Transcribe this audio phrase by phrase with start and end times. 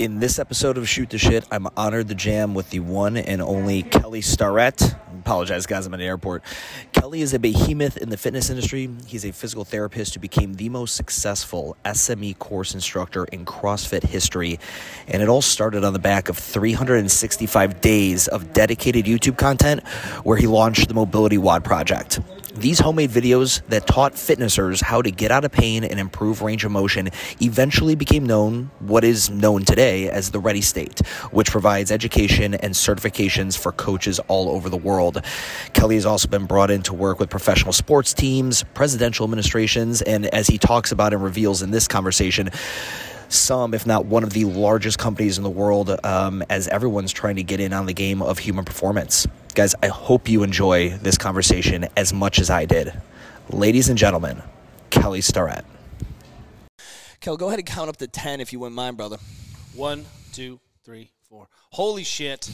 [0.00, 3.42] In this episode of Shoot the Shit, I'm honored to jam with the one and
[3.42, 4.94] only Kelly Starrett.
[5.18, 6.42] Apologize, guys, I'm at an airport.
[6.94, 8.88] Kelly is a behemoth in the fitness industry.
[9.04, 14.58] He's a physical therapist who became the most successful SME course instructor in CrossFit history.
[15.06, 19.86] And it all started on the back of 365 days of dedicated YouTube content
[20.24, 22.20] where he launched the Mobility WOD Project.
[22.54, 26.64] These homemade videos that taught fitnessers how to get out of pain and improve range
[26.64, 27.10] of motion
[27.40, 32.74] eventually became known what is known today as the Ready State, which provides education and
[32.74, 35.24] certifications for coaches all over the world.
[35.74, 40.26] Kelly has also been brought in to work with professional sports teams, presidential administrations, and
[40.26, 42.50] as he talks about and reveals in this conversation,
[43.32, 47.36] some, if not one of the largest companies in the world, um, as everyone's trying
[47.36, 49.26] to get in on the game of human performance.
[49.54, 52.92] Guys, I hope you enjoy this conversation as much as I did.
[53.50, 54.42] Ladies and gentlemen,
[54.90, 55.64] Kelly Starrett.
[57.20, 59.18] Kel, go ahead and count up to 10 if you wouldn't mind, brother.
[59.74, 61.48] One, two, three, four.
[61.70, 62.50] Holy shit.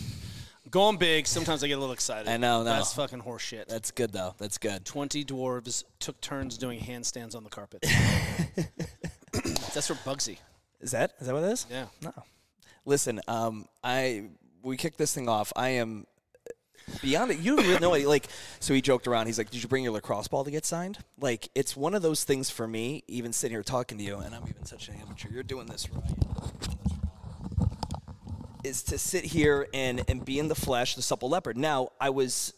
[0.70, 1.28] Going big.
[1.28, 2.28] Sometimes I get a little excited.
[2.28, 2.64] I know, no.
[2.64, 3.68] That's fucking horse shit.
[3.68, 4.34] That's good, though.
[4.38, 4.84] That's good.
[4.84, 7.82] 20 dwarves took turns doing handstands on the carpet.
[9.32, 10.38] That's for Bugsy.
[10.86, 11.66] Is that is that what it is?
[11.68, 11.86] Yeah.
[12.00, 12.12] No.
[12.84, 14.26] Listen, um, I
[14.62, 15.52] we kicked this thing off.
[15.56, 16.06] I am
[17.02, 17.40] beyond it.
[17.40, 18.28] You don't really know what, like.
[18.60, 19.26] So he joked around.
[19.26, 22.02] He's like, "Did you bring your lacrosse ball to get signed?" Like, it's one of
[22.02, 23.02] those things for me.
[23.08, 25.28] Even sitting here talking to you, and I'm even such an amateur.
[25.28, 26.04] You're doing this right.
[28.62, 31.58] Is to sit here and and be in the flesh, the supple leopard.
[31.58, 32.54] Now, I was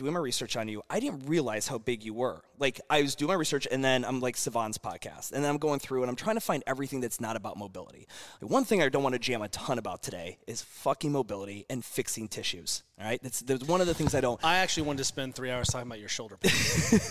[0.00, 2.42] doing my research on you, I didn't realize how big you were.
[2.58, 5.58] Like I was doing my research, and then I'm like Savant's podcast, and then I'm
[5.58, 8.06] going through and I'm trying to find everything that's not about mobility.
[8.40, 11.66] Like, one thing I don't want to jam a ton about today is fucking mobility
[11.68, 12.82] and fixing tissues.
[12.98, 14.42] All right, that's, that's one of the things I don't.
[14.44, 16.38] I actually wanted to spend three hours talking about your shoulder.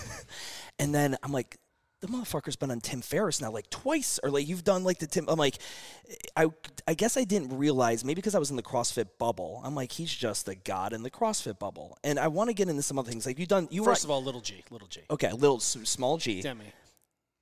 [0.78, 1.58] and then I'm like,
[2.00, 5.06] the motherfucker's been on Tim Ferriss now like twice, or like you've done like the
[5.06, 5.26] Tim.
[5.28, 5.58] I'm like,
[6.36, 6.46] I
[6.86, 9.60] I guess I didn't realize maybe because I was in the CrossFit bubble.
[9.64, 12.68] I'm like, he's just a god in the CrossFit bubble, and I want to get
[12.68, 13.26] into some other things.
[13.26, 15.02] Like you done, you first were, of all, little G, little G.
[15.10, 16.40] Okay, little small G.
[16.40, 16.72] Demi.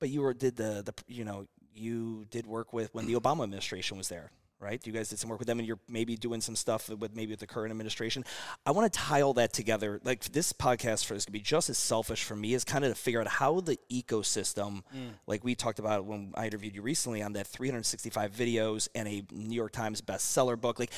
[0.00, 3.44] But you were did the the you know you did work with when the Obama
[3.44, 4.30] administration was there
[4.60, 4.84] right?
[4.86, 7.32] You guys did some work with them, and you're maybe doing some stuff with maybe
[7.32, 8.24] with the current administration.
[8.66, 10.00] I want to tie all that together.
[10.04, 12.90] Like this podcast for this could be just as selfish for me as kind of
[12.90, 15.10] to figure out how the ecosystem, mm.
[15.26, 19.22] like we talked about when I interviewed you recently on that 365 videos and a
[19.32, 20.92] New York Times bestseller book, like.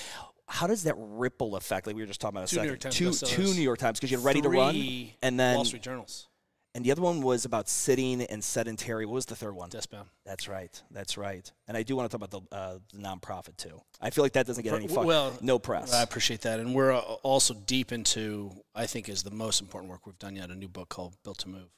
[0.53, 1.87] How does that ripple effect?
[1.87, 3.01] Like we were just talking about a two second.
[3.01, 4.75] New two, two New York Times because you're ready to run,
[5.23, 6.27] and then Wall Street Journals
[6.75, 9.05] and the other one was about sitting and sedentary.
[9.05, 9.71] What was the third one?
[9.71, 10.07] Deskbound.
[10.25, 10.83] That's right.
[10.91, 11.51] That's right.
[11.67, 13.81] And I do want to talk about the, uh, the nonprofit too.
[14.01, 15.93] I feel like that doesn't get any fuck, well, no press.
[15.93, 19.91] I appreciate that, and we're uh, also deep into I think is the most important
[19.91, 20.51] work we've done yet.
[20.51, 21.69] A new book called Built to Move.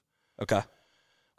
[0.41, 0.63] Okay.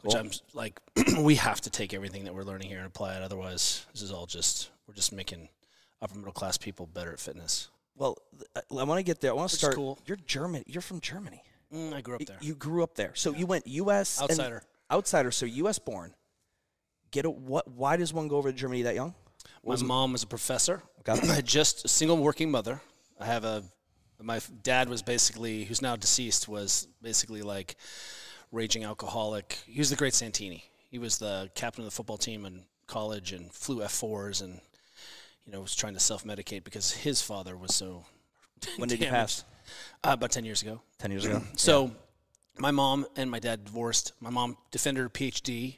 [0.02, 0.82] Which I'm like,
[1.20, 3.24] we have to take everything that we're learning here and apply it.
[3.24, 5.48] Otherwise, this is all just we're just making
[6.02, 7.70] upper middle class people better at fitness.
[7.96, 8.18] Well,
[8.56, 9.32] uh, I want to get there.
[9.32, 9.76] I want to start.
[9.76, 10.00] Cool.
[10.06, 10.64] You're German.
[10.68, 11.44] You're from Germany.
[11.74, 12.38] Mm, I grew up there.
[12.42, 13.40] You grew up there, so yeah.
[13.40, 14.22] you went U.S.
[14.22, 14.64] outsider.
[14.92, 15.80] outsider, so U.S.
[15.80, 16.14] born.
[17.12, 17.34] Get it?
[17.34, 17.68] What?
[17.68, 19.16] Why does one go over to Germany that young?
[19.66, 20.84] My mom was a professor.
[21.08, 21.42] Okay.
[21.46, 22.82] just a single working mother.
[23.20, 23.64] I have a.
[24.22, 27.76] My dad was basically, who's now deceased, was basically like
[28.52, 29.60] raging alcoholic.
[29.66, 30.64] He was the great Santini.
[30.90, 34.62] He was the captain of the football team in college and flew F4s and,
[35.46, 38.06] you know, was trying to self medicate because his father was so.
[38.78, 39.44] When did he pass?
[40.04, 40.82] Uh, about 10 years ago.
[41.00, 41.42] 10 years ago.
[41.56, 41.92] so yeah.
[42.58, 44.12] my mom and my dad divorced.
[44.20, 45.78] My mom defended her PhD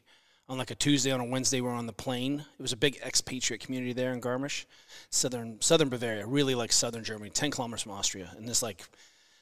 [0.50, 1.12] on like a Tuesday.
[1.12, 2.40] On a Wednesday, we were on the plane.
[2.40, 4.66] It was a big expatriate community there in Garmisch,
[5.12, 8.32] southern southern Bavaria, really like southern Germany, 10 kilometers from Austria.
[8.36, 8.84] And this like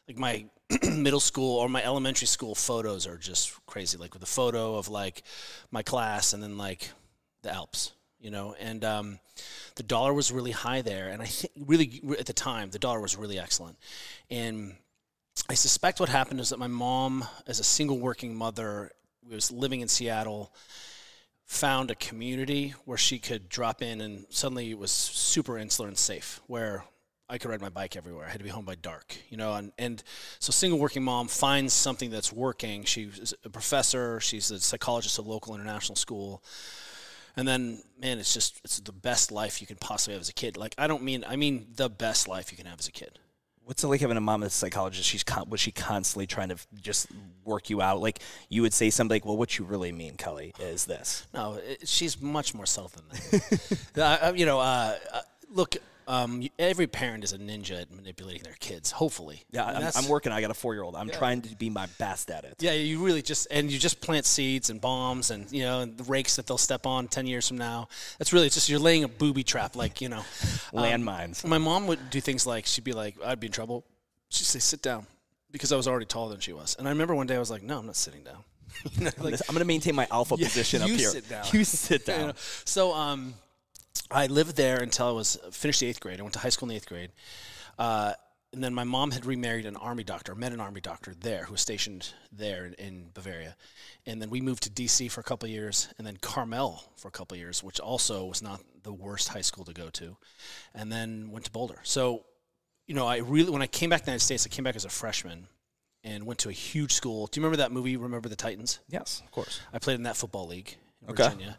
[0.07, 0.45] like my
[0.89, 3.97] middle school or my elementary school photos are just crazy.
[3.97, 5.23] Like with a photo of like
[5.71, 6.89] my class and then like
[7.41, 7.93] the Alps
[8.23, 9.19] you know, and um,
[9.75, 13.01] the dollar was really high there, and I think really at the time the dollar
[13.01, 13.77] was really excellent,
[14.31, 14.75] and
[15.49, 18.91] I suspect what happened is that my mom, as a single working mother,
[19.29, 20.53] was living in Seattle,
[21.45, 25.97] found a community where she could drop in, and suddenly it was super insular and
[25.97, 26.85] safe, where
[27.27, 28.25] I could ride my bike everywhere.
[28.25, 30.01] I had to be home by dark, you know, and, and
[30.39, 32.85] so single working mom finds something that's working.
[32.85, 34.19] She's a professor.
[34.19, 36.43] She's a psychologist at a local international school
[37.35, 40.33] and then man it's just it's the best life you can possibly have as a
[40.33, 40.57] kid.
[40.57, 43.19] Like i don't mean i mean the best life you can have as a kid.
[43.65, 45.07] What's it like having a mom that's a psychologist?
[45.07, 47.07] She's con- was she constantly trying to just
[47.45, 48.01] work you out?
[48.01, 48.19] Like
[48.49, 51.25] you would say something like well what you really mean kelly is this?
[51.33, 53.87] No it, she's much more subtle than that.
[54.23, 55.77] Uh, you know uh, uh, look
[56.13, 58.91] um, you- every parent is a ninja at manipulating their kids.
[58.91, 60.31] Hopefully, Yeah, I'm, I'm working.
[60.31, 60.95] I got a four year old.
[60.95, 62.55] I'm trying to be my best at it.
[62.59, 65.97] Yeah, you really just and you just plant seeds and bombs and you know and
[65.97, 67.87] the rakes that they'll step on ten years from now.
[68.19, 70.19] That's really it's just you're laying a booby trap, like you know.
[70.73, 71.45] um, Landmines.
[71.45, 73.85] My mom would do things like she'd be like, I'd be in trouble.
[74.29, 75.05] She'd say, "Sit down,"
[75.51, 76.75] because I was already taller than she was.
[76.77, 78.43] And I remember one day I was like, "No, I'm not sitting down."
[78.93, 81.09] you know, like, I'm going to maintain my alpha position up you here.
[81.09, 81.45] sit down.
[81.51, 82.33] You sit you down.
[82.65, 83.35] So um,
[84.11, 86.19] I lived there until I was finished the eighth grade.
[86.19, 87.11] I went to high school in the eighth grade.
[87.77, 88.13] Uh,
[88.53, 91.53] and then my mom had remarried an army doctor, met an army doctor there who
[91.53, 93.55] was stationed there in, in Bavaria.
[94.05, 97.07] And then we moved to DC for a couple of years, and then Carmel for
[97.07, 100.15] a couple of years, which also was not the worst high school to go to.
[100.75, 101.79] And then went to Boulder.
[101.81, 102.25] So,
[102.85, 104.75] you know, I really, when I came back to the United States, I came back
[104.75, 105.47] as a freshman
[106.03, 107.25] and went to a huge school.
[107.27, 108.79] Do you remember that movie, Remember the Titans?
[108.87, 109.61] Yes, of course.
[109.73, 110.75] I played in that football league
[111.09, 111.23] Okay.
[111.23, 111.57] Virginia,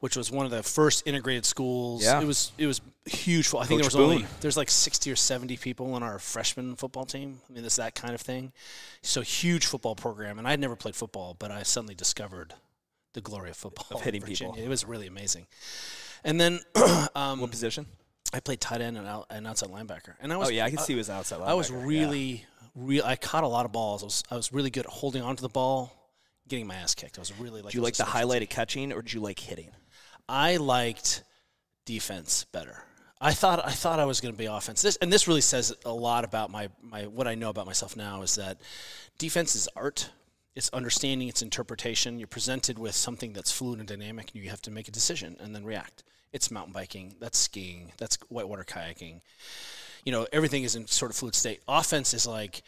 [0.00, 2.04] which was one of the first integrated schools.
[2.04, 2.20] Yeah.
[2.20, 3.48] It was it was huge.
[3.54, 6.76] I think Coach there was only there's like sixty or seventy people on our freshman
[6.76, 7.40] football team.
[7.48, 8.52] I mean, it's that kind of thing.
[9.02, 12.54] So huge football program, and I had never played football, but I suddenly discovered
[13.12, 13.86] the glory of football.
[13.98, 14.52] Of hitting in Virginia.
[14.54, 14.66] people.
[14.66, 15.46] It was really amazing.
[16.24, 16.60] And then
[17.14, 17.86] um, What position?
[18.32, 20.70] I played tight end and, out, and outside linebacker, and I was Oh yeah, I
[20.70, 21.40] can see he was outside.
[21.40, 21.86] I was linebacker, yeah.
[21.86, 22.44] really,
[22.76, 23.04] real.
[23.04, 24.02] I caught a lot of balls.
[24.02, 25.92] I was I was really good at holding onto the ball,
[26.48, 27.18] getting my ass kicked.
[27.18, 27.72] I was really like.
[27.72, 29.70] Do you like the highlight of catching, or did you like hitting?
[30.28, 31.24] I liked
[31.84, 32.84] defense better.
[33.20, 34.80] I thought I thought I was going to be offense.
[34.80, 37.96] This and this really says a lot about my my what I know about myself
[37.96, 38.60] now is that
[39.18, 40.10] defense is art.
[40.56, 42.18] It's understanding, it's interpretation.
[42.18, 45.36] You're presented with something that's fluid and dynamic, and you have to make a decision
[45.38, 46.02] and then react.
[46.32, 49.20] It's mountain biking, that's skiing, that's whitewater kayaking.
[50.04, 51.60] You know, everything is in sort of fluid state.
[51.68, 52.62] Offense is like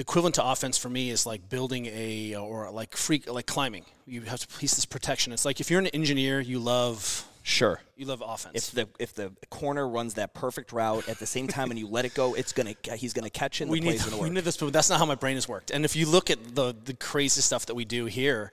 [0.00, 3.84] the equivalent to offense for me is like building a or like freak like climbing.
[4.06, 5.30] You have to piece this protection.
[5.34, 7.82] It's like if you're an engineer, you love Sure.
[7.96, 8.54] you love offense.
[8.54, 11.86] If the if the corner runs that perfect route at the same time and you
[11.86, 13.68] let it go, it's gonna he's gonna catch it.
[13.68, 14.32] We the need play's gonna we work.
[14.32, 15.70] need this, but that's not how my brain has worked.
[15.70, 18.52] And if you look at the the crazy stuff that we do here,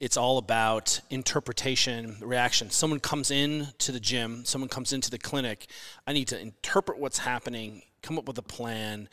[0.00, 2.70] it's all about interpretation, reaction.
[2.70, 5.66] Someone comes in to the gym, someone comes into the clinic.
[6.06, 9.10] I need to interpret what's happening, come up with a plan,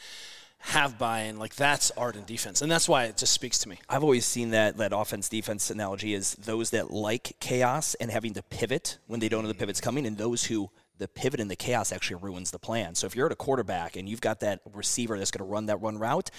[0.59, 1.37] have buy-in.
[1.37, 3.79] Like that's art and defense, and that's why it just speaks to me.
[3.89, 8.33] I've always seen that that offense defense analogy is those that like chaos and having
[8.33, 9.59] to pivot when they don't know the mm-hmm.
[9.59, 12.95] pivot's coming, and those who the pivot and the chaos actually ruins the plan.
[12.95, 15.67] So if you're at a quarterback and you've got that receiver that's going to run
[15.67, 16.31] that run route,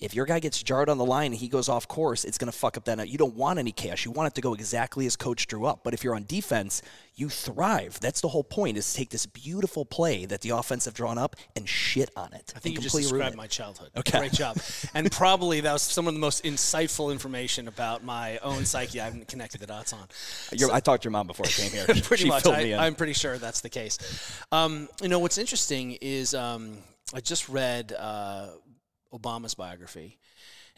[0.00, 2.50] if your guy gets jarred on the line and he goes off course, it's going
[2.50, 3.08] to fuck up that.
[3.08, 4.04] You don't want any chaos.
[4.04, 5.80] You want it to go exactly as coach drew up.
[5.84, 6.82] But if you're on defense,
[7.14, 8.00] you thrive.
[8.00, 11.18] That's the whole point: is to take this beautiful play that the offense have drawn
[11.18, 12.52] up and shit on it.
[12.56, 13.90] I think you just described my childhood.
[13.96, 14.18] Okay.
[14.18, 14.58] Great job.
[14.94, 19.04] and probably that was some of the most insightful information about my own psyche I
[19.04, 20.06] haven't connected the dots on.
[20.52, 21.84] Your, I talked to your mom before I came here.
[22.02, 22.42] pretty she much.
[22.42, 22.78] filled me in.
[22.78, 23.98] I, I'm pretty sure that's the case.
[24.50, 26.78] Um, you know, what's interesting is um,
[27.12, 28.48] I just read uh,
[29.12, 30.18] Obama's biography,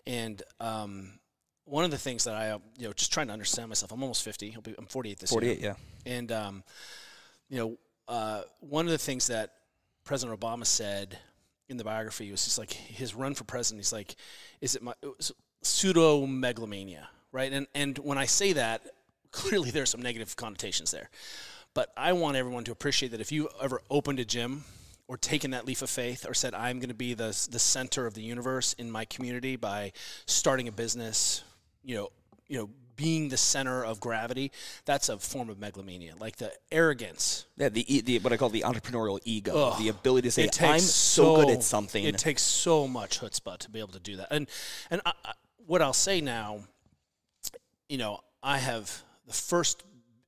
[0.06, 1.18] and um,
[1.64, 3.92] one of the things that I, you know, just trying to understand myself.
[3.92, 4.52] I'm almost 50.
[4.54, 5.76] I'll be, I'm 48 this 48, year.
[6.04, 6.12] yeah.
[6.12, 6.64] And um,
[7.48, 9.52] you know, uh, one of the things that
[10.04, 11.18] President Obama said
[11.68, 13.80] in the biography was just like his run for president.
[13.80, 14.16] He's like,
[14.60, 14.94] "Is it my
[15.62, 17.52] pseudo megalomania?" Right?
[17.52, 18.82] And and when I say that,
[19.30, 21.10] clearly there's some negative connotations there.
[21.74, 24.64] But I want everyone to appreciate that if you ever opened a gym
[25.08, 28.06] or taken that leap of faith or said I'm going to be the the center
[28.06, 29.92] of the universe in my community by
[30.26, 31.42] starting a business,
[31.82, 32.08] you know,
[32.48, 34.52] you know, being the center of gravity,
[34.84, 36.14] that's a form of megalomania.
[36.18, 37.46] Like the arrogance.
[37.56, 39.78] Yeah, the, the what I call the entrepreneurial ego, Ugh.
[39.78, 43.58] the ability to say, "I'm takes so, good at something." It takes so much chutzpah
[43.58, 44.28] to be able to do that.
[44.30, 44.48] And
[44.90, 45.32] and I, I,
[45.66, 46.60] what I'll say now,
[47.88, 49.82] you know, I have the first,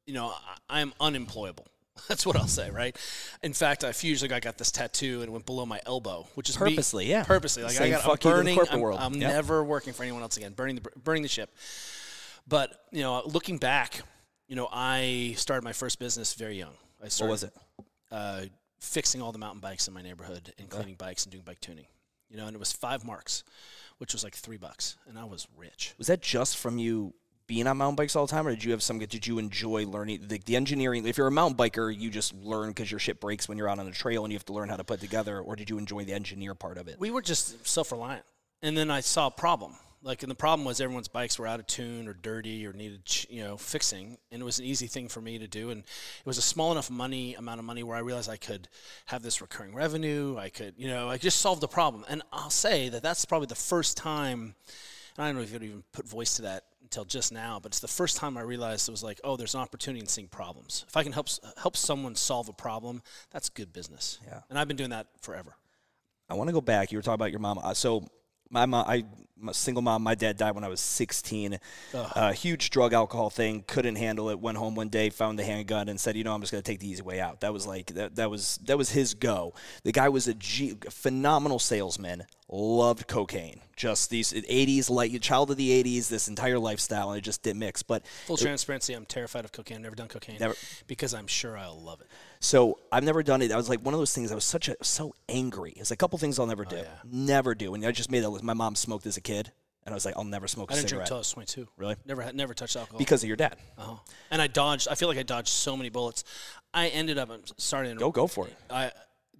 [0.07, 0.33] you know,
[0.69, 1.67] I am unemployable.
[2.09, 2.97] That's what I'll say, right?
[3.43, 5.81] In fact, a few years ago, I got this tattoo and it went below my
[5.87, 7.25] elbow, which is me- Purposely, yeah.
[7.25, 7.63] purposely.
[7.63, 8.59] Like I got, fuck I'm burning.
[8.71, 8.99] I'm, world.
[9.01, 9.33] I'm Yep.
[9.33, 10.53] never working for anyone else again.
[10.53, 11.55] Burning the burning the ship.
[12.47, 14.03] But you know, looking back,
[14.49, 16.75] you know, I started my first business very young.
[17.03, 17.53] I what was it?
[18.11, 18.43] uh,
[18.81, 21.87] fixing all the mountain bikes in my neighborhood and cleaning bikes and doing bike tuning.
[22.31, 23.45] You know, and it was five marks,
[23.99, 25.95] which was like three bucks, and I was rich.
[25.99, 27.15] Was that just from you
[27.47, 28.99] being on mountain bikes all the time, or did you have some?
[28.99, 31.07] Did you enjoy learning the, the engineering?
[31.07, 33.79] If you're a mountain biker, you just learn because your shit breaks when you're out
[33.79, 35.79] on a trail and you have to learn how to put together, or did you
[35.79, 36.99] enjoy the engineer part of it?
[36.99, 38.25] We were just self-reliant,
[38.63, 39.75] and then I saw a problem.
[40.03, 43.01] Like, and the problem was everyone's bikes were out of tune or dirty or needed,
[43.31, 44.19] you know, fixing.
[44.31, 45.71] And it was an easy thing for me to do.
[45.71, 48.69] And it was a small enough money amount of money where I realized I could
[49.07, 50.37] have this recurring revenue.
[50.37, 52.05] I could, you know, I just solved the problem.
[52.07, 54.57] And I'll say that that's probably the first time
[55.17, 57.59] and I don't know if you could even put voice to that until just now,
[57.61, 60.07] but it's the first time I realized it was like, oh, there's an opportunity in
[60.07, 60.85] seeing problems.
[60.89, 64.19] If I can help help someone solve a problem, that's good business.
[64.27, 64.41] Yeah.
[64.51, 65.57] And I've been doing that forever.
[66.29, 66.93] I want to go back.
[66.93, 67.59] You were talking about your mom.
[67.59, 68.07] Uh, So
[68.51, 69.05] my mom, I,
[69.41, 70.03] I'm a single mom.
[70.03, 71.59] My dad died when I was 16.
[71.93, 73.63] Uh, huge drug alcohol thing.
[73.67, 74.41] Couldn't handle it.
[74.41, 76.71] Went home one day, found the handgun, and said, "You know, I'm just going to
[76.71, 78.17] take the easy way out." That was like that.
[78.17, 79.53] That was that was his go.
[79.83, 82.25] The guy was a G, phenomenal salesman.
[82.49, 83.61] Loved cocaine.
[83.75, 86.09] Just these 80s, like child of the 80s.
[86.09, 87.83] This entire lifestyle, and it just didn't mix.
[87.83, 89.83] But Full transparency, I'm terrified of cocaine.
[89.83, 90.55] Never done cocaine Never-
[90.87, 92.07] because I'm sure I'll love it.
[92.45, 93.51] So I've never done it.
[93.51, 94.31] I was like one of those things.
[94.31, 95.73] I was such a so angry.
[95.77, 96.77] It's a couple things I'll never do.
[96.77, 96.85] yeah.
[97.11, 97.73] Never do.
[97.73, 98.45] And I just made that list.
[98.45, 99.51] My mom smoked as a kid,
[99.85, 101.33] and I was like, I'll never smoke a I didn't cigarette drink until I was
[101.33, 101.69] 22.
[101.79, 101.97] Really?
[102.05, 102.99] Never had, never touched alcohol.
[102.99, 103.57] because of your dad.
[103.79, 103.97] uh-huh.
[104.31, 104.89] And I dodged.
[104.91, 106.23] I feel like I dodged so many bullets.
[106.75, 107.31] I ended up.
[107.31, 108.55] I'm sorry to Go go for it.
[108.71, 108.93] I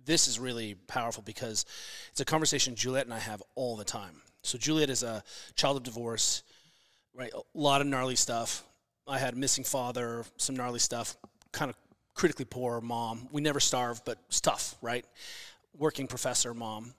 [0.07, 1.67] this is really powerful because
[2.11, 4.23] it's a conversation Juliet and I have all the time.
[4.43, 5.23] So Juliet is a
[5.57, 6.43] child of divorce,
[7.15, 7.33] right?
[7.35, 8.65] A lot of gnarly stuff.
[9.07, 11.17] I had a missing father, some gnarly stuff,
[11.53, 11.77] kind of
[12.15, 13.29] critically poor mom.
[13.33, 15.05] We never starved, but it's tough, right?
[15.77, 16.95] Working professor mom.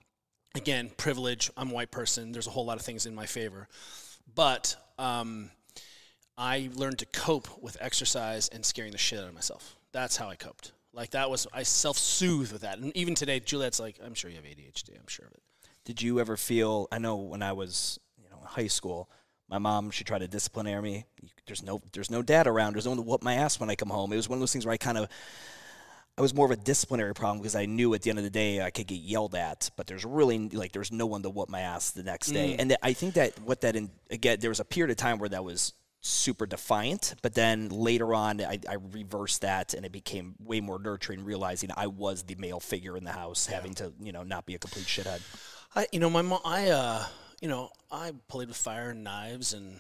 [0.54, 1.52] Again, privilege.
[1.58, 2.32] I'm a white person.
[2.32, 3.68] There's a whole lot of things in my favor.
[4.34, 5.52] But um,
[6.38, 9.76] I learned to cope with exercise and scaring the shit out of myself.
[9.92, 10.72] That's how I coped.
[10.94, 12.80] Like that was I self soothed with that.
[12.80, 14.98] And even today, Juliet's like, "I'm sure you have ADHD.
[14.98, 15.44] I'm sure of it."
[15.84, 16.88] Did you ever feel?
[16.92, 19.10] I know when I was, you know, in high school,
[19.50, 21.06] my mom she tried to disciplinary me.
[21.46, 22.74] There's no there's no dad around.
[22.74, 24.12] There's no one to whoop my ass when I come home.
[24.14, 25.10] It was one of those things where I kind of.
[26.18, 28.30] I was more of a disciplinary problem because I knew at the end of the
[28.30, 31.50] day I could get yelled at, but there's really like there's no one to whoop
[31.50, 32.56] my ass the next day.
[32.58, 35.28] And I think that what that in, again there was a period of time where
[35.28, 40.36] that was super defiant, but then later on I, I reversed that and it became
[40.40, 44.14] way more nurturing, realizing I was the male figure in the house, having to you
[44.14, 45.22] know not be a complete shithead.
[45.76, 47.04] I, you know, my mom, I, uh,
[47.46, 49.80] you know, I played with fire and knives and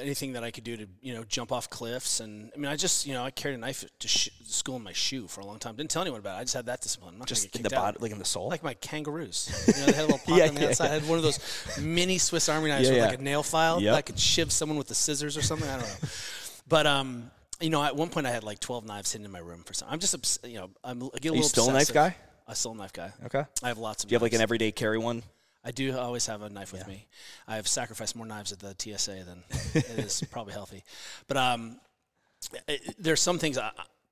[0.00, 2.20] anything that I could do to, you know, jump off cliffs.
[2.20, 4.82] And I mean, I just, you know, I carried a knife to sh- school in
[4.82, 5.76] my shoe for a long time.
[5.76, 6.40] Didn't tell anyone about it.
[6.40, 7.12] I just had that discipline.
[7.12, 7.82] I'm not Just in the out.
[7.82, 8.48] body, like in the soul.
[8.48, 9.50] Like my kangaroos.
[9.76, 10.90] You know, they had a little pocket Yeah, on the yeah, outside.
[10.92, 11.38] I had one of those
[11.78, 13.06] mini Swiss Army knives Yeah, with yeah.
[13.10, 13.92] like a nail file Yep.
[13.92, 15.68] that I could shiv someone with the scissors or something.
[15.68, 16.08] I don't know.
[16.66, 17.30] But, um,
[17.60, 19.74] you know, at one point I had like 12 knives hidden in my room for
[19.74, 19.86] some.
[19.90, 21.92] I'm just, obs- you know, I'm, I get a Are you little still a knife
[21.92, 22.16] guy?
[22.48, 23.12] I'm still a knife guy.
[23.26, 23.44] Okay.
[23.62, 24.08] I have lots of.
[24.08, 25.22] Do you have like an everyday carry one?
[25.64, 27.06] I do always have a knife with me.
[27.48, 29.42] I have sacrificed more knives at the TSA than
[29.74, 30.84] it is probably healthy.
[31.26, 31.80] But um,
[32.68, 33.70] it, there's some things I,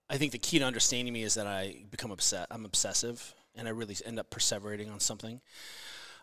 [0.09, 2.47] I think the key to understanding me is that I become upset.
[2.51, 5.41] I'm obsessive, and I really end up perseverating on something.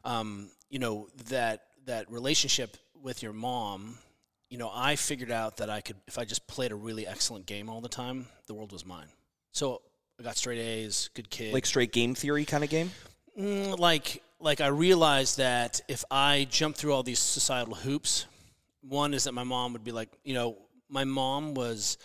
[0.03, 3.97] Um, you know that that relationship with your mom.
[4.49, 7.45] You know, I figured out that I could, if I just played a really excellent
[7.45, 9.05] game all the time, the world was mine.
[9.51, 9.83] So
[10.19, 11.53] I got straight A's, good kid.
[11.53, 12.89] Like straight game theory kind of game?
[13.39, 18.25] Mm, like like I realized that if I jump through all these societal hoops,
[18.81, 21.97] one is that my mom would be like, you know, my mom was,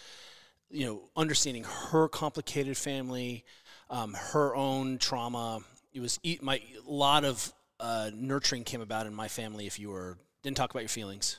[0.70, 3.44] you know, understanding her complicated family,
[3.88, 5.60] um, her own trauma.
[5.92, 9.90] It was my a lot of uh, nurturing came about in my family if you
[9.90, 11.38] were didn't talk about your feelings,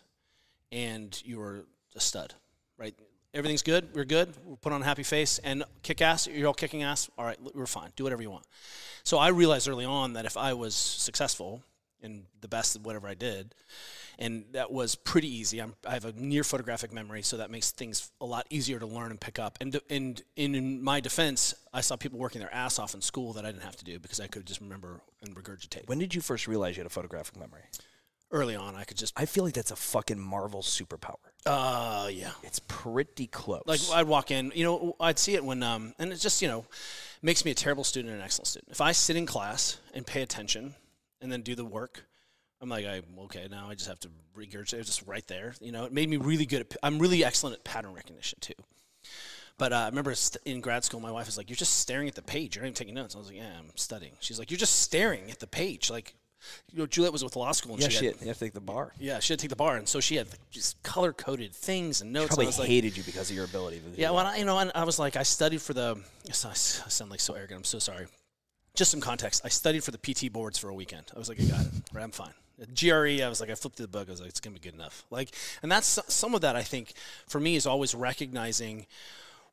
[0.72, 2.34] and you were a stud,
[2.78, 2.96] right?
[3.36, 3.90] Everything's good.
[3.94, 4.34] We're good.
[4.46, 6.26] We'll put on a happy face and kick ass.
[6.26, 7.10] You're all kicking ass.
[7.18, 7.90] All right, we're fine.
[7.98, 8.46] Do whatever you want.
[9.04, 11.62] So I realized early on that if I was successful
[12.02, 13.54] in the best of whatever I did,
[14.18, 15.60] and that was pretty easy.
[15.60, 18.86] I'm, I have a near photographic memory, so that makes things a lot easier to
[18.86, 19.58] learn and pick up.
[19.60, 23.34] And and in, in my defense, I saw people working their ass off in school
[23.34, 25.90] that I didn't have to do because I could just remember and regurgitate.
[25.90, 27.64] When did you first realize you had a photographic memory?
[28.32, 31.16] Early on, I could just, I feel like that's a fucking Marvel superpower.
[31.46, 32.32] uh, yeah.
[32.44, 33.64] It's pretty close.
[33.66, 36.48] Like I'd walk in, you know, I'd see it when, um, and it just, you
[36.48, 36.66] know,
[37.22, 38.72] makes me a terrible student and an excellent student.
[38.72, 40.76] If I sit in class and pay attention
[41.22, 42.04] and then do the work,
[42.62, 44.80] I'm like, I okay, now I just have to regurgitate.
[44.80, 45.86] It's just right there, you know.
[45.86, 46.62] It made me really good.
[46.62, 48.54] At, I'm really excellent at pattern recognition too.
[49.58, 50.14] But uh, I remember
[50.46, 52.56] in grad school, my wife was like, "You're just staring at the page.
[52.56, 54.80] You're not even taking notes." I was like, "Yeah, I'm studying." She's like, "You're just
[54.82, 56.16] staring at the page." Like,
[56.72, 58.14] you know, Juliet was with law school, and yeah, she shit.
[58.16, 58.92] had, You have to take the bar.
[59.00, 61.54] yeah, she had to take the bar, and so she had like, just color coded
[61.54, 62.24] things and notes.
[62.24, 63.80] and Probably I was like, hated you because of your ability.
[63.80, 65.98] To do yeah, well, I, you know, and I was like, I studied for the.
[66.28, 67.60] I sound like so arrogant.
[67.60, 68.08] I'm so sorry.
[68.76, 69.42] Just some context.
[69.46, 71.06] I studied for the PT boards for a weekend.
[71.16, 71.72] I was like, I got it.
[71.94, 72.34] Right, I'm fine.
[72.74, 74.08] GRE, I was like, I flipped through the book.
[74.08, 75.06] I was like, it's gonna be good enough.
[75.10, 75.30] Like,
[75.62, 76.56] and that's some of that.
[76.56, 76.94] I think
[77.28, 78.86] for me is always recognizing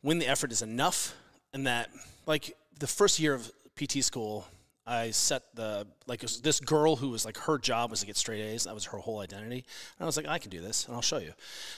[0.03, 1.15] when the effort is enough,
[1.53, 1.91] and that
[2.27, 4.47] like the first year of PT school,
[4.87, 8.41] I set the like this girl who was like her job was to get straight
[8.43, 8.65] A's.
[8.65, 9.65] That was her whole identity.
[9.99, 11.33] And I was like, I can do this, and I'll show you.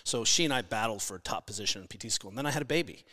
[0.04, 2.30] So she and I battled for a top position in PT school.
[2.30, 3.04] And then I had a baby.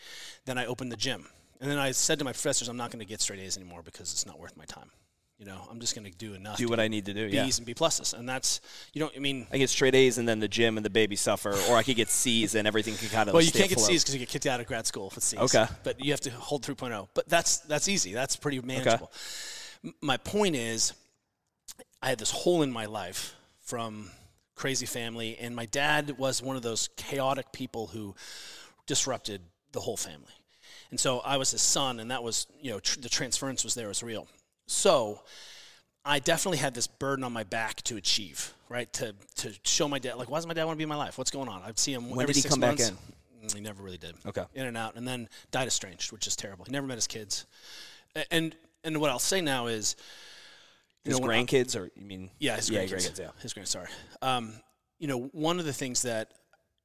[0.45, 1.27] Then I opened the gym,
[1.59, 3.81] and then I said to my professors, I'm not going to get straight A's anymore
[3.83, 4.91] because it's not worth my time.
[5.37, 6.57] You know, I'm just going to do enough.
[6.57, 7.25] Do what I need to do.
[7.25, 7.45] B's Yeah.
[7.57, 8.61] and B pluses, and that's
[8.93, 9.11] you don't.
[9.15, 11.75] I mean, I get straight A's and then the gym and the baby suffer, or
[11.77, 13.33] I could get C's and everything can kind of.
[13.33, 13.79] well, you can't get.
[13.79, 15.39] C's because you get kicked out of grad school with C's.
[15.39, 15.65] Okay.
[15.83, 17.07] but you have to hold 3.0.
[17.15, 18.13] But that's that's easy.
[18.13, 19.11] That's pretty manageable.
[19.11, 19.17] M-
[20.01, 20.93] My point is,
[22.01, 24.11] I had this hole in my life from
[24.55, 28.15] crazy family, and my dad was one of those chaotic people who
[28.85, 30.33] disrupted the whole family.
[30.91, 33.75] And so I was his son, and that was, you know, tr- the transference was
[33.75, 34.27] there, it was real.
[34.67, 35.21] So
[36.03, 38.91] I definitely had this burden on my back to achieve, right?
[38.93, 40.95] To to show my dad, like, why does my dad want to be in my
[40.95, 41.17] life?
[41.17, 41.61] What's going on?
[41.63, 42.91] I'd see him When every did he six come back months.
[43.43, 44.15] Mm, He never really did.
[44.25, 44.43] Okay.
[44.53, 46.65] In and out, and then died estranged, which is terrible.
[46.65, 47.45] He never met his kids.
[48.29, 49.95] And and what I'll say now is,
[51.03, 52.29] you His know, when I- grandkids, or you mean?
[52.39, 53.09] yeah, his yeah, grandkids.
[53.11, 53.19] grandkids.
[53.19, 53.29] Yeah.
[53.41, 53.67] His grand.
[53.67, 53.87] Sorry.
[54.21, 54.53] Um,
[54.99, 56.31] you know, one of the things that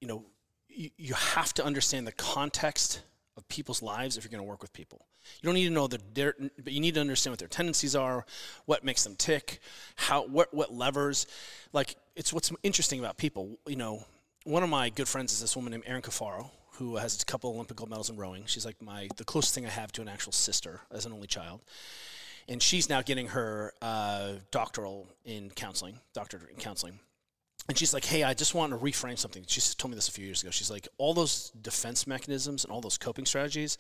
[0.01, 0.25] you know
[0.69, 3.03] you, you have to understand the context
[3.37, 5.05] of people's lives if you're going to work with people.
[5.43, 7.95] You don't need to know the, their, but you need to understand what their tendencies
[7.97, 8.25] are,
[8.65, 9.59] what makes them tick,
[9.97, 11.27] how what what levers.
[11.73, 13.59] Like it's what's interesting about people.
[13.67, 14.05] You know,
[14.45, 17.51] one of my good friends is this woman named Erin Cafaro, who has a couple
[17.51, 18.45] Olympic gold medals in rowing.
[18.47, 21.27] She's like my the closest thing I have to an actual sister as an only
[21.27, 21.63] child
[22.49, 26.99] and she's now getting her uh, doctoral in counseling, doctorate in counseling.
[27.69, 30.13] And she's like, "Hey, I just want to reframe something." She told me this a
[30.13, 30.51] few years ago.
[30.53, 33.77] She's like, "All those defense mechanisms and all those coping strategies,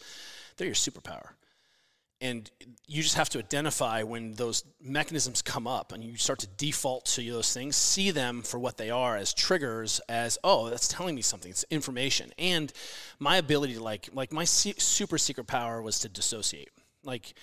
[0.56, 1.30] they're your superpower."
[2.20, 2.50] And
[2.87, 7.04] you just have to identify when those mechanisms come up and you start to default
[7.06, 11.14] to those things, see them for what they are as triggers, as, oh, that's telling
[11.14, 12.32] me something, it's information.
[12.38, 12.73] And
[13.18, 16.70] my ability to, like, like my super secret power was to dissociate.
[17.04, 17.35] Like,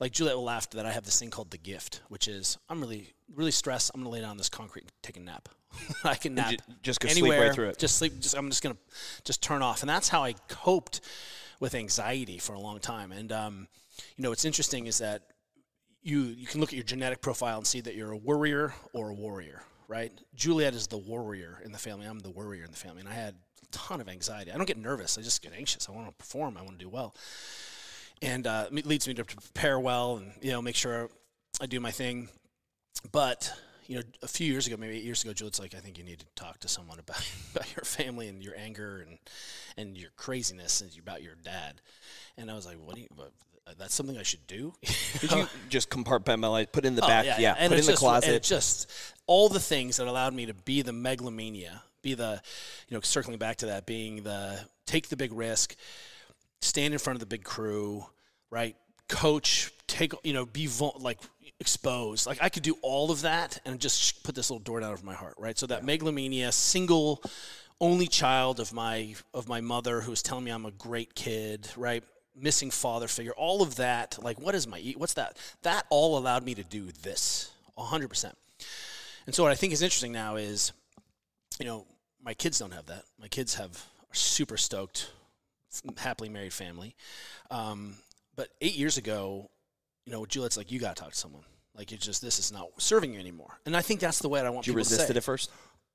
[0.00, 2.80] like Juliet will laugh that I have this thing called the gift, which is I'm
[2.80, 3.92] really, really stressed.
[3.94, 5.48] I'm gonna lay down on this concrete and take a nap.
[6.04, 7.54] I can nap ju- just go sleep right anywhere.
[7.54, 7.78] through it.
[7.78, 8.18] Just sleep.
[8.18, 8.76] Just I'm just gonna
[9.24, 11.00] just turn off, and that's how I coped
[11.60, 13.12] with anxiety for a long time.
[13.12, 13.68] And um,
[14.16, 15.22] you know, what's interesting is that
[16.02, 19.10] you you can look at your genetic profile and see that you're a worrier or
[19.10, 20.12] a warrior, right?
[20.34, 22.06] Juliet is the warrior in the family.
[22.06, 24.50] I'm the worrier in the family, and I had a ton of anxiety.
[24.50, 25.16] I don't get nervous.
[25.18, 25.88] I just get anxious.
[25.88, 26.56] I want to perform.
[26.56, 27.14] I want to do well,
[28.20, 31.08] and uh, it leads me to prepare well and you know make sure
[31.60, 32.28] I do my thing.
[33.10, 33.50] But
[33.86, 36.04] you know, a few years ago, maybe eight years ago, Juliet's like, I think you
[36.04, 39.18] need to talk to someone about about your family and your anger and
[39.76, 41.80] and your craziness and about your dad.
[42.36, 43.08] And I was like, what do you?
[43.14, 43.32] what-
[43.66, 44.74] Uh, that's something I should do.
[45.20, 47.92] Did you just compartmentalize, put in the Oh, back, yeah, yeah, And put in the
[47.92, 48.34] just, and closet?
[48.34, 48.90] it's just
[49.26, 52.40] all the things that allowed me to be the megalomania, be the,
[52.88, 55.76] you know, circling back to that, being the take the big risk,
[56.60, 58.04] stand in front of the big crew,
[58.50, 58.74] right?
[59.08, 61.20] Coach, take, you know, be vul- like
[61.60, 62.26] exposed.
[62.26, 65.04] Like I could do all of that and just put this little door down over
[65.04, 65.56] my heart, right?
[65.56, 67.22] So that megalomania, single,
[67.80, 71.68] only child of my of my mother who was telling me I'm a great kid,
[71.76, 72.02] right?
[72.34, 74.18] Missing father figure, all of that.
[74.22, 75.36] Like, what is my what's that?
[75.62, 78.36] That all allowed me to do this, hundred percent.
[79.26, 80.72] And so what I think is interesting now is,
[81.60, 81.86] you know,
[82.22, 83.04] my kids don't have that.
[83.20, 85.10] My kids have are super stoked,
[85.98, 86.94] happily married family.
[87.50, 87.96] Um,
[88.36, 89.50] but eight years ago,
[90.04, 91.44] you know, Juliet's like, you got to talk to someone.
[91.74, 93.58] Like, it's just this is not serving you anymore.
[93.64, 95.08] And I think that's the way I want you people to say.
[95.08, 95.50] it at first?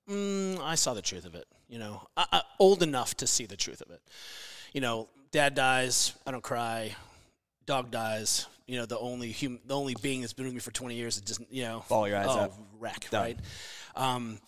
[0.10, 1.45] Mm, I saw the truth of it.
[1.67, 4.02] You know, I, I, old enough to see the truth of it.
[4.73, 6.96] You know, dad dies, I don't cry.
[7.66, 8.48] Dog dies.
[8.66, 11.18] You know, the only hum, the only being that's been with me for 20 years,
[11.18, 12.54] it just you know, Ball your eyes oh, out.
[12.80, 13.22] wreck, Done.
[13.22, 13.40] right?
[13.96, 14.40] Um,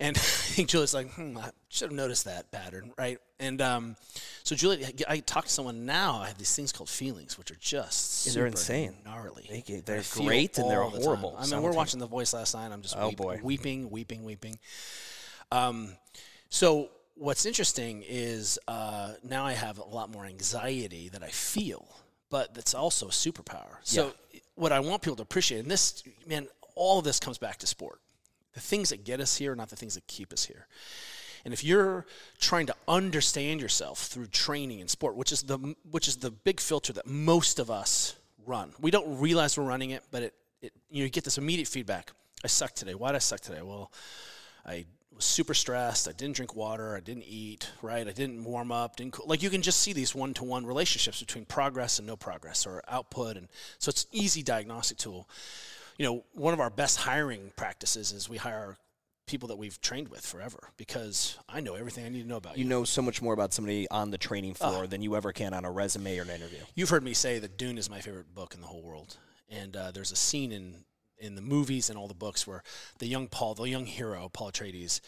[0.00, 3.18] and I think Juliet's like, hmm, I should have noticed that pattern, right?
[3.38, 3.96] And um,
[4.44, 6.20] so Juliet, I talk to someone now.
[6.22, 8.94] I have these things called feelings, which are just they're insane.
[9.04, 9.46] gnarly.
[9.50, 11.04] They get- they're great and they're all the time.
[11.04, 12.72] horrible I mean, we're watching The Voice last night.
[12.72, 13.40] I'm just Oh, boy.
[13.42, 14.58] weeping, weeping, weeping.
[15.52, 15.92] Um,
[16.48, 21.88] so what's interesting is uh, now I have a lot more anxiety that I feel,
[22.30, 23.76] but that's also a superpower.
[23.82, 24.12] So
[24.54, 27.66] what I want people to appreciate, and this man, all of this comes back to
[27.66, 28.00] sport.
[28.52, 30.66] The things that get us here are not the things that keep us here.
[31.44, 32.06] And if you're
[32.40, 36.58] trying to understand yourself through training and sport, which is the which is the big
[36.58, 40.72] filter that most of us run, we don't realize we're running it, but it, it
[40.90, 42.12] you know you get this immediate feedback.
[42.42, 42.94] I suck today.
[42.94, 43.62] Why did I suck today?
[43.62, 43.92] Well,
[44.64, 46.08] I was super stressed.
[46.08, 46.96] I didn't drink water.
[46.96, 47.70] I didn't eat.
[47.82, 48.06] Right.
[48.06, 48.96] I didn't warm up.
[48.96, 49.26] Didn't cool.
[49.26, 52.66] like you can just see these one to one relationships between progress and no progress
[52.66, 53.48] or output, and
[53.78, 55.28] so it's an easy diagnostic tool.
[55.98, 58.76] You know, one of our best hiring practices is we hire
[59.26, 62.56] people that we've trained with forever because I know everything I need to know about
[62.56, 62.62] you.
[62.62, 65.52] You know so much more about somebody on the training floor than you ever can
[65.52, 66.60] on a resume or an interview.
[66.74, 69.16] You've heard me say that Dune is my favorite book in the whole world,
[69.48, 70.84] and uh, there's a scene in
[71.18, 72.62] in the movies and all the books where
[72.98, 75.00] the young Paul, the young hero Paul Atreides,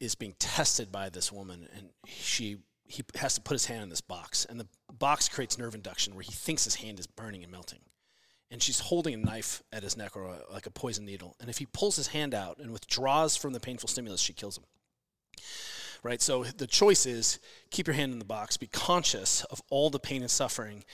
[0.00, 3.88] is being tested by this woman, and she he has to put his hand in
[3.88, 4.66] this box, and the
[4.98, 7.80] box creates nerve induction where he thinks his hand is burning and melting,
[8.50, 11.34] and she's holding a knife at his neck or a, like a poison needle.
[11.40, 14.58] And if he pulls his hand out and withdraws from the painful stimulus, she kills
[14.58, 14.64] him.
[16.02, 16.20] Right?
[16.20, 17.38] So the choice is
[17.70, 20.84] keep your hand in the box, be conscious of all the pain and suffering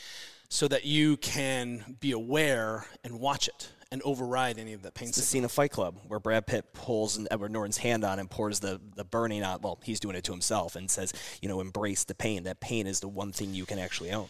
[0.49, 5.09] so that you can be aware and watch it and override any of that pain.
[5.09, 8.31] It's the scene of Fight Club where Brad Pitt pulls Edward Norton's hand on and
[8.31, 9.63] pours the, the burning out.
[9.63, 12.45] Well, he's doing it to himself and says, you know, embrace the pain.
[12.45, 14.29] That pain is the one thing you can actually own.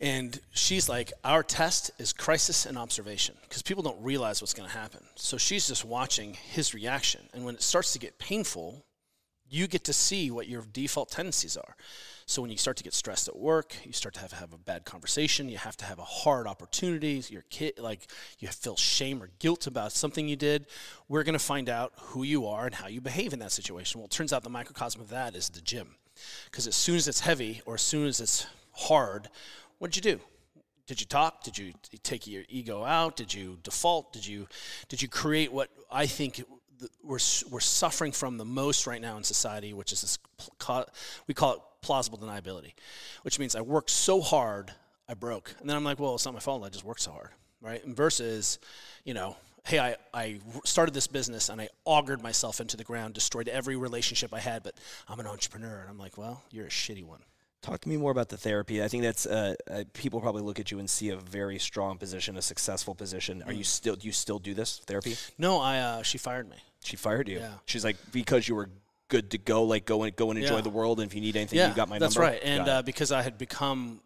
[0.00, 4.68] And she's like, Our test is crisis and observation because people don't realize what's going
[4.68, 5.00] to happen.
[5.14, 7.22] So she's just watching his reaction.
[7.32, 8.84] And when it starts to get painful,
[9.48, 11.76] you get to see what your default tendencies are.
[12.26, 14.58] So when you start to get stressed at work, you start to have have a
[14.58, 19.22] bad conversation, you have to have a hard opportunity, your kid like you feel shame
[19.22, 20.66] or guilt about something you did,
[21.08, 24.00] we're to find out who you are and how you behave in that situation.
[24.00, 25.96] Well, it turns out the microcosm of that is the gym.
[26.44, 29.28] Because as soon as it's heavy or as soon as it's hard,
[29.78, 30.20] what did you do?
[30.86, 31.42] Did you talk?
[31.42, 33.16] Did you take your ego out?
[33.16, 34.12] Did you default?
[34.12, 34.46] Did you
[34.88, 36.42] did you create what I think
[37.02, 37.18] we're
[37.50, 40.18] we're suffering from the most right now in society, which is this
[41.26, 42.72] we call it plausible deniability,
[43.22, 44.72] which means I worked so hard
[45.08, 46.64] I broke, and then I'm like, well, it's not my fault.
[46.64, 47.84] I just worked so hard, right?
[47.84, 48.58] And versus,
[49.04, 53.14] you know, hey, I, I started this business and I augured myself into the ground,
[53.14, 54.74] destroyed every relationship I had, but
[55.08, 55.80] I'm an entrepreneur.
[55.80, 57.20] And I'm like, well, you're a shitty one.
[57.60, 58.82] Talk to me more about the therapy.
[58.82, 61.96] I think that's uh, uh, people probably look at you and see a very strong
[61.96, 63.40] position, a successful position.
[63.46, 63.66] Are you mm.
[63.66, 65.14] still do you still do this therapy?
[65.38, 66.56] No, I uh, she fired me.
[66.82, 67.38] She fired you.
[67.38, 67.52] Yeah.
[67.66, 68.68] She's like because you were
[69.12, 70.60] good to go, like go and go and enjoy yeah.
[70.62, 70.98] the world.
[70.98, 72.30] And if you need anything, yeah, you got my that's number.
[72.30, 72.50] That's right.
[72.50, 74.00] And uh, because I had become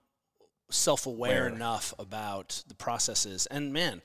[0.68, 4.02] self-aware enough about the processes, and man,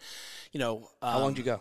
[0.52, 1.60] you know, um, how long did you go?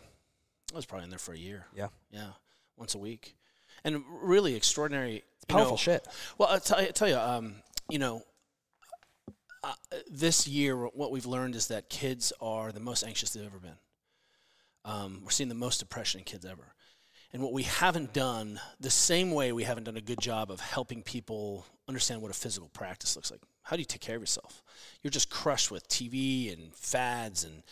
[0.72, 1.64] I was probably in there for a year.
[1.74, 1.88] Yeah.
[2.12, 2.32] Yeah.
[2.76, 3.34] Once a week,
[3.82, 5.24] and really extraordinary.
[5.36, 6.06] It's powerful know, shit.
[6.36, 7.54] Well, I tell, tell you, um,
[7.88, 8.22] you know,
[9.64, 9.72] uh,
[10.10, 13.78] this year, what we've learned is that kids are the most anxious they've ever been.
[14.84, 16.74] Um, we're seeing the most depression in kids ever.
[17.32, 20.58] And what we haven't done, the same way we haven't done a good job of
[20.60, 23.40] helping people understand what a physical practice looks like.
[23.62, 24.62] How do you take care of yourself?
[25.02, 27.62] You're just crushed with TV and fads and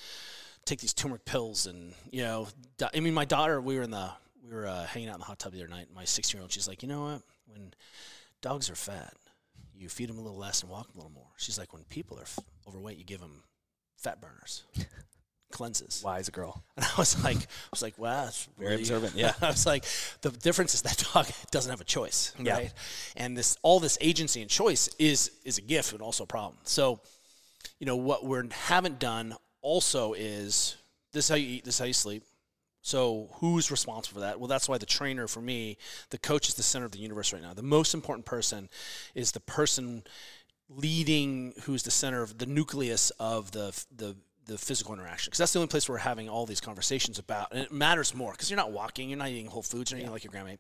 [0.65, 2.47] take these turmeric pills and you know.
[2.95, 4.11] I mean, my daughter, we were in the
[4.49, 5.89] we were uh, hanging out in the hot tub the other night.
[5.95, 7.23] My 16 year old, she's like, you know what?
[7.47, 7.75] When
[8.41, 9.15] dogs are fat,
[9.75, 11.31] you feed them a little less and walk them a little more.
[11.37, 13.43] She's like, when people are f- overweight, you give them
[13.97, 14.65] fat burners,
[15.51, 16.03] cleanses.
[16.05, 16.63] Wise girl.
[16.77, 19.15] And I was like, I was like, wow, that's very really, observant.
[19.17, 19.33] Yeah.
[19.43, 19.85] I was like,
[20.21, 22.55] the difference is that dog doesn't have a choice, yeah.
[22.55, 22.73] right?
[23.17, 26.59] And this, all this agency and choice is is a gift and also a problem.
[26.65, 27.01] So,
[27.81, 30.77] you know, what we haven't done also is
[31.13, 32.23] this: is how you eat, this is how you sleep,
[32.83, 34.39] so who's responsible for that?
[34.41, 35.77] Well, that's why the trainer for me,
[36.11, 37.53] the coach is the center of the universe right now.
[37.53, 38.69] The most important person
[39.15, 40.05] is the person
[40.71, 44.17] leading who's the center of the nucleus of the the
[44.49, 47.53] the physical interaction because that's the only place where we're having all these conversations about
[47.53, 50.01] and it matters more because you're not walking you're not eating whole foods you're not
[50.01, 50.05] yeah.
[50.07, 50.57] eating like your grandma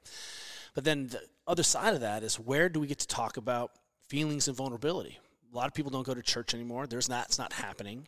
[0.74, 3.72] but then the other side of that is where do we get to talk about
[4.08, 5.18] feelings and vulnerability
[5.52, 8.06] a lot of people don't go to church anymore there's that it's not happening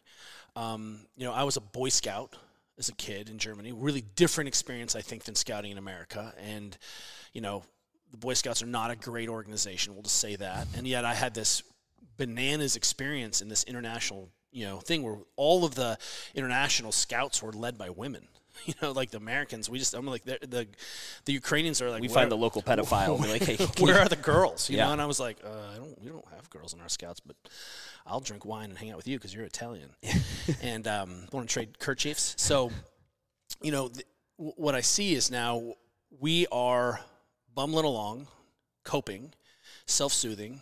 [0.55, 2.37] um, you know i was a boy scout
[2.81, 3.73] as a kid in Germany.
[3.73, 6.35] Really different experience, I think, than scouting in America.
[6.43, 6.77] And,
[7.33, 7.63] you know,
[8.11, 9.93] the Boy Scouts are not a great organization.
[9.93, 10.67] We'll just say that.
[10.77, 11.63] And yet, I had this
[12.17, 15.99] bananas experience in this international, you know, thing where all of the
[16.35, 18.27] international scouts were led by women.
[18.67, 20.67] You know, like the Americans, we just I'm like the the,
[21.25, 23.19] the Ukrainians are like we find the local pedophile.
[23.19, 24.69] Where, like, hey, where are the girls?
[24.69, 24.85] You yeah.
[24.87, 27.21] know, and I was like, uh, I don't, we don't have girls in our scouts,
[27.21, 27.37] but
[28.07, 29.89] I'll drink wine and hang out with you because you're Italian,
[30.63, 32.35] and um, want to trade kerchiefs.
[32.37, 32.71] So,
[33.63, 35.75] you know, th- what I see is now
[36.19, 37.01] we are
[37.55, 38.27] bumbling along,
[38.85, 39.33] coping,
[39.87, 40.61] self-soothing,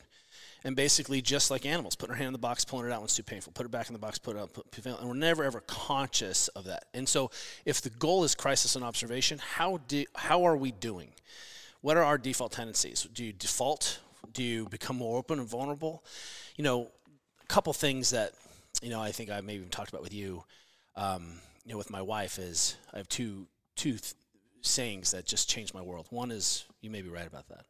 [0.65, 3.05] and basically just like animals, putting our hand in the box, pulling it out when
[3.05, 5.15] it's too painful, put it back in the box, put it out, put, and we're
[5.15, 6.85] never ever conscious of that.
[6.95, 7.31] And so,
[7.65, 11.13] if the goal is crisis and observation, how do how are we doing?
[11.81, 13.07] What are our default tendencies?
[13.13, 14.01] Do you default?
[14.33, 16.05] Do you become more open and vulnerable?
[16.57, 16.91] You know,
[17.43, 18.33] a couple things that
[18.83, 20.45] you know I think I maybe even talked about with you,
[20.97, 24.15] um, you know, with my wife is I have two two th-
[24.61, 26.07] sayings that just changed my world.
[26.11, 27.65] One is you may be right about that,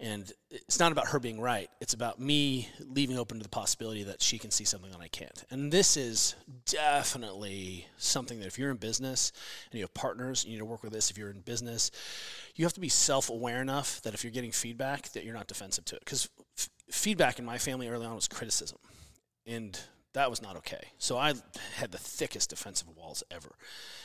[0.00, 1.70] and it's not about her being right.
[1.80, 5.08] It's about me leaving open to the possibility that she can see something that I
[5.08, 5.44] can't.
[5.50, 6.34] And this is
[6.66, 9.32] definitely something that if you're in business
[9.70, 11.10] and you have partners, you need to work with this.
[11.10, 11.90] If you're in business,
[12.56, 15.84] you have to be self-aware enough that if you're getting feedback, that you're not defensive
[15.86, 16.28] to it because
[16.90, 18.78] feedback in my family early on was criticism,
[19.46, 19.80] and
[20.12, 20.88] that was not okay.
[20.98, 21.34] So I
[21.76, 23.52] had the thickest defensive walls ever,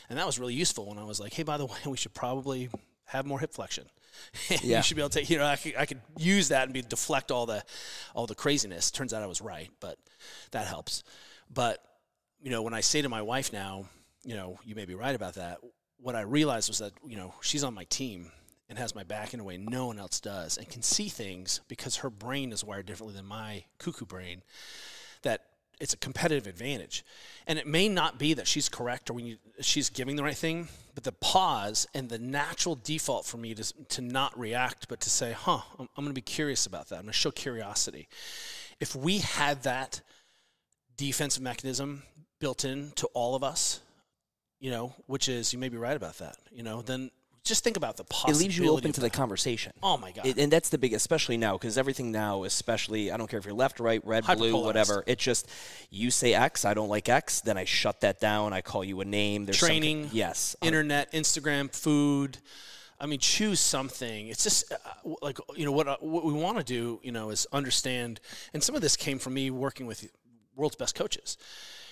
[0.10, 2.13] and that was really useful when I was like, "Hey, by the way, we should
[2.13, 2.69] probably
[3.06, 3.86] have more hip flexion."
[4.62, 4.78] yeah.
[4.78, 5.30] you should be able to take.
[5.30, 7.63] You know, I could, I could use that and be deflect all the
[8.13, 8.91] all the craziness.
[8.91, 9.98] Turns out I was right, but
[10.52, 11.04] that helps.
[11.54, 11.84] But
[12.41, 13.86] you know, when I say to my wife now,
[14.24, 15.60] you know, you may be right about that.
[15.98, 18.32] What I realized was that, you know, she's on my team
[18.69, 21.62] and has my back in a way no one else does and can see things
[21.67, 24.43] because her brain is wired differently than my cuckoo brain
[25.24, 25.45] that
[25.80, 27.06] it's a competitive advantage.
[27.48, 30.36] And it may not be that she's correct or when you, she's giving the right
[30.36, 35.00] thing, but the pause and the natural default for me to, to not react, but
[35.02, 36.96] to say, huh, I'm, I'm going to be curious about that.
[36.96, 38.08] I'm going to show curiosity.
[38.80, 40.02] If we had that
[40.98, 42.04] defensive mechanism
[42.39, 43.80] built in to all of us,
[44.60, 47.12] you know, which is, you may be right about that, you know, then
[47.43, 48.39] just think about the possibility.
[48.39, 49.73] It leaves you open to the conversation.
[49.82, 50.25] Oh my God.
[50.25, 53.45] It, and that's the big, especially now, because everything now, especially, I don't care if
[53.45, 55.04] you're left, right, red, blue, whatever.
[55.08, 55.49] It just,
[55.89, 58.54] you say X, I don't like X, then I shut that down.
[58.54, 59.45] I call you a name.
[59.45, 60.56] There's Training, yes.
[60.62, 62.38] internet, Instagram, food.
[62.99, 64.28] I mean, choose something.
[64.28, 64.78] It's just uh,
[65.21, 66.99] like you know what uh, what we want to do.
[67.02, 68.19] You know, is understand.
[68.54, 70.12] And some of this came from me working with
[70.56, 71.38] world's best coaches.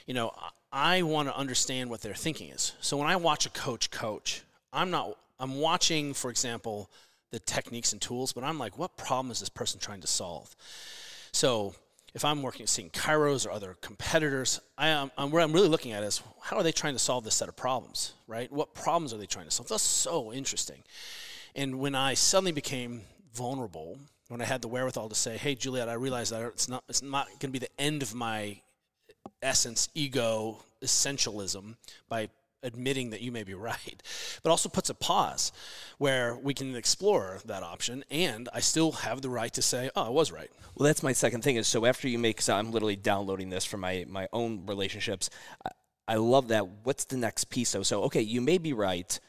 [0.05, 0.33] You know,
[0.71, 2.73] I, I want to understand what their thinking is.
[2.81, 5.17] So when I watch a coach coach, I'm not.
[5.39, 6.89] I'm watching, for example,
[7.31, 10.55] the techniques and tools, but I'm like, what problem is this person trying to solve?
[11.31, 11.75] So
[12.13, 15.91] if I'm working seeing Kairos or other competitors, I am I'm, what I'm really looking
[15.91, 18.51] at is how are they trying to solve this set of problems, right?
[18.51, 19.69] What problems are they trying to solve?
[19.69, 20.83] That's so interesting.
[21.55, 23.01] And when I suddenly became
[23.33, 26.83] vulnerable, when I had the wherewithal to say, "Hey, Juliet, I realize that it's not
[26.89, 28.61] it's not going to be the end of my
[29.41, 31.75] essence, ego, essentialism
[32.09, 32.29] by
[32.67, 34.01] admitting that you may be right,
[34.43, 35.51] but also puts a pause
[35.97, 40.03] where we can explore that option, and I still have the right to say, "Oh,
[40.03, 41.55] I was right." Well, that's my second thing.
[41.55, 45.29] Is so after you make, so I'm literally downloading this for my my own relationships.
[45.65, 45.71] I,
[46.07, 46.67] I love that.
[46.83, 47.69] What's the next piece?
[47.69, 49.19] So, so okay, you may be right.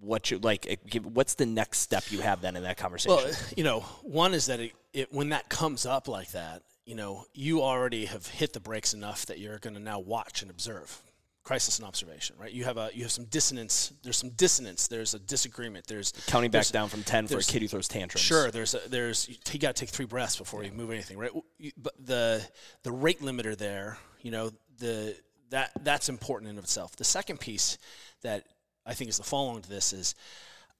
[0.00, 0.66] What you like?
[0.68, 3.16] Eh, what's the next step you have then in that conversation?
[3.16, 6.62] Well, eh, you know, one is that it, it when that comes up like that,
[6.84, 10.42] you know, you already have hit the brakes enough that you're going to now watch
[10.42, 11.00] and observe.
[11.44, 12.52] Crisis and observation, right?
[12.52, 13.92] You have a you have some dissonance.
[14.04, 14.86] There's some dissonance.
[14.86, 15.86] There's a disagreement.
[15.88, 18.24] There's Counting back there's- down from ten for a kid who throws tantrums.
[18.24, 21.32] Sure, there's a, there's you got to take three breaths before you move anything, right?
[21.58, 22.46] You- But the
[22.84, 25.16] the rate limiter there, you know, the
[25.50, 26.94] that that's important in of itself.
[26.94, 27.76] The second piece
[28.22, 28.44] that
[28.86, 30.14] I think is the follow on to this is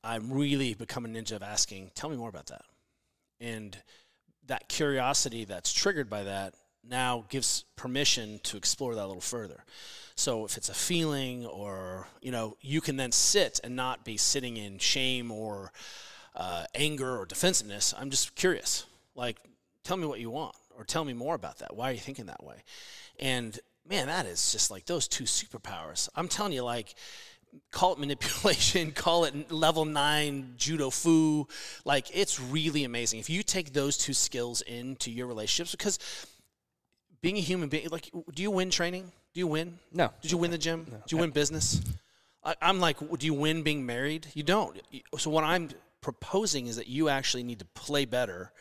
[0.05, 2.63] I'm really becoming a ninja of asking, tell me more about that,
[3.41, 3.77] and
[4.47, 6.55] that curiosity that's triggered by that
[6.89, 9.65] now gives permission to explore that a little further.
[10.15, 14.17] So if it's a feeling or, you know, you can then sit and not be
[14.17, 15.73] sitting in shame or
[16.35, 17.95] uh, anger or defensiveness.
[17.97, 18.87] I'm just curious.
[19.15, 19.39] Like,
[19.85, 21.77] tell me what you want or tell me more about that.
[21.77, 22.57] Why are you thinking that way?
[23.19, 26.09] And man, that is just like those two superpowers.
[26.15, 26.95] I'm telling you, like,
[27.71, 31.47] call it manipulation, call it level nine judo foo.
[31.85, 33.21] Like, it's really amazing.
[33.21, 35.99] If you take those two skills into your relationships, because
[37.23, 39.11] being a human being, like, do you win training?
[39.33, 39.79] Do you win?
[39.93, 40.11] No.
[40.21, 40.85] Did you win the gym?
[40.85, 41.81] Do you win business?
[42.45, 44.27] I, I'm like, do you win being married?
[44.35, 44.79] You don't.
[45.17, 48.53] So what I'm proposing is that you actually need to play better,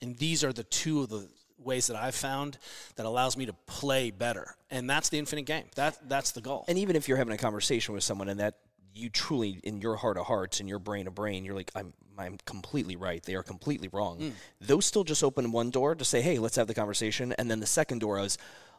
[0.00, 2.58] and these are the two of the ways that I've found
[2.96, 5.64] that allows me to play better, and that's the infinite game.
[5.76, 6.64] That that's the goal.
[6.68, 8.54] And even if you're having a conversation with someone and that
[8.94, 11.92] you truly, in your heart of hearts, in your brain of brain, you're like, I'm,
[12.18, 13.22] I'm completely right.
[13.22, 14.18] They are completely wrong.
[14.18, 14.32] Mm.
[14.60, 17.32] Those still just open one door to say, hey, let's have the conversation.
[17.38, 18.38] And then the second door is,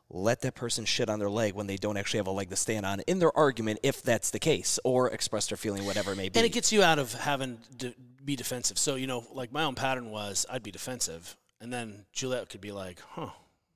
[0.09, 2.55] let that person shit on their leg when they don't actually have a leg to
[2.55, 6.15] stand on in their argument, if that's the case, or express their feeling, whatever it
[6.15, 6.39] may be.
[6.39, 8.77] and it gets you out of having to be defensive.
[8.77, 12.61] So you know, like my own pattern was I'd be defensive, and then Juliet could
[12.61, 13.31] be like, "Huh,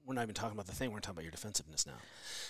[0.06, 0.92] we're not even talking about the thing.
[0.94, 2.00] We're talking about your defensiveness now."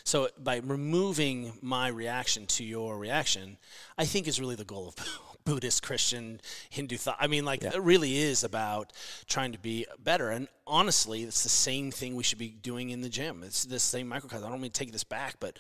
[0.04, 3.58] So by removing my reaction to your reaction,
[3.98, 4.96] I think is really the goal of
[5.44, 7.18] Buddhist, Christian, Hindu thought.
[7.20, 8.94] I mean, like it really is about
[9.28, 10.30] trying to be better.
[10.30, 13.44] And honestly, it's the same thing we should be doing in the gym.
[13.44, 14.48] It's the same microcosm.
[14.48, 15.58] I don't mean to take this back, but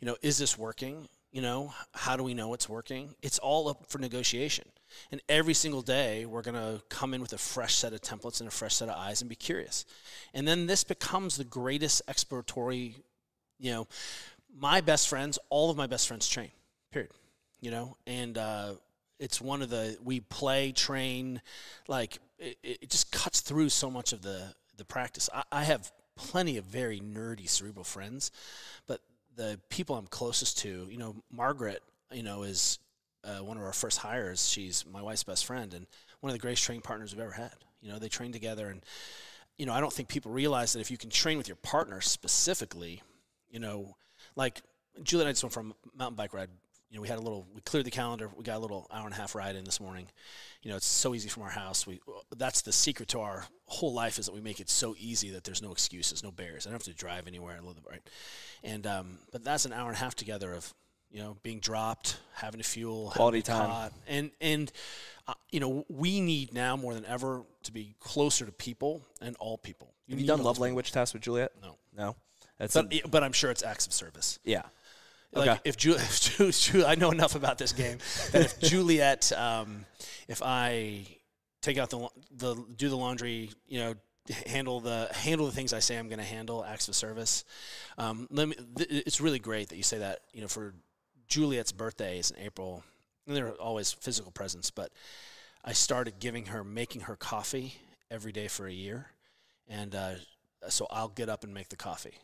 [0.00, 1.08] you know, is this working?
[1.32, 3.14] You know, how do we know it's working?
[3.20, 4.68] It's all up for negotiation.
[5.10, 8.38] And every single day, we're going to come in with a fresh set of templates
[8.38, 9.84] and a fresh set of eyes and be curious.
[10.32, 12.94] And then this becomes the greatest exploratory,
[13.58, 13.88] you know,
[14.56, 16.50] my best friends, all of my best friends train,
[16.92, 17.10] period.
[17.60, 18.74] You know, and uh,
[19.18, 21.40] it's one of the, we play, train,
[21.88, 25.28] like it, it just cuts through so much of the, the practice.
[25.32, 28.30] I, I have plenty of very nerdy cerebral friends,
[28.86, 29.00] but
[29.36, 32.78] the people I'm closest to, you know, Margaret, you know, is
[33.24, 34.48] uh, one of our first hires.
[34.48, 35.86] She's my wife's best friend and
[36.20, 37.54] one of the greatest training partners we've ever had.
[37.80, 38.82] You know, they train together, and
[39.58, 42.00] you know, I don't think people realize that if you can train with your partner
[42.00, 43.02] specifically,
[43.50, 43.96] you know,
[44.36, 44.62] like
[45.02, 46.48] Julie and I just went for a mountain bike ride.
[46.90, 48.30] You know, we had a little, we cleared the calendar.
[48.36, 50.06] We got a little hour and a half ride in this morning.
[50.62, 51.86] You know, it's so easy from our house.
[51.86, 52.00] We,
[52.36, 55.42] that's the secret to our whole life is that we make it so easy that
[55.44, 56.66] there's no excuses, no barriers.
[56.66, 57.54] I don't have to drive anywhere.
[57.56, 58.02] I love live right.
[58.62, 60.72] and um, but that's an hour and a half together of
[61.10, 63.66] you know being dropped, having to fuel, Quality to time.
[63.68, 64.70] caught, and and
[65.26, 69.34] uh, you know we need now more than ever to be closer to people and
[69.40, 69.92] all people.
[70.10, 71.52] Have you done love language tests with Juliet?
[71.62, 72.16] No, No.
[72.58, 74.38] That's but but I'm sure it's acts of service.
[74.44, 74.62] yeah.
[75.34, 75.60] Like Okay.
[75.64, 77.98] if, Ju- if Ju- Ju- I know enough about this game
[78.32, 79.84] that if Juliet, um,
[80.28, 81.06] if I
[81.62, 83.94] take out the the do the laundry, you know,
[84.46, 87.44] handle the handle the things I say I'm going to handle, acts of service.
[87.98, 88.56] Um, let me.
[88.76, 90.20] Th- it's really great that you say that.
[90.32, 90.74] You know, for
[91.28, 92.84] Juliet's birthday is in April,
[93.26, 94.92] and there are always physical presents, but
[95.64, 97.74] I started giving her, making her coffee
[98.10, 99.06] every day for a year,
[99.68, 100.12] and uh,
[100.68, 102.14] so I'll get up and make the coffee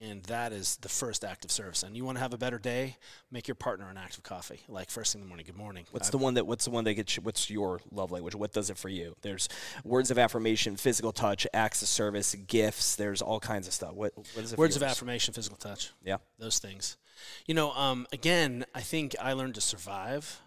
[0.00, 1.82] and that is the first act of service.
[1.82, 2.96] And you want to have a better day,
[3.30, 5.44] make your partner an act of coffee, like first thing in the morning.
[5.46, 5.84] Good morning.
[5.90, 6.46] What's I've- the one that?
[6.46, 7.16] What's the one that gets?
[7.16, 8.34] you- What's your love language?
[8.34, 9.14] What does it for you?
[9.20, 9.48] There's
[9.84, 12.96] words of affirmation, physical touch, acts of service, gifts.
[12.96, 13.92] There's all kinds of stuff.
[13.92, 14.16] What?
[14.16, 14.56] What is it?
[14.56, 15.90] for words of affirmation, physical touch?
[16.02, 16.16] Yeah.
[16.38, 16.96] those things.
[17.44, 20.40] You know, um, again, I think I learned to survive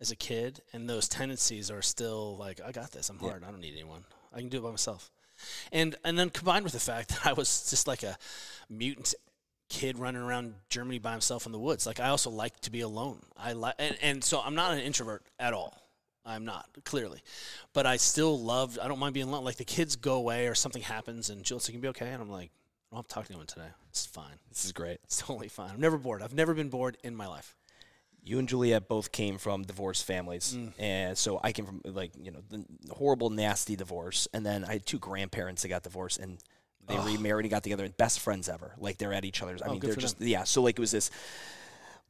[0.00, 3.08] as a kid, and those tendencies are still like, I got this.
[3.10, 3.42] I'm hard.
[3.42, 4.04] I don't need anyone.
[4.32, 5.10] I can do it by myself.
[5.72, 8.16] And and then combined with the fact that I was just like a
[8.68, 9.14] mutant
[9.68, 11.86] kid running around Germany by himself in the woods.
[11.86, 13.20] Like I also like to be alone.
[13.36, 15.76] I like and, and so I'm not an introvert at all.
[16.26, 17.22] I'm not clearly,
[17.72, 18.78] but I still love.
[18.80, 19.44] I don't mind being alone.
[19.44, 22.20] Like the kids go away or something happens, and Jill's like, "You be okay?" And
[22.20, 22.50] I'm like,
[22.90, 23.68] "I don't have to talk to anyone today.
[23.88, 24.38] It's fine.
[24.50, 25.00] This is great.
[25.04, 25.70] It's totally fine.
[25.70, 26.22] I'm never bored.
[26.22, 27.56] I've never been bored in my life."
[28.22, 30.72] You and Juliet both came from divorced families, Mm.
[30.78, 34.72] and so I came from like you know the horrible, nasty divorce, and then I
[34.74, 36.38] had two grandparents that got divorced, and
[36.86, 38.74] they remarried and got together, and best friends ever.
[38.78, 39.62] Like they're at each other's.
[39.62, 40.44] I Oh, mean, they're just yeah.
[40.44, 41.10] So like it was this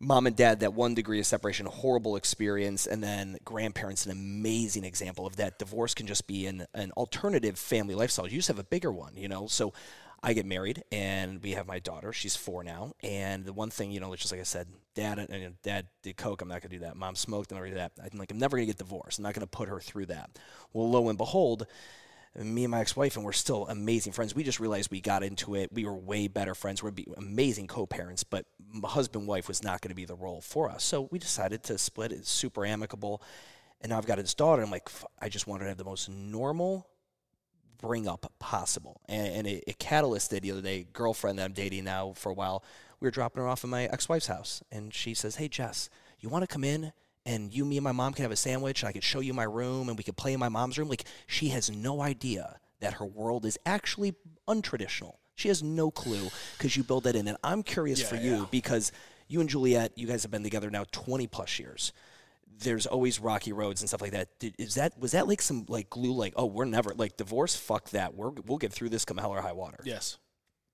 [0.03, 4.85] mom and dad that one degree of separation, horrible experience, and then grandparents, an amazing
[4.85, 5.59] example of that.
[5.59, 8.27] Divorce can just be an an alternative family lifestyle.
[8.27, 9.46] You just have a bigger one, you know.
[9.46, 9.73] So.
[10.22, 12.12] I get married and we have my daughter.
[12.12, 12.92] She's four now.
[13.02, 15.87] And the one thing, you know, just like I said, dad uh, and and dad
[16.02, 16.42] did coke.
[16.42, 16.96] I'm not gonna do that.
[16.96, 17.50] Mom smoked.
[17.50, 17.92] I'm not gonna do that.
[18.12, 19.18] I'm like, I'm never gonna get divorced.
[19.18, 20.38] I'm not gonna put her through that.
[20.72, 21.66] Well, lo and behold,
[22.37, 24.35] me and my ex-wife, and we're still amazing friends.
[24.35, 25.72] We just realized we got into it.
[25.72, 26.83] We were way better friends.
[26.83, 28.46] We're be amazing co-parents, but
[28.85, 30.85] husband wife was not going to be the role for us.
[30.85, 32.12] So we decided to split.
[32.12, 33.20] It's super amicable.
[33.80, 34.62] And now I've got his daughter.
[34.62, 36.87] I'm like, i just wanted to have the most normal
[37.81, 39.01] bring up possible.
[39.09, 42.35] And, and it, it catalysted the other day, girlfriend that I'm dating now for a
[42.35, 42.62] while,
[43.01, 44.62] we were dropping her off at my ex-wife's house.
[44.71, 45.88] And she says, hey, Jess,
[46.21, 46.93] you want to come in?
[47.27, 49.35] And you, me, and my mom can have a sandwich, and I could show you
[49.35, 50.88] my room, and we could play in my mom's room.
[50.88, 54.14] Like, she has no idea that her world is actually
[54.49, 55.16] untraditional.
[55.35, 57.29] She has no clue because you build that in.
[57.29, 58.45] And I'm curious Yeah, for you yeah.
[58.51, 58.90] because
[59.29, 61.93] you and Juliet, you guys have been together now 20 plus years
[62.61, 64.38] there's always rocky roads and stuff like that.
[64.38, 66.12] Did, is that was that like some like glue?
[66.12, 67.57] Like, oh, we're never like divorce.
[67.57, 68.14] Fuck that.
[68.14, 69.79] We're we'll get through this come hell or high water.
[69.85, 70.18] Yes,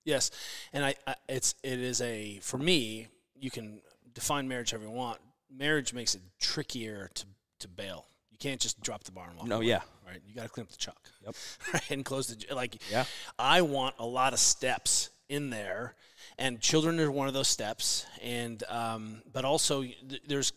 [0.05, 0.31] yes,
[0.73, 3.07] and I, I it's it is a for me.
[3.39, 3.81] You can
[4.13, 5.19] define marriage however you want.
[5.49, 7.25] Marriage makes it trickier to
[7.59, 8.05] to bail.
[8.31, 9.47] You can't just drop the bar and walk.
[9.47, 9.81] No, away, yeah.
[10.05, 10.21] right.
[10.27, 10.99] You got to clean up the chuck.
[11.25, 11.35] Yep.
[11.73, 12.77] Right, and close the like.
[12.91, 13.05] Yeah.
[13.39, 15.95] I want a lot of steps in there,
[16.37, 18.05] and children are one of those steps.
[18.21, 19.83] And um, but also
[20.27, 20.53] there's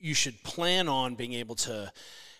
[0.00, 1.92] you should plan on being able to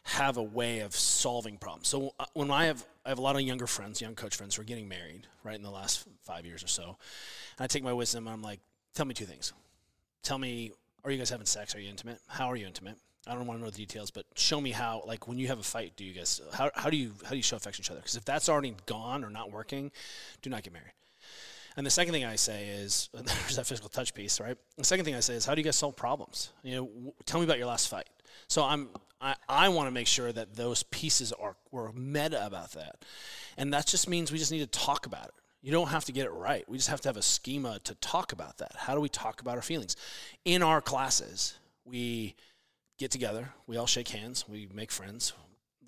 [0.03, 1.89] have a way of solving problems.
[1.89, 4.57] So uh, when I have I have a lot of younger friends, young coach friends
[4.57, 7.83] who are getting married right in the last five years or so, and I take
[7.83, 8.61] my wisdom and I'm like,
[8.95, 9.53] tell me two things.
[10.23, 10.73] Tell me,
[11.05, 11.75] are you guys having sex?
[11.75, 12.19] Are you intimate?
[12.29, 12.97] How are you intimate?
[13.27, 15.03] I don't want to know the details, but show me how.
[15.07, 17.37] Like when you have a fight, do you guys how, how do you how do
[17.37, 18.01] you show affection to each other?
[18.01, 19.93] Because if that's already gone or not working,
[20.43, 20.93] do not get married.
[21.77, 24.57] And the second thing I say is there's that physical touch piece, right?
[24.77, 26.53] The second thing I say is how do you guys solve problems?
[26.63, 28.09] You know, w- tell me about your last fight.
[28.49, 32.73] So I'm I, I want to make sure that those pieces are we're meta about
[32.73, 33.05] that,
[33.57, 35.35] and that just means we just need to talk about it.
[35.63, 36.67] You don't have to get it right.
[36.69, 38.73] We just have to have a schema to talk about that.
[38.77, 39.95] How do we talk about our feelings?
[40.47, 42.35] In our classes, we
[42.99, 45.35] get together, we all shake hands, we make friends.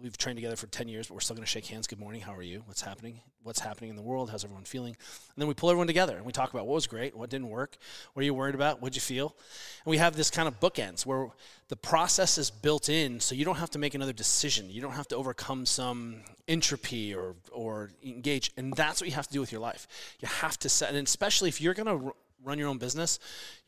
[0.00, 1.86] We've trained together for 10 years, but we're still going to shake hands.
[1.86, 2.22] Good morning.
[2.22, 2.62] How are you?
[2.66, 3.20] What's happening?
[3.42, 4.30] What's happening in the world?
[4.30, 4.96] How's everyone feeling?
[4.96, 7.50] And then we pull everyone together and we talk about what was great, what didn't
[7.50, 7.76] work,
[8.12, 9.36] what are you worried about, what'd you feel?
[9.84, 11.28] And we have this kind of bookends where
[11.68, 14.70] the process is built in so you don't have to make another decision.
[14.70, 16.16] You don't have to overcome some
[16.48, 18.50] entropy or, or engage.
[18.56, 19.86] And that's what you have to do with your life.
[20.20, 23.18] You have to set, and especially if you're going to run your own business,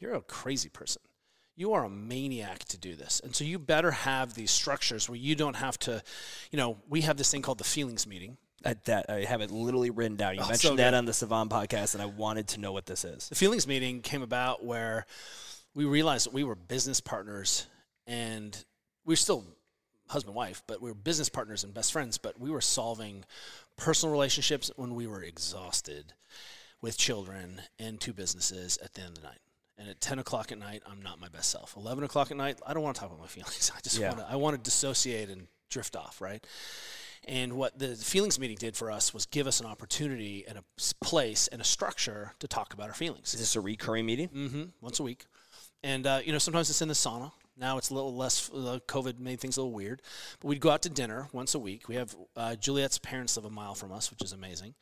[0.00, 1.02] you're a crazy person
[1.56, 3.20] you are a maniac to do this.
[3.22, 6.02] And so you better have these structures where you don't have to,
[6.50, 8.36] you know, we have this thing called the feelings meeting.
[8.66, 10.34] I, that I have it literally written down.
[10.34, 12.86] You Oh, so mentioned that on the Savant podcast, and I wanted to know what
[12.86, 13.28] this is.
[13.28, 15.04] The feelings meeting came about where
[15.74, 17.66] we realized that we were business partners
[18.06, 18.64] and
[19.04, 19.44] we're still
[20.08, 23.24] husband wife, but we were business partners and best friends, but we were solving
[23.76, 26.14] personal relationships when we were exhausted.
[26.80, 29.38] with children and two businesses at the end of the night.
[29.76, 31.74] And at 10 o'clock at night, I'm not my best self.
[31.76, 33.72] 11 o'clock at night, I don't want to talk about my feelings.
[33.76, 34.08] I just Yeah.
[34.10, 36.46] want to, I want to dissociate and drift off, right?
[37.26, 40.64] And what the feelings meeting did for us was give us an opportunity and a
[41.02, 44.28] place and a structure to talk about our feelings Is this a recurring meeting?
[44.28, 45.24] hmm once a week.
[45.82, 47.32] And uh, you know, sometimes it's in the sauna.
[47.56, 48.50] Now it's a little less.
[48.50, 50.02] Uh, COVID made things a little weird,
[50.40, 51.88] but we'd go out to dinner once a week.
[51.88, 54.74] We have uh, Juliet's parents live a mile from us, which is amazing.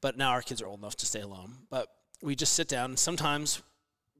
[0.00, 1.52] But now our kids are old enough to stay alone.
[1.70, 1.88] But
[2.22, 3.62] we just sit down, and sometimes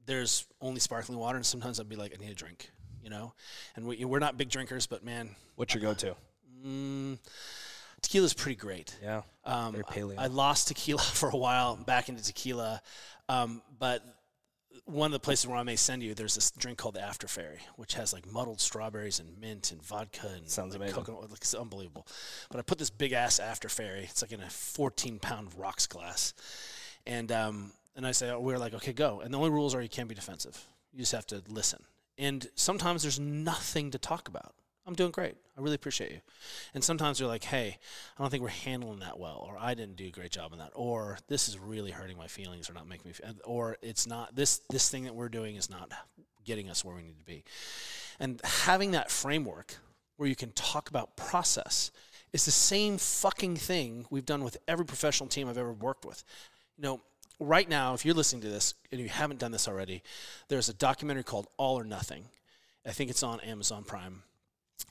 [0.05, 2.71] there's only sparkling water, and sometimes I'd be like, I need a drink,
[3.03, 3.33] you know.
[3.75, 6.15] And we, we're not big drinkers, but man, What's your go-to?
[6.65, 7.17] mm,
[8.01, 8.97] tequila's pretty great.
[9.01, 9.21] Yeah.
[9.45, 10.17] Um, Very paleo.
[10.17, 12.81] I, I lost tequila for a while, back into tequila,
[13.29, 14.03] um, but
[14.85, 17.27] one of the places where I may send you, there's this drink called the After
[17.27, 20.95] Fairy, which has like muddled strawberries and mint and vodka and Sounds like, amazing.
[20.95, 21.29] coconut.
[21.29, 22.07] Like, It's unbelievable.
[22.49, 24.03] But I put this big ass After Fairy.
[24.03, 26.33] It's like in a 14 pound rocks glass,
[27.05, 29.21] and um, and I say oh, we're like okay go.
[29.21, 30.65] And the only rules are you can't be defensive.
[30.91, 31.83] You just have to listen.
[32.17, 34.53] And sometimes there's nothing to talk about.
[34.85, 35.35] I'm doing great.
[35.57, 36.21] I really appreciate you.
[36.73, 37.77] And sometimes you're like, hey,
[38.17, 40.59] I don't think we're handling that well, or I didn't do a great job on
[40.59, 44.07] that, or this is really hurting my feelings, or not making me, feel, or it's
[44.07, 45.91] not this this thing that we're doing is not
[46.43, 47.43] getting us where we need to be.
[48.19, 49.75] And having that framework
[50.17, 51.91] where you can talk about process
[52.33, 56.23] is the same fucking thing we've done with every professional team I've ever worked with.
[56.77, 57.01] You know,
[57.41, 60.03] right now, if you're listening to this and you haven't done this already,
[60.47, 62.25] there's a documentary called All or Nothing.
[62.85, 64.23] I think it's on Amazon Prime.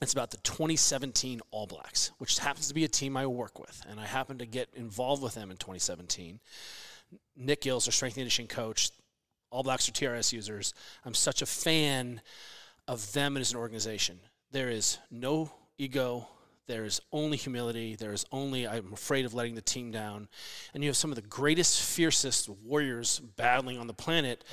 [0.03, 3.83] It's about the 2017 All Blacks, which happens to be a team I work with,
[3.89, 6.41] and I happened to get involved with them in 2017.
[7.37, 8.91] Nick Gills, our strength and conditioning coach,
[9.51, 10.75] All Blacks are TRS users.
[11.05, 12.21] I'm such a fan
[12.87, 14.21] of them as an organization.
[14.53, 16.29] There is no ego.
[16.67, 17.97] There is only humility.
[17.97, 20.29] There is only, I'm afraid of letting the team down.
[20.73, 24.45] And you have some of the greatest, fiercest warriors battling on the planet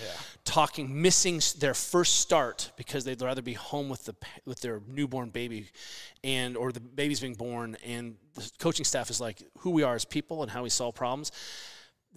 [0.43, 5.29] talking, missing their first start because they'd rather be home with, the, with their newborn
[5.29, 5.69] baby
[6.23, 7.77] and or the baby's being born.
[7.85, 10.95] And the coaching staff is like who we are as people and how we solve
[10.95, 11.31] problems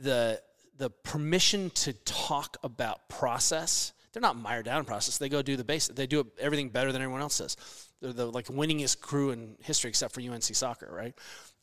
[0.01, 0.41] the
[0.79, 3.93] the permission to talk about process.
[4.13, 5.19] They're not mired down in process.
[5.19, 5.95] They go do the basic.
[5.95, 7.57] They do everything better than everyone else does.
[8.01, 11.15] They're the like winningest crew in history, except for UNC soccer, right?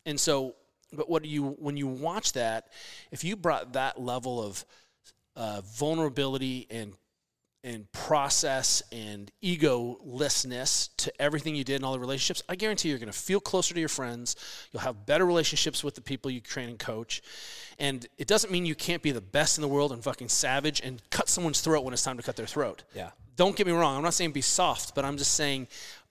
[0.06, 0.54] And so,
[0.92, 2.68] but what do you when you watch that?
[3.10, 4.64] If you brought that level of
[5.36, 6.94] uh, vulnerability and
[7.64, 12.98] and process and egolessness to everything you did in all the relationships, I guarantee you're
[12.98, 14.36] going to feel closer to your friends.
[14.72, 17.22] You'll have better relationships with the people you train and coach.
[17.78, 20.80] And it doesn't mean you can't be the best in the world and fucking savage
[20.80, 22.84] and cut someone's throat when it's time to cut their throat.
[22.94, 23.10] Yeah.
[23.36, 23.96] Don't get me wrong.
[23.96, 25.68] I'm not saying be soft, but I'm just saying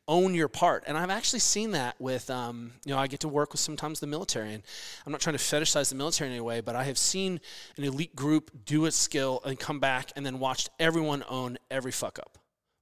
[0.07, 0.83] own your part.
[0.87, 3.99] And I've actually seen that with, um, you know, I get to work with sometimes
[3.99, 4.63] the military, and
[5.05, 7.39] I'm not trying to fetishize the military in any way, but I have seen
[7.77, 11.91] an elite group do a skill and come back and then watched everyone own every
[11.91, 12.37] fuck up.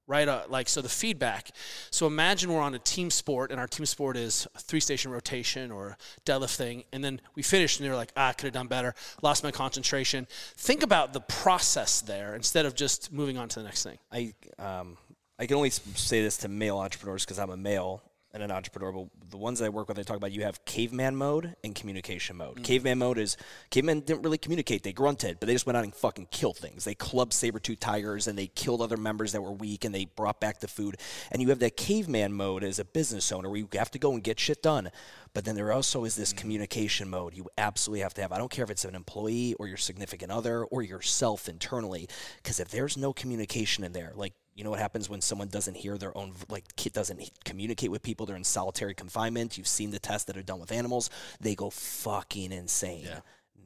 [0.08, 1.50] Right, uh, like so the feedback.
[1.90, 5.72] So imagine we're on a team sport, and our team sport is a three-station rotation
[5.72, 8.68] or deadlift thing, and then we finish, and they're like, "Ah, I could have done
[8.68, 13.58] better, lost my concentration." Think about the process there instead of just moving on to
[13.58, 13.98] the next thing.
[14.12, 14.96] I um,
[15.38, 18.02] I can only say this to male entrepreneurs because I'm a male
[18.36, 18.92] and an entrepreneur.
[18.92, 21.74] But the ones that I work with, I talk about you have caveman mode and
[21.74, 22.58] communication mode.
[22.58, 22.64] Mm.
[22.64, 23.36] Caveman mode is
[23.70, 26.84] cavemen didn't really communicate; they grunted, but they just went out and fucking killed things.
[26.84, 30.04] They clubbed saber tooth tigers and they killed other members that were weak and they
[30.04, 30.96] brought back the food.
[31.32, 34.12] And you have that caveman mode as a business owner where you have to go
[34.12, 34.90] and get shit done.
[35.34, 36.36] But then there also is this mm.
[36.36, 38.32] communication mode you absolutely have to have.
[38.32, 42.08] I don't care if it's an employee or your significant other or yourself internally,
[42.42, 45.76] because if there's no communication in there, like you know what happens when someone doesn't
[45.76, 48.26] hear their own like kid doesn't communicate with people?
[48.26, 49.58] They're in solitary confinement.
[49.58, 51.10] You've seen the tests that are done with animals.
[51.40, 53.06] They go fucking insane.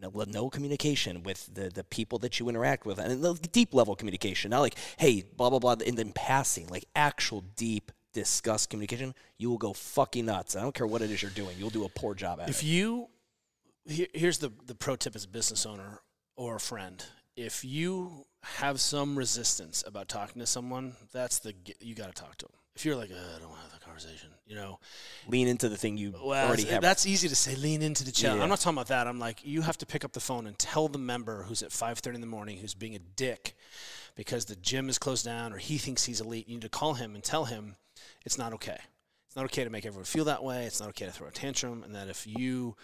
[0.02, 3.94] No, no communication with the, the people that you interact with, and the deep level
[3.94, 4.50] communication.
[4.50, 9.14] Not like, hey, blah blah blah, and then passing, like actual deep discuss communication.
[9.38, 10.56] You will go fucking nuts.
[10.56, 11.56] I don't care what it is you're doing.
[11.58, 12.58] You'll do a poor job at If it.
[12.58, 13.08] If you,
[13.84, 16.00] here, here's the, the pro tip as a business owner
[16.36, 17.04] or a friend.
[17.36, 22.36] If you have some resistance about talking to someone, that's the, you got to talk
[22.38, 22.54] to them.
[22.76, 24.78] If you're like, "Uh, I don't want to have that conversation, you know,
[25.28, 26.80] Lean into the thing you well, already have.
[26.80, 28.38] that's easy to say, lean into the challenge.
[28.38, 28.44] Yeah.
[28.44, 29.06] I'm not talking about that.
[29.06, 31.70] I'm like, you have to pick up the phone and tell the member who's at
[31.70, 33.54] 5:30 in the morning who's being a dick
[34.14, 36.48] because the gym is closed down or he thinks he's elite.
[36.48, 37.76] You need to call him and tell him
[38.24, 38.78] it's not okay.
[39.26, 40.64] It's not okay to make everyone feel that way.
[40.64, 42.76] It's not okay to throw a tantrum, and that if you,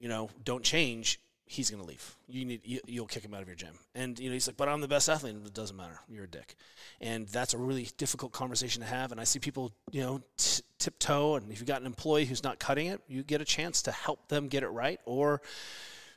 [0.00, 2.16] you know, don't change, he's going to leave.
[2.28, 3.74] You need you, you'll kick him out of your gym.
[3.94, 5.98] And you know, he's like, "But I'm the best athlete." It doesn't matter.
[6.08, 6.54] You're a dick.
[7.00, 9.12] And that's a really difficult conversation to have.
[9.12, 11.36] And I see people, you know, t- tiptoe.
[11.36, 13.92] And if you've got an employee who's not cutting it, you get a chance to
[13.92, 15.40] help them get it right, or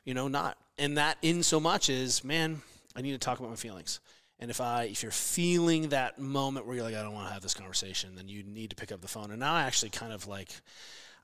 [0.04, 0.58] you know, not.
[0.78, 2.62] And that in so much is, man,
[2.94, 4.00] I need to talk about my feelings.
[4.38, 7.32] And if I if you're feeling that moment where you're like, I don't want to
[7.32, 9.30] have this conversation, then you need to pick up the phone.
[9.30, 10.50] And now I actually kind of like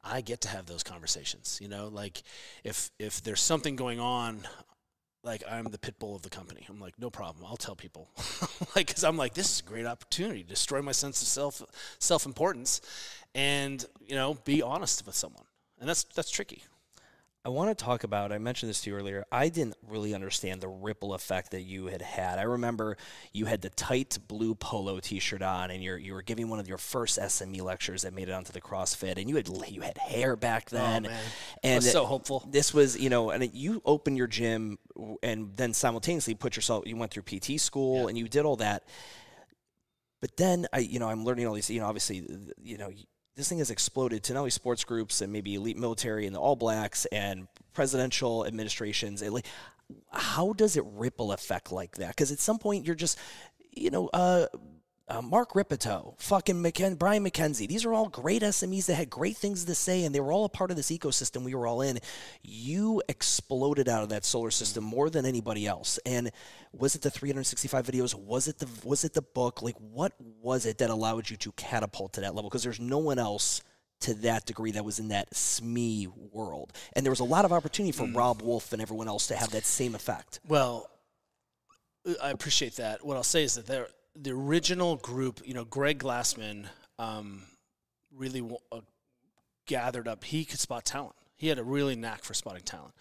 [0.03, 1.59] I get to have those conversations.
[1.61, 2.23] You know, like
[2.65, 4.47] if if there's something going on,
[5.25, 6.67] like I'm the pit bull of the company.
[6.69, 7.45] I'm like, no problem.
[7.47, 8.11] I'll tell people,
[8.77, 11.63] like, because I'm like, this is a great opportunity to destroy my sense of self
[11.99, 12.81] self importance,
[13.35, 15.45] and you know, be honest with someone,
[15.81, 16.63] and that's that's tricky.
[17.45, 18.33] I want to talk about.
[18.33, 19.25] I mentioned this to you earlier.
[19.31, 22.39] I didn't really understand the ripple effect that you had had.
[22.39, 22.97] I remember
[23.33, 26.69] you had the tight blue polo T-shirt on, and you're you were giving one of
[26.69, 29.97] your first SME lectures that made it onto the CrossFit, and you had you had
[29.99, 31.21] hair back oh, then, man.
[31.63, 32.47] and was so hopeful.
[32.51, 34.79] This was you know, and you opened your gym,
[35.23, 36.87] and then simultaneously put yourself.
[36.87, 38.83] You went through PT school, and you did all that.
[40.21, 41.71] But then I, you know, I'm learning all these.
[41.71, 42.27] You know, obviously,
[42.61, 42.91] you know
[43.39, 46.41] this thing has exploded to not only sports groups and maybe elite military and the
[46.41, 49.23] All Blacks and presidential administrations.
[50.11, 52.09] How does it ripple effect like that?
[52.09, 53.17] Because at some point you're just,
[53.71, 54.47] you know, uh,
[55.09, 57.67] uh, Mark Rippetoe, fucking McKen- Brian McKenzie.
[57.67, 60.45] These are all great SMEs that had great things to say, and they were all
[60.45, 61.99] a part of this ecosystem we were all in.
[62.43, 65.99] You exploded out of that solar system more than anybody else.
[66.05, 66.31] And
[66.73, 68.15] was it the 365 videos?
[68.15, 69.63] Was it the was it the book?
[69.63, 72.51] Like, what was it that allowed you to catapult to that level?
[72.51, 73.63] Because there's no one else
[74.01, 77.53] to that degree that was in that SME world, and there was a lot of
[77.53, 80.39] opportunity for Robb Wolf and everyone else to have that same effect.
[80.47, 80.89] Well,
[82.23, 83.05] I appreciate that.
[83.05, 83.89] What I'll say is that there,
[84.21, 86.67] the original group, you know, Greg Glassman,
[86.99, 87.43] um,
[88.15, 88.81] really w- uh,
[89.67, 90.25] gathered up.
[90.25, 91.15] He could spot talent.
[91.37, 92.95] He had a really knack for spotting talent.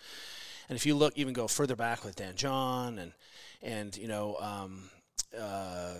[0.70, 3.14] And if you look, even go further back with Dan John and
[3.62, 4.90] and you know, um,
[5.38, 5.94] uh,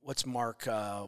[0.00, 1.06] what's Mark uh,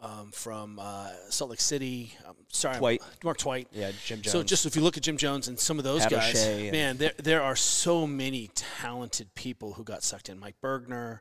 [0.00, 2.12] um, from uh, Salt Lake City?
[2.26, 2.78] Um, sorry.
[3.24, 3.68] Mark Twight.
[3.72, 4.32] Yeah, Gym Jones.
[4.32, 6.34] So just if you look at Gym Jones and some of those guys,
[6.72, 10.38] man, there there are so many talented people who got sucked in.
[10.38, 11.20] Mike Burgener,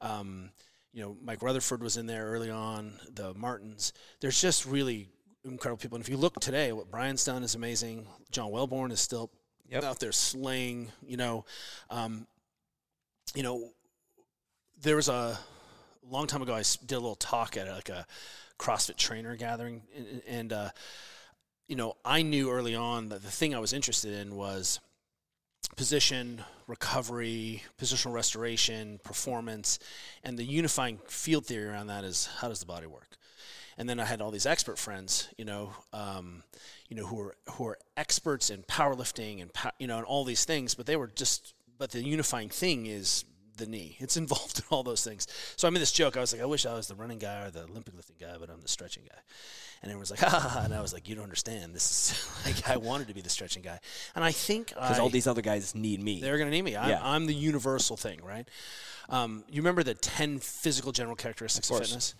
[0.00, 0.50] um,
[0.92, 2.98] you know, Mike Rutherford was in there early on.
[3.12, 3.92] The Martins.
[4.20, 5.08] There's just really
[5.44, 5.96] incredible people.
[5.96, 8.06] And if you look today, what Brian's done is amazing.
[8.30, 9.30] John Welbourn is still
[9.68, 9.84] Yep.
[9.84, 10.92] out there slaying.
[11.04, 11.44] You know,
[11.90, 12.26] um,
[13.34, 13.70] you know,
[14.80, 15.38] there was a
[16.08, 16.54] long time ago.
[16.54, 18.06] I did a little talk at like a
[18.58, 20.70] CrossFit trainer gathering, and, and uh,
[21.68, 24.80] you know, I knew early on that the thing I was interested in was
[25.74, 29.78] position, recovery, positional restoration, performance,
[30.24, 33.16] and the unifying field theory around that is how does the body work?
[33.78, 36.42] And then I had all these expert friends, you know, um,
[36.88, 40.44] you know, who are who are experts in powerlifting and you know, and all these
[40.44, 43.24] things, but they were just, but the unifying thing is
[43.56, 43.96] the knee.
[43.98, 45.26] It's involved in all those things.
[45.56, 46.16] So I made this joke.
[46.16, 48.36] I was like, I wish I was the running guy or the Olympic lifting guy,
[48.38, 49.18] but I'm the stretching guy.
[49.82, 50.62] And everyone's like, ha ha ha.
[50.64, 51.74] And I was like, you don't understand.
[51.74, 53.78] This is like, I wanted to be the stretching guy.
[54.14, 56.20] And I think because all these other guys need me.
[56.20, 56.76] they're going to need me.
[56.76, 57.00] I'm, Yeah.
[57.02, 58.48] I'm the universal thing, right?
[59.08, 61.88] Um, you remember the 10 physical general characteristics of, course.
[61.88, 62.14] fitness?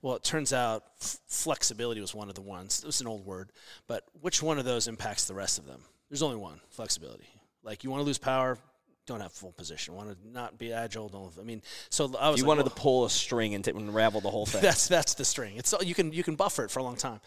[0.00, 2.80] Well, it turns out f- flexibility was one of the ones.
[2.82, 3.52] It was an old word,
[3.86, 5.82] but which one of those impacts the rest of them?
[6.10, 7.28] There's only one flexibility.
[7.62, 8.58] Like, you want to lose power,
[9.06, 9.94] don't have full position.
[9.94, 11.32] Want to not be agile, don't.
[11.38, 13.70] I mean, so I was you like, wanted well- to pull a string and t-
[13.72, 14.62] unravel the whole thing.
[14.62, 15.56] that's that's the string.
[15.56, 17.20] It's you can you can buffer it for a long time,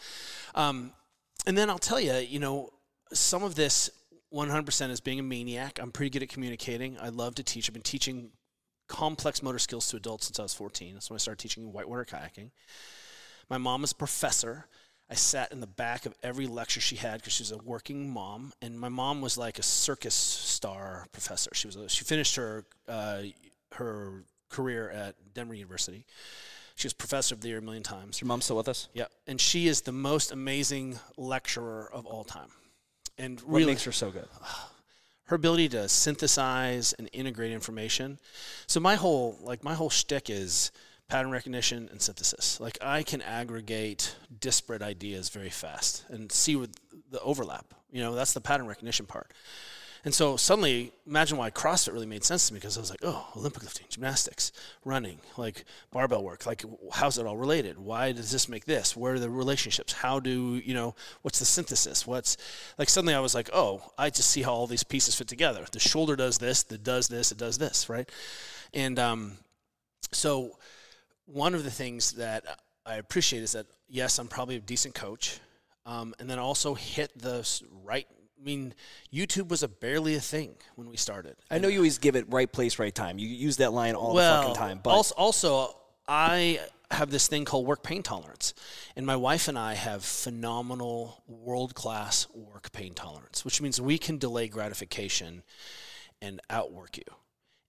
[0.55, 0.91] um,
[1.45, 2.69] and then I'll tell you, you know,
[3.13, 3.89] some of this
[4.33, 5.79] 100% is being a maniac.
[5.81, 6.97] I'm pretty good at communicating.
[6.99, 7.69] I love to teach.
[7.69, 8.31] I've been teaching
[8.87, 10.93] complex motor skills to adults since I was 14.
[10.93, 12.51] That's when I started teaching whitewater kayaking.
[13.49, 14.67] My mom is a professor.
[15.09, 18.09] I sat in the back of every lecture she had because she was a working
[18.09, 21.51] mom, and my mom was like a circus star professor.
[21.53, 23.23] She was a, she finished her uh,
[23.73, 26.05] her career at Denver University.
[26.75, 28.19] She was professor of the year a million times.
[28.19, 28.89] Your mom still with us?
[28.93, 32.49] Yeah, and she is the most amazing lecturer of all time.
[33.17, 34.27] And What really, makes her so good?
[35.25, 38.19] her ability to synthesize and integrate information.
[38.67, 40.71] So my whole like my whole shtick is
[41.07, 42.59] pattern recognition and synthesis.
[42.59, 46.69] Like I can aggregate disparate ideas very fast and see what
[47.11, 47.73] the overlap.
[47.91, 49.31] You know, that's the pattern recognition part.
[50.03, 52.99] And so suddenly, imagine why CrossFit really made sense to me because I was like,
[53.01, 54.51] oh, Olympic lifting, gymnastics,
[54.83, 56.45] running, like barbell work.
[56.45, 57.79] Like, how's it all related?
[57.79, 58.95] Why does this make this?
[58.95, 59.93] Where are the relationships?
[59.93, 60.93] How do, you know,
[61.23, 62.05] what's the synthesis?
[62.05, 62.37] What's,
[62.77, 65.65] like, suddenly I was like, oh, I just see how all these pieces fit together.
[65.71, 68.07] The shoulder does this, the does this, it does this, right?
[68.75, 69.37] And um,
[70.11, 70.55] so
[71.25, 72.45] one of the things that
[72.85, 75.39] I appreciate is that, yes, I'm probably a decent coach.
[75.85, 77.47] Um, and then also hit the
[77.83, 78.07] right.
[78.39, 78.73] I mean,
[79.13, 81.35] YouTube was a barely a thing when we started.
[81.51, 83.19] I know you always give it right place, right time.
[83.19, 84.79] You use that line all the fucking time.
[84.83, 86.59] But also, also, I
[86.91, 88.53] have this thing called work pain tolerance.
[88.95, 93.97] And my wife and I have phenomenal world class work pain tolerance, which means we
[93.97, 95.43] can delay gratification
[96.21, 97.03] and outwork you.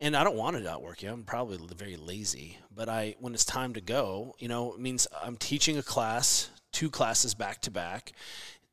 [0.01, 1.11] And I don't want to outwork you.
[1.11, 5.07] I'm probably very lazy, but I when it's time to go, you know, it means
[5.23, 8.13] I'm teaching a class, two classes back to back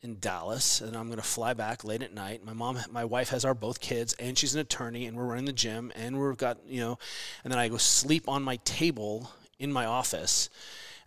[0.01, 2.43] in Dallas, and I'm going to fly back late at night.
[2.43, 5.45] My mom, my wife has our both kids, and she's an attorney, and we're running
[5.45, 6.99] the gym, and we've got you know,
[7.45, 10.49] and then I go sleep on my table in my office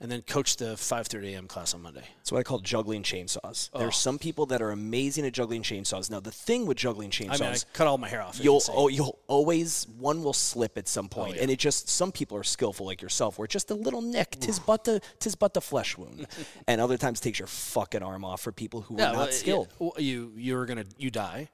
[0.01, 1.47] and then coach the 5:30 a.m.
[1.47, 2.05] class on Monday.
[2.19, 3.71] That's what I call juggling chainsaws.
[3.73, 3.79] Oh.
[3.79, 6.11] There's some people that are amazing at juggling chainsaws.
[6.11, 8.39] Now the thing with juggling chainsaws, I mean, I cut all my hair off.
[8.43, 11.43] you'll oh, you'll always one will slip at some point, oh, yeah.
[11.43, 14.59] and it just some people are skillful like yourself, where just a little nick, tis
[14.59, 16.27] but the tis but the flesh wound,
[16.67, 19.69] and other times takes your fucking arm off for people who are well, not skilled.
[19.71, 21.49] yeah, well, you you're gonna you die,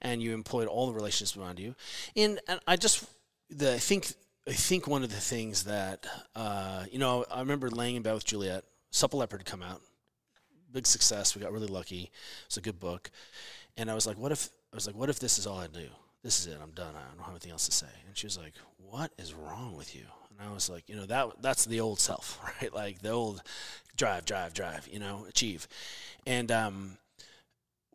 [0.00, 1.74] and you employed all the relationships around you,
[2.16, 3.04] and and I just
[3.50, 4.12] the I think
[4.46, 8.14] I think one of the things that uh, you know I remember laying in bed
[8.14, 8.64] with Juliet.
[8.90, 9.80] Supple Leopard had come out,
[10.70, 11.34] big success.
[11.34, 12.12] We got really lucky.
[12.46, 13.10] It's a good book,
[13.76, 15.66] and I was like, what if I was like, what if this is all I
[15.66, 15.86] do?
[16.22, 16.58] This is it.
[16.62, 16.94] I'm done.
[16.94, 17.86] I don't have anything else to say.
[18.06, 20.04] And she was like, what is wrong with you?
[20.30, 22.72] And I was like, you know that that's the old self, right?
[22.72, 23.42] Like the old
[23.96, 24.86] drive, drive, drive.
[24.92, 25.66] You know, achieve,
[26.26, 26.98] and um,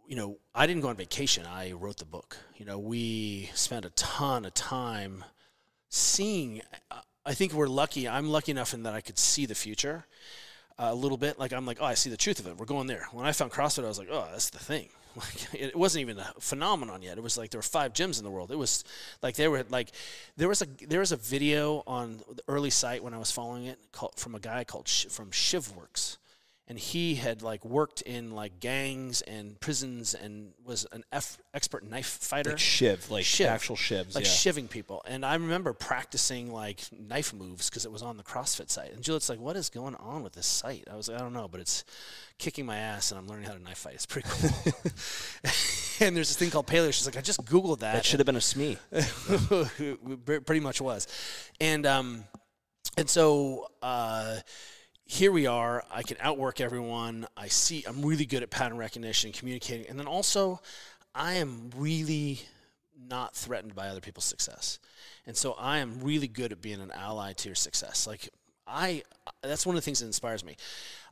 [0.07, 1.45] you know, I didn't go on vacation.
[1.45, 2.37] I wrote the book.
[2.57, 5.23] You know, we spent a ton of time
[5.89, 6.61] seeing.
[7.25, 8.07] I think we're lucky.
[8.07, 10.05] I'm lucky enough in that I could see the future
[10.77, 11.37] uh, a little bit.
[11.37, 12.57] Like I'm like, oh, I see the truth of it.
[12.57, 13.07] We're going there.
[13.11, 14.89] When I found CrossFit, I was like, oh, that's the thing.
[15.15, 17.17] Like it wasn't even a phenomenon yet.
[17.17, 18.51] It was like there were five gyms in the world.
[18.51, 18.83] It was
[19.23, 19.91] like they were like
[20.37, 23.65] there was a there was a video on the early site when I was following
[23.65, 26.17] it called, from a guy called from Shivworks
[26.69, 31.83] and he had like worked in like gangs and prisons and was an F- expert
[31.83, 32.51] knife fighter.
[32.51, 33.47] Like shiv, like Shiv.
[33.47, 34.29] actual shivs, like yeah.
[34.31, 35.01] shiving people.
[35.07, 38.93] And i remember practicing like knife moves because it was on the crossfit site.
[38.93, 40.87] And juliet's like what is going on with this site?
[40.89, 41.83] I was like i don't know but it's
[42.37, 43.95] kicking my ass and i'm learning how to knife fight.
[43.95, 44.51] It's pretty cool.
[46.01, 47.93] And there's this thing called paleo she's like i just googled that.
[47.95, 48.77] That should have been a SME.
[50.45, 51.07] Pretty much was.
[51.59, 52.23] And um
[52.95, 54.37] and so uh
[55.11, 59.31] here we are i can outwork everyone i see i'm really good at pattern recognition
[59.31, 60.61] communicating and then also
[61.15, 62.39] i am really
[63.07, 64.79] not threatened by other people's success.
[65.25, 68.07] And so i am really good at being an ally to your success.
[68.07, 68.29] Like
[68.67, 69.03] i
[69.41, 70.55] that's one of the things that inspires me.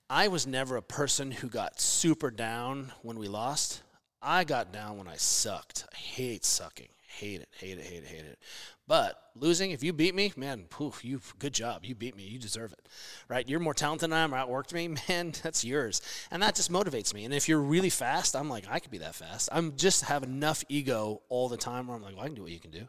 [0.09, 3.81] I was never a person who got super down when we lost.
[4.21, 5.85] I got down when i sucked.
[5.91, 6.89] I hate sucking.
[7.07, 8.39] Hate it hate it hate it hate it
[8.87, 11.85] but losing if you beat me man poof you good job.
[11.85, 12.23] You beat me.
[12.23, 12.87] You deserve it
[13.27, 13.47] right?
[13.47, 16.01] You're more talented than i am or outworked me man that's yours.
[16.31, 17.25] And that just motivates me.
[17.25, 19.49] And if you're really fast i'm like i could be that fast.
[19.51, 22.43] I'm just have enough ego all the time where i'm like well, i can do
[22.43, 22.87] what you can do.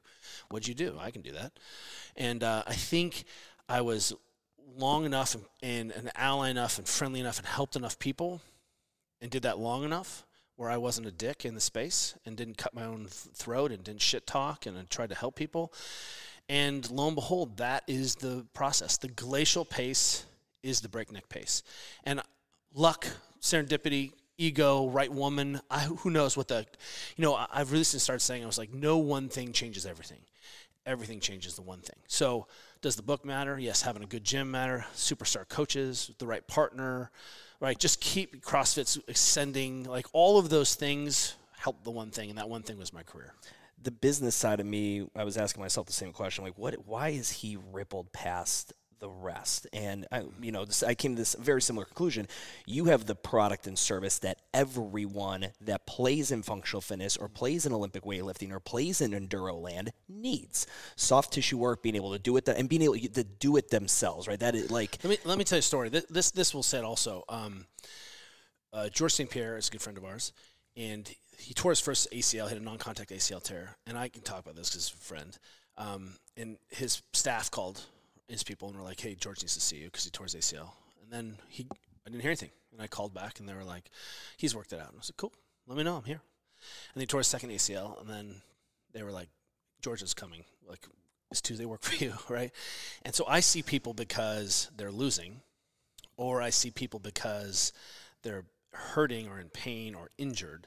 [0.51, 0.96] What'd you do?
[1.01, 1.53] I can do that.
[2.16, 3.24] And uh, i think
[3.68, 4.14] i was
[4.76, 8.40] long enough and, and an ally enough and friendly enough and helped enough people
[9.20, 10.24] and did that long enough
[10.59, 13.84] where I wasn't a dick in the space and didn't cut my own throat and
[13.84, 15.72] didn't shit talk and I tried to help people.
[16.48, 18.96] And lo and behold, that is the process.
[18.96, 20.24] The glacial pace
[20.64, 21.62] is the breakneck pace.
[22.02, 22.20] And
[22.74, 23.06] luck,
[23.40, 26.66] serendipity, ego, right woman, I, who knows what the,
[27.16, 30.18] you know, I've recently started saying, I was like, no one thing changes everything.
[30.89, 31.99] Everything changes the one thing.
[32.09, 32.47] So,
[32.80, 33.59] does the book matter?
[33.59, 34.86] Yes, having a good gym matter.
[34.95, 37.11] Superstar coaches, the right partner,
[37.61, 37.78] right?
[37.78, 39.84] Just keep CrossFit's ascending.
[39.84, 43.03] Like all of those things help the one thing, and that one thing was my
[43.03, 43.34] career.
[43.82, 46.74] the business side of me, I was asking myself the same question: like, what?
[46.86, 49.66] Why is he rippled past the rest?
[49.72, 52.28] And I, you know, this, I came to this very similar conclusion.
[52.66, 57.66] You have the product and service that everyone that plays in functional fitness or plays
[57.66, 62.18] in Olympic weightlifting or plays in enduro land needs: soft tissue work, being able to
[62.18, 64.28] do it, th- and being able to do it themselves.
[64.28, 64.40] Right?
[64.40, 65.88] That is like Let me let me tell you a story.
[65.88, 67.24] This this, this will set also.
[67.28, 67.66] Um,
[68.72, 69.30] uh, Georges St.
[69.30, 70.32] Pierre is a good friend of ours,
[70.76, 74.40] and he tore his first ACL, hit a non-contact ACL tear, and I can talk
[74.40, 75.38] about this because he's a friend.
[75.78, 77.80] Um, and his staff called
[78.29, 80.35] his people and were like, "Hey, Georges needs to see you because he tore his
[80.35, 80.72] ACL."
[81.03, 81.66] And then he,
[82.07, 83.91] I didn't hear anything, and I called back, and they were like,
[84.37, 85.33] "He's worked it out." And I was like, "Cool,
[85.66, 86.20] let me know, I'm here."
[86.95, 88.43] And he tore his second ACL, and then
[88.93, 89.29] they were like,
[89.83, 90.87] "Georges is coming." Like,
[91.31, 92.53] is Tuesday work for you, right?
[93.03, 95.41] And so I see people because they're losing,
[96.16, 97.72] or I see people because
[98.22, 100.66] they're hurting or in pain or injured.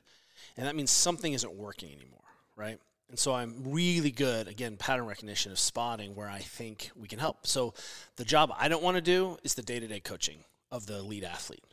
[0.58, 2.20] And that means something isn't working anymore,
[2.56, 2.80] right?
[3.12, 7.20] And so I'm really good, again, pattern recognition of spotting where I think we can
[7.20, 7.46] help.
[7.46, 7.74] So
[8.16, 11.04] the job I don't want to do is the day to day coaching of the
[11.04, 11.66] lead athlete.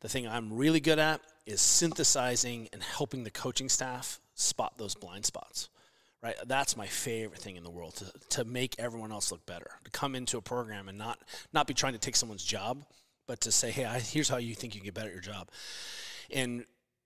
[0.00, 4.94] The thing I'm really good at is synthesizing and helping the coaching staff spot those
[4.94, 5.68] blind spots,
[6.22, 6.36] right?
[6.46, 8.06] That's my favorite thing in the world to,
[8.36, 9.72] to make everyone else look better.
[9.84, 11.18] To come into a program and not
[11.52, 12.86] not be trying to take someone's job,
[13.26, 15.20] but to say, hey, I, here's how you think you can get better at your
[15.20, 15.50] job.
[16.32, 16.64] And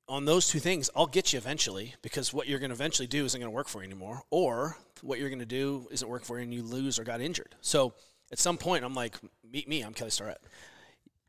[0.08, 3.24] on those two things, I'll get you eventually because what you're going to eventually do
[3.24, 6.24] isn't going to work for you anymore, or what you're going to do isn't work
[6.24, 7.54] for you and you lose or got injured.
[7.60, 7.94] So
[8.30, 9.16] at some point, I'm like,
[9.50, 9.82] meet me.
[9.82, 10.40] I'm Kelly Starrett.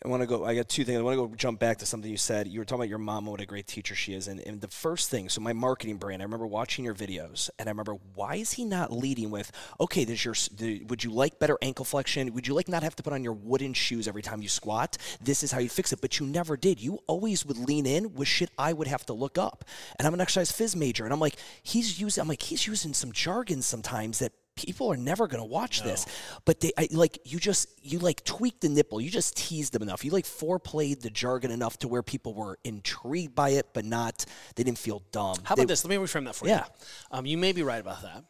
[0.06, 0.45] I want to go.
[0.45, 0.99] I got two things.
[0.99, 2.47] I want to go jump back to something you said.
[2.47, 4.28] You were talking about your mom and what a great teacher she is.
[4.28, 7.68] And, and the first thing, so my marketing brand, I remember watching your videos, and
[7.68, 11.39] I remember why is he not leading with, okay, does your the, would you like
[11.39, 12.32] better ankle flexion?
[12.36, 14.97] Would you like not have to put on your wooden shoes every time you squat?
[15.22, 16.01] This is how you fix it.
[16.01, 16.80] But you never did.
[16.80, 19.66] You always would lean in with shit I would have to look up.
[19.97, 22.22] And I'm an exercise phys major, and I'm like, he's using.
[22.22, 25.88] I'm like, he's using some jargon sometimes that people are never going to watch no.
[25.91, 26.06] this
[26.45, 29.01] but they I, like you just you like tweaked the nipple.
[29.01, 30.03] You just teased them enough.
[30.03, 34.26] You like foreplayed the jargon enough to where people were intrigued by it but not
[34.56, 35.38] they didn't feel dumb.
[35.43, 35.84] How they, about this?
[35.86, 36.66] Let me reframe that for yeah.
[37.12, 38.24] you um, you may be right about that.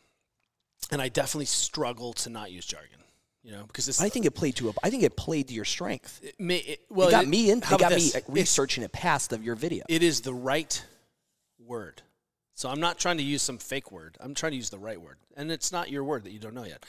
[0.92, 3.00] And i definitely struggle to not use jargon
[3.44, 5.54] you know because this I think it played to a, I think it played to
[5.54, 6.20] your strength.
[6.24, 8.16] It may, it, well it got it, me in it got this?
[8.16, 9.86] me researching it past of your video.
[9.88, 10.84] It is the right
[11.60, 12.02] word
[12.56, 14.18] so I'm not trying to use some fake word.
[14.20, 15.18] I'm trying to use the right word.
[15.36, 16.86] And it's not your word that you don't know yet.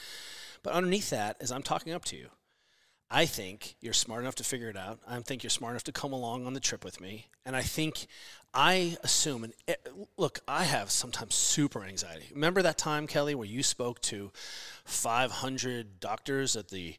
[0.63, 2.29] But underneath that, as I'm talking up to you,
[3.11, 4.99] I think you're smart enough to figure it out.
[5.07, 7.27] I think you're smart enough to come along on the trip with me.
[7.45, 8.07] And I think
[8.55, 9.87] I assume, and it,
[10.17, 12.27] look, I have sometimes super anxiety.
[12.33, 14.33] Remember that time, Kelly, where you spoke to
[14.85, 16.97] 500 doctors at the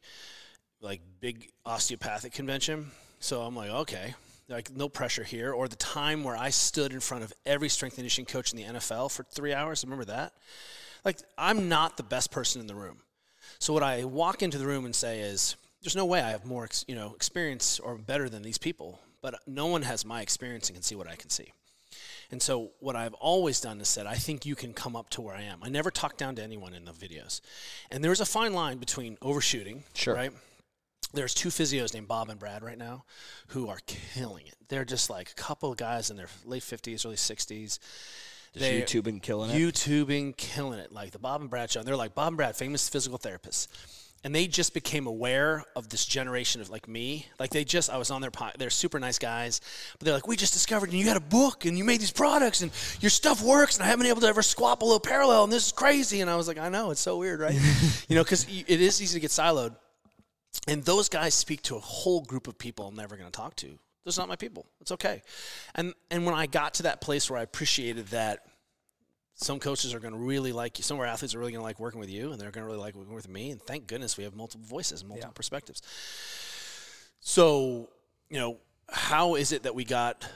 [0.80, 2.90] like big osteopathic convention?
[3.20, 4.14] So I'm like, okay,
[4.48, 7.94] like no pressure here, or the time where I stood in front of every strength
[7.94, 9.84] and conditioning coach in the NFL for three hours.
[9.84, 10.32] Remember that?
[11.04, 12.98] Like I'm not the best person in the room.
[13.58, 16.44] So what I walk into the room and say is, "There's no way I have
[16.44, 20.68] more, you know, experience or better than these people." But no one has my experience
[20.68, 21.52] and can see what I can see.
[22.30, 25.22] And so what I've always done is said, I think you can come up to
[25.22, 25.60] where I am.
[25.62, 27.40] I never talk down to anyone in the videos.
[27.90, 30.14] And there's a fine line between overshooting, sure.
[30.14, 30.32] right?
[31.14, 33.04] There's two physios named Bob and Brad right now
[33.48, 34.56] who are killing it.
[34.68, 37.78] They're just like a couple of guys in their late 50s, early 60s.
[38.54, 39.54] They YouTubing killing it.
[39.54, 40.92] YouTubing killing it.
[40.92, 41.80] Like the Bob and Brad show.
[41.80, 43.68] And they're like Bob and Brad, famous physical therapists.
[44.24, 47.26] And they just became aware of this generation of like me.
[47.38, 49.60] Like they just, I was on their pod, they're super nice guys,
[49.98, 52.10] but they're like, we just discovered and you got a book and you made these
[52.10, 55.44] products and your stuff works and I haven't been able to ever squat below parallel
[55.44, 56.20] and this is crazy.
[56.20, 57.54] And I was like, I know, it's so weird, right?
[58.08, 59.76] you know, because it is easy to get siloed.
[60.66, 63.56] And those guys speak to a whole group of people I'm never going to talk
[63.56, 63.78] to.
[64.04, 64.66] Those are not my people.
[64.80, 65.22] It's okay.
[65.74, 68.40] And and when I got to that place where I appreciated that
[69.34, 71.60] some coaches are going to really like you, some of our athletes are really going
[71.60, 73.50] to like working with you, and they're going to really like working with me.
[73.50, 75.36] And thank goodness we have multiple voices, and multiple yeah.
[75.36, 75.82] perspectives.
[77.20, 77.88] So,
[78.30, 78.56] you know,
[78.90, 80.26] how is it that we got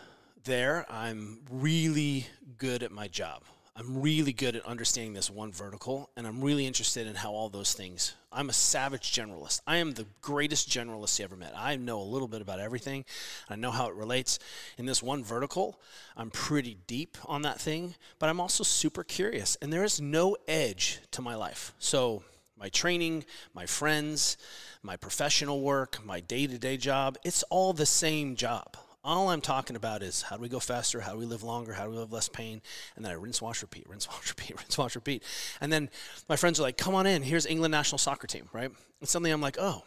[0.45, 0.87] there?
[0.91, 2.27] I'm really
[2.59, 3.43] good at my job.
[3.75, 7.49] I'm really good at understanding this one vertical, and I'm really interested in how all
[7.49, 8.13] those things.
[8.31, 9.63] I'm a savage generalist.
[9.67, 11.55] I am the greatest generalist you ever met.
[11.57, 13.07] I know a little bit about everything.
[13.49, 14.39] I know how it relates.
[14.77, 15.81] In this one vertical,
[16.19, 20.37] I'm pretty deep on that thing, but I'm also super curious, and there is no
[20.47, 21.73] edge to my life.
[21.79, 22.25] So,
[22.59, 24.37] my training, my friends,
[24.83, 28.77] my professional work, my day to day job, it's all the same job.
[29.05, 31.01] All I'm talking about is how do we go faster?
[31.01, 31.73] How do we live longer?
[31.73, 32.63] How do we live less pain?
[32.95, 35.25] And then I rinse, wash, repeat, rinse, wash, repeat, rinse, wash, repeat.
[35.61, 35.91] And then
[36.29, 37.23] my friends are like, come on in.
[37.23, 38.71] Here's England national soccer team, right?
[39.01, 39.83] And suddenly I'm like, oh,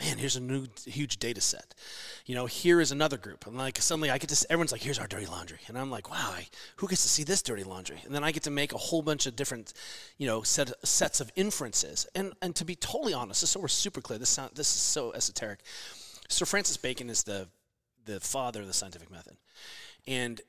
[0.00, 1.74] man, here's a new huge data set.
[2.24, 3.48] You know, here is another group.
[3.48, 5.58] And like suddenly I get to, everyone's like, here's our dirty laundry.
[5.66, 6.46] And I'm like, wow, I,
[6.76, 8.00] who gets to see this dirty laundry?
[8.04, 9.72] And then I get to make a whole bunch of different,
[10.18, 12.06] you know, set, sets of inferences.
[12.14, 14.80] And, and to be totally honest, just so we're super clear, this, sound, this is
[14.80, 15.60] so esoteric.
[16.28, 17.48] Sir Francis Bacon is the
[18.08, 19.36] the father of the scientific method.
[20.06, 20.40] And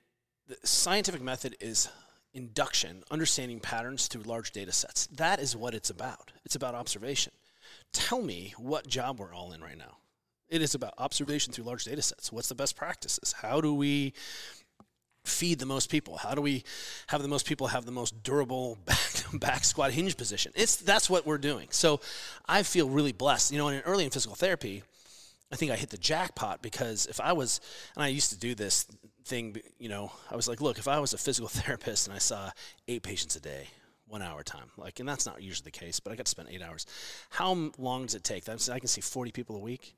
[0.47, 1.89] the scientific method is
[2.33, 5.07] induction, understanding patterns through large data sets.
[5.07, 6.31] That is what it's about.
[6.45, 7.33] It's about observation.
[7.91, 9.97] Tell me what job we're all in right now.
[10.47, 12.31] It is about observation through large data sets.
[12.31, 13.33] What's the best practices?
[13.33, 14.13] How do we
[15.25, 16.17] feed the most people?
[16.17, 16.63] How do we
[17.07, 20.53] have the most people have the most durable back, back squat hinge position?
[20.55, 21.67] It's that's what we're doing.
[21.71, 21.99] So
[22.47, 23.51] I feel really blessed.
[23.51, 24.83] You know, in early in physical therapy,
[25.51, 27.59] I think I hit the jackpot because if I was,
[27.95, 28.85] and I used to do this
[29.25, 32.19] thing, you know, I was like, look, if I was a physical therapist and I
[32.19, 32.51] saw
[32.87, 33.67] eight patients a day,
[34.07, 36.49] one hour time, like, and that's not usually the case, but I got to spend
[36.49, 36.85] eight hours.
[37.29, 38.49] How long does it take?
[38.49, 39.95] I can see 40 people a week.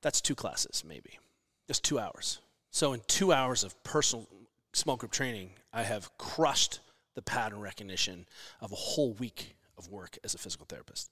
[0.00, 1.18] That's two classes, maybe,
[1.66, 2.38] just two hours.
[2.70, 4.28] So in two hours of personal
[4.72, 6.80] small group training, I have crushed
[7.14, 8.26] the pattern recognition
[8.60, 11.10] of a whole week of work as a physical therapist.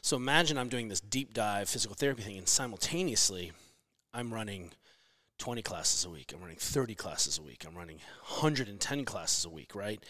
[0.00, 3.52] So imagine I'm doing this deep dive physical therapy thing, and simultaneously,
[4.14, 4.72] I'm running
[5.42, 6.32] 20 classes a week.
[6.32, 7.64] I'm running 30 classes a week.
[7.66, 7.96] I'm running
[8.28, 10.00] 110 classes a week, right?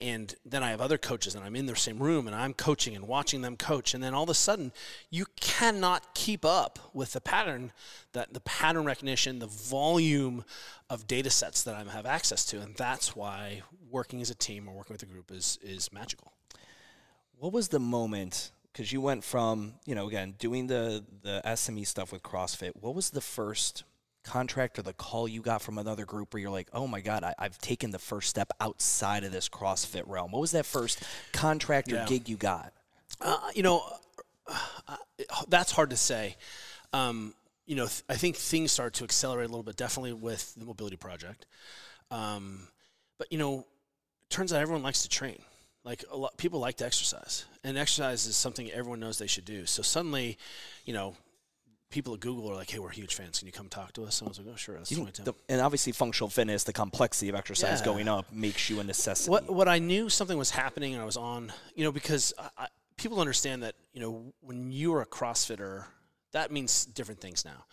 [0.00, 2.96] And then I have other coaches and I'm in their same room and I'm coaching
[2.96, 3.94] and watching them coach.
[3.94, 4.72] And then all of a sudden,
[5.08, 7.70] you cannot keep up with the pattern
[8.14, 10.44] that the pattern recognition, the volume
[10.88, 12.60] of data sets that I have access to.
[12.60, 16.32] And that's why working as a team or working with a group is is magical.
[17.40, 21.86] What was the moment because you went from you know again doing the the SME
[21.86, 22.72] stuff with CrossFit.
[22.80, 23.84] What was the first
[24.22, 27.24] contract or the call you got from another group where you're like, oh my god,
[27.24, 30.32] I, have taken the first step outside of this CrossFit realm?
[30.32, 32.04] What was that first contract or yeah.
[32.06, 32.74] gig you got?
[33.20, 33.82] Uh, you know,
[34.46, 34.96] uh,
[35.48, 36.36] that's hard to say.
[36.92, 37.32] Um,
[37.66, 40.66] you know, th- I think things started to accelerate a little bit, definitely with the
[40.66, 41.46] mobility project.
[42.10, 42.68] Um,
[43.16, 43.66] but you know,
[44.28, 45.40] turns out everyone likes to train.
[45.84, 49.46] Like a lot, people like to exercise, and exercise is something everyone knows they should
[49.46, 49.64] do.
[49.64, 50.36] So suddenly,
[50.84, 51.14] you know,
[51.90, 53.38] people at Google are like, "Hey, we're huge fans.
[53.38, 55.34] Can you come talk to us?" And I was like, "Oh, sure." That's you, the,
[55.48, 57.84] and obviously, functional fitness, the complexity of exercise yeah.
[57.84, 59.30] going up, makes you a necessity.
[59.30, 62.68] What what I knew something was happening, and I was on, you know, because I,
[62.96, 65.86] people understand that you know when you are a CrossFitter,
[66.32, 67.64] that means different things now.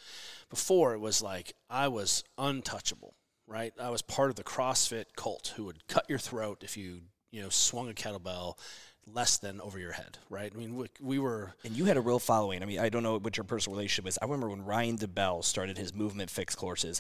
[0.50, 3.16] Before it was like I was untouchable,
[3.48, 3.74] right?
[3.80, 7.02] I was part of the CrossFit cult who would cut your throat if you
[7.38, 8.58] you know, swung a kettlebell
[9.14, 10.52] less than over your head, right?
[10.54, 11.54] I mean, we, we, were.
[11.64, 12.64] And you had a real following.
[12.64, 14.18] I mean, I don't know what your personal relationship is.
[14.20, 17.00] I remember when Ryan DeBell started his movement fix courses.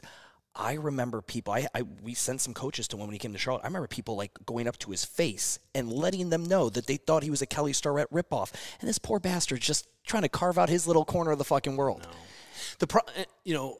[0.55, 1.53] I remember people.
[1.53, 3.63] I, I we sent some coaches to him when he came to Charlotte.
[3.63, 6.97] I remember people like going up to his face and letting them know that they
[6.97, 10.59] thought he was a Kelly Starrett ripoff, and this poor bastard just trying to carve
[10.59, 12.01] out his little corner of the fucking world.
[12.03, 12.09] No.
[12.77, 13.77] The pro, eh, you know,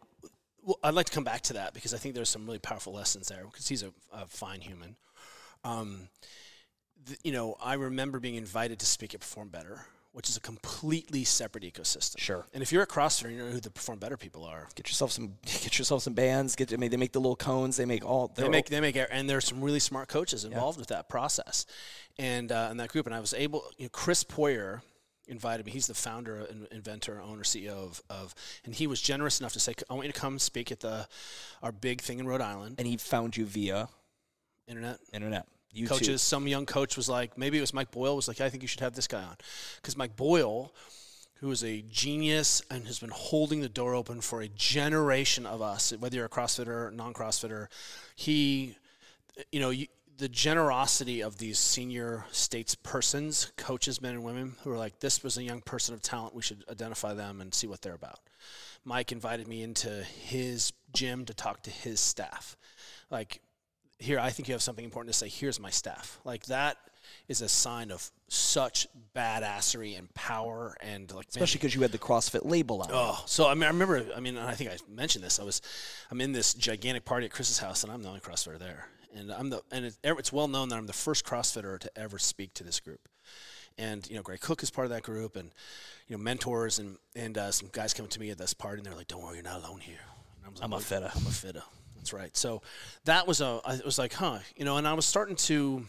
[0.64, 2.94] well, I'd like to come back to that because I think there's some really powerful
[2.94, 4.98] lessons there because he's a, a fine human.
[5.64, 6.10] Um,
[7.24, 11.24] you know, I remember being invited to speak at Perform Better, which is a completely
[11.24, 12.18] separate ecosystem.
[12.18, 12.46] Sure.
[12.54, 14.68] And if you're a CrossFitter, you know who the Perform Better people are.
[14.76, 15.34] Get yourself some.
[15.46, 16.56] Get yourself some bands.
[16.56, 16.74] Get.
[16.74, 17.78] I mean, they make the little cones.
[17.78, 18.32] They make all.
[18.36, 18.68] They make.
[18.68, 18.98] They make.
[18.98, 20.82] And there's some really smart coaches involved yeah.
[20.82, 21.66] with that process,
[22.18, 23.06] and uh, in that group.
[23.06, 23.64] And I was able.
[23.78, 24.82] You know, Chris Poirier
[25.28, 25.72] invited me.
[25.72, 28.34] He's the founder, and inventor, owner, CEO of, of,
[28.66, 31.08] and he was generous enough to say, "I want you to come speak at the
[31.62, 33.90] our big thing in Rhode Island." And he found you via
[34.68, 35.00] internet.
[35.14, 35.46] Internet.
[35.76, 35.88] YouTube.
[35.88, 36.22] coaches.
[36.22, 38.68] Some young coach was like, maybe it was Mike Boyle was like, I think you
[38.68, 39.36] should have this guy on,
[39.78, 40.74] because Mike Boyle,
[41.36, 45.62] who is a genius and has been holding the door open for a generation of
[45.62, 47.68] us, whether you're a CrossFitter, or non-CrossFitter,
[48.16, 48.76] he,
[49.52, 49.88] you know, you,
[50.18, 55.24] the generosity of these senior states persons, coaches, men and women, who are like, this
[55.24, 56.34] was a young person of talent.
[56.34, 58.20] We should identify them and see what they're about.
[58.84, 62.58] Mike invited me into his gym to talk to his staff.
[63.12, 63.42] Like
[64.00, 65.28] here, I think you have something important to say.
[65.28, 66.20] Here's my staff.
[66.24, 66.78] Like that
[67.28, 71.98] is a sign of such badassery and power and like especially because you had the
[71.98, 72.90] CrossFit label on.
[72.92, 74.06] Oh, so I mean, I remember.
[74.16, 75.40] I mean, I think I mentioned this.
[75.40, 75.62] I was,
[76.12, 79.32] I'm in this gigantic party at Chris's house, and I'm the only CrossFitter there, and
[79.32, 82.54] I'm the and it's, it's well known that I'm the first CrossFitter to ever speak
[82.56, 83.08] to this group.
[83.78, 85.52] And you know, Gray Cook is part of that group, and
[86.08, 88.86] you know, mentors and and uh, some guys coming to me at this party, and
[88.86, 90.00] they're like, "Don't worry, you're not alone here."
[90.46, 91.12] I am like, a fitter.
[91.14, 91.64] I'm a fitter.
[92.14, 92.36] Right.
[92.36, 92.62] So
[93.06, 93.60] that was a.
[93.66, 95.86] I was like, huh, you know, and I was starting to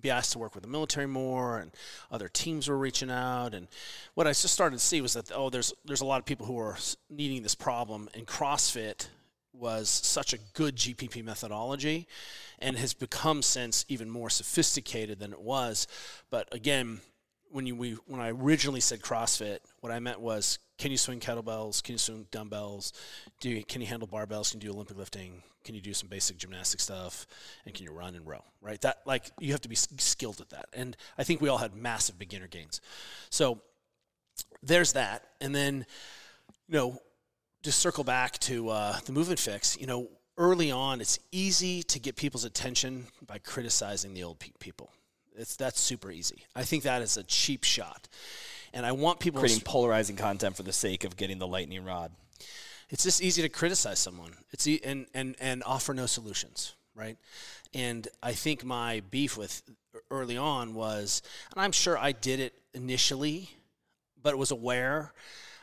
[0.00, 1.72] be asked to work with the military more, and
[2.10, 3.68] other teams were reaching out, and
[4.14, 6.46] what I just started to see was that oh, there's there's a lot of people
[6.46, 6.76] who are
[7.10, 9.08] needing this problem, and CrossFit
[9.52, 12.06] was such a good GPP methodology
[12.58, 15.86] and has become since even more sophisticated than it was.
[16.30, 17.00] But again,
[17.50, 21.18] when you we when I originally said CrossFit, what I meant was can you swing
[21.18, 21.82] kettlebells?
[21.82, 22.92] Can you swing dumbbells?
[23.40, 24.52] Do you, can you handle barbells?
[24.52, 25.42] Can you do Olympic lifting?
[25.64, 27.26] Can you do some basic gymnastic stuff?
[27.66, 28.44] And can you run and row?
[28.62, 28.80] Right?
[28.82, 30.66] That like you have to be skilled at that.
[30.72, 32.80] And I think we all had massive beginner gains.
[33.28, 33.60] So
[34.62, 35.24] there's that.
[35.40, 35.84] And then
[36.68, 37.02] you know,
[37.62, 39.76] just circle back to uh, the movement fix.
[39.80, 44.52] You know, early on, it's easy to get people's attention by criticizing the old pe-
[44.60, 44.92] people.
[45.36, 46.44] It's that's super easy.
[46.54, 48.08] I think that is a cheap shot
[48.72, 52.12] and I want people creating polarizing content for the sake of getting the lightning rod.
[52.90, 54.32] It's just easy to criticize someone.
[54.50, 57.18] It's e- and and and offer no solutions, right?
[57.74, 59.62] And I think my beef with
[60.10, 63.50] early on was, and I'm sure I did it initially,
[64.22, 65.12] but it was aware.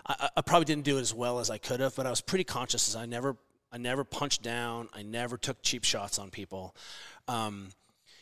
[0.06, 2.22] I, I probably didn't do it as well as I could have, but I was
[2.22, 3.38] pretty conscious as I never
[3.72, 4.90] I never punched down.
[4.94, 6.76] I never took cheap shots on people.
[7.28, 7.70] Um,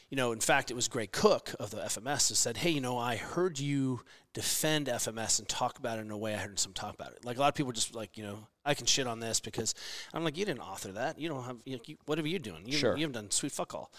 [0.09, 2.81] you know, in fact, it was Gray Cook of the FMS who said, "Hey, you
[2.81, 4.01] know, I heard you
[4.34, 7.23] defend FMS and talk about it in a way I heard some talk about it.
[7.23, 9.75] Like a lot of people just like, you know, I can shit on this because
[10.13, 11.19] I'm like, you didn't author that.
[11.19, 12.63] You don't have, you know, you, what are you doing?
[12.65, 12.95] You, sure.
[12.95, 13.91] you haven't done sweet fuck all.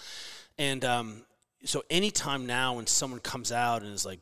[0.58, 1.22] And um,
[1.64, 4.20] so anytime now when someone comes out and is like,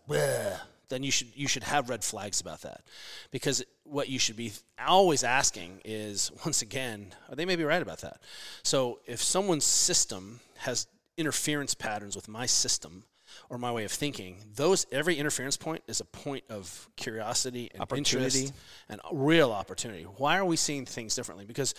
[0.89, 2.83] then you should you should have red flags about that,
[3.31, 4.53] because what you should be
[4.87, 8.21] always asking is once again, are they maybe right about that?
[8.63, 10.87] So if someone's system has
[11.17, 13.05] interference patterns with my system
[13.51, 17.83] or my way of thinking, those every interference point is a point of curiosity and
[17.83, 18.41] Opportunity.
[18.41, 18.55] interest
[18.89, 20.05] and real opportunity.
[20.05, 21.45] Why are we seeing things differently?
[21.45, 21.75] Because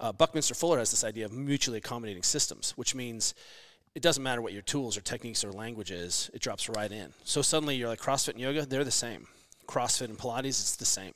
[0.00, 3.34] uh, Buckminster Fuller has this idea of mutually accommodating systems, which means
[3.94, 7.12] it doesn't matter what your tools or techniques or language is, it drops right in.
[7.24, 9.26] So suddenly you're like CrossFit and yoga, they're the same.
[9.66, 11.14] CrossFit and Pilates, it's the same,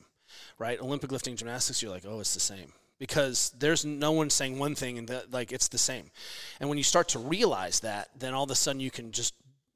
[0.59, 0.79] right?
[0.81, 2.73] Olympic lifting, gymnastics, you're like, oh, it's the same.
[2.99, 6.11] Because there's no one saying one thing and that, like it's the same.
[6.59, 9.33] And when you start to realize that, then all of a sudden you can just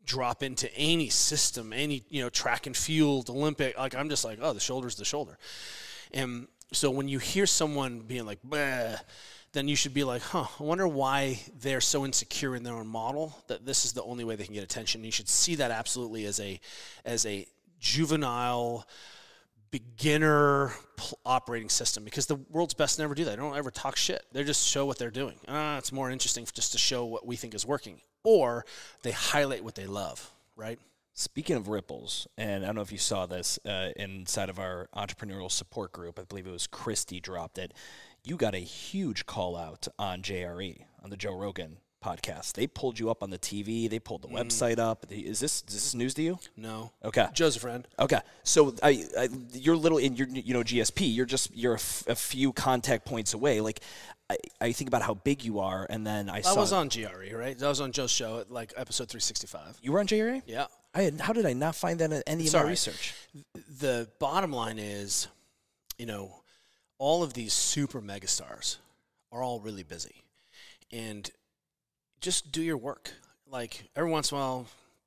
[0.08, 3.78] drop into any system, any you know track and field, Olympic.
[3.78, 5.38] Like I'm just like, oh, the shoulder's the shoulder.
[6.12, 10.64] And so when you hear someone being like, then you should be like, huh, I
[10.64, 14.36] wonder why they're so insecure in their own model that this is the only way
[14.36, 15.04] they can get attention.
[15.04, 16.60] You should see that absolutely as a
[17.06, 17.46] as a
[17.80, 18.88] juvenile
[19.72, 20.74] beginner
[21.26, 23.32] operating system because the world's best never do that.
[23.32, 24.26] They don't ever talk shit.
[24.32, 25.36] They just show what they're doing.
[25.48, 28.66] Ah, it's more interesting just to show what we think is working, or
[29.04, 30.32] they highlight what they love.
[30.56, 30.80] Right?
[31.14, 34.88] Speaking of ripples, and I don't know if you saw this uh, inside of our
[34.96, 37.74] entrepreneurial support group, I believe it was Christy dropped it.
[38.24, 41.78] You got a huge call out on JRE on the Joe Rogan
[42.08, 42.54] podcast.
[42.54, 43.90] They pulled you up on the TV.
[43.90, 44.40] They pulled the mm.
[44.40, 45.06] website up.
[45.10, 46.40] Is this is this news to you?
[46.56, 46.92] No.
[47.04, 47.28] Okay.
[47.34, 47.88] Joe's a friend.
[48.00, 51.14] Okay, so I, I you're little in your you know GSP.
[51.14, 53.62] You're just you're a, f- a few contact points away.
[53.62, 53.82] Like
[54.30, 57.34] I, I think about how big you are, and then I I was on JRE,
[57.38, 57.62] right?
[57.62, 59.80] I was on Joe's show at like episode 365.
[59.82, 60.42] you were on JRE.
[60.46, 60.68] Yeah.
[60.94, 62.64] I had, how did I not find that in any of Sorry.
[62.64, 63.14] my research?
[63.80, 65.28] the bottom line is,
[66.00, 66.42] you know,
[66.98, 68.78] all of these super megastars
[69.32, 70.24] are all really busy,
[70.92, 71.30] and
[72.22, 73.12] just do your work.
[73.50, 74.66] Like every once in a while,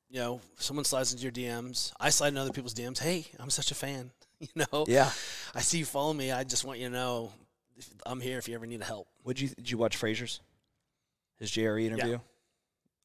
[0.09, 1.93] you know, someone slides into your DMs.
[2.01, 2.99] I slide into other people's DMs.
[2.99, 4.11] Hey, I'm such a fan.
[4.41, 5.11] You know, Yeah.
[5.55, 6.33] I see you follow me.
[6.33, 7.31] I just want you to know
[7.77, 9.07] if- I'm here if you ever need help.
[9.25, 10.41] Would you did you watch Fraser's
[11.39, 12.21] his JRE interview?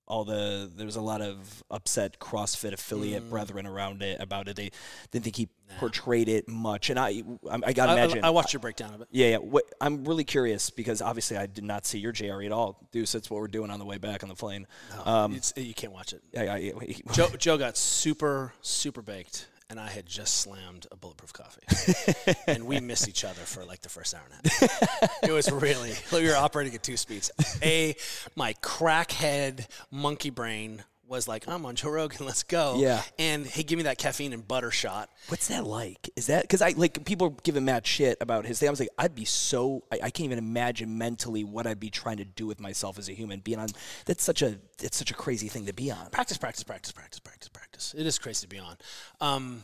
[0.08, 4.56] All the there was a lot of upset CrossFit affiliate brethren around it about it.
[4.56, 4.70] They
[5.12, 5.50] didn't think he
[5.80, 8.24] portrayed it much, and I I, I gotta I, I- imagine.
[8.24, 9.08] I, watched your breakdown of it.
[9.12, 9.38] yeah, yeah.
[9.38, 12.88] What, I'm really curious because obviously I did not see your JRE at all.
[12.92, 14.68] Deuce, that's what we're doing on the way back on the plane.
[15.06, 16.22] Um, it's, you can't watch it.
[16.38, 21.34] I, I, Joe, Joe got super, super baked, and I had just slammed a bulletproof
[21.34, 25.12] coffee, and we missed each other for like the first hour and a half.
[25.24, 27.32] it was really we were operating at two speeds.
[27.62, 27.96] A,
[28.36, 33.02] my crackhead monkey brain was like, "I'm on Joe Rogan, let's go." Yeah.
[33.20, 35.10] and he give me that caffeine and butter shot.
[35.28, 36.10] What's that like?
[36.16, 38.68] Is that because I like people are giving Matt shit about his thing?
[38.68, 41.90] I was like, I'd be so I, I can't even imagine mentally what I'd be
[41.90, 43.70] trying to do with myself as a human being on.
[44.06, 46.10] That's such a it's such a crazy thing to be on.
[46.12, 47.96] practice, practice, practice, practice, practice, practice.
[47.98, 48.78] It is crazy to be on.
[49.22, 49.64] Um,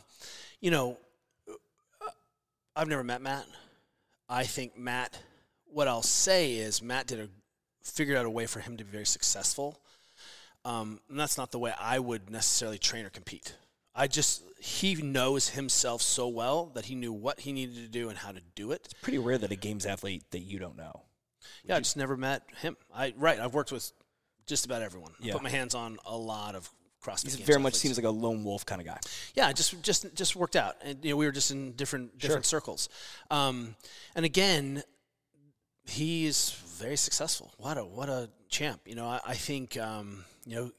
[0.60, 0.96] you know,
[2.74, 3.46] I've never met Matt.
[4.28, 5.18] I think Matt.
[5.66, 7.28] What I'll say is Matt did a
[7.82, 9.80] figured out a way for him to be very successful.
[10.64, 13.54] Um, and that's not the way I would necessarily train or compete.
[13.94, 18.08] I just he knows himself so well that he knew what he needed to do
[18.08, 18.82] and how to do it.
[18.84, 21.02] It's pretty rare that a games athlete that you don't know.
[21.64, 22.76] Yeah, I just never met him.
[22.94, 23.38] I right.
[23.38, 23.92] I've worked with
[24.46, 25.12] just about everyone.
[25.20, 25.32] I Yeah.
[25.34, 26.70] put my hands on a lot of
[27.04, 27.36] CrossFit.
[27.36, 27.80] He very much athletes.
[27.80, 28.98] seems like a lone wolf kind of guy.
[29.34, 32.46] yeah, just just just worked out, and you know we were just in different different
[32.46, 32.88] circles.
[33.30, 33.74] Um,
[34.14, 34.84] and again,
[35.84, 37.52] he's very successful.
[37.58, 38.80] What a what a champ!
[38.86, 40.70] You know, I, I think um, you know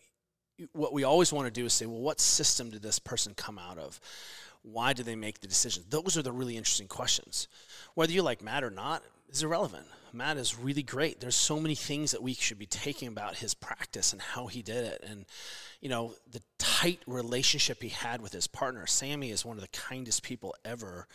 [0.73, 3.57] what we always want to do is say, well, what system did this person come
[3.57, 3.99] out of?
[4.61, 5.83] Why did they make the decision?
[5.89, 7.47] Those are the really interesting questions.
[7.95, 9.85] Whether you like Matt or not is irrelevant.
[10.13, 11.19] Matt is really great.
[11.19, 14.61] There's so many things that we should be taking about his practice and how he
[14.61, 15.03] did it.
[15.09, 15.25] And,
[15.81, 18.85] you know, the tight relationship he had with his partner.
[18.85, 21.07] Sammy is one of the kindest people ever.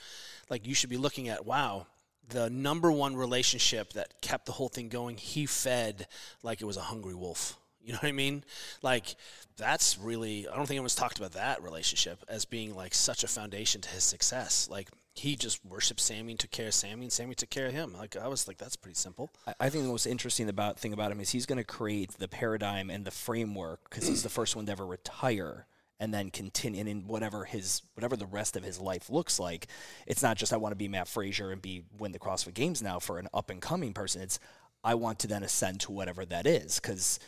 [0.51, 1.87] Like, you should be looking at, wow,
[2.29, 6.07] the number one relationship that kept the whole thing going, he fed
[6.43, 7.59] like it was a hungry wolf.
[7.81, 8.45] You know what I mean?
[8.83, 9.17] Like
[9.57, 13.29] that's really I don't think anyone's talked about that relationship as being like such a
[13.29, 14.69] foundation to his success.
[14.71, 17.73] Like he just worshipped Sammy and took care of Sammy and Sammy took care of
[17.73, 17.95] him.
[17.95, 19.31] Like I was like that's pretty simple.
[19.47, 22.11] I- I think the most interesting about thing about him is he's going to create
[22.19, 25.67] the paradigm and the framework because he's the first one to ever retire
[26.01, 29.67] and then continue and in whatever his whatever the rest of his life looks like.
[30.07, 32.83] It's not just I want to be Matt Fraser and be win the CrossFit Games
[32.83, 34.23] now for an up and coming person.
[34.23, 34.39] It's
[34.85, 37.19] I want to then ascend to whatever that is because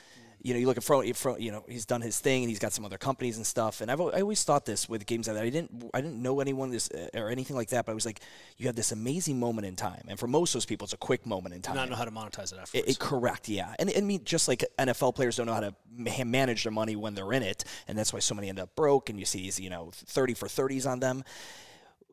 [0.42, 2.58] you know, you look at Fro, Fro, you know, he's done his thing and he's
[2.58, 3.80] got some other companies and stuff.
[3.80, 5.44] And I've I always thought this with games like that.
[5.44, 8.06] I didn't I didn't know anyone this uh, or anything like that, but I was
[8.06, 8.20] like,
[8.56, 10.96] you have this amazing moment in time, and for most of those people, it's a
[10.98, 11.76] quick moment in time.
[11.76, 12.74] Not know how to monetize it afterwards.
[12.74, 13.74] It, it- correct, yeah.
[13.78, 16.96] And I mean, just like NFL players don't know how to ma- manage their money
[16.96, 19.10] when they're in it, and that's why so many end up broke.
[19.10, 21.22] And you see these, you know, thirty for thirties on them.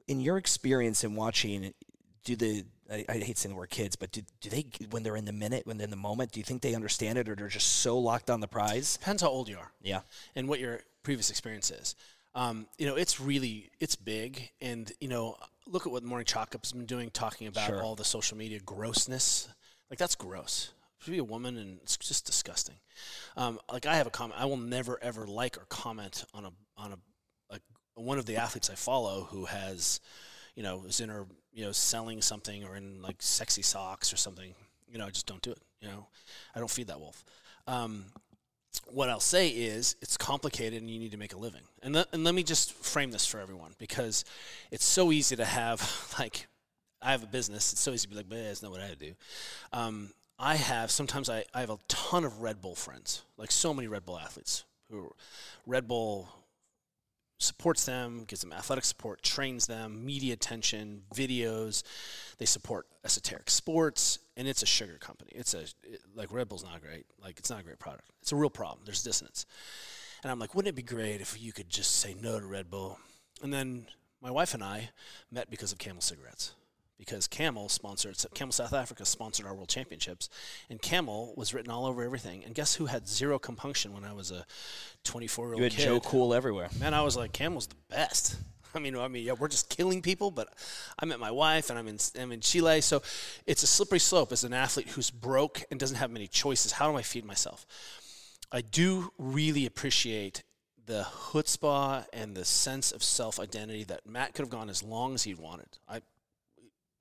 [0.07, 1.73] In your experience in watching,
[2.23, 5.17] do the I, I hate saying the word kids, but do, do they when they're
[5.17, 7.35] in the minute, when they're in the moment, do you think they understand it, or
[7.35, 8.97] they're just so locked on the prize?
[8.97, 9.71] Depends how old you are.
[9.81, 10.01] Yeah,
[10.35, 11.95] and what your previous experience is.
[12.35, 16.53] Um, you know, it's really it's big, and you know, look at what Morning Chalk
[16.55, 17.83] Up has been doing, talking about Sure.
[17.83, 19.47] all the social media grossness.
[19.89, 20.71] Like that's gross.
[21.05, 22.75] To be a woman, and it's just disgusting.
[23.37, 24.39] Um, like I have a comment.
[24.39, 27.59] I will never ever like or comment on a on a, a
[28.01, 29.99] one of the athletes I follow who has,
[30.55, 31.25] you know, is in her
[31.57, 34.53] you know selling something or in like sexy socks or something.
[34.87, 35.59] You know, I just don't do it.
[35.81, 36.07] You know,
[36.55, 37.25] I don't feed that wolf.
[37.65, 38.05] Um,
[38.85, 41.63] what I'll say is it's complicated and you need to make a living.
[41.81, 44.23] And, le- and let me just frame this for everyone because
[44.71, 46.47] it's so easy to have, like,
[47.01, 47.73] I have a business.
[47.73, 49.13] It's so easy to be like, but that's not what I do.
[49.73, 53.73] Um, I have, sometimes I, I have a ton of Red Bull friends, like so
[53.73, 55.11] many Red Bull athletes who
[55.65, 56.29] Red Bull
[57.37, 61.83] supports them, gives them athletic support, trains them, media attention, videos.
[62.37, 65.31] They support esoteric sports, and it's a sugar company.
[65.35, 67.05] It's a it- like Red Bull's not great.
[67.21, 68.09] Like it's not a great product.
[68.21, 68.81] It's a real problem.
[68.85, 69.45] There's dissonance,
[70.23, 72.69] and I'm like, wouldn't it be great if you could just say no to Red
[72.69, 72.99] Bull?
[73.43, 73.87] And then
[74.21, 74.89] my wife and I
[75.31, 76.53] met because of Camel cigarettes.
[76.97, 80.29] Because Camel sponsored Camel South Africa sponsored our World Championships,
[80.69, 82.43] and Camel was written all over everything.
[82.43, 84.45] And guess who had zero compunction when I was a
[85.03, 85.83] 24 year old you had kid?
[85.83, 86.69] Joe Cool everywhere.
[86.79, 88.37] man, I was like, Camel's the best.
[88.75, 90.49] I mean, I mean, yeah, we're just killing people, but
[90.99, 92.81] I met my wife and I'm in, I'm in Chile.
[92.81, 93.01] So
[93.45, 96.73] it's a slippery slope as an athlete who's broke and doesn't have many choices.
[96.73, 97.65] How do I feed myself?
[98.51, 100.43] I do really appreciate
[100.85, 105.13] the chutzpah and the sense of self identity that Matt could have gone as long
[105.13, 105.77] as he wanted.
[105.87, 106.01] I,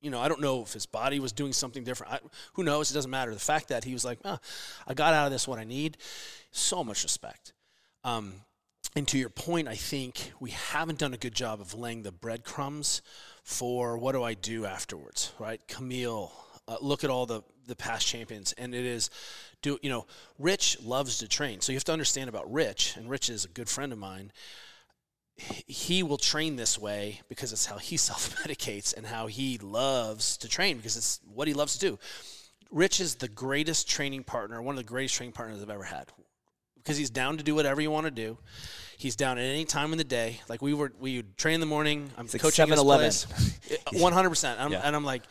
[0.07, 2.13] you know, I don't know if his body was doing something different.
[2.13, 2.21] I,
[2.53, 2.93] who knows?
[2.93, 3.35] It doesn't matter.
[3.35, 4.39] The fact that he was like, ah,
[4.87, 5.97] I got out of this what I need,
[6.53, 7.53] so much respect.
[8.05, 8.35] Um,
[8.95, 12.13] and to your point, I think we haven't done a good job of laying the
[12.13, 13.03] breadcrumbs
[13.43, 15.61] for what do I do afterwards, right?
[15.67, 16.31] Camille,
[16.69, 19.11] uh, look at all the the past champions, and it is
[19.61, 20.07] do you know?
[20.39, 23.49] Rich loves to train, so you have to understand about Rich, and Rich is a
[23.49, 24.31] good friend of mine.
[25.37, 30.37] He- will train this way because it's how he self medicates and how he loves
[30.39, 31.99] to train because it's what he loves to do.
[32.71, 36.11] Rich is the greatest training partner, one of the greatest training partners I've ever had
[36.87, 38.39] because he's down to do whatever you want to do.
[38.97, 40.41] He's down at any time in the day.
[40.49, 42.11] Like we were, we would train in the morning.
[42.17, 43.13] I'm like coaching 7-Eleven.
[44.01, 44.59] One hundred percent.
[44.71, 44.81] Yeah.
[44.85, 45.23] And I'm like,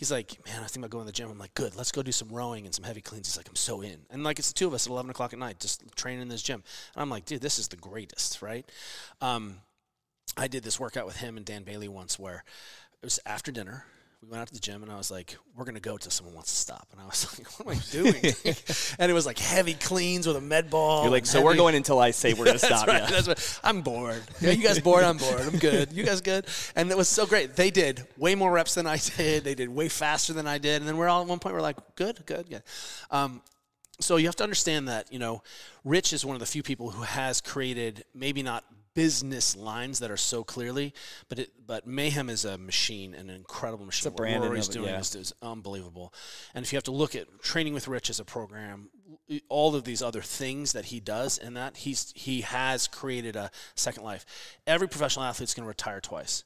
[0.00, 1.30] he's like, man, I think about going to the gym.
[1.30, 1.76] I'm like, good.
[1.76, 3.28] Let's go do some rowing and some heavy cleans.
[3.28, 3.98] He's like, I'm so in.
[4.08, 6.28] And like, it's the two of us at eleven o'clock at night, just training in
[6.28, 6.64] this gym.
[6.94, 8.64] And I'm like, dude, this is the greatest, right?
[9.20, 9.56] Um,
[10.38, 12.44] I did this workout with him and Dan Bailey once where
[13.02, 13.84] it was after dinner.
[14.22, 16.10] We went out to the gym and I was like, we're going to go till
[16.10, 16.88] someone wants to stop.
[16.92, 18.34] And I was like, what am I doing?
[18.98, 21.04] and it was like heavy cleans with a med ball.
[21.04, 22.86] You're like, so we're going until I say we're going to stop.
[22.86, 23.10] right.
[23.10, 23.34] yeah.
[23.64, 24.22] I'm bored.
[24.40, 25.04] Yeah, you guys bored?
[25.04, 25.40] I'm bored.
[25.40, 25.92] I'm good.
[25.92, 26.46] You guys good?
[26.76, 27.56] And it was so great.
[27.56, 29.44] They did way more reps than I did.
[29.44, 30.82] They did way faster than I did.
[30.82, 32.62] And then we're all at one point we're like, good, good, good.
[33.10, 33.40] Um,
[34.00, 35.42] so you have to understand that you know,
[35.84, 38.64] Rich is one of the few people who has created maybe not
[38.94, 40.92] business lines that are so clearly,
[41.28, 44.12] but it, but Mayhem is a machine, an incredible machine.
[44.12, 45.00] a brand What Rory's doing yeah.
[45.00, 46.12] is, is unbelievable.
[46.54, 48.90] And if you have to look at training with Rich as a program,
[49.48, 53.50] all of these other things that he does, and that he's he has created a
[53.74, 54.26] second life.
[54.66, 56.44] Every professional athlete's going to retire twice.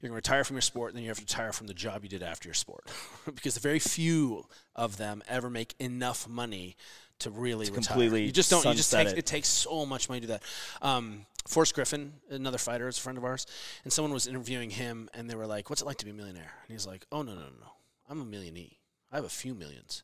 [0.00, 1.74] You're going to retire from your sport, and then you have to retire from the
[1.74, 2.90] job you did after your sport,
[3.34, 6.76] because very few of them ever make enough money
[7.20, 7.82] to really retire.
[7.82, 8.64] completely You just don't.
[8.64, 9.18] You just take it.
[9.18, 10.42] it takes so much money to do that.
[10.82, 13.46] Um, Forrest Griffin, another fighter, is a friend of ours,
[13.84, 16.14] and someone was interviewing him, and they were like, "What's it like to be a
[16.14, 17.72] millionaire?" And he's like, "Oh no, no, no, no.
[18.08, 18.76] I'm a millionaire.
[19.12, 20.02] I have a few millions.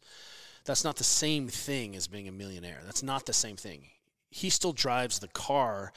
[0.64, 2.80] That's not the same thing as being a millionaire.
[2.84, 3.88] That's not the same thing.
[4.30, 5.92] He still drives the car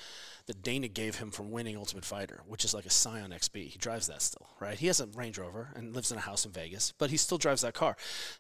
[0.48, 3.68] that Dana gave him from winning Ultimate Fighter, which is like a Scion XB.
[3.68, 4.78] He drives that still, right?
[4.78, 7.38] He has a Range Rover and lives in a house in Vegas, but he still
[7.38, 7.96] drives that car,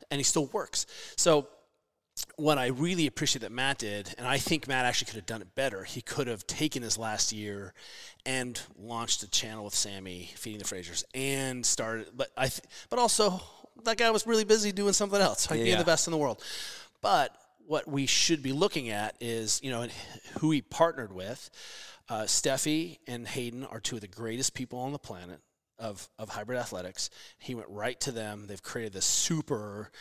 [0.09, 0.85] and he still works.
[1.15, 1.47] So
[2.35, 5.41] what I really appreciate that Matt did, and I think Matt actually could have done
[5.41, 5.83] it better.
[5.83, 7.73] He could have taken his last year
[8.25, 12.07] and launched a channel with Sammy, feeding the Frasers, and started.
[12.15, 13.41] But I, th- but also
[13.83, 15.77] that guy was really busy doing something else, like being Yeah.
[15.79, 16.43] the best in the world.
[17.01, 17.35] But
[17.65, 19.87] what we should be looking at is, you know,
[20.39, 21.49] who he partnered with.
[22.09, 25.39] Uh, Steffi and Hayden are two of the greatest people on the planet.
[25.79, 27.09] of, of hybrid athletics.
[27.39, 28.45] He went right to them.
[28.47, 29.91] They've created this super,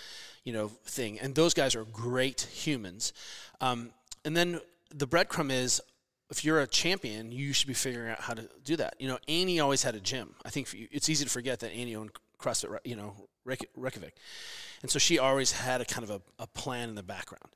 [0.44, 3.12] you know, thing, and those guys are great humans.
[3.60, 3.90] Um,
[4.24, 4.60] and then
[4.94, 5.81] the breadcrumb is
[6.31, 8.94] if you're a champion, you should be figuring out how to do that.
[8.98, 10.35] You know, Annie always had a gym.
[10.44, 13.14] I think it's easy to forget that Annie owned CrossFit, you know,
[13.44, 14.16] Reykjavik.
[14.82, 17.52] And so she always had a kind of a, a, plan in the background.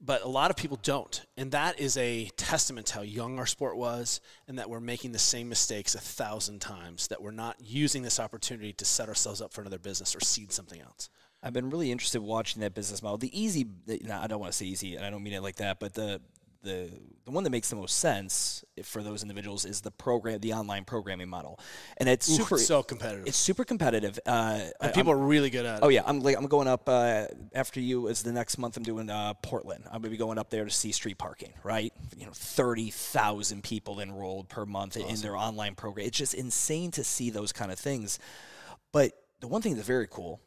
[0.00, 1.24] But a lot of people don't.
[1.36, 5.12] And that is a testament to how young our sport was and that we're making
[5.12, 9.40] the same mistakes a thousand times, that we're not using this opportunity to set ourselves
[9.40, 11.08] up for another business or seed something else.
[11.42, 13.18] I've been really interested watching that business model.
[13.18, 15.78] The easy, I don't want to say easy, and I don't mean it like that,
[15.78, 16.20] but the
[16.62, 16.90] the
[17.24, 20.84] the one that makes the most sense for those individuals is the program, the online
[20.84, 21.60] programming model,
[21.98, 23.26] and it's Ooh, super so competitive.
[23.26, 24.18] It's super competitive.
[24.26, 25.80] Uh, and people I'm, are really good at it.
[25.82, 28.08] Oh yeah, I'm like I'm going up uh, after you.
[28.08, 29.84] Is the next month I'm doing uh, Portland.
[29.86, 31.52] I'm gonna be going up there to see street parking.
[31.62, 35.10] Right, you know, thirty thousand people enrolled per month awesome.
[35.10, 36.06] in their online program.
[36.06, 38.18] It's just insane to see those kind of things.
[38.90, 40.40] But the one thing that's very cool,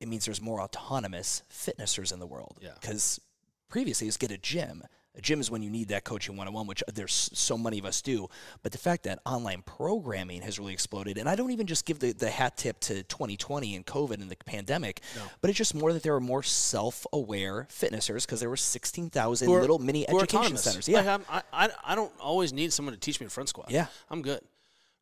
[0.00, 2.58] it means there's more autonomous fitnessers in the world.
[2.60, 3.20] Yeah, because
[3.68, 4.84] previously, just get a gym
[5.16, 7.78] a gym is when you need that coaching one on one, which there's so many
[7.78, 8.28] of us do.
[8.62, 11.98] But the fact that online programming has really exploded, and I don't even just give
[11.98, 15.22] the, the hat tip to 2020 and COVID and the pandemic, no.
[15.40, 19.48] but it's just more that there are more self aware fitnessers because there were 16,000
[19.48, 20.88] little mini education centers.
[20.88, 21.18] Yeah.
[21.28, 23.70] Like I, I don't always need someone to teach me a front squat.
[23.70, 23.86] Yeah.
[24.10, 24.40] I'm good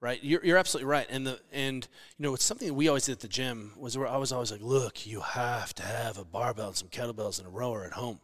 [0.00, 0.22] right?
[0.22, 1.06] You're, you're absolutely right.
[1.10, 1.86] And the and
[2.18, 4.32] you know it's something that we always did at the gym was where I was
[4.32, 7.84] always like, look, you have to have a barbell and some kettlebells and a rower
[7.84, 8.20] at home.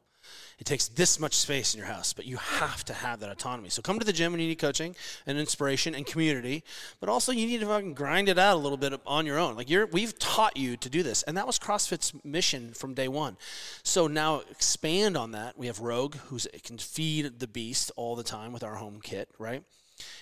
[0.59, 3.68] It takes this much space in your house, but you have to have that autonomy.
[3.68, 4.94] So come to the gym when you need coaching
[5.26, 6.64] and inspiration and community,
[7.01, 9.56] but also you need to fucking grind it out a little bit on your own.
[9.56, 13.09] Like you're, we've taught you to do this, and that was CrossFit's mission from day
[13.09, 13.36] one.
[13.82, 15.59] So now expand on that.
[15.59, 19.28] We have Rogue, who can feed the beast all the time with our home kit,
[19.38, 19.62] right?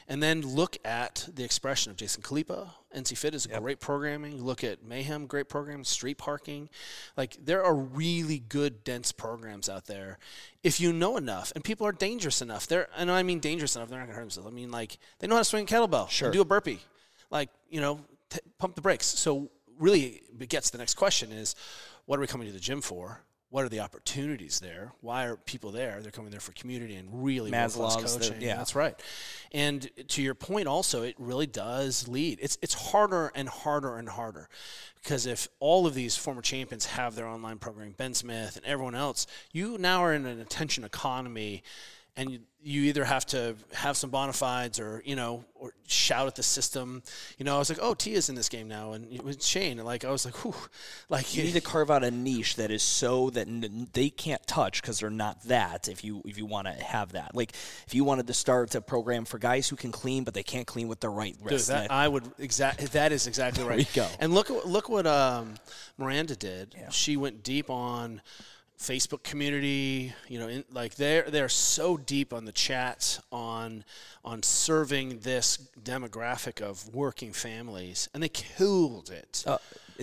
[0.08, 2.70] And then look at the expression of Jason Khalipa.
[2.94, 3.60] NC Fit is yep.
[3.62, 4.42] great programming.
[4.42, 5.84] look at Mayhem, great program.
[5.84, 6.68] Street parking.
[7.16, 10.18] Like, there are really good, dense programs out there
[10.62, 11.52] if you know enough.
[11.54, 12.66] And people are dangerous enough.
[12.66, 14.48] They're, and I mean dangerous enough, they're not going to hurt themselves.
[14.48, 16.10] I mean, like, they know how to swing a kettlebell.
[16.10, 16.30] Sure.
[16.30, 16.80] do a burpee.
[17.30, 19.06] Like, you know, t- pump the brakes.
[19.06, 21.54] So, really, it gets the next question is
[22.06, 23.22] what are we coming to the gym for?
[23.52, 24.92] What are the opportunities there?
[25.02, 26.00] Why are people there?
[26.00, 28.38] They're coming there for community and really Maslow's coaching.
[28.38, 28.98] The, yeah, that's right.
[29.52, 32.38] And to your point, also, it really does lead.
[32.40, 34.48] It's it's harder and harder and harder
[35.02, 38.94] because if all of these former champions have their online programming, Ben Smith and everyone
[38.94, 41.62] else, you now are in an attention economy
[42.16, 46.26] and you, you, either have to have some bona fides or you know or shout
[46.26, 47.02] at the system.
[47.38, 48.92] You know i was like oh tia's in this game now.
[48.92, 50.54] And it was shane and like i was like whew
[51.08, 54.46] like you need to carve out a niche that is so that n- they can't
[54.46, 57.34] touch because they're not that if you if you want to have that.
[57.34, 57.52] Like
[57.86, 60.66] if you wanted to start a program for guys who can clean but they can't
[60.66, 63.86] clean with the right wrist Dude, that, i would exactly that is exactly right.
[63.92, 64.08] there we go.
[64.20, 65.54] And look look what um,
[65.96, 66.74] miranda did.
[66.78, 66.90] Yeah.
[66.90, 68.20] she went deep on
[68.82, 73.84] Facebook community, you know, in, like they're they're so deep on the chats on
[74.24, 79.44] on serving this demographic of working families, and they killed it.
[79.46, 79.58] Uh,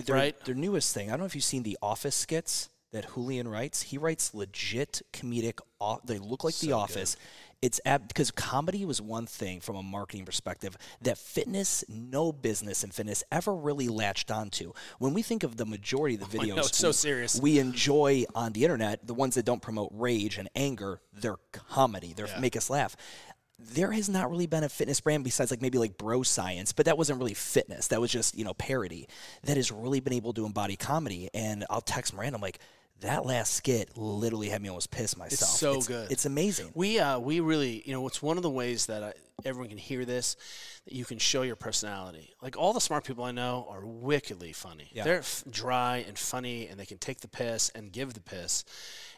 [0.06, 1.08] their, right, their newest thing.
[1.08, 3.82] I don't know if you've seen the Office skits that Julian writes.
[3.82, 5.60] He writes legit comedic.
[6.04, 7.14] They look like so The Office.
[7.14, 7.22] Good
[7.62, 12.82] it's ab- because comedy was one thing from a marketing perspective that fitness, no business
[12.84, 14.72] in fitness ever really latched onto.
[14.98, 17.38] When we think of the majority of the videos, know, so serious.
[17.40, 22.14] we enjoy on the internet, the ones that don't promote rage and anger, they're comedy.
[22.16, 22.40] They yeah.
[22.40, 22.96] make us laugh
[23.62, 26.86] there has not really been a fitness brand besides like maybe like bro science but
[26.86, 29.06] that wasn't really fitness that was just you know parody
[29.42, 32.58] that has really been able to embody comedy and i'll text miranda i'm like
[33.00, 35.50] that last skit literally had me almost piss myself.
[35.50, 36.10] It's so it's, good.
[36.10, 36.70] It's amazing.
[36.74, 39.12] We uh, we really, you know, it's one of the ways that I,
[39.44, 40.36] everyone can hear this,
[40.84, 42.34] that you can show your personality.
[42.42, 44.90] Like all the smart people I know are wickedly funny.
[44.92, 45.04] Yeah.
[45.04, 48.64] They're f- dry and funny, and they can take the piss and give the piss,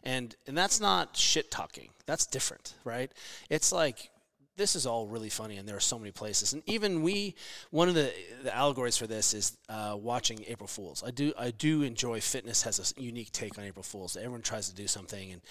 [0.03, 1.91] and and that's not shit talking.
[2.07, 3.11] That's different, right?
[3.51, 4.12] It's like
[4.57, 6.53] this is all really funny, and there are so many places.
[6.53, 7.35] And even we,
[7.71, 8.13] one of the,
[8.43, 11.03] the allegories for this is uh, watching April Fools.
[11.07, 14.17] I do I do enjoy fitness has a unique take on April Fools.
[14.17, 15.43] Everyone tries to do something, and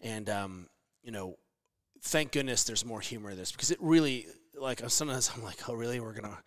[0.00, 0.68] and um,
[1.02, 1.36] you know,
[2.02, 4.26] thank goodness there's more humor in this because it really
[4.58, 6.38] like sometimes I'm like, oh really, we're gonna.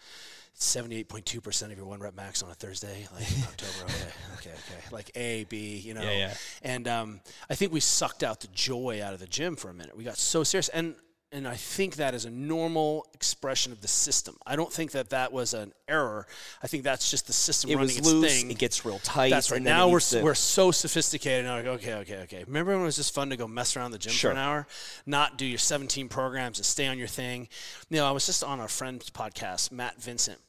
[0.57, 3.85] 78.2% of your one rep max on a Thursday, like October.
[3.85, 4.83] Okay, okay, okay.
[4.91, 6.01] Like A, B, you know.
[6.01, 6.33] Yeah, yeah.
[6.63, 9.73] And um, I think we sucked out the joy out of the gym for a
[9.73, 9.95] minute.
[9.95, 10.67] We got so serious.
[10.67, 10.95] And
[11.31, 14.35] and I think that is a normal expression of the system.
[14.47, 16.25] I don't think that that was an error.
[16.63, 18.51] I think that's just the system it running was loose, its thing.
[18.51, 19.29] It gets real tight.
[19.29, 19.61] That's right.
[19.61, 20.23] Now we're to...
[20.23, 21.45] we're so sophisticated.
[21.45, 22.43] Now, like, okay, okay, okay.
[22.47, 24.31] Remember when it was just fun to go mess around the gym sure.
[24.31, 24.67] for an hour,
[25.05, 27.47] not do your 17 programs and stay on your thing.
[27.89, 30.39] You know, I was just on our friend's podcast, Matt Vincent,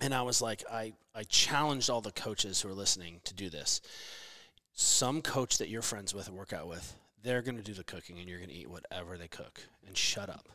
[0.00, 3.50] and I was like, I, I challenged all the coaches who are listening to do
[3.50, 3.80] this.
[4.74, 7.84] Some coach that you're friends with and work out with, they're going to do the
[7.84, 10.48] cooking and you're going to eat whatever they cook and shut up.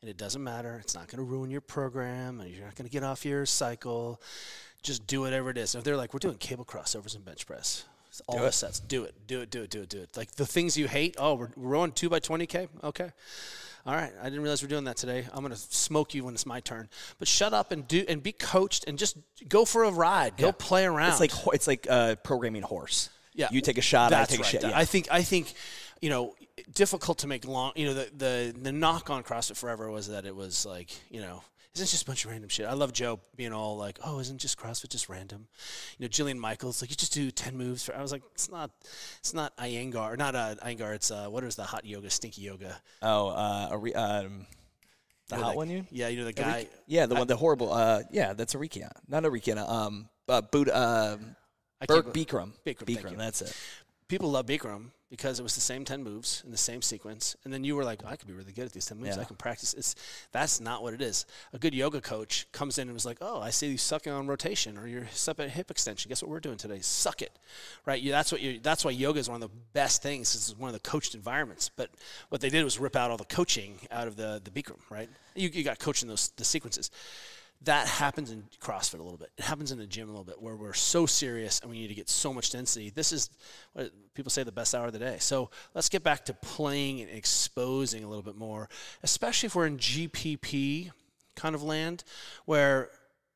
[0.00, 0.78] And it doesn't matter.
[0.82, 3.46] It's not going to ruin your program and you're not going to get off your
[3.46, 4.20] cycle.
[4.82, 5.74] Just do whatever it is.
[5.74, 7.84] if they're like, we're doing cable crossovers and bench press,
[8.26, 8.52] all Do the it.
[8.54, 10.16] sets, do it, do it, do it, do it, do it.
[10.16, 11.14] Like the things you hate.
[11.18, 12.68] Oh, we're, we're rowing two by 20K?
[12.82, 13.10] Okay.
[13.84, 15.26] All right, I didn't realize we're doing that today.
[15.32, 16.88] I'm gonna smoke you when it's my turn.
[17.18, 19.16] But shut up and do and be coached and just
[19.48, 20.36] go for a ride.
[20.36, 20.52] Go Yeah.
[20.56, 21.10] play around.
[21.10, 23.10] It's like it's like uh, programming horse.
[23.34, 24.54] Yeah, you take a shot, That's I take right.
[24.54, 24.70] a shot.
[24.70, 24.78] Yeah.
[24.78, 25.52] I think I think,
[26.02, 26.34] you know,
[26.74, 27.72] difficult to make long.
[27.76, 31.20] You know, the the the knock on CrossFit Forever was that it was like, you
[31.20, 31.42] know,
[31.74, 32.66] isn't just a bunch of random shit.
[32.66, 35.46] I love Joe being all like, oh, isn't just CrossFit just random?
[35.96, 37.84] You know, Jillian Michaels like you just do ten moves.
[37.84, 38.72] For, I was like, it's not,
[39.20, 40.94] it's not Iyengar, or not uh, Iyengar.
[40.94, 42.76] It's uh, what is the hot yoga, stinky yoga?
[43.00, 44.46] oh, uh, a re- um,
[45.28, 45.86] the hot that- one, you?
[45.90, 46.66] Yeah, you know the guy.
[46.88, 47.72] Yeah, the one, the horrible.
[47.72, 49.68] Uh, yeah, that's Arikiana, not Arikiana.
[49.70, 51.36] Um, uh, Buddha, um,
[51.80, 52.52] I Bert Bikram.
[52.66, 53.56] Bikram, Bikram, that's it.
[54.08, 57.36] people love Bikram because it was the same 10 moves in the same sequence.
[57.44, 59.16] And then you were like, I could be really good at these 10 moves.
[59.16, 59.20] Yeah.
[59.20, 59.74] I can practice.
[59.74, 59.94] It's,
[60.32, 61.26] that's not what it is.
[61.52, 64.26] A good yoga coach comes in and was like, oh, I see you sucking on
[64.26, 66.08] rotation or you're suck at hip extension.
[66.08, 66.78] Guess what we're doing today?
[66.80, 67.38] Suck it.
[67.84, 68.00] Right?
[68.00, 70.34] You, that's, what you, that's why yoga is one of the best things.
[70.34, 71.68] It's one of the coached environments.
[71.68, 71.90] But
[72.30, 75.10] what they did was rip out all the coaching out of the, the Bikram, right?
[75.34, 76.90] You, you got coaching those the sequences
[77.64, 79.30] that happens in CrossFit a little bit.
[79.38, 81.88] It happens in the gym a little bit where we're so serious and we need
[81.88, 82.90] to get so much density.
[82.90, 83.30] This is
[83.72, 85.16] what people say the best hour of the day.
[85.20, 88.68] So let's get back to playing and exposing a little bit more,
[89.02, 90.90] especially if we're in GPP
[91.36, 92.04] kind of land
[92.44, 92.90] where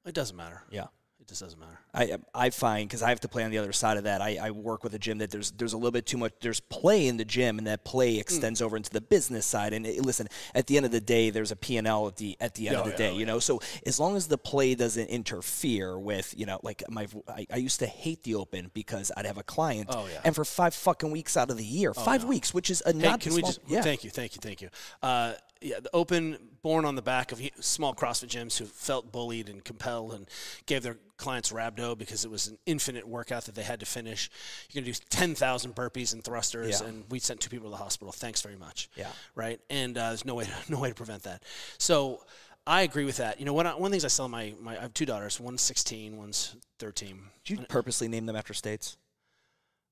[0.05, 0.63] it doesn't matter.
[0.71, 0.87] Yeah.
[1.21, 1.81] It just doesn't matter.
[1.97, 4.21] I I find because I have to play on the other side of that.
[4.21, 6.33] I, I work with a gym that there's there's a little bit too much.
[6.41, 7.89] There's play in the gym, and that Hmm.
[7.91, 9.73] play extends over into the business side.
[9.73, 12.17] And it, listen, at the end of the day, there's a P and L at
[12.17, 13.11] the at the end Oh, of the yeah, day.
[13.15, 16.83] oh, you know, so as long as the play doesn't interfere with you know, like
[16.91, 20.21] my I, I used to hate the open because I'd have a client, Oh, yeah.
[20.25, 22.99] and for five fucking weeks out of the year, five weeks, which is a Hey,
[22.99, 23.83] not can we just yeah.
[23.83, 24.69] thank you, thank you, thank you.
[25.03, 29.49] Uh, yeah, the open born on the back of small CrossFit gyms who felt bullied
[29.49, 30.29] and compelled and
[30.67, 34.29] gave their clients rhabdo because it was an infinite workout that they had to finish.
[34.71, 36.89] You're gonna do ten thousand burpees and thrusters, Yeah.
[36.89, 38.13] and we sent two people to the hospital.
[38.13, 38.89] Thanks very much.
[38.97, 39.11] Yeah.
[39.35, 39.61] right.
[39.71, 41.43] And uh, there's no way, to, no way to prevent that.
[41.79, 42.23] So.
[42.69, 43.39] I agree with that.
[43.39, 45.39] You know, one, one of the things I sell my, my I have two daughters.
[45.39, 47.21] One's 16, one's 13.
[47.45, 48.97] Did you purposely name them after states?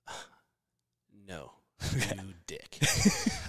[1.28, 1.52] No,
[1.94, 2.78] you dick.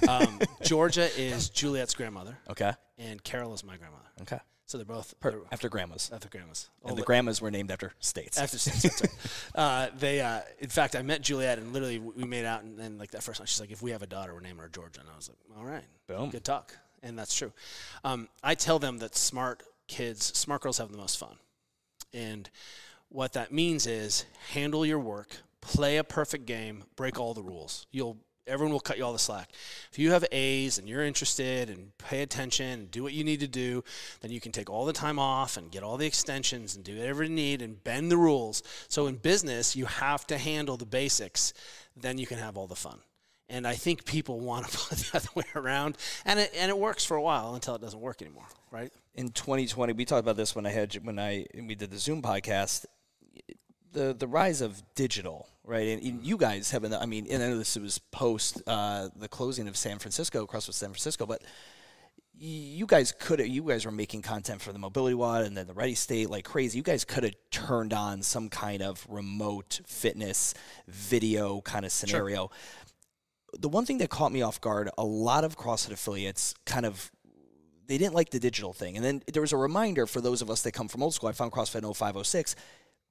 [0.07, 2.37] um, Georgia is Juliet's grandmother.
[2.49, 4.05] Okay, and Carol is my grandmother.
[4.21, 4.39] okay.
[4.67, 6.69] So they're both Per- they're after grandmas, after grandmas.
[6.81, 8.37] and All the grandmas were named after states.
[8.39, 9.11] after right.
[9.55, 12.97] uh, they, uh, in fact, I met Juliet and literally we made out, and then
[12.97, 15.01] like that first night, she's like, "If we have a daughter, we're naming her Georgia."
[15.01, 16.29] And I was like, "All right, Boom.
[16.31, 17.53] good talk." And that's true.
[18.03, 21.35] Um, I tell them that smart kids, smart girls have the most fun,
[22.13, 22.49] and
[23.09, 27.85] what that means is handle your work, play a perfect game, break all the rules.
[27.91, 28.17] You'll
[28.47, 29.51] everyone will cut you all the slack.
[29.91, 33.39] If you have A's and you're interested and pay attention and do what you need
[33.41, 33.83] to do,
[34.21, 36.97] then you can take all the time off and get all the extensions and do
[36.97, 38.63] whatever you need and bend the rules.
[38.87, 41.53] So in business, you have to handle the basics,
[41.95, 42.99] then you can have all the fun.
[43.47, 46.77] And I think people want to put the other way around, and it and it
[46.77, 48.91] works for a while until it doesn't work anymore, right?
[49.15, 52.21] in 2020 we talked about this when i had when i we did the zoom
[52.21, 52.85] podcast
[53.93, 57.43] the the rise of digital right and, and you guys have been i mean and
[57.43, 61.43] i know this was post uh, the closing of san francisco crossfit san francisco but
[62.37, 65.73] you guys could have you guys were making content for the MobilityWOD and then the
[65.73, 70.53] ready state like crazy you guys could have turned on some kind of remote fitness
[70.87, 72.51] video kind of scenario
[73.57, 77.09] the one thing that caught me off guard a lot of crossfit affiliates kind of
[77.87, 78.95] they didn't like the digital thing.
[78.95, 81.29] And then there was a reminder for those of us that come from old school.
[81.29, 82.55] I found CrossFit in 0506.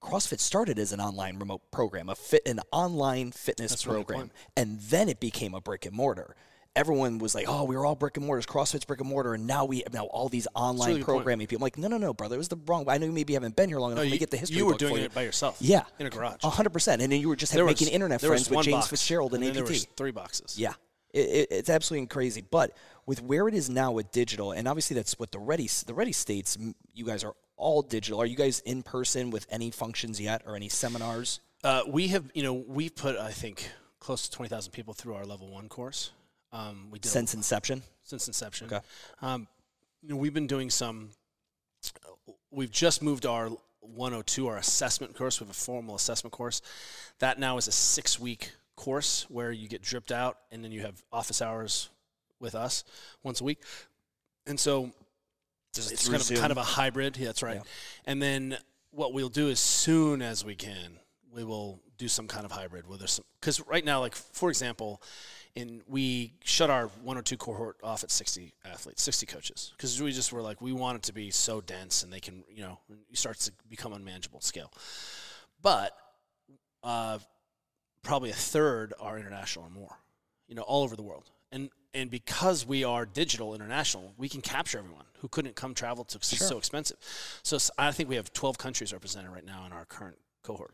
[0.04, 4.78] CrossFit started as an online remote program, a fit an online fitness That's program, and
[4.80, 6.36] then it became a brick and mortar.
[6.76, 8.44] Everyone was like, "Oh, we were all brick and mortars.
[8.44, 11.66] CrossFit's brick and mortar, and now we now all these online really programming people." I'm
[11.66, 12.84] like, no, no, no, brother, it was the wrong.
[12.86, 14.04] I know you maybe haven't been here long enough.
[14.04, 14.58] Me you, get the history.
[14.58, 15.56] you were doing it by yourself.
[15.60, 16.42] Yeah, in a garage.
[16.42, 17.00] hundred percent.
[17.00, 19.86] And then you were just making internet friends with James box, Fitzgerald and, and OPT.
[19.96, 20.58] three boxes.
[20.58, 20.74] Yeah.
[21.14, 22.42] It, it, it's absolutely crazy.
[22.42, 22.72] But
[23.06, 26.12] with where it is now with digital, and obviously that's what the ready the ready
[26.12, 26.58] states.
[26.92, 28.20] You guys are all digital.
[28.20, 31.40] Are you guys in person with any functions yet or any seminars?
[31.62, 33.70] Uh, we have, you know, we've put I think
[34.00, 36.10] close to twenty thousand people through our level one course.
[36.52, 37.82] Um, we did a- Since inception?
[38.04, 38.66] since inception.
[38.66, 38.80] Okay.
[39.22, 39.48] Um,
[40.02, 41.10] you know, we've been doing some.
[42.50, 43.50] We've just moved our
[43.80, 45.40] 102, our assessment course.
[45.40, 46.62] We have a formal assessment course.
[47.18, 50.80] That now is a six week course where you get dripped out and then you
[50.82, 51.90] have office hours
[52.40, 52.84] with us
[53.22, 53.60] once a week.
[54.46, 54.92] And so
[55.74, 57.16] Just it's kind of kind of a hybrid.
[57.16, 57.56] Yeah, that's right.
[57.56, 57.62] Yeah.
[58.06, 58.56] And then
[58.90, 60.98] what we'll do as soon as we can,
[61.32, 62.86] we will do some kind of hybrid.
[62.86, 65.02] Where there's some because right now, like for example,
[65.54, 70.00] in we shut our one or two cohort off at 60 athletes, 60 coaches, because
[70.00, 72.62] we just were like we want it to be so dense and they can you
[72.62, 72.78] know
[73.10, 74.72] it starts to become unmanageable scale.
[75.62, 75.96] But
[76.82, 77.18] uh,
[78.02, 79.98] probably a third are international or more,
[80.46, 81.30] you know, all over the world.
[81.50, 86.04] And and because we are digital international, we can capture everyone who couldn't come travel
[86.04, 86.96] to because it's so expensive.
[87.42, 90.72] So I think we have 12 countries represented right now in our current cohort.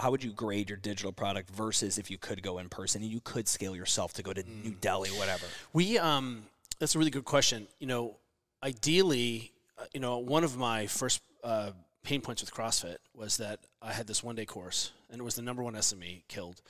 [0.00, 3.10] How would you grade your digital product versus if you could go in person and
[3.10, 4.80] you could scale yourself to go to New Mm.
[4.80, 5.46] Delhi, whatever?
[5.72, 6.44] We um,
[6.78, 7.66] that's a really good question.
[7.80, 8.16] You know,
[8.62, 11.70] ideally, uh, you know, one of my first uh,
[12.04, 15.34] pain points with CrossFit was that I had this one day course, and it was
[15.34, 16.62] the number one SME killed,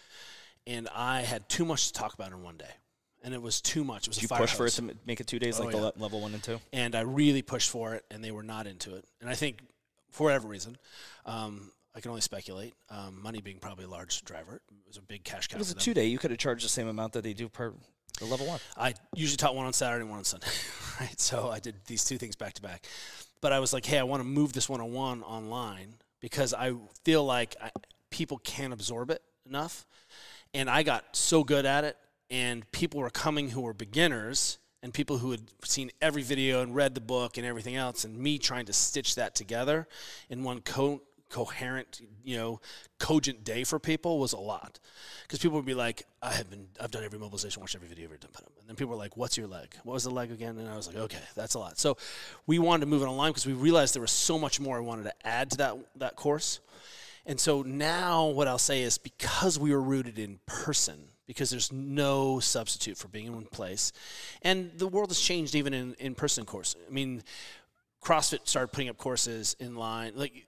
[0.66, 2.72] and I had too much to talk about in one day,
[3.22, 4.06] and it was too much.
[4.06, 5.64] It was Did a you fire push for it to make it two days, Oh,
[5.64, 5.84] like the yeah.
[5.84, 6.60] le- level one and two?
[6.72, 9.04] and I really pushed for it, and they were not into it.
[9.20, 9.60] And I think
[10.10, 10.76] for whatever reason,
[11.26, 12.74] um, I can only speculate.
[12.90, 14.56] Um, money being probably a large driver.
[14.56, 15.56] It was a big cash cow.
[15.56, 16.06] It was a two day.
[16.06, 17.72] You could have charged the same amount that they do per
[18.18, 18.60] the level one.
[18.76, 20.46] I usually taught one on Saturday and one on Sunday,
[21.00, 21.18] right?
[21.20, 22.86] So I did these two things back to back.
[23.40, 26.52] But I was like, hey, I want to move this one on one online because
[26.54, 26.72] I
[27.04, 27.70] feel like I,
[28.10, 29.86] people can't absorb it enough.
[30.54, 31.96] And I got so good at it,
[32.30, 36.74] and people were coming who were beginners and people who had seen every video and
[36.74, 39.88] read the book and everything else, and me trying to stitch that together
[40.28, 42.60] in one co- coherent, you know,
[42.98, 44.78] cogent day for people was a lot.
[45.22, 48.06] Because people would be like, I have been, I've done every mobilization, watched every video
[48.06, 48.30] ever done.
[48.36, 49.74] And then people were like, What's your leg?
[49.84, 50.58] What was the leg again?
[50.58, 51.78] And I was like, Okay, that's a lot.
[51.78, 51.96] So
[52.46, 54.80] we wanted to move it online because we realized there was so much more I
[54.80, 56.60] wanted to add to that that course.
[57.26, 61.70] And so now what I'll say is because we were rooted in person, because there's
[61.70, 63.92] no substitute for being in one place,
[64.42, 66.74] and the world has changed even in in person course.
[66.84, 67.22] I mean,
[68.02, 70.14] CrossFit started putting up courses in line.
[70.16, 70.46] Like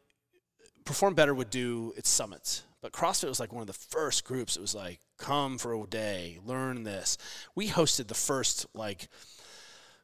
[0.84, 4.56] Perform Better would do its summits, but CrossFit was like one of the first groups.
[4.56, 7.18] It was like, come for a day, learn this.
[7.54, 9.08] We hosted the first like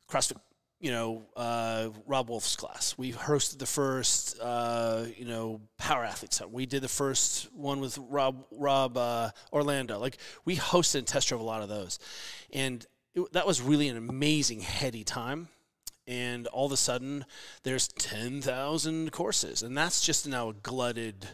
[0.08, 0.36] CrossFit,
[0.80, 2.94] you know, uh, Robb Wolf's class.
[2.98, 6.42] We hosted the first, uh, you know, Power Athletes.
[6.50, 9.98] We did the first one with Rob Rob uh, Orlando.
[9.98, 11.98] Like we hosted and test drove a lot of those,
[12.52, 12.84] and
[13.14, 15.48] it, that was really an amazing heady time
[16.06, 17.24] and all of a sudden
[17.64, 21.26] there's 10,000 courses and that's just now a glutted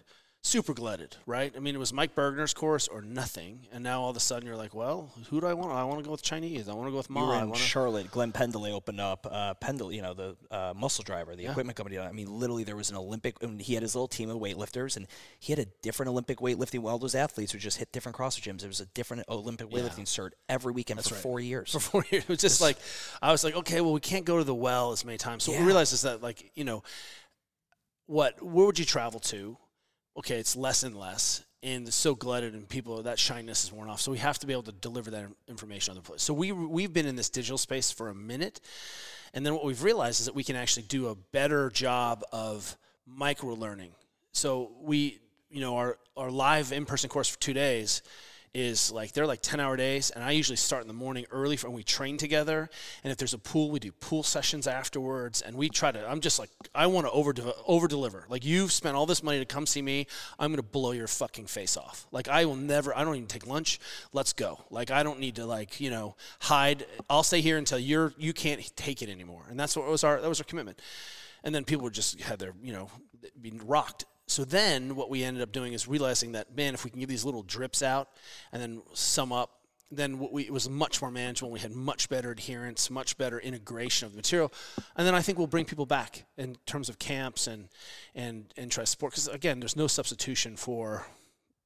[0.44, 4.10] super glutted right i mean it was Mike Burgener's course or nothing and now all
[4.10, 6.22] of a sudden you're like well who do i want i want to go with
[6.22, 7.56] chinese i want to go with You were in wanna...
[7.56, 8.10] Charlotte.
[8.10, 11.98] Glenn Pendlay opened up uh, Pendlay, you know, the uh, muscle driver, the equipment company.
[11.98, 14.96] I mean, literally, there was an Olympic, and he had his little team of weightlifters,
[14.96, 15.06] and
[15.38, 16.80] he had a different Olympic weightlifting.
[16.80, 18.60] Well, those athletes would just hit different CrossFit gyms.
[18.60, 21.22] There was a different Olympic weightlifting cert every weekend for right.
[21.22, 21.72] four years.
[21.72, 22.24] for four years.
[22.24, 22.76] It was just like
[23.20, 25.44] I was like, okay, well, we can't go to the well as many times.
[25.44, 26.82] So what we realized is that like you know,
[28.06, 29.56] what where would you travel to?
[30.16, 33.88] Okay, it's less and less, and it's so glutted, and people that shyness is worn
[33.88, 34.00] off.
[34.00, 36.22] So we have to be able to deliver that information other place.
[36.22, 38.60] So we we've been in this digital space for a minute,
[39.32, 42.76] and then what we've realized is that we can actually do a better job of
[43.06, 43.92] micro learning.
[44.32, 45.18] So we,
[45.50, 48.02] you know, our our live in person course for two days
[48.54, 51.56] is like they're like 10 hour days and i usually start in the morning early
[51.56, 52.68] for when we train together.
[53.02, 56.20] And if there's a pool we do pool sessions afterwards and we try to i'm
[56.20, 57.32] just like i want to over
[57.66, 60.06] over deliver like you've spent all this money to come see me
[60.38, 62.06] i'm going to blow your fucking face off.
[62.12, 63.80] Like i will never i don't even take lunch.
[64.12, 64.60] Let's go.
[64.70, 66.84] Like i don't need to like you know hide.
[67.08, 69.44] I'll stay here until you're you can't take it anymore.
[69.48, 70.80] And that's what was our that was our commitment.
[71.44, 72.90] And then people would just had their you know
[73.40, 76.90] being rocked so then what we ended up doing is realizing that man if we
[76.90, 78.08] can give these little drips out
[78.52, 79.58] and then sum up
[79.94, 84.06] then we, it was much more manageable we had much better adherence much better integration
[84.06, 84.52] of the material
[84.96, 87.68] and then i think we'll bring people back in terms of camps and
[88.14, 91.06] and and try to support because again there's no substitution for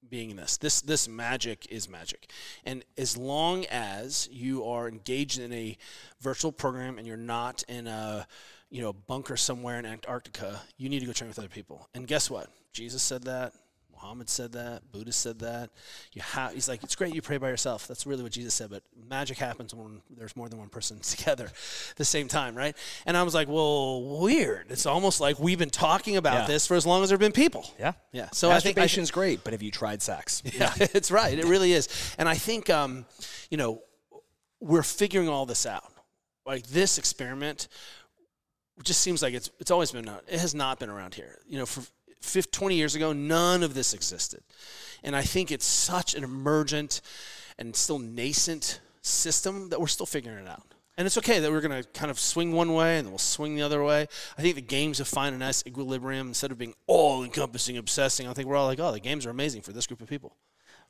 [0.09, 0.57] being in this.
[0.57, 2.31] This this magic is magic.
[2.65, 5.77] And as long as you are engaged in a
[6.21, 8.27] virtual program and you're not in a
[8.71, 11.89] you know bunker somewhere in Antarctica, you need to go train with other people.
[11.95, 12.49] And guess what?
[12.73, 13.53] Jesus said that.
[13.93, 14.93] Muhammad said that.
[14.93, 15.71] Buddha said that.
[16.13, 16.53] You have.
[16.53, 17.89] He's like, it's great you pray by yourself.
[17.89, 18.69] That's really what Jesus said.
[18.69, 22.77] But magic happens when there's more than one person together, at the same time, right?
[23.07, 24.67] And I was like, well, weird.
[24.69, 26.47] It's almost like we've been talking about Yeah.
[26.47, 27.71] this for as long as there've been people.
[27.79, 27.93] Yeah.
[28.13, 28.29] Yeah.
[28.33, 30.43] So I think Masturbation's great, but have you tried sex?
[30.55, 31.37] yeah, it's right.
[31.39, 31.89] It really is.
[32.19, 33.07] And I think, um,
[33.51, 33.81] you know,
[34.61, 35.91] we're figuring all this out.
[36.45, 37.69] Like this experiment
[38.83, 40.09] just seems like it's it's always been.
[40.29, 41.39] It has not been around here.
[41.49, 41.83] You know, for
[42.21, 44.43] 50, 20 years ago, none of this existed.
[45.03, 47.01] And I think it's such an emergent
[47.59, 50.75] and still nascent system that we're still figuring it out.
[50.99, 53.19] And it's okay that we're going to kind of swing one way and then we'll
[53.19, 54.07] swing the other way.
[54.39, 58.27] I think the games have found a nice equilibrium instead of being all encompassing, obsessing.
[58.27, 60.37] I think we're all like, oh, the games are amazing for this group of people.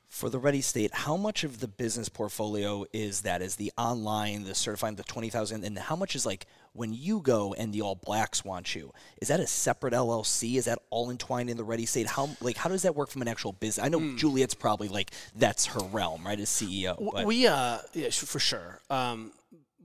[0.07, 3.41] For the Ready State, how much of the business portfolio is that?
[3.41, 5.65] Is the online, the certifying, the 20,000?
[5.65, 6.45] And how much is like
[6.77, 8.93] when you go and the All Blacks want you?
[9.21, 10.57] Is that a separate LLC?
[10.57, 12.07] Is that all entwined in the Ready State?
[12.07, 13.83] How like how does that work from an actual business?
[13.83, 14.17] I know mm.
[14.17, 16.39] Juliet's probably like that's her realm, right?
[16.39, 17.11] As CEO.
[17.11, 17.25] But.
[17.25, 18.79] We uh yeah for sure.
[18.89, 19.31] Um,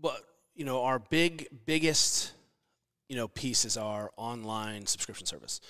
[0.00, 0.22] but
[0.54, 2.32] you know our big biggest
[3.08, 5.60] you know piece is our online subscription service,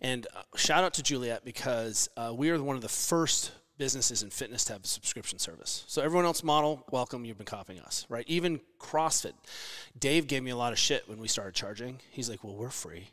[0.00, 4.22] and uh, shout out to Juliet because uh, we are one of the first businesses
[4.22, 5.84] in fitness to have a subscription service.
[5.86, 8.24] So everyone else model, welcome, you've been copying us, right?
[8.28, 9.32] Even CrossFit.
[9.98, 12.00] Dave gave me a lot of shit when we started charging.
[12.10, 13.10] He's like, "Well, we're free."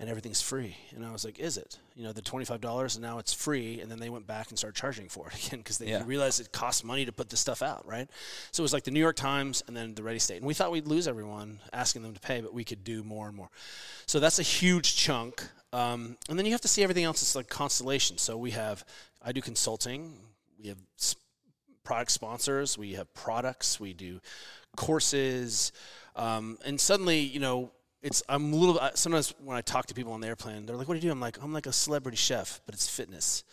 [0.00, 0.76] And everything's free.
[0.90, 1.78] And I was like, is it?
[1.94, 3.80] You know, the $25 and now it's free.
[3.80, 6.02] And then they went back and started charging for it again because they yeah.
[6.04, 8.10] realized it costs money to put this stuff out, right?
[8.50, 10.38] So it was like the New York Times and then the Ready State.
[10.38, 13.28] And we thought we'd lose everyone asking them to pay, but we could do more
[13.28, 13.50] and more.
[14.06, 15.48] So that's a huge chunk.
[15.72, 18.18] Um, and then you have to see everything else It's like constellation.
[18.18, 18.84] So we have
[19.24, 20.12] I do consulting.
[20.60, 20.78] We have
[21.82, 22.76] product sponsors.
[22.76, 23.80] We have products.
[23.80, 24.20] We do
[24.76, 25.72] courses.
[26.14, 27.72] Um, and suddenly, you know,
[28.04, 28.78] it's I'm a little.
[28.94, 31.10] Sometimes when I talk to people on the airplane, they're like, "What do you do?"
[31.10, 33.44] I'm like, "I'm like a celebrity chef, but it's fitness,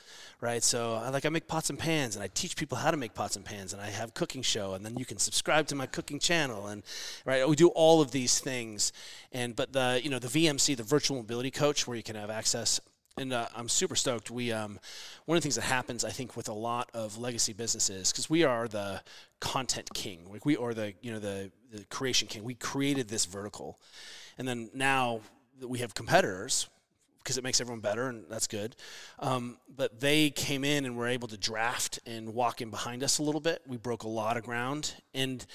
[0.41, 2.97] right?" So I like I make pots and pans, and I teach people how to
[2.97, 5.75] make pots and pans, and I have cooking show, and then you can subscribe to
[5.75, 6.83] my cooking channel, and
[7.23, 8.91] right, we do all of these things,
[9.31, 12.29] and but the you know the VMC, the virtual mobility coach, where you can have
[12.29, 12.81] access
[13.17, 14.31] and uh, I'm super stoked.
[14.31, 14.79] We um,
[15.25, 18.29] one of the things that happens, I think, with a lot of legacy businesses, because
[18.29, 19.01] we are the
[19.39, 22.43] content king, like we are the you know the the creation king.
[22.43, 23.79] We created this vertical,
[24.37, 25.21] and then now
[25.61, 26.69] we have competitors
[27.19, 28.75] because it makes everyone better, and that's good.
[29.19, 33.19] Um, but they came in and were able to draft and walk in behind us
[33.19, 33.61] a little bit.
[33.67, 35.45] We broke a lot of ground, and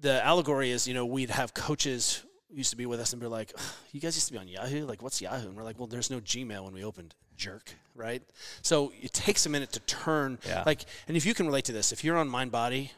[0.00, 3.26] the allegory is, you know, we'd have coaches used to be with us and be
[3.28, 3.52] like,
[3.92, 4.86] "You guys used to be on Yahoo.
[4.86, 8.22] Like, what's Yahoo?" And we're like, "Well, there's no Gmail when we opened." Jerk, right?
[8.60, 10.38] So it takes a minute to turn.
[10.46, 10.62] Yeah.
[10.64, 12.90] Like, and if you can relate to this, if you're on MindBody,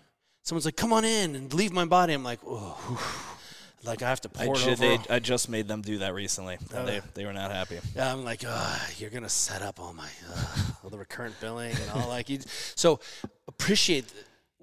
[0.42, 3.30] someone's like, "Come on in and leave MindBody." I'm like, "Oh."
[3.86, 6.56] Like I have to pour I, ju- they, I just made them do that recently.
[6.74, 7.78] Uh, they, they were not happy.
[7.94, 8.42] Yeah, I'm like,
[8.96, 12.38] you're gonna set up all my uh, all the recurrent billing and all like you.
[12.76, 13.00] So
[13.46, 14.10] appreciate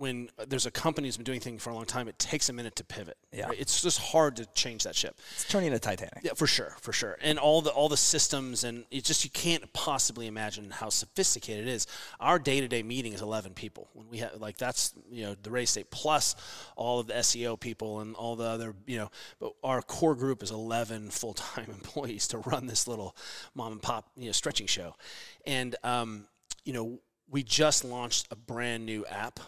[0.02, 2.54] when there's a company that's been doing things for a long time, it takes a
[2.54, 3.18] minute to pivot.
[3.32, 3.60] Yeah, right?
[3.60, 5.16] it's just hard to change that ship.
[5.34, 6.22] It's turning a Titanic.
[6.24, 7.20] Yeah, for sure, for sure.
[7.22, 11.68] And all the all the systems and it just you can't possibly imagine how sophisticated
[11.68, 11.86] it is.
[12.20, 13.90] Our day to day meeting is 11 people.
[13.94, 16.36] When we have like that's you know the Ready State plus
[16.76, 19.12] all of the SEO people and all the other you know.
[19.40, 23.16] But our core group is 11 full time employees to run this little
[23.54, 24.96] mom and pop you know stretching show,
[25.46, 26.26] and um,
[26.66, 27.00] you know
[27.30, 29.40] we just launched a brand new app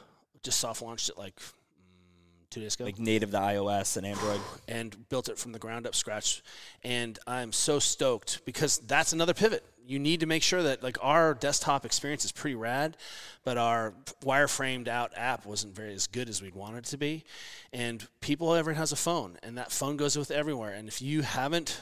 [0.43, 2.85] just soft launched it like mm, two days ago.
[2.85, 4.39] Like native to iOS and Android.
[4.67, 6.43] and built it from the ground up, scratch.
[6.83, 9.65] And I'm so stoked because that's another pivot.
[9.85, 12.95] You need to make sure that like our desktop experience is pretty rad,
[13.43, 13.93] but our
[14.23, 17.25] wireframed out app wasn't very as good as we'd wanted it to be.
[17.73, 20.73] And people, everyone has a phone, and that phone goes with everywhere.
[20.73, 21.81] And if you haven't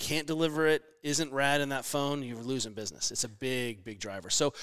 [0.00, 3.10] can't deliver it, isn't rad in that phone, you're losing business.
[3.10, 4.30] It's a big, big driver.
[4.30, 4.54] So,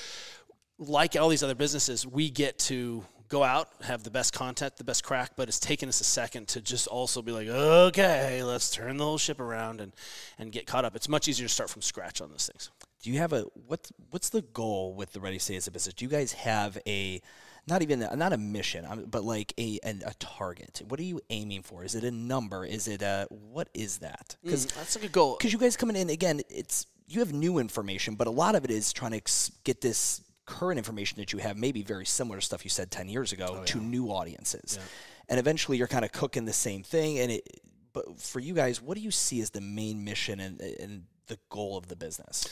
[0.80, 4.84] like all these other businesses, we get to go out, have the best content, the
[4.84, 8.70] best crack, but it's taken us a second to just also be like, okay, let's
[8.72, 9.94] turn the whole ship around and,
[10.38, 10.95] and get caught up.
[10.95, 12.72] It's much easier to start from scratch on those things.
[13.04, 13.90] Do you have a what?
[14.10, 15.94] What's the goal with the Ready State as a business?
[15.94, 17.22] Do you guys have a
[17.68, 20.82] not even a, not a mission, um, but like a an, a target?
[20.88, 21.84] What are you aiming for?
[21.84, 22.66] Is it a number?
[22.66, 24.36] Is it a what is that?
[24.44, 25.36] Because mm, that's a good goal.
[25.38, 28.66] Because you guys coming in again, it's you have new information, but a lot of
[28.66, 32.40] it is trying to get this current information that you have may be very similar
[32.40, 34.80] to stuff you said 10 years ago oh, to new audiences.
[34.80, 34.86] Yeah.
[35.30, 37.19] And eventually you're kind of cooking the same thing.
[37.19, 37.61] And it,
[37.94, 41.38] but for you guys, what do you see as the main mission and, and the
[41.49, 42.48] goal of the business?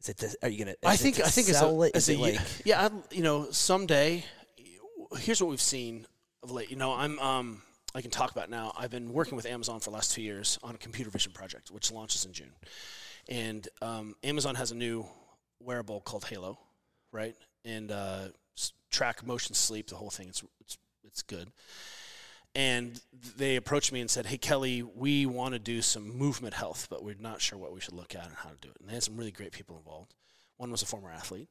[0.00, 0.74] Is it to, are you gonna?
[0.84, 1.96] I think I think it's a, it?
[1.96, 4.24] Is it like yeah, I, you know, someday.
[5.18, 6.06] Here's what we've seen
[6.42, 6.70] of late.
[6.70, 7.62] You know, I'm um,
[7.94, 8.72] I can talk about now.
[8.76, 11.70] I've been working with Amazon for the last two years on a computer vision project,
[11.70, 12.52] which launches in June,
[13.28, 15.06] and um, Amazon has a new
[15.60, 16.58] wearable called Halo,
[17.12, 17.36] right?
[17.64, 18.28] And uh,
[18.90, 20.28] track motion sleep, the whole thing.
[20.28, 21.48] It's, it's, it's good.
[22.54, 23.00] And
[23.36, 27.02] they approached me and said, Hey, Kelly, we want to do some movement health, but
[27.02, 28.76] we're not sure what we should look at and how to do it.
[28.80, 30.14] And they had some really great people involved.
[30.58, 31.48] One was a former athlete.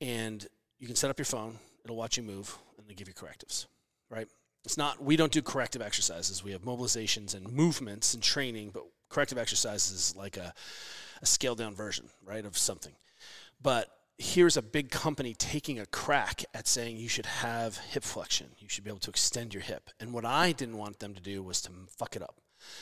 [0.00, 0.46] And
[0.78, 3.66] you can set up your phone, it'll watch you move, and they give you correctives,
[4.10, 4.26] right?
[4.64, 6.42] It's not, we don't do corrective exercises.
[6.42, 10.54] We have mobilizations and movements and training, but corrective exercises is like a,
[11.20, 12.94] a scaled down version, right, of something.
[13.62, 18.48] But here's a big company taking a crack at saying you should have hip flexion.
[18.58, 19.90] You should be able to extend your hip.
[20.00, 22.40] And what I didn't want them to do was to fuck it up.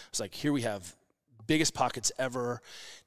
[0.08, 0.94] It's like here we have
[1.46, 2.60] biggest pockets ever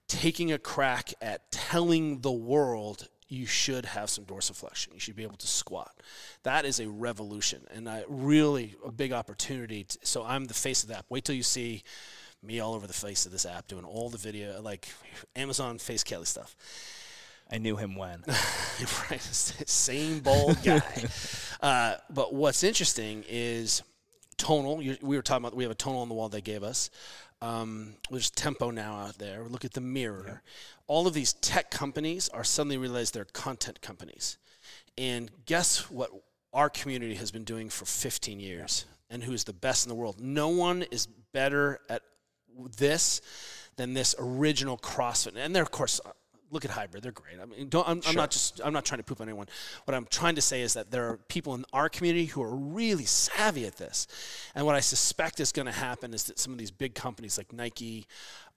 [0.08, 4.94] taking a crack at telling the world you should have some dorsiflexion.
[4.94, 5.92] You should be able to squat.
[6.44, 9.86] That is a revolution and I really a big opportunity.
[9.86, 11.06] To, so I'm the face of that.
[11.10, 11.84] Wait till you see
[12.42, 14.90] me all over the face of this app doing all the video like
[15.36, 16.56] Amazon face Kelly stuff.
[17.54, 18.24] I knew him when.
[18.28, 20.82] right, same bald guy.
[21.62, 23.84] uh, but what's interesting is
[24.38, 24.78] tonal.
[24.78, 26.90] we were talking about we have a tonal on the wall they gave us.
[27.44, 29.44] Um, there's tempo now out there.
[29.44, 30.24] Look at the mirror.
[30.28, 30.38] Yeah.
[30.88, 34.38] All of these tech companies are suddenly realized they're content companies.
[34.98, 36.10] And guess what
[36.54, 39.16] our community has been doing for 15 years yeah.
[39.16, 40.20] and who's the best in the world?
[40.20, 42.02] No one is better at
[42.78, 43.22] this
[43.76, 45.36] than this original CrossFit.
[45.36, 46.00] And they're, of course,
[46.54, 47.40] look at hybrid; they're great.
[47.42, 48.12] I mean, don't, I'm, sure.
[48.12, 49.48] I'm, not just I'm not trying to poop on anyone.
[49.86, 52.56] What I'm trying to say is that there are people in our community who are
[52.56, 54.08] really savvy at this,
[54.56, 57.38] and what I suspect is going to happen is that some of these big companies
[57.38, 58.08] like Nike,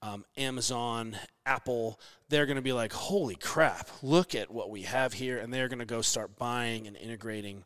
[0.01, 1.99] um, Amazon, Apple,
[2.29, 3.89] they're going to be like, "Holy crap!
[4.01, 7.63] Look at what we have here," and they're going to go start buying and integrating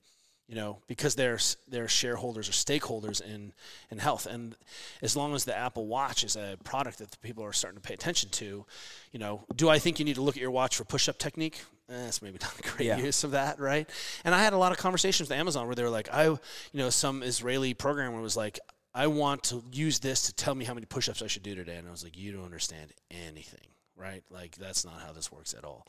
[0.51, 3.53] you know, because they're they're shareholders or stakeholders in
[3.89, 4.25] in health.
[4.25, 4.53] And
[5.01, 7.87] as long as the Apple Watch is a product that the people are starting to
[7.87, 8.65] pay attention to,
[9.13, 11.63] you know, do I think you need to look at your watch for push-up technique?
[11.89, 12.97] Eh, that's maybe not a great yeah.
[12.97, 13.89] use of that, right?
[14.25, 16.39] And I had a lot of conversations with Amazon where they were like, I, you
[16.73, 18.59] know, some Israeli programmer was like,
[18.93, 21.77] I want to use this to tell me how many push-ups I should do today,
[21.77, 23.70] and I was like, you don't understand anything
[24.01, 24.23] right?
[24.29, 25.85] Like that's not how this works at all.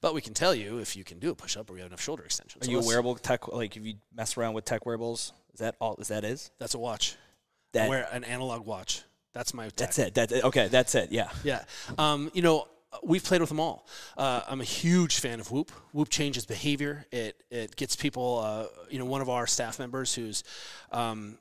[0.00, 1.90] But we can tell you if you can do a push up or you have
[1.90, 2.62] enough shoulder extension.
[2.62, 3.48] Are so you a wearable tech?
[3.48, 5.96] Like if you mess around with tech wearables, is that all?
[5.96, 6.50] Is that is?
[6.58, 7.16] That's a watch.
[7.72, 9.02] That I wear an analog watch.
[9.32, 9.64] That's my.
[9.64, 9.76] Tech.
[9.76, 10.14] That's it.
[10.14, 10.44] That's it.
[10.44, 11.12] Okay, that's it.
[11.12, 11.28] Yeah.
[11.44, 11.62] Yeah.
[11.98, 12.66] Um, you know,
[13.02, 13.86] we've played with them all.
[14.16, 15.70] Uh, I'm a huge fan of Whoop.
[15.92, 17.06] Whoop changes behavior.
[17.12, 18.40] It it gets people.
[18.44, 20.42] Uh, you know, one of our staff members who's,
[20.92, 21.38] um,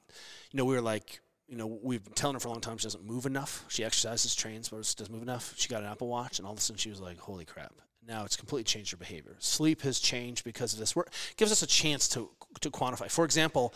[0.52, 1.19] you know, we were like
[1.49, 3.65] you know, we've been telling her for a long time she doesn't move enough.
[3.69, 5.53] She exercises, trains, but doesn't move enough.
[5.57, 7.73] She got an Apple Watch, and all of a sudden she was like, "Holy crap!"
[8.07, 9.35] Now it's completely changed her behavior.
[9.39, 10.95] Sleep has changed because of this.
[10.95, 12.30] Work gives us a chance to
[12.61, 13.09] to quantify.
[13.09, 13.73] For example,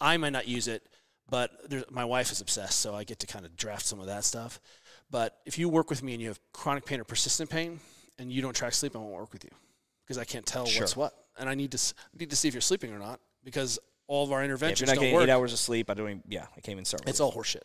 [0.00, 0.82] I might not use it,
[1.30, 1.52] but
[1.90, 4.60] my wife is obsessed, so I get to kind of draft some of that stuff.
[5.10, 7.78] But if you work with me and you have chronic pain or persistent pain,
[8.18, 9.50] and you don't track sleep, I won't work with you
[10.04, 10.82] because I can't tell sure.
[10.82, 13.78] what's what, and I need to need to see if you're sleeping or not because
[14.06, 14.80] all of our interventions.
[14.80, 15.28] Yeah, if you're not getting work.
[15.28, 16.08] eight hours of sleep, I don't.
[16.08, 17.02] Even, yeah, I can't even start.
[17.06, 17.62] It's all horseshit.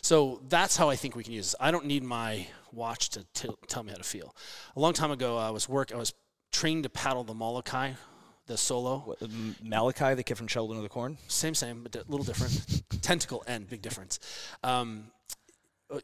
[0.00, 1.54] So that's how I think we can use this.
[1.60, 4.34] I don't need my watch to t- tell me how to feel.
[4.76, 5.92] A long time ago, I was work.
[5.92, 6.14] I was
[6.52, 7.92] trained to paddle the Molokai,
[8.46, 8.98] the solo.
[8.98, 9.18] What,
[9.62, 11.18] Malachi, the kid from Children of the Corn.
[11.26, 12.82] Same, same, but a little different.
[13.02, 14.20] Tentacle end, big difference.
[14.62, 15.10] Um,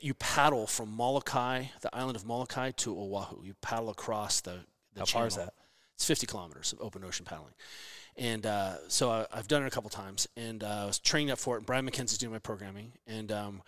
[0.00, 3.44] you paddle from Molokai, the island of Molokai, to Oahu.
[3.44, 4.60] You paddle across the.
[4.94, 5.22] the how channel.
[5.22, 5.54] far is that?
[5.94, 7.54] It's 50 kilometers of open ocean paddling.
[8.16, 11.30] And uh, so I, have done it a couple times, and uh, I was trained
[11.30, 11.66] up for it.
[11.66, 13.62] Brian McKenzie's doing my programming, and um,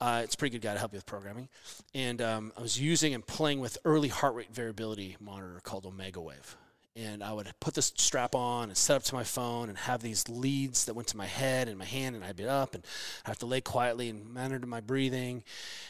[0.00, 1.48] uh, it's a pretty good guy to help you with programming.
[1.94, 6.56] And um, I was using and playing with early heart rate variability monitor called Omegawave
[6.96, 10.00] and I would put this strap on and set up to my phone and have
[10.00, 12.82] these leads that went to my head and my hand, and I'd be up and
[13.24, 15.44] I have to lay quietly and monitor my breathing.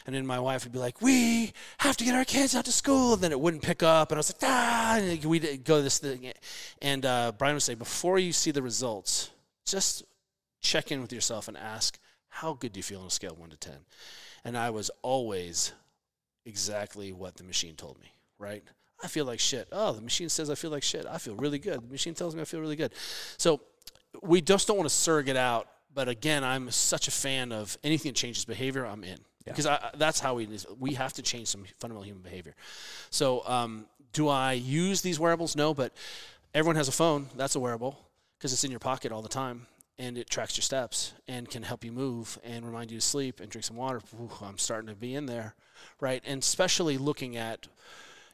[0.04, 2.72] And then my wife would be like, "We have to get our kids out to
[2.72, 5.80] school," and then it wouldn't pick up, and I was like, "Ah!" And we'd go
[5.80, 6.32] this thing,
[6.82, 9.30] and uh, Brian would say, "Before you see the results,
[9.64, 10.02] just
[10.60, 13.38] check in with yourself and ask." How good do you feel on a scale of
[13.38, 13.74] one to 10?
[14.44, 15.72] And I was always
[16.44, 18.62] exactly what the machine told me, right?
[19.02, 19.68] I feel like shit.
[19.72, 21.06] Oh, the machine says I feel like shit.
[21.06, 21.82] I feel really good.
[21.82, 22.92] The machine tells me I feel really good.
[23.36, 23.60] So
[24.22, 25.68] we just don't want to surrogate out.
[25.92, 28.84] But again, I'm such a fan of anything that changes behavior.
[28.84, 29.52] I'm in yeah.
[29.52, 30.48] because I, that's how we
[30.78, 32.54] we have to change some fundamental human behavior.
[33.10, 35.56] So um, do I use these wearables?
[35.56, 35.94] No, but
[36.54, 37.28] everyone has a phone.
[37.36, 37.98] That's a wearable
[38.38, 39.66] because it's in your pocket all the time
[39.98, 43.40] and it tracks your steps and can help you move and remind you to sleep
[43.40, 44.00] and drink some water.
[44.20, 45.54] Ooh, I'm starting to be in there,
[46.00, 46.22] right?
[46.26, 47.66] And especially looking at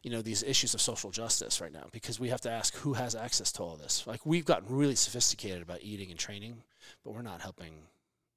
[0.02, 2.94] you know these issues of social justice right now because we have to ask who
[2.94, 4.06] has access to all this.
[4.06, 6.62] Like we've gotten really sophisticated about eating and training
[7.04, 7.72] but we're not helping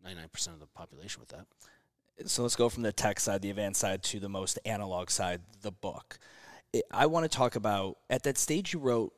[0.05, 1.45] 99% of the population with that.
[2.29, 5.41] So let's go from the tech side the advanced side to the most analog side
[5.61, 6.17] the book.
[6.91, 9.13] I want to talk about at that stage you wrote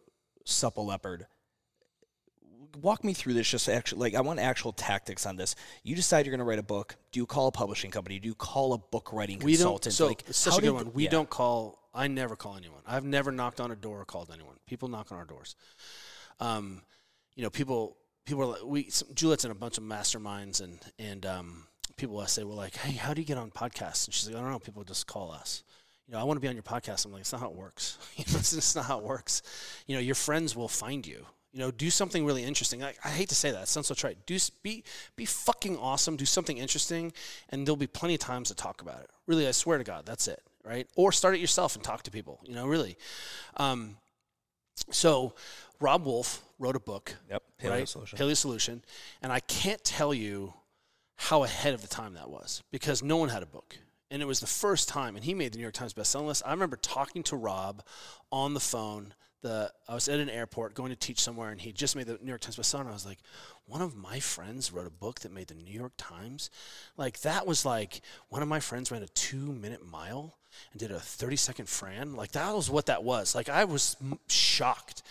[0.45, 1.28] supple leopard.
[2.82, 5.56] Walk me through this just actually like i want actual tactics on this.
[5.84, 6.95] You decide you're going to write a book.
[7.11, 8.19] Do you call a publishing company?
[8.19, 9.84] Do you call a book writing we consultant?
[9.84, 10.94] don't, so like, such a good one.
[10.94, 11.10] we yeah.
[11.10, 12.82] don't call I never call anyone.
[12.86, 14.56] I've never knocked on a door or called anyone.
[14.68, 15.56] People knock on our doors.
[16.40, 16.84] Um,
[17.36, 20.80] you know, people people are like, we some, Juliet's in a bunch of masterminds and
[20.99, 21.64] and um,
[21.98, 24.06] people I say, well, like, hey, how do you get on podcasts?
[24.06, 24.60] And she's like, I don't know.
[24.60, 25.64] People just call us.
[26.07, 27.06] you know, I want to be on your podcast.
[27.06, 27.98] I'm like, it's not how it works.
[28.18, 29.41] You know, it's just not how it works.
[29.88, 31.26] You know, your friends will find you.
[31.53, 32.84] You know, do something really interesting.
[32.84, 33.64] I hate to say that.
[33.64, 34.26] It sounds so trite.
[34.28, 34.84] Do be
[35.15, 36.15] be fucking awesome.
[36.15, 37.14] Do something interesting,
[37.49, 39.10] and there'll be plenty of times to talk about it.
[39.26, 40.44] Really, I swear to God, that's it.
[40.68, 40.88] Right?
[40.95, 42.39] Or start it yourself and talk to people.
[42.44, 42.98] You know, really.
[43.56, 43.98] Um,
[44.91, 45.34] so,
[45.80, 47.44] Robb Wolf wrote a book Yep.
[47.61, 47.89] Paleo right?
[47.89, 48.19] solution.
[48.19, 48.84] Paleo Solution.
[49.22, 50.53] And I can't tell you
[51.15, 53.77] how ahead of the time that was because no one had a book.
[54.10, 56.44] And it was the first time, and he made the New York Times bestselling list.
[56.45, 57.84] I remember talking to Robb
[58.31, 59.14] on the phone.
[59.41, 62.18] The I was at an airport going to teach somewhere, and he just made the
[62.22, 62.81] New York Times bestseller.
[62.81, 63.19] And I was like,
[63.65, 66.49] one of my friends wrote a book that made the New York Times.
[66.95, 70.38] Like that was like one of my friends ran a two-minute mile
[70.72, 72.14] and did a 30-second Fran.
[72.14, 73.36] Like that was what that was.
[73.36, 73.96] Like I was
[74.28, 75.04] shocked.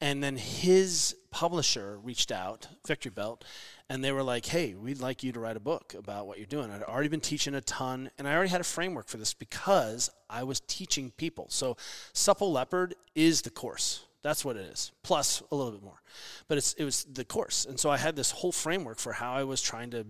[0.00, 3.44] And then his publisher reached out, Victory Belt,
[3.88, 6.46] and they were like, hey, we'd like you to write a book about what you're
[6.46, 6.72] doing.
[6.72, 10.10] I'd already been teaching a ton, and I already had a framework for this because
[10.28, 11.46] I was teaching people.
[11.50, 11.76] So,
[12.12, 14.04] Supple Leopard is the course.
[14.22, 16.00] That's what it is, plus a little bit more.
[16.48, 17.64] But it's, it was the course.
[17.64, 20.06] And so I had this whole framework for how I was trying to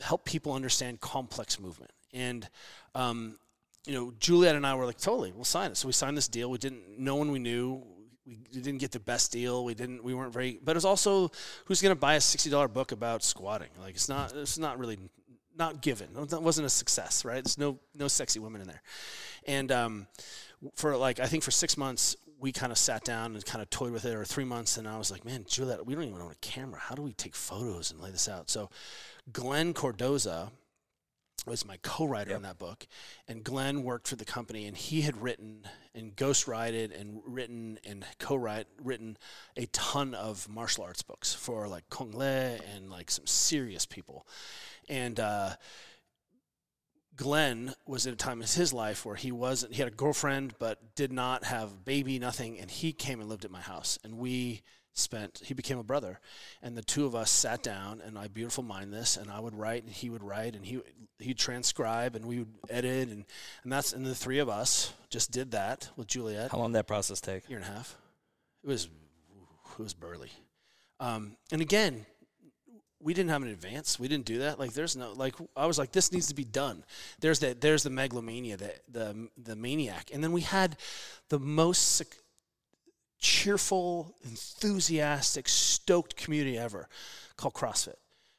[0.00, 1.90] help people understand complex movement.
[2.12, 2.48] And,
[2.94, 3.38] um,
[3.86, 5.76] you know, Juliet and I were like, totally, we'll sign it.
[5.76, 6.50] So we signed this deal.
[6.50, 7.82] We didn't, no one we knew.
[8.26, 9.64] We didn't get the best deal.
[9.64, 11.30] We didn't, we weren't very, but it was also,
[11.66, 13.68] who's going to buy a $60 book about squatting?
[13.80, 14.98] Like, it's not, it's not really,
[15.56, 16.08] not given.
[16.28, 17.42] That wasn't a success, right?
[17.42, 18.82] There's no, no sexy women in there.
[19.46, 20.06] And, um,
[20.74, 23.70] for like, I think for six months, we kind of sat down and kind of
[23.70, 26.20] toyed with it, or three months, and I was like, man, Juliet, we don't even
[26.20, 26.78] own a camera.
[26.78, 28.50] How do we take photos and lay this out?
[28.50, 28.70] So,
[29.32, 30.50] Glenn Cordoza,
[31.46, 32.86] was my co-writer in that book,
[33.28, 38.04] and Glenn worked for the company, and he had written and ghostwrited and written and
[38.18, 39.16] co-write written
[39.56, 44.26] a ton of martial arts books for like Cung Le and like some serious people,
[44.88, 45.50] and uh,
[47.14, 50.54] Glenn was at a time in his life where he wasn't he had a girlfriend
[50.58, 53.98] but did not have a baby, nothing, and he came and lived at my house,
[54.04, 54.62] and we
[54.96, 56.20] spent he became a brother.
[56.62, 59.54] And the two of us sat down and I beautiful mind this and I would
[59.54, 60.80] write and he would write and he
[61.18, 63.24] he'd transcribe and we would edit and
[63.62, 66.50] and that's and the three of us just did that with Juliet.
[66.50, 67.48] How long did that process take?
[67.48, 67.96] year and a half.
[68.64, 68.88] It was
[69.78, 70.32] it was burly.
[70.98, 72.06] Um, and again
[72.98, 74.00] we didn't have an advance.
[74.00, 74.58] We didn't do that.
[74.58, 76.82] Like there's no like I was like this needs to be done.
[77.20, 80.10] There's that there's the megalomania the the the maniac.
[80.12, 80.76] And then we had
[81.28, 82.02] the most
[83.18, 86.88] cheerful, enthusiastic, stoked community ever
[87.36, 87.96] called CrossFit,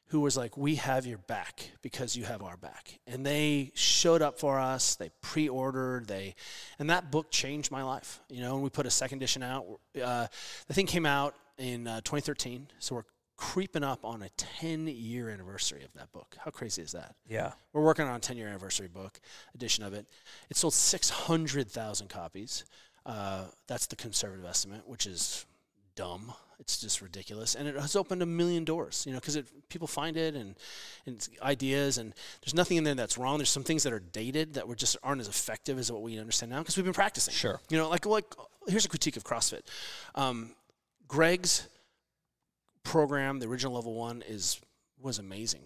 [0.08, 2.98] who was like, We have your back because you have our back.
[3.06, 6.34] And they showed up for us, they pre ordered, they,
[6.78, 8.20] and that book changed my life.
[8.28, 9.66] You know, and we put a second edition out.
[10.02, 10.26] Uh,
[10.66, 13.02] the thing came out in uh, 2013, so we're
[13.38, 16.36] creeping up on a 10 year anniversary of that book.
[16.38, 17.14] How crazy is that?
[17.26, 17.52] Yeah.
[17.72, 19.20] We're working on a 10 year anniversary book
[19.54, 20.06] edition of it.
[20.50, 22.64] It sold 600,000 copies.
[23.08, 25.46] Uh, that's the conservative estimate, which is
[25.96, 26.32] dumb.
[26.60, 29.04] It's just ridiculous, and it has opened a million doors.
[29.06, 30.56] You know, because people find it and,
[31.06, 32.12] and it's ideas, and
[32.42, 33.38] there's nothing in there that's wrong.
[33.38, 36.18] There's some things that are dated that were just aren't as effective as what we
[36.18, 37.32] understand now because we've been practicing.
[37.32, 37.60] Sure.
[37.70, 38.26] You know, like like
[38.66, 39.62] here's a critique of CrossFit.
[40.14, 40.50] Um,
[41.06, 41.66] Greg's
[42.82, 44.60] program, the original level one, is
[45.00, 45.62] was amazing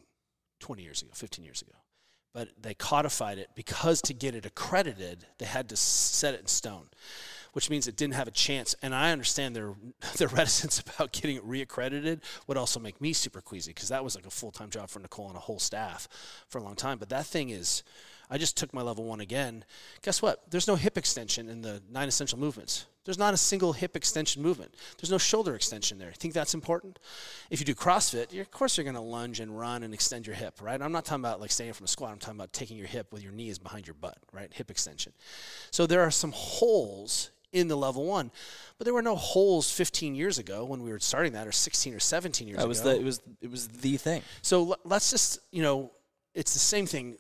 [0.61, 1.73] 20 years ago, 15 years ago.
[2.33, 6.47] But they codified it because to get it accredited, they had to set it in
[6.47, 6.89] stone,
[7.53, 8.75] which means it didn't have a chance.
[8.83, 9.75] And I understand their
[10.17, 14.15] their reticence about getting it reaccredited would also make me super queasy because that was
[14.15, 16.09] like a full time job for Nicole and a whole staff
[16.49, 16.99] for a long time.
[16.99, 17.83] But that thing is,
[18.31, 19.65] I just took my level one again.
[20.01, 20.51] Guess what?
[20.51, 22.87] There's no hip extension in the nine essential movements.
[23.05, 24.75] There's not a single hip extension movement.
[24.97, 26.13] There's no shoulder extension there.
[26.13, 26.99] Think that's important?
[27.51, 30.37] If you do CrossFit, of course you're going to lunge and run and extend your
[30.37, 30.81] hip, right?
[30.81, 32.13] I'm not talking about like standing from a squat.
[32.13, 34.51] I'm talking about taking your hip with your knees behind your butt, right?
[34.55, 35.13] Hip extension.
[35.71, 38.31] So there are some holes in the level one,
[38.79, 41.95] but there were no holes 15 years ago when we were starting that, or 16
[41.95, 42.91] or 17 years That was ago.
[42.95, 44.23] the it was it was the thing.
[44.43, 45.91] So l- let's just, you know,
[46.35, 47.17] it's the same thing.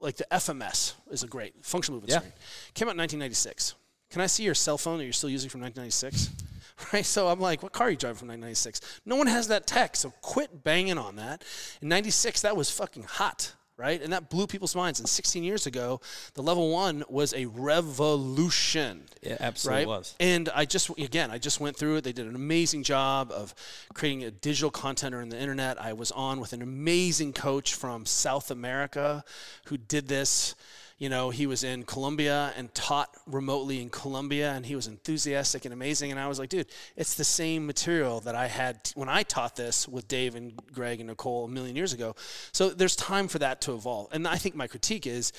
[0.00, 2.18] Like the FMS is a great functional movement Yeah.
[2.18, 2.32] screen.
[2.74, 3.74] Came out in 1996.
[4.10, 6.30] Can I see your cell phone that you're still using from 1996?
[6.92, 7.06] Right.
[7.06, 9.00] So I'm like, what car are you driving from 1996?
[9.06, 9.96] No one has that tech.
[9.96, 11.42] So quit banging on that.
[11.80, 13.54] In 96, that was fucking hot.
[13.78, 14.00] Right.
[14.00, 15.00] And that blew people's minds.
[15.00, 16.00] And 16 years ago,
[16.32, 19.88] the level one was a revolution It absolutely right?
[19.88, 20.14] was.
[20.18, 22.04] And I just again, I just went through it.
[22.04, 23.54] They did an amazing job of
[23.92, 25.80] creating a digital content on the internet.
[25.80, 29.24] I was on with an amazing coach from South America
[29.66, 30.54] who did this.
[30.98, 35.66] You know, he was in Colombia and taught remotely in Colombia, and he was enthusiastic
[35.66, 36.10] and amazing.
[36.10, 39.56] And I was like, dude, it's the same material that I had when I taught
[39.56, 42.16] this with Dave and Greg and Nicole a million years ago.
[42.52, 44.08] So there's time for that to evolve.
[44.12, 45.32] And I think my critique is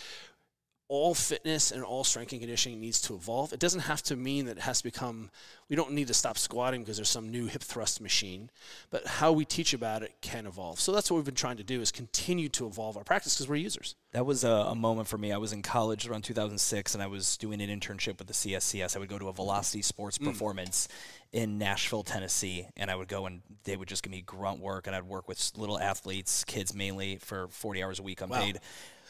[0.89, 3.51] all fitness and all strength and conditioning needs to evolve.
[3.51, 5.29] It doesn't have to mean that it has to become,
[5.67, 8.49] we don't need to stop squatting because there's some new hip thrust machine,
[8.89, 10.79] but how we teach about it can evolve.
[10.79, 13.49] So that's what we've been trying to do is continue to evolve our practice because
[13.49, 13.95] we're users.
[14.13, 15.33] That was a, a, moment for me.
[15.33, 18.95] I was in college around 2006 and I was doing an internship with the CSCS.
[18.95, 20.25] I would go to a Velocity Sports mm.
[20.25, 20.87] Performance
[21.33, 24.87] in Nashville, Tennessee, and I would go and they would just give me grunt work
[24.87, 28.55] and I'd work with little athletes, kids mainly, for 40 hours a week unpaid.
[28.55, 28.61] Wow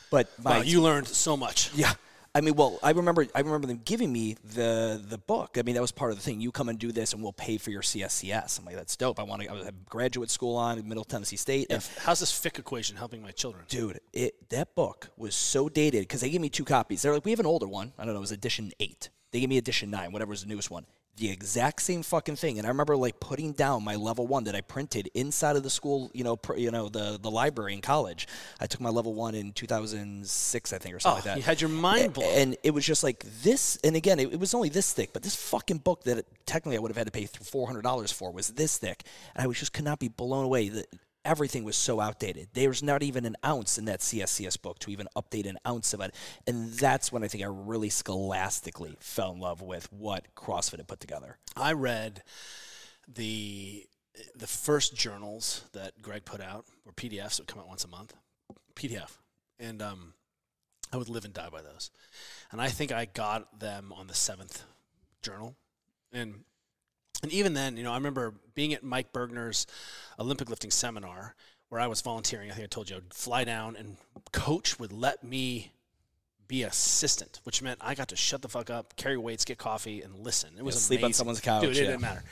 [0.10, 1.72] but my, wow, you learned so much.
[1.74, 1.94] Yeah.
[2.36, 5.58] I mean, well, I remember I remember them giving me the the book.
[5.58, 6.40] I mean, that was part of the thing.
[6.40, 8.60] You come and do this, and we'll pay for your CSCS.
[8.60, 9.20] I'm like, that's dope.
[9.20, 9.52] I want to.
[9.52, 11.68] I at graduate school on Middle Tennessee State.
[11.70, 11.80] Yeah.
[12.00, 13.66] How's this Fick equation helping my children?
[13.70, 17.02] Dude, it that book was so dated because they gave me two copies.
[17.02, 17.94] They're like, we have an older one.
[17.98, 19.10] I don't know, it was edition eight.
[19.32, 20.86] They gave me edition nine, whatever was the newest one
[21.18, 22.58] the exact same fucking thing.
[22.58, 25.70] And I remember like putting down my level one that I printed inside of the
[25.70, 28.28] school, you know, pr- you know, the the library in college.
[28.60, 31.38] I took my level one in 2006, I think, or something oh, like that.
[31.38, 32.38] You had your mind blown.
[32.38, 33.78] And it was just like this.
[33.84, 36.78] And again, it, it was only this thick, but this fucking book that it, technically
[36.78, 39.04] I would have had to pay $400 for was this thick.
[39.36, 40.86] And I was just could not be blown away that
[41.28, 42.48] everything was so outdated.
[42.54, 45.94] There was not even an ounce in that CSCS book to even update an ounce
[45.94, 46.16] of it.
[46.48, 50.88] And that's when I think I really scholastically fell in love with what CrossFit had
[50.88, 51.38] put together.
[51.56, 52.24] I read
[53.08, 53.86] the
[54.36, 57.88] the first journals that Greg put out were PDFs that would come out once a
[57.88, 58.16] month.
[58.76, 59.18] PDF.
[59.60, 60.14] And um,
[60.92, 61.92] I would live and die by those.
[62.52, 64.64] And I think I got them on the seventh
[65.22, 65.56] journal.
[66.12, 66.46] And
[67.24, 69.68] and even then, you know, I remember being at Mike Burgener's
[70.20, 71.36] Olympic lifting seminar
[71.70, 72.50] where I was volunteering.
[72.50, 73.98] I think I told you I'd fly down and
[74.32, 75.72] coach would let me
[76.48, 80.02] be assistant, which meant I got to shut the fuck up, carry weights, get coffee,
[80.02, 80.52] and listen.
[80.58, 81.62] It was yeah, sleep on someone's couch.
[81.62, 81.88] Dude, it yeah.
[81.88, 82.24] didn't matter.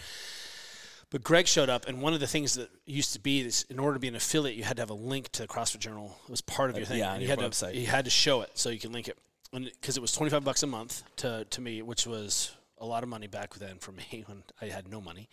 [1.10, 3.78] But Greg showed up, and one of the things that used to be is in
[3.78, 6.18] order to be an affiliate, you had to have a link to the CrossFit Journal.
[6.24, 7.00] It was part of uh, your thing.
[7.00, 7.72] Yeah, on your had website.
[7.72, 9.18] To, you had to show it so you can link it,
[9.52, 13.04] because it was twenty five bucks a month to to me, which was a lot
[13.04, 15.30] of money back then for me when I had no money.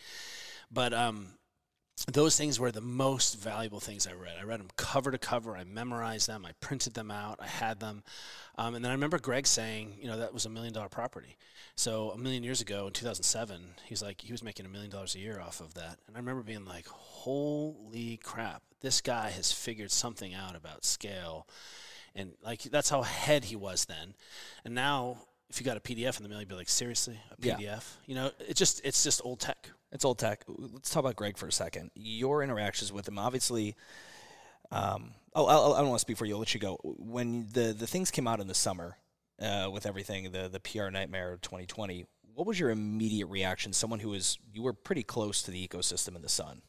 [0.71, 1.35] But um,
[2.11, 4.35] those things were the most valuable things I read.
[4.41, 5.57] I read them cover to cover.
[5.57, 6.45] I memorized them.
[6.45, 7.39] I printed them out.
[7.41, 8.03] I had them.
[8.59, 11.37] Um, and then I remember Greg saying, you know, that was a million dollar property.
[11.77, 15.15] So a million years ago in 2007, he's like, he was making a million dollars
[15.15, 15.99] a year off of that.
[16.07, 21.47] And I remember being like, holy crap, this guy has figured something out about scale.
[22.15, 24.15] And like, that's how ahead he was then.
[24.65, 25.19] And now
[25.53, 27.61] if you got a PDF in the mail, you'd be like, seriously, a PDF?
[27.61, 27.81] Yeah.
[28.07, 29.69] You know, it's just it's just old tech.
[29.93, 30.45] It's old tech.
[30.49, 31.91] Let's talk about Greg for a second.
[31.95, 33.77] Your interactions with him, obviously.
[34.71, 36.35] Um, oh, I'll, I don't want to speak for you.
[36.35, 36.79] I'll let you go.
[36.83, 38.97] When the the things came out in the summer,
[39.41, 43.75] uh, with everything, the the PR nightmare of 2020, what was your immediate reaction?
[43.75, 46.63] Someone who was you were pretty close to the ecosystem in the sun.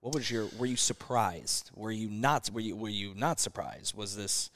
[0.00, 0.48] What was your?
[0.58, 1.70] Were you surprised?
[1.74, 2.50] Were you not?
[2.50, 3.96] Were you were you not surprised?
[3.96, 4.50] Was this?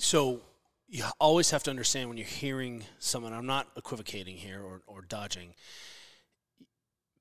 [0.00, 0.40] So
[0.88, 5.02] you always have to understand when you're hearing someone, I'm not equivocating here or, or
[5.02, 5.54] dodging.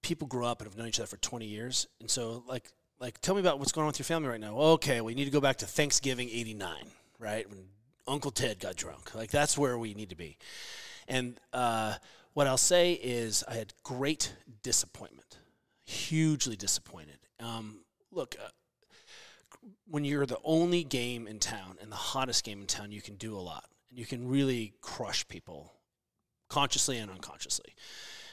[0.02, 1.88] People grow up and have known each other for 20 years.
[2.00, 4.56] And so, like, like, tell me about what's going on with your family right now.
[4.56, 6.76] Okay, we need to go back to Thanksgiving 89,
[7.20, 7.50] right?
[7.50, 7.66] When
[8.08, 9.16] Uncle Ted got drunk.
[9.16, 10.38] Like, that's where we need to be.
[11.08, 11.96] And uh,
[12.34, 15.40] what I'll say is, I had great disappointment,
[15.84, 17.18] hugely disappointed.
[17.40, 17.80] Um,
[18.12, 18.50] look, uh,
[19.88, 23.16] when you're the only game in town and the hottest game in town, you can
[23.16, 23.66] do a lot.
[23.90, 25.74] And you can really crush people
[26.50, 27.76] consciously and unconsciously.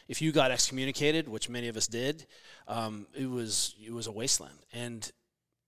[0.08, 2.26] If you got excommunicated, which many of us did,
[2.68, 4.58] um, it was it was a wasteland.
[4.72, 5.10] And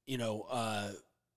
[0.07, 0.91] you know, uh,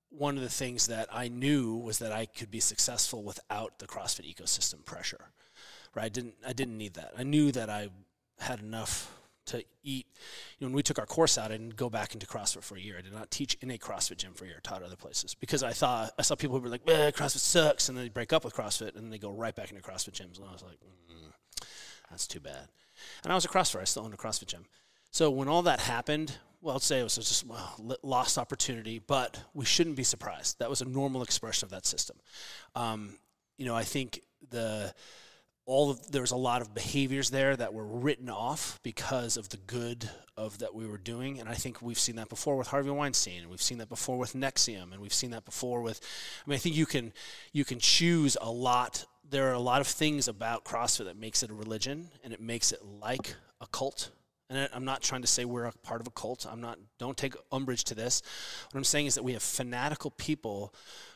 [0.09, 3.87] one of the things that I knew was that I could be successful without the
[3.87, 5.31] CrossFit ecosystem pressure.
[5.95, 6.05] Right?
[6.05, 7.13] I didn't I didn't need that.
[7.17, 7.89] I knew that I
[8.39, 9.16] had enough
[9.47, 10.07] to eat.
[10.57, 12.75] You know, when we took our course out, I didn't go back into CrossFit for
[12.75, 12.97] a year.
[12.97, 14.57] I did not teach in a CrossFit gym for a year.
[14.63, 17.89] I taught other places because I thought I saw people who were like, "CrossFit sucks,"
[17.89, 20.13] and then they break up with CrossFit and then they go right back into CrossFit
[20.13, 20.37] gyms.
[20.37, 20.77] And I was like,
[21.11, 21.31] mm,
[22.09, 22.69] "That's too bad."
[23.23, 23.81] And I was a CrossFit.
[23.81, 24.65] I still owned a CrossFit gym.
[25.11, 29.41] So when all that happened, well, I'd say it was just well, lost opportunity, but
[29.53, 30.59] we shouldn't be surprised.
[30.59, 32.17] That was a normal expression of that system.
[32.75, 33.17] Um,
[33.57, 34.93] you know, I think the
[35.67, 39.49] all of there was a lot of behaviors there that were written off because of
[39.49, 41.39] the good of that we were doing.
[41.39, 44.17] And i think we've seen that before with harvey weinstein and we've seen that before
[44.17, 45.99] with NXIVM and we've seen that before with
[46.45, 47.13] i mean i think you can
[47.51, 49.05] you can choose a lot.
[49.29, 52.39] There are a lot of things about crossfit that makes it a religion and it
[52.39, 54.11] makes it like a cult.
[54.49, 56.47] And i'm not trying to say we're a part of a cult.
[56.49, 58.21] I'm not don't take umbrage to this.
[58.71, 60.73] What i'm saying is that we have fanatical people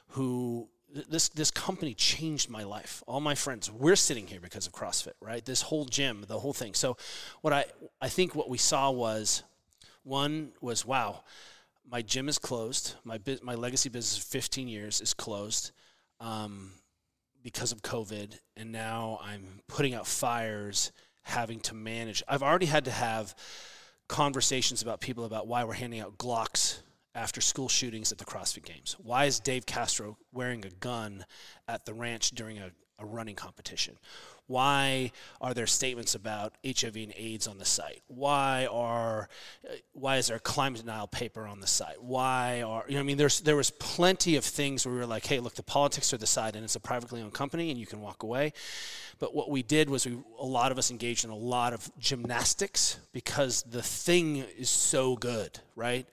[0.09, 0.67] who
[1.09, 3.03] this this company changed my life.
[3.07, 5.43] All my friends, we're sitting here because of CrossFit, right?
[5.43, 6.73] This whole gym, the whole thing.
[6.73, 6.97] So,
[7.41, 7.65] what I
[8.01, 9.43] I think what we saw was,
[10.03, 11.23] one was wow,
[11.89, 12.95] my gym is closed.
[13.03, 15.71] My my legacy business of 15 years is closed.
[16.19, 16.73] Um,
[17.43, 20.91] because of COVID, and now I'm putting out fires,
[21.23, 22.21] having to manage.
[22.27, 23.33] I've already had to have
[24.07, 26.79] conversations about people about why we're handing out Glocks
[27.15, 28.95] after school shootings at the CrossFit Games.
[28.99, 31.25] Why is Dave Castro wearing a gun
[31.67, 33.97] at the ranch during a, a running competition?
[34.51, 38.01] Why are there statements about HIV and AIDS on the site?
[38.07, 39.29] Why are
[39.65, 42.03] uh, why is there a climate denial paper on the site?
[42.03, 45.05] Why are you know I mean there's there was plenty of things where we were
[45.05, 47.79] like, hey, look, the politics are the side and it's a privately owned company and
[47.79, 48.51] you can walk away.
[49.19, 51.89] But what we did was we a lot of us engaged in a lot of
[51.97, 56.05] gymnastics because the thing is so good, right?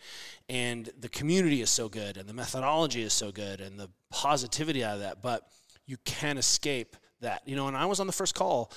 [0.48, 4.85] And the community is so good and the methodology is so good and the positivity
[4.85, 5.48] out of that, but
[5.86, 7.42] you can't escape that.
[7.46, 8.70] You know, and I was on the first call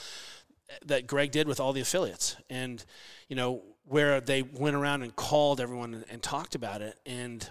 [0.85, 2.83] that Greg did with all the affiliates, and
[3.27, 7.47] you know where they went around and called everyone and, and talked about it, and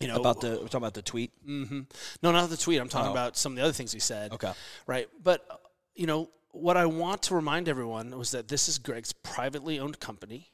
[0.00, 1.30] you know about the we're talking about the tweet.
[1.48, 1.80] Mm-hmm.
[2.22, 2.80] No, not the tweet.
[2.80, 3.12] I'm talking Oh.
[3.12, 4.32] about some of the other things he said.
[4.32, 4.52] Okay.
[4.86, 5.46] Right, but
[5.94, 9.98] you know what I want to remind everyone was that this is Greg's privately owned
[10.00, 10.48] company.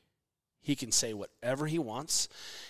[0.63, 2.29] He can say whatever he wants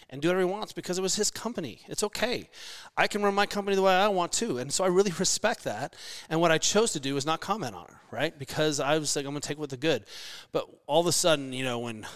[0.09, 1.83] and do whatever he wants because it was his company.
[1.89, 2.49] It's okay.
[2.97, 4.59] I can run my company the way I want to.
[4.59, 5.95] And so I really respect that.
[6.31, 8.39] And what I chose to do was not comment on it, right?
[8.39, 10.07] Because I was like, I'm going to take what the good.
[10.53, 12.07] But all of a sudden, you know, when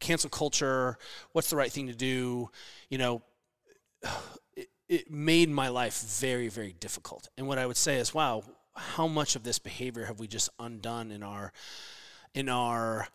[0.00, 0.96] cancel culture,
[1.32, 2.50] what's the right thing to do,
[2.88, 3.22] you know,
[4.56, 7.28] it, it made my life very, very difficult.
[7.36, 8.42] And what I would say is, wow,
[8.74, 11.52] how much of this behavior have we just undone in our,
[12.34, 13.08] in our,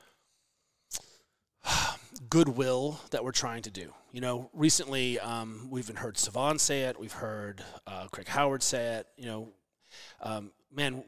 [2.30, 3.94] goodwill that we're trying to do.
[4.12, 7.00] You know, recently um, we've even heard Sevan say it.
[7.00, 9.08] We've heard uh, Craig Howard say it.
[9.18, 9.50] You know,
[10.22, 11.04] um, man,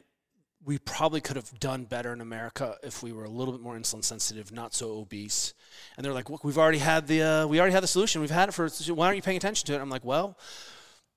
[0.66, 3.76] we probably could have done better in America if we were a little bit more
[3.76, 5.54] insulin sensitive, not so obese.
[5.98, 8.22] And they're like, "Look, we've already had the uh, we already had the solution.
[8.22, 8.70] We've had it for.
[8.70, 10.38] Why aren't you paying attention to it?" I'm like, "Well."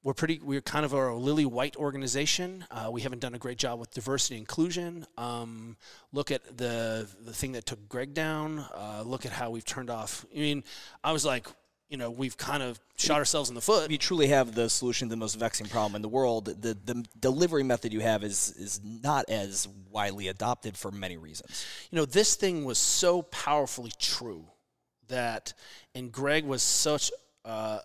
[0.07, 0.39] We're pretty.
[0.41, 2.65] We're kind of a lily white organization.
[2.71, 5.05] Uh, we haven't done a great job with diversity and inclusion.
[5.19, 5.77] Um,
[6.13, 8.61] look at the the thing that took Greg down.
[8.73, 10.25] Uh, look at how we've turned off.
[10.33, 10.63] I mean,
[11.03, 11.49] I was like,
[11.89, 13.91] you know, we've kind of shot ourselves in the foot.
[13.91, 17.05] You truly have the solution to the most vexing problem in the world, the the
[17.19, 21.67] delivery method you have is is not as widely adopted for many reasons.
[21.91, 24.45] you know, this thing was so powerfully true
[25.09, 25.53] that,
[25.97, 27.11] and Greg was such
[27.45, 27.81] uh,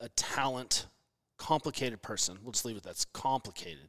[0.00, 0.84] a talent,
[1.40, 2.38] complicated person.
[2.42, 3.88] We'll just leave it that's complicated.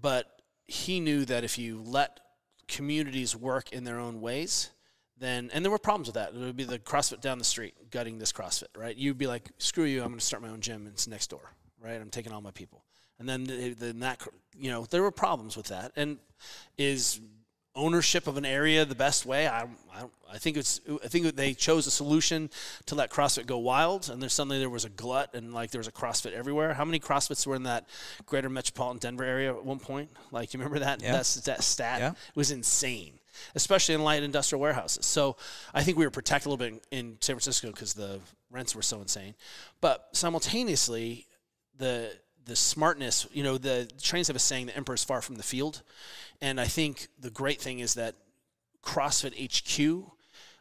[0.00, 0.26] But
[0.68, 2.20] he knew that if you let
[2.68, 4.70] communities work in their own ways,
[5.18, 6.32] then, and there were problems with that.
[6.32, 8.96] It would be the CrossFit down the street gutting this CrossFit, right?
[8.96, 10.86] You'd be like, screw you, I'm going to start my own gym.
[10.86, 11.50] It's next door,
[11.82, 12.00] right?
[12.00, 12.84] I'm taking all my people.
[13.18, 14.22] And then, then that,
[14.56, 15.92] you know, there were problems with that.
[15.96, 16.18] And
[16.78, 17.20] is
[17.80, 19.48] ownership of an area the best way?
[19.48, 22.50] I, I, I think it's I think they chose a solution
[22.86, 25.80] to let CrossFit go wild, and then suddenly there was a glut, and like there
[25.80, 26.74] was a CrossFit everywhere.
[26.74, 27.88] How many CrossFits were in that
[28.26, 30.10] greater metropolitan Denver area at one point?
[30.30, 31.12] Like you remember that Yeah.
[31.12, 32.00] that, that stat?
[32.00, 32.10] Yeah.
[32.10, 33.14] It was insane.
[33.54, 35.06] Especially in light industrial warehouses.
[35.06, 35.36] So
[35.72, 38.20] I think we were protected a little bit in, in San Francisco because the
[38.50, 39.34] rents were so insane.
[39.80, 41.26] But simultaneously,
[41.78, 42.12] the
[42.50, 45.42] the smartness, you know, the Chinese have a saying, "The emperor is far from the
[45.44, 45.82] field,"
[46.40, 48.16] and I think the great thing is that
[48.82, 50.10] CrossFit HQ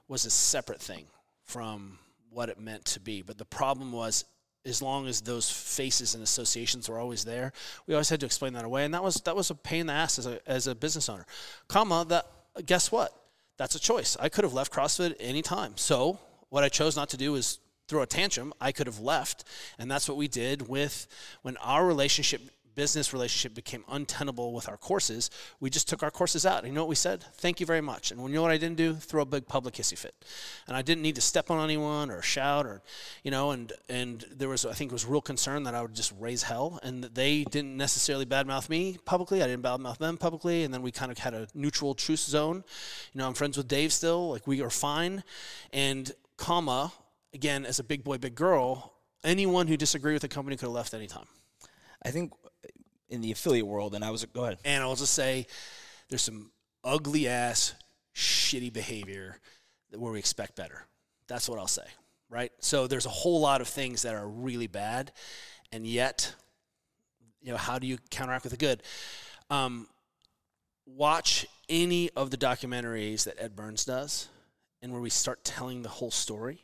[0.07, 1.07] was a separate thing
[1.45, 1.97] from
[2.29, 3.23] what it meant to be.
[3.23, 4.23] But the problem was,
[4.65, 7.53] as long as those faces and associations were always there,
[7.87, 9.87] we always had to explain that away, and that was that was a pain in
[9.87, 11.25] the ass as a as a business owner.
[11.67, 12.27] Comma that
[12.67, 13.11] guess what?
[13.57, 14.15] That's a choice.
[14.19, 15.75] I could have left CrossFit any time.
[15.75, 17.57] So what I chose not to do is
[17.89, 18.53] throw a tantrum.
[18.61, 19.43] I could have left,
[19.77, 21.07] and that's what we did with
[21.41, 25.29] when our relationship business relationship became untenable with our courses,
[25.59, 26.59] we just took our courses out.
[26.59, 27.25] And you know what we said?
[27.33, 28.09] Thank you very much.
[28.09, 28.93] And you know what I didn't do?
[28.93, 30.15] Throw a big public hissy fit.
[30.65, 32.81] And I didn't need to step on anyone or shout or,
[33.21, 36.13] you know, and and there was I think was real concern that I would just
[36.21, 39.43] raise hell, and they didn't necessarily badmouth me publicly.
[39.43, 42.63] I didn't badmouth them publicly, and then we kind of had a neutral truce zone.
[43.13, 44.29] You know, I'm friends with Dave still.
[44.29, 45.25] Like we are fine,
[45.73, 46.93] and comma
[47.34, 48.93] again as a big boy, big girl.
[49.23, 51.26] Anyone who disagreed with the company could have left anytime.
[52.03, 52.31] I think
[53.10, 54.60] in the affiliate world, and I was go ahead.
[54.64, 55.47] And I'll just say
[56.10, 56.51] there's some
[56.84, 57.73] ugly ass,
[58.15, 59.38] shitty behavior
[59.91, 60.85] where we expect better.
[61.27, 61.85] That's what I'll say,
[62.30, 62.51] right?
[62.60, 65.11] So there's a whole lot of things that are really bad,
[65.72, 66.34] and yet,
[67.41, 68.84] you know, how do you counteract with the good?
[69.49, 69.88] Um,
[70.85, 74.30] watch any of the documentaries that Ed Burns does,
[74.81, 76.64] and where we start telling the whole story,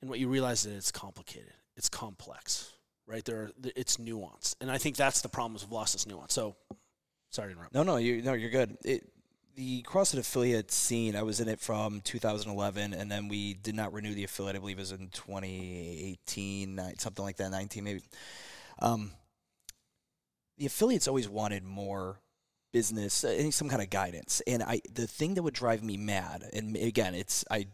[0.00, 2.72] and what you realize is that it's complicated, it's complex,
[3.06, 3.24] right?
[3.24, 6.34] There, are, it's nuanced, and I think that's the problem is we've lost nuance.
[6.34, 6.56] So,
[7.30, 7.74] sorry to interrupt.
[7.74, 8.76] No, no, you no, you're good.
[8.84, 9.08] It,
[9.56, 13.92] the CrossFit affiliate scene, I was in it from 2011, and then we did not
[13.94, 14.56] renew the affiliate.
[14.56, 18.02] I believe it was in 2018, something like that, 19 maybe.
[18.80, 19.12] Um,
[20.58, 22.20] the affiliates always wanted more
[22.72, 24.42] business, uh, some kind of guidance.
[24.46, 27.66] And I, the thing that would drive me mad, and again, it's I,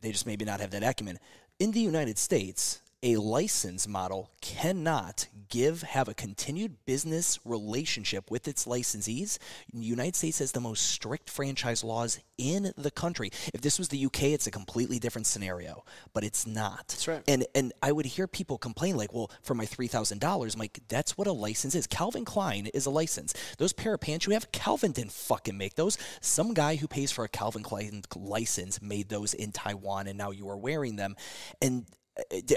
[0.00, 1.18] they just maybe not have that acumen.
[1.58, 8.46] In the United States, a license model cannot give have a continued business relationship with
[8.46, 9.38] its licensees.
[9.72, 13.30] The United States has the most strict franchise laws in the country.
[13.52, 16.88] If this was the UK, it's a completely different scenario, but it's not.
[16.88, 17.22] That's right.
[17.26, 20.80] And and I would hear people complain like, "Well, for my three thousand dollars, like
[20.88, 21.86] that's what a license is.
[21.86, 23.34] Calvin Klein is a license.
[23.58, 25.96] Those pair of pants you have, Calvin didn't fucking make those.
[26.20, 30.30] Some guy who pays for a Calvin Klein license made those in Taiwan, and now
[30.30, 31.16] you are wearing them.
[31.62, 31.86] And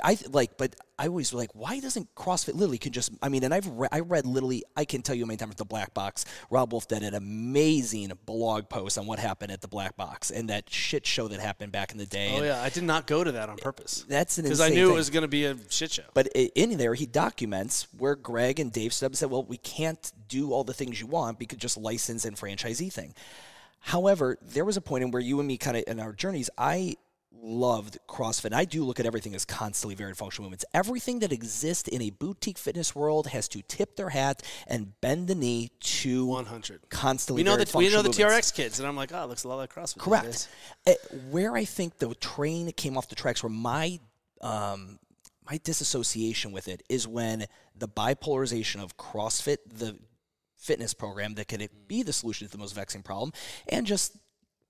[0.04, 3.12] I like, but I always like, why doesn't CrossFit literally can just?
[3.22, 5.66] I mean, and I've re- I read literally, I can tell you many times the
[5.66, 6.26] Black Box.
[6.50, 10.50] Robb Wolf did an amazing blog post on what happened at the Black Box and
[10.50, 12.32] that shit show that happened back in the day.
[12.34, 14.06] Oh and yeah, I did not go to that on purpose.
[14.08, 14.94] That's an because I knew thing.
[14.94, 16.04] it was going to be a shit show.
[16.14, 19.58] But in there, he documents where Greg and Dave stood up and said, "Well, we
[19.58, 23.14] can't do all the things you want because just license and franchisee thing."
[23.80, 26.50] However, there was a point in where you and me kind of in our journeys,
[26.58, 26.96] I
[27.42, 28.46] loved CrossFit.
[28.46, 30.66] And I do look at everything as constantly varied functional movements.
[30.74, 35.28] Everything that exists in a boutique fitness world has to tip their hat and bend
[35.28, 36.90] the knee to 100.
[36.90, 37.44] constantly.
[37.44, 38.52] We know that we know the movements.
[38.52, 40.00] TRX kids, and I'm like, oh, it looks a lot like CrossFit.
[40.00, 40.26] Correct.
[40.26, 40.48] days.
[40.88, 40.94] Uh,
[41.32, 44.00] where I think the train came off the tracks, where my
[44.42, 45.00] um,
[45.50, 47.46] my disassociation with it is when
[47.76, 49.98] the bipolarization of CrossFit, the
[50.58, 53.34] fitness program that could be the solution to the most vexing problem,
[53.68, 54.18] and just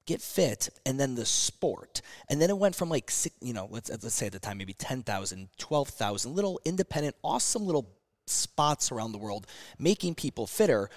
[0.06, 2.02] get fit and then the sport.
[2.30, 3.12] And then it went from like
[3.42, 7.90] you know let's let's say at the time maybe 10,000 12,000 little independent awesome little
[8.28, 9.48] spots around the world
[9.78, 10.90] making people fitter.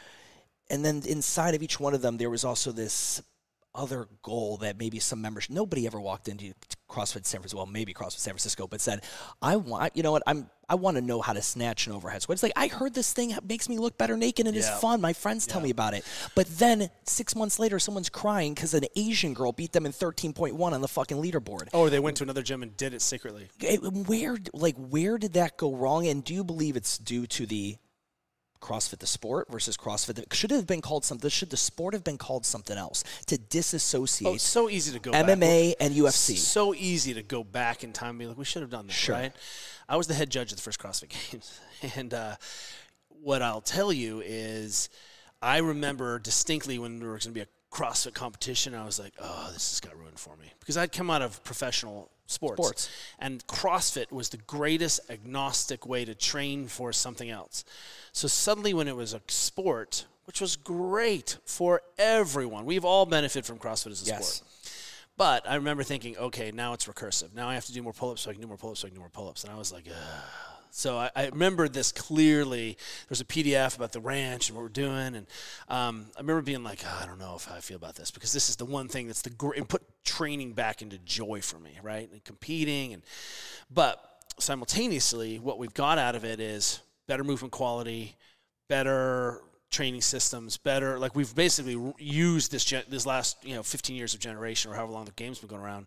[0.68, 3.22] And then inside of each one of them there was also this
[3.74, 6.54] other goal that maybe some members nobody ever walked into
[6.88, 9.02] CrossFit San Francisco well maybe CrossFit San Francisco but said
[9.42, 10.22] I want you know what?
[10.26, 12.94] I'm I want to know how to snatch an overhead squat it's like I heard
[12.94, 14.62] this thing makes me look better naked and Yeah.
[14.72, 15.00] it's fun.
[15.00, 16.04] My friends tell me about it.
[16.34, 20.72] But then 6 months later someone's crying cuz an Asian girl beat them in 13.1
[20.72, 21.68] on the fucking leaderboard.
[21.72, 23.48] Or they went to another gym and did it secretly.
[23.60, 26.06] it- where like where did that go wrong?
[26.06, 27.78] And do you believe it's due to the
[28.60, 32.04] CrossFit the sport versus CrossFit the, should have been called something should the sport have
[32.04, 35.26] been called something else to disassociate Oh, it's so easy to go back.
[35.26, 38.62] MMA and UFC So easy to go back in time and be like, we should
[38.62, 39.14] have done that, Sure.
[39.14, 39.32] right?
[39.88, 41.60] I was the head judge of the first CrossFit Games,
[41.96, 42.36] and uh,
[43.22, 44.88] what I'll tell you is,
[45.40, 48.74] I remember distinctly when there was going to be a CrossFit competition.
[48.74, 51.42] I was like, oh, this has got ruined for me because I'd come out of
[51.44, 52.90] professional sports, Sports.
[53.18, 57.64] and CrossFit was the greatest agnostic way to train for something else.
[58.12, 63.46] So suddenly, when it was a sport, which was great for everyone, we've all benefited
[63.46, 64.26] from CrossFit as a Yes.
[64.34, 64.50] sport.
[65.18, 67.32] But I remember thinking, okay, now it's recursive.
[67.32, 68.90] Now I have to do more pull-ups so I can do more pull-ups so I
[68.90, 69.44] can do more pull-ups.
[69.44, 70.22] And I was like, Ugh.
[70.70, 72.76] So I, I remember this clearly.
[73.08, 75.26] There's a PDF about the ranch and what we're doing, and
[75.68, 78.32] um, I remember being like, "Oh, I don't know if I feel about this because
[78.32, 81.58] this is the one thing that's the gr- and put training back into joy for
[81.58, 82.10] me, right?
[82.10, 83.02] And competing, and
[83.70, 84.02] but
[84.38, 88.16] simultaneously, what we've got out of it is better movement quality,
[88.68, 89.40] better
[89.70, 94.14] training systems, better like we've basically used this gen- this last you know 15 years
[94.14, 95.86] of generation or however long the game's been going around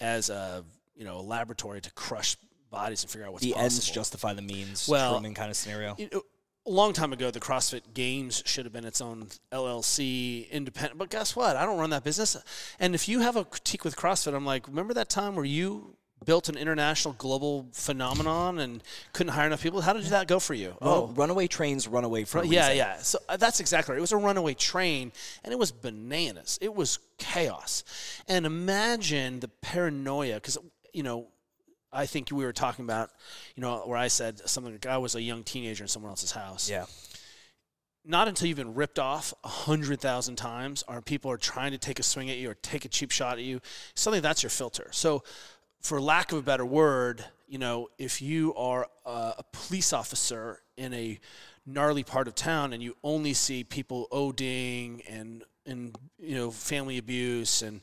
[0.00, 0.64] as a
[0.96, 2.36] you know a laboratory to crush
[2.70, 3.64] bodies and figure out what's the possible.
[3.64, 6.22] ends justify the means Well, Truman kind of scenario know,
[6.66, 10.98] a long time ago, the CrossFit Games should have been its own LLC, independent.
[10.98, 11.56] But guess what?
[11.56, 12.36] I don't run that business.
[12.78, 15.96] And if you have a critique with CrossFit, I'm like, remember that time where you
[16.24, 18.82] built an international global phenomenon and
[19.12, 19.80] couldn't hire enough people?
[19.80, 20.76] How did that go for you?
[20.82, 22.98] oh runaway trains run away from yeah, yeah.
[22.98, 23.98] So uh, that's exactly right.
[23.98, 25.12] It was a runaway train,
[25.44, 26.58] and it was bananas.
[26.60, 27.84] It was chaos.
[28.26, 30.58] And imagine the paranoia, because
[30.92, 31.28] you know,
[31.92, 33.10] I think we were talking about,
[33.54, 36.32] you know, where I said something like I was a young teenager in someone else's
[36.32, 36.68] house.
[36.68, 36.84] yeah
[38.04, 41.78] Not until you've been ripped off a hundred thousand times, or people are trying to
[41.78, 43.60] take a swing at you or take a cheap shot at you.
[43.94, 44.88] Suddenly, that's your filter.
[44.92, 45.22] So,
[45.80, 50.60] for lack of a better word, you know, if you are a, a police officer
[50.76, 51.18] in a
[51.68, 56.96] gnarly part of town and you only see people ODing and and you know family
[56.98, 57.82] abuse and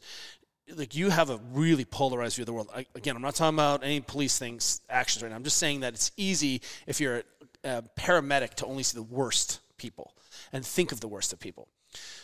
[0.73, 2.69] like you have a really polarized view of the world.
[2.75, 5.35] I, again, I'm not talking about any police things actions right now.
[5.35, 7.23] I'm just saying that it's easy if you're
[7.63, 10.13] a, a paramedic to only see the worst people
[10.51, 11.67] and think of the worst of people.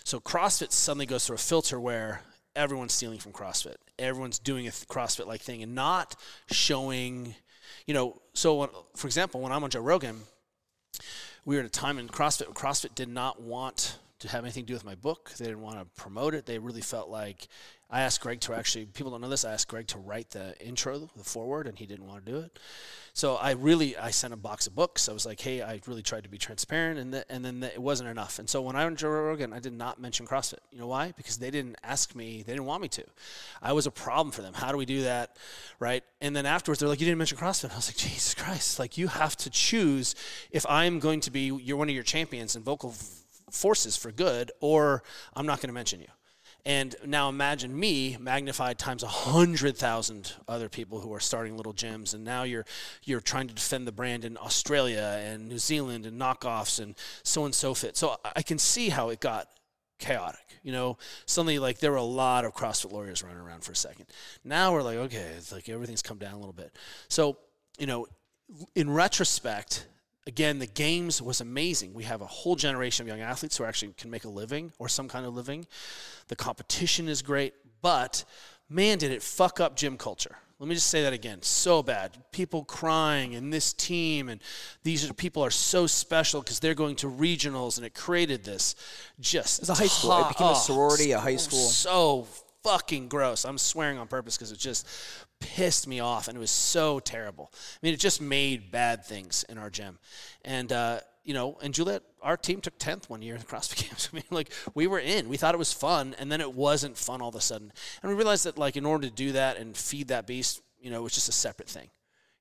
[0.04, 2.22] So CrossFit suddenly goes through a filter where
[2.56, 3.76] everyone's stealing from CrossFit.
[3.98, 6.16] Everyone's doing a CrossFit like thing and not
[6.52, 7.36] showing,
[7.86, 8.22] you know.
[8.34, 10.22] So, when, for example, when I'm on Joe Rogan,
[11.46, 14.64] we were at a time in CrossFit where CrossFit did not want to have anything
[14.64, 15.32] to do with my book.
[15.38, 16.46] They didn't want to promote it.
[16.46, 17.48] They really felt like
[17.92, 20.56] I asked Greg to actually, people don't know this, I asked Greg to write the
[20.66, 22.58] intro, the forward, and he didn't want to do it.
[23.14, 25.10] So I really, I sent a box of books.
[25.10, 27.74] I was like, hey, I really tried to be transparent, and, the, and then the,
[27.74, 28.40] it wasn't enough.
[28.40, 30.60] And so when I went to Joe Rogan, I did not mention CrossFit.
[30.72, 31.12] You know why?
[31.18, 33.04] Because they didn't ask me, they didn't want me to.
[33.62, 34.54] I was a problem for them.
[34.54, 35.36] How do we do that?
[35.78, 36.06] Right?
[36.22, 37.74] And then afterwards, they're like, you didn't mention CrossFit.
[37.74, 40.16] I was like, Jesus Christ, like you have to choose
[40.50, 42.96] if I'm going to be, you're one of your champions and vocal
[43.50, 45.04] forces for good, or
[45.36, 46.08] I'm not going to mention you.
[46.66, 51.74] And now imagine me magnified times a hundred thousand other people who are starting little
[51.74, 52.66] gyms, and now you're
[53.04, 57.46] you're trying to defend the brand in Australia and New Zealand and knockoffs and so
[57.46, 57.98] and so fit.
[57.98, 59.48] So I can see how it got
[59.98, 60.58] chaotic.
[60.64, 63.76] You know, suddenly like there were a lot of CrossFit lawyers running around for a
[63.76, 64.06] second.
[64.44, 66.76] Now we're like, okay, it's like everything's come down a little bit.
[67.08, 67.38] So
[67.80, 68.06] you know,
[68.76, 69.88] in retrospect,
[70.28, 71.94] again, the games was amazing.
[71.94, 74.88] We have a whole generation of young athletes who actually can make a living or
[74.88, 75.66] some kind of living.
[76.28, 78.24] The competition is great, but
[78.70, 80.36] man, did it fuck up gym culture.
[80.60, 81.42] Let me just say that again.
[81.42, 82.12] So bad.
[82.32, 84.40] People crying and this team and
[84.84, 88.76] these are, people are so special because they're going to regionals and it created this
[89.20, 90.22] just It's a high school.
[90.22, 91.68] It became a oh, sorority, a high oh, school.
[91.68, 92.28] So
[92.64, 93.44] fucking gross.
[93.44, 94.88] I'm swearing on purpose because it just
[95.42, 97.52] pissed me off and it was so terrible.
[97.54, 100.00] I mean, it just made bad things in our gym.
[100.46, 103.90] And, uh, you know, and Juliet, our team took 10th one year in the CrossFit
[103.90, 104.10] Games.
[104.12, 105.28] I mean, like, we were in.
[105.28, 107.72] We thought it was fun, and then it wasn't fun all of a sudden.
[108.02, 110.90] And we realized that, like, in order to do that and feed that beast, you
[110.90, 111.90] know, it was just a separate thing,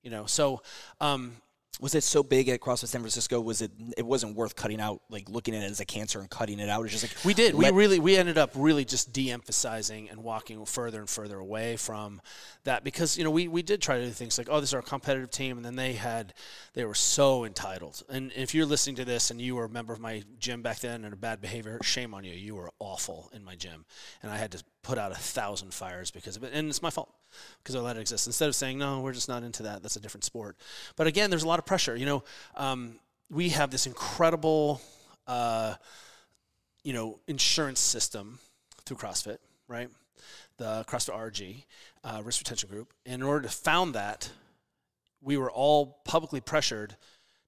[0.02, 0.26] you know.
[0.26, 0.62] So,
[1.00, 1.36] um,
[1.80, 3.40] was it so big at CrossFit San Francisco?
[3.40, 3.70] Was it?
[3.96, 6.68] It wasn't worth cutting out, like looking at it as a cancer and cutting it
[6.68, 6.84] out.
[6.84, 7.54] It's just like we did.
[7.54, 12.20] we really we ended up really just de-emphasizing and walking further and further away from
[12.64, 14.74] that because you know we we did try to do things like oh this is
[14.74, 16.34] our competitive team and then they had
[16.74, 19.92] they were so entitled and if you're listening to this and you were a member
[19.92, 22.32] of my gym back then and a bad behavior, shame on you.
[22.32, 23.84] You were awful in my gym,
[24.22, 26.90] and I had to put out a thousand fires because of it, and it's my
[26.90, 27.12] fault
[27.62, 28.26] because I let it exist.
[28.26, 30.56] Instead of saying, no, we're just not into that, that's a different sport.
[30.96, 31.96] But again, there's a lot of pressure.
[31.96, 32.24] You know,
[32.56, 32.98] um,
[33.30, 34.80] we have this incredible,
[35.26, 35.74] uh,
[36.82, 38.38] you know, insurance system
[38.84, 39.38] through CrossFit,
[39.68, 39.88] right?
[40.56, 41.64] The CrossFit RG,
[42.04, 42.92] uh, Risk Retention Group.
[43.06, 44.30] And in order to found that,
[45.22, 46.96] we were all publicly pressured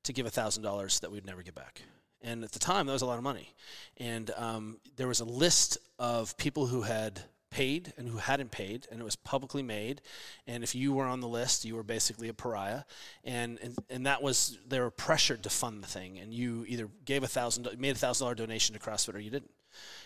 [0.05, 1.83] to give $1,000 that we'd never get back.
[2.23, 3.53] And at the time, that was a lot of money.
[3.97, 7.21] And um, there was a list of people who had
[7.53, 10.01] paid and who hadn't paid, and it was publicly made.
[10.47, 12.83] And if you were on the list, you were basically a pariah.
[13.23, 16.89] And and, and that was they were pressured to fund the thing, and you either
[17.05, 19.51] gave a thousand, made a thousand dollar donation to CrossFit, or you didn't.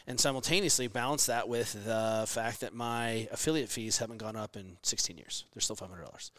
[0.07, 4.77] And simultaneously balance that with the fact that my affiliate fees haven't gone up in
[4.83, 6.31] 16 years; they're still $500,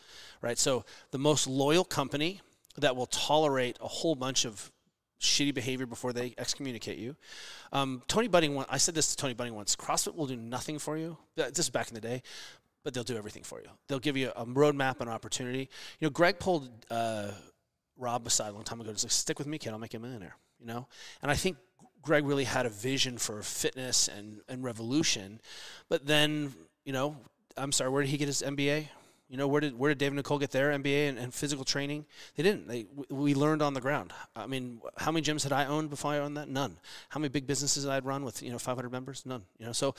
[0.41, 0.57] right?
[0.57, 2.41] So the most loyal company
[2.77, 4.71] that will tolerate a whole bunch of
[5.19, 7.15] shitty behavior before they excommunicate you.
[7.71, 10.97] Um, Tony Budding, I said this to Tony Budding once CrossFit will do nothing for
[10.97, 11.17] you.
[11.35, 12.21] This is back in the day,
[12.83, 13.67] but they'll do everything for you.
[13.87, 15.69] They'll give you a roadmap and opportunity.
[15.99, 17.31] You know, Greg pulled uh,
[17.97, 18.91] Robb aside a long time ago.
[18.91, 19.71] He's like, stick with me, kid.
[19.71, 20.35] I'll make you a millionaire.
[20.59, 20.87] You know?
[21.21, 21.57] And I think
[22.01, 25.41] Greg really had a vision for fitness and, and revolution.
[25.89, 26.53] But then,
[26.85, 27.17] you know,
[27.57, 28.87] I'm sorry, where did he get his MBA?
[29.29, 32.05] You know, where did where did Dave Nicole get their MBA and, and, physical training?
[32.35, 32.67] They didn't.
[32.67, 34.13] They we learned on the ground.
[34.35, 36.47] I mean, how many gyms had I owned before I owned that?
[36.47, 36.77] None.
[37.09, 39.25] How many big businesses I'd run with you know 500 members?
[39.25, 39.43] None.
[39.59, 39.95] You know, so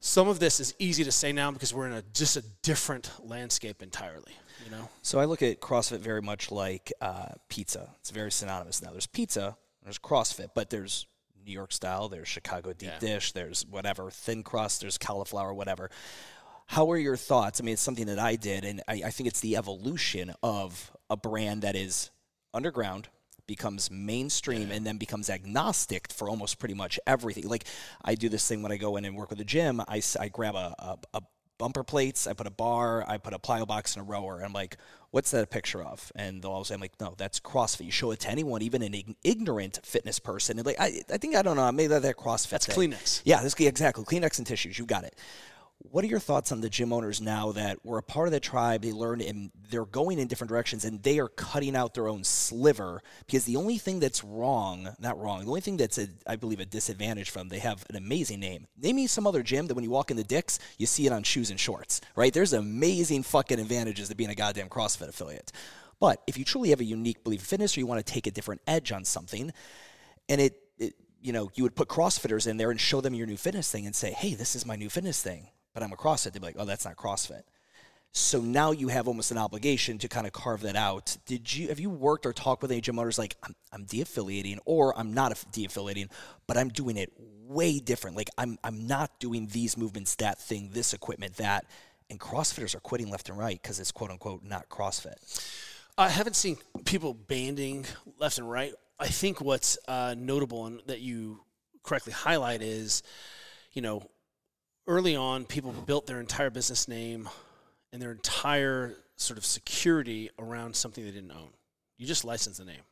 [0.00, 3.10] some of this is easy to say now because we're in a just a different
[3.22, 4.32] landscape entirely.
[4.64, 4.88] You know.
[5.02, 7.90] So I look at CrossFit very much like uh, pizza.
[8.00, 8.90] It's very synonymous now.
[8.90, 11.06] There's pizza, there's CrossFit, but there's
[11.48, 12.98] New York style, there's Chicago deep yeah.
[12.98, 15.90] dish, there's whatever thin crust, there's cauliflower, whatever.
[16.68, 17.60] How are your thoughts?
[17.60, 20.92] I mean, it's something that I did, and I, I think it's the evolution of
[21.08, 22.10] a brand that is
[22.52, 23.08] underground,
[23.46, 27.48] becomes mainstream and then becomes agnostic for almost pretty much everything.
[27.48, 27.64] Like
[28.04, 29.80] I do this thing when I go in and work with a gym.
[29.88, 31.22] I, I grab a, a, a
[31.56, 34.36] bumper plates, I put a bar, I put a plyo box and a rower.
[34.36, 34.76] And I'm like,
[35.10, 36.12] what's that a picture of?
[36.14, 37.86] And they'll all say, I'm like, no, that's CrossFit.
[37.86, 40.58] You show it to anyone, even an ignorant fitness person.
[40.58, 42.50] And like, I, I think, I don't know, maybe that, that CrossFit.
[42.50, 42.92] That's thing.
[42.92, 43.22] Kleenex.
[43.24, 44.04] Yeah, this, exactly.
[44.04, 44.78] Kleenex and tissues.
[44.78, 45.18] You got it.
[45.80, 48.40] What are your thoughts on the gym owners now that were a part of the
[48.40, 48.82] tribe?
[48.82, 52.24] They learned and they're going in different directions and they are cutting out their own
[52.24, 56.34] sliver because the only thing that's wrong, not wrong, the only thing that's, a, I
[56.34, 58.66] believe, a disadvantage from they have an amazing name.
[58.76, 61.12] Name me some other gym that when you walk in the Dicks, you see it
[61.12, 62.34] on shoes and shorts, right?
[62.34, 65.52] There's amazing fucking advantages to being a goddamn CrossFit affiliate.
[66.00, 68.26] But if you truly have a unique belief in fitness or you want to take
[68.26, 69.52] a different edge on something,
[70.28, 73.28] and it, it you know, you would put CrossFitters in there and show them your
[73.28, 75.48] new fitness thing and say, hey, this is my new fitness thing
[75.78, 77.42] but I'm a CrossFit, they'd be like, oh, that's not CrossFit.
[78.10, 81.16] So now you have almost an obligation to kind of carve that out.
[81.24, 84.58] Did you have you worked or talked with any gym owners like I'm, I'm de-affiliating
[84.64, 86.08] or I'm not de-affiliating,
[86.48, 87.12] but I'm doing it
[87.46, 88.16] way different.
[88.16, 91.64] Like I'm I'm not doing these movements, that thing, this equipment, that.
[92.10, 95.16] And CrossFitters are quitting left and right because it's quote unquote not CrossFit.
[95.96, 96.56] I haven't seen
[96.86, 97.86] people banding
[98.18, 98.72] left and right.
[98.98, 101.42] I think what's uh, notable and that you
[101.84, 103.04] correctly highlight is,
[103.74, 104.02] you know,
[104.88, 107.28] early on, people built their entire business name
[107.92, 111.50] and their entire sort of security around something they didn't own.
[111.98, 112.82] You just license the name.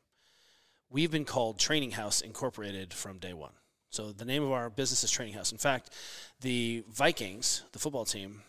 [0.90, 3.52] We've been called Training House Incorporated from day one.
[3.90, 5.52] So the name of our business is Training House.
[5.52, 5.90] In fact,
[6.40, 8.42] the Vikings, the football team,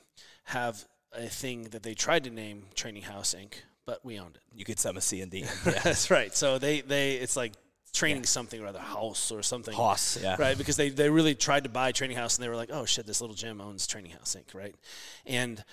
[0.45, 3.53] have a thing that they tried to name Training House Inc.,
[3.85, 4.41] but we owned it.
[4.53, 5.39] You could send a C and D.
[5.39, 5.71] Yeah.
[5.83, 6.35] That's right.
[6.35, 7.53] So they, they it's like
[7.97, 8.27] training yeah.
[8.27, 9.75] something or other house or something.
[9.75, 10.35] House, yeah.
[10.39, 12.85] Right, because they, they really tried to buy Training House and they were like, oh
[12.85, 14.75] shit, this little gym owns Training House Inc., right?
[15.25, 15.63] And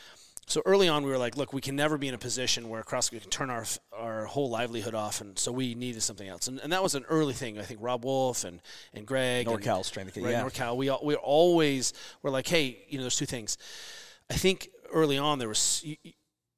[0.47, 2.83] so early on, we were like, look, we can never be in a position where
[2.83, 3.65] CrossFit can turn our
[3.97, 6.49] our whole livelihood off, and so we needed something else.
[6.49, 7.59] And, and that was an early thing.
[7.59, 8.61] I think Robb Wolf and
[8.93, 10.77] and Greg, NorCal and, right, yeah, NorCal.
[10.77, 13.57] We we always were like, hey, you know, there's two things.
[14.31, 15.85] I think early on there was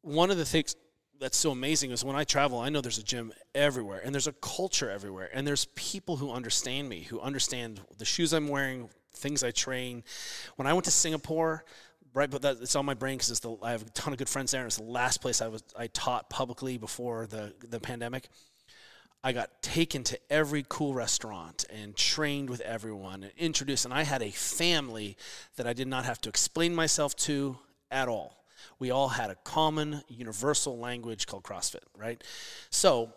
[0.02, 0.74] one of the things
[1.20, 4.26] that's so amazing is when I travel, I know there's a gym everywhere, and there's
[4.26, 8.88] a culture everywhere, and there's people who understand me, who understand the shoes I'm wearing,
[9.14, 10.04] things I train.
[10.56, 11.64] When I went to Singapore
[12.16, 12.30] right?
[12.30, 14.62] But that, it's on my brain because I have a ton of good friends there,
[14.62, 18.28] and it's the last place I was I taught publicly before the the pandemic.
[19.22, 24.04] I got taken to every cool restaurant and trained with everyone and introduced, and I
[24.04, 25.16] had a family
[25.56, 27.58] that I did not have to explain myself to
[27.90, 28.45] at all.
[28.78, 32.22] We all had a common, universal language called CrossFit, right?
[32.70, 33.12] So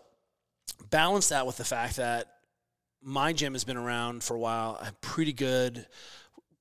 [0.90, 2.26] balance that with the fact that
[3.02, 4.78] my gym has been around for a while.
[4.80, 5.86] I'm pretty good,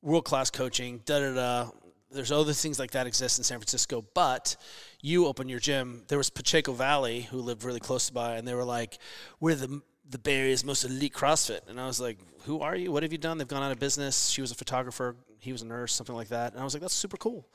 [0.01, 1.71] world class coaching, da da da
[2.11, 4.55] there's other things like that exist in San Francisco, but
[5.01, 6.03] you open your gym.
[6.07, 8.97] There was Pacheco Valley who lived really close by, and they were like,
[9.39, 12.91] "We're the the Bay Area's most elite CrossFit." And I was like, "Who are you?
[12.91, 14.29] What have you done?" They've gone out of business.
[14.29, 15.15] She was a photographer.
[15.39, 16.53] He was a nurse, something like that.
[16.53, 17.47] And I was like, "That's super cool,"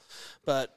[0.44, 0.72] but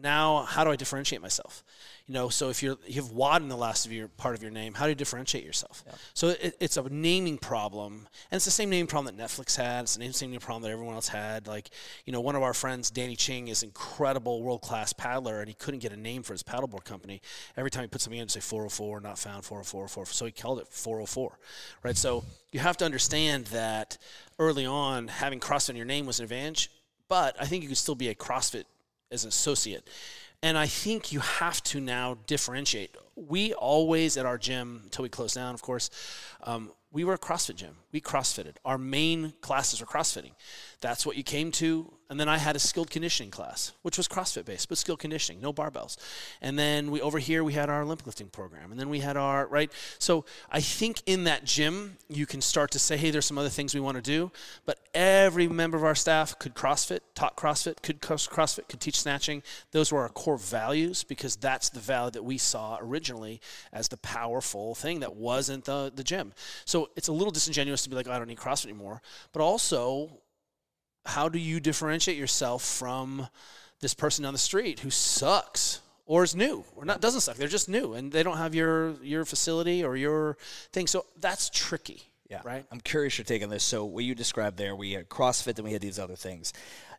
[0.00, 1.64] now how do I differentiate myself?
[2.06, 4.42] You know, so if you're you have WOD in the last of your part of
[4.42, 5.82] your name, how do you differentiate yourself?
[5.86, 5.94] Yeah.
[6.12, 9.82] So it, it's a naming problem, and it's the same naming problem that Netflix had.
[9.84, 11.46] It's the same naming problem that everyone else had.
[11.46, 11.70] Like,
[12.04, 15.54] you know, one of our friends, Danny Ching, is incredible world class paddler, and he
[15.54, 17.22] couldn't get a name for his paddleboard company.
[17.56, 20.68] Every time he put something in, say 404, not found, 404, so he called it
[20.68, 21.38] 404,
[21.82, 21.96] right?
[21.96, 23.96] So you have to understand that
[24.38, 26.70] early on, having CrossFit in your name was an advantage.
[27.08, 28.64] But I think you could still be a CrossFit
[29.10, 29.88] as an associate.
[30.42, 32.94] And I think you have to now differentiate.
[33.16, 35.90] We always at our gym, until we close down, of course,
[36.42, 37.76] um, we were a CrossFit gym.
[37.94, 38.56] We CrossFitted.
[38.64, 40.32] Our main classes were CrossFitting.
[40.80, 41.92] That's what you came to.
[42.10, 45.40] And then I had a skilled conditioning class, which was CrossFit based, but skilled conditioning,
[45.40, 45.96] no barbells.
[46.42, 48.70] And then we over here we had our Olympic lifting program.
[48.70, 49.72] And then we had our right.
[49.98, 53.48] So I think in that gym you can start to say, hey, there's some other
[53.48, 54.30] things we want to do.
[54.66, 59.42] But every member of our staff could CrossFit, taught CrossFit, could CrossFit, could teach snatching.
[59.70, 63.40] Those were our core values because that's the value that we saw originally
[63.72, 66.34] as the powerful thing that wasn't the, the gym.
[66.66, 69.00] So it's a little disingenuous to be like, oh, I don't need CrossFit anymore.
[69.32, 70.10] But also,
[71.06, 73.28] how do you differentiate yourself from
[73.80, 77.36] this person down the street who sucks or is new or not doesn't suck?
[77.36, 80.36] They're just new and they don't have your your facility or your
[80.72, 80.86] thing.
[80.86, 82.02] So that's tricky.
[82.30, 82.40] Yeah.
[82.42, 82.64] Right.
[82.72, 83.64] I'm curious your take on this.
[83.64, 86.52] So what you described there, we had CrossFit, then we had these other things.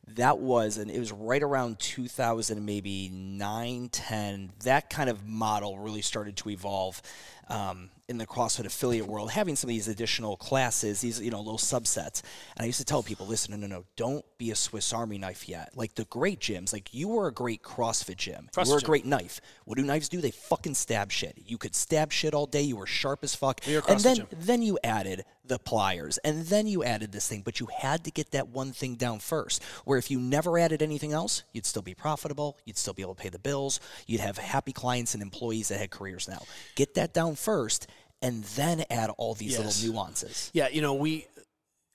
[0.09, 4.51] That was, and it was right around 2000, maybe 9, 10.
[4.63, 7.01] That kind of model really started to evolve.
[7.49, 11.39] Um, in the CrossFit affiliate world, having some of these additional classes, these you know
[11.39, 12.21] little subsets.
[12.55, 15.17] And I used to tell people, listen, no, no, no, don't be a Swiss Army
[15.17, 15.71] knife yet.
[15.75, 18.49] Like the great gyms, like you were a great CrossFit gym.
[18.53, 19.41] CrossFit you were a great knife.
[19.65, 20.21] What do knives do?
[20.21, 21.37] They fucking stab shit.
[21.45, 22.61] You could stab shit all day.
[22.61, 23.61] You were sharp as fuck.
[23.67, 24.27] and then gym.
[24.31, 28.11] then you added the pliers, and then you added this thing, but you had to
[28.11, 29.63] get that one thing down first.
[29.83, 32.57] Where if you never added anything else, you'd still be profitable.
[32.65, 33.79] You'd still be able to pay the bills.
[34.07, 36.43] You'd have happy clients and employees that had careers now.
[36.75, 37.87] Get that down first
[38.21, 39.83] and then add all these yes.
[39.83, 40.49] little nuances.
[40.53, 41.27] Yeah, you know, we,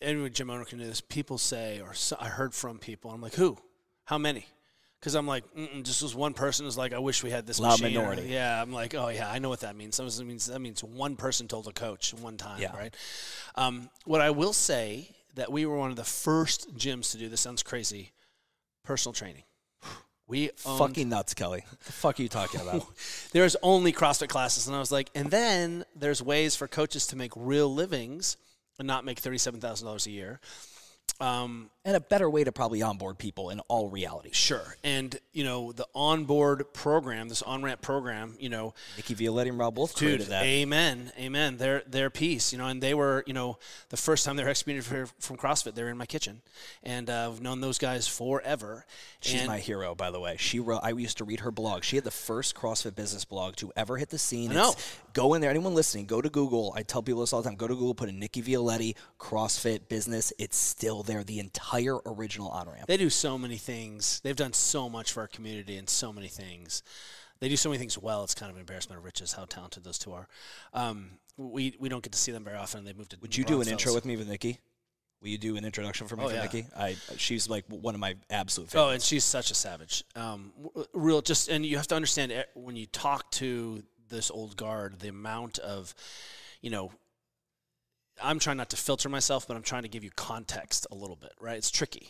[0.01, 1.01] and gym owner can do this.
[1.01, 3.59] People say, or I heard from people, I'm like, who?
[4.05, 4.47] How many?
[5.01, 5.45] Because I'm like,
[5.83, 7.97] just as one person is like, I wish we had this loud machine.
[7.97, 8.29] minority.
[8.29, 9.97] yeah, I'm like, oh yeah, I know what that means.
[9.97, 12.77] Sometimes it means that means one person told a coach one time, yeah.
[12.77, 12.95] right?
[13.55, 17.29] Um, what I will say that we were one of the first gyms to do
[17.29, 17.41] this.
[17.41, 18.13] Sounds crazy.
[18.85, 19.45] Personal training.
[20.27, 21.65] We owned, fucking nuts, Kelly.
[21.69, 22.87] What the fuck are you talking about?
[23.33, 27.17] there's only CrossFit classes, and I was like, and then there's ways for coaches to
[27.17, 28.37] make real livings
[28.79, 30.39] and not make thirty-seven thousand dollars a year.
[31.21, 34.31] Um, and a better way to probably onboard people in all reality.
[34.33, 34.77] Sure.
[34.85, 39.59] And, you know, the onboard program, this on ramp program, you know, Nikki Violetti and
[39.59, 40.45] Rob both dude, created that.
[40.45, 41.11] amen.
[41.19, 41.57] Amen.
[41.57, 43.57] Their, their piece, you know, and they were, you know,
[43.89, 46.43] the first time they were excommunicated from CrossFit, they were in my kitchen.
[46.83, 48.85] And uh, I've known those guys forever.
[49.21, 50.37] She's and my hero, by the way.
[50.39, 50.81] She wrote.
[50.83, 51.83] I used to read her blog.
[51.85, 54.51] She had the first CrossFit business blog to ever hit the scene.
[54.51, 55.51] It's- Go in there.
[55.51, 56.73] Anyone listening, go to Google.
[56.77, 57.57] I tell people this all the time.
[57.57, 57.95] Go to Google.
[57.97, 60.33] Put in Nikki Violetti CrossFit business.
[60.39, 61.10] It's still there.
[61.25, 62.87] The entire original on ramp.
[62.87, 64.21] They do so many things.
[64.23, 66.83] They've done so much for our community and so many things.
[67.41, 68.23] They do so many things well.
[68.23, 70.29] It's kind of an embarrassment of riches how talented those two are.
[70.75, 72.85] Um, we we don't get to see them very often.
[72.85, 73.19] They moved to.
[73.23, 74.59] Would you do an intro with me with Nikki?
[75.23, 76.43] Will you do an introduction for me Oh, for yeah.
[76.43, 76.67] Nikki?
[76.77, 78.89] I she's like one of my absolute favorites.
[78.89, 80.05] Oh, and she's such a savage.
[80.17, 80.53] Um,
[80.95, 84.99] real, just and you have to understand eh, when you talk to this old guard,
[85.01, 85.95] the amount of,
[86.63, 86.91] you know,
[88.23, 91.17] I'm trying not to filter myself, but I'm trying to give you context a little
[91.17, 91.57] bit, right?
[91.57, 92.09] It's tricky.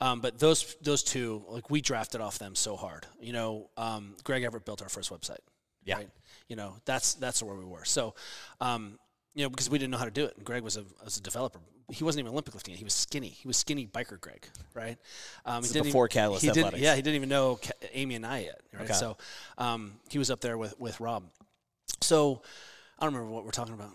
[0.00, 3.06] Um, but those those two, like we drafted off them so hard.
[3.20, 5.38] You know, um, Greg Everett built our first website.
[5.84, 5.96] Yeah.
[5.96, 6.08] Right?
[6.48, 7.84] You know, that's that's where we were.
[7.84, 8.14] So,
[8.60, 8.98] um,
[9.34, 10.36] you know, because we didn't know how to do it.
[10.36, 11.60] And Greg was a was a developer.
[11.90, 12.74] He wasn't even Olympic lifting.
[12.74, 13.28] He was skinny.
[13.28, 14.98] He was skinny biker Greg, right?
[15.46, 17.58] Um, This he is didn't before even, Catalyst he didn't, Yeah, he didn't even know
[17.94, 18.60] Amy and I yet.
[18.74, 18.82] Right?
[18.82, 18.92] Okay.
[18.92, 19.16] So,
[19.56, 21.24] um, he was up there with with Robb.
[22.02, 22.42] So,
[22.98, 23.92] I don't remember what we're talking about.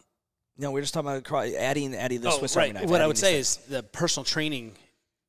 [0.58, 2.90] No, we're just talking about adding adding the Swiss Army Oh, knife.
[2.90, 3.58] What I would say things.
[3.58, 4.74] is the personal training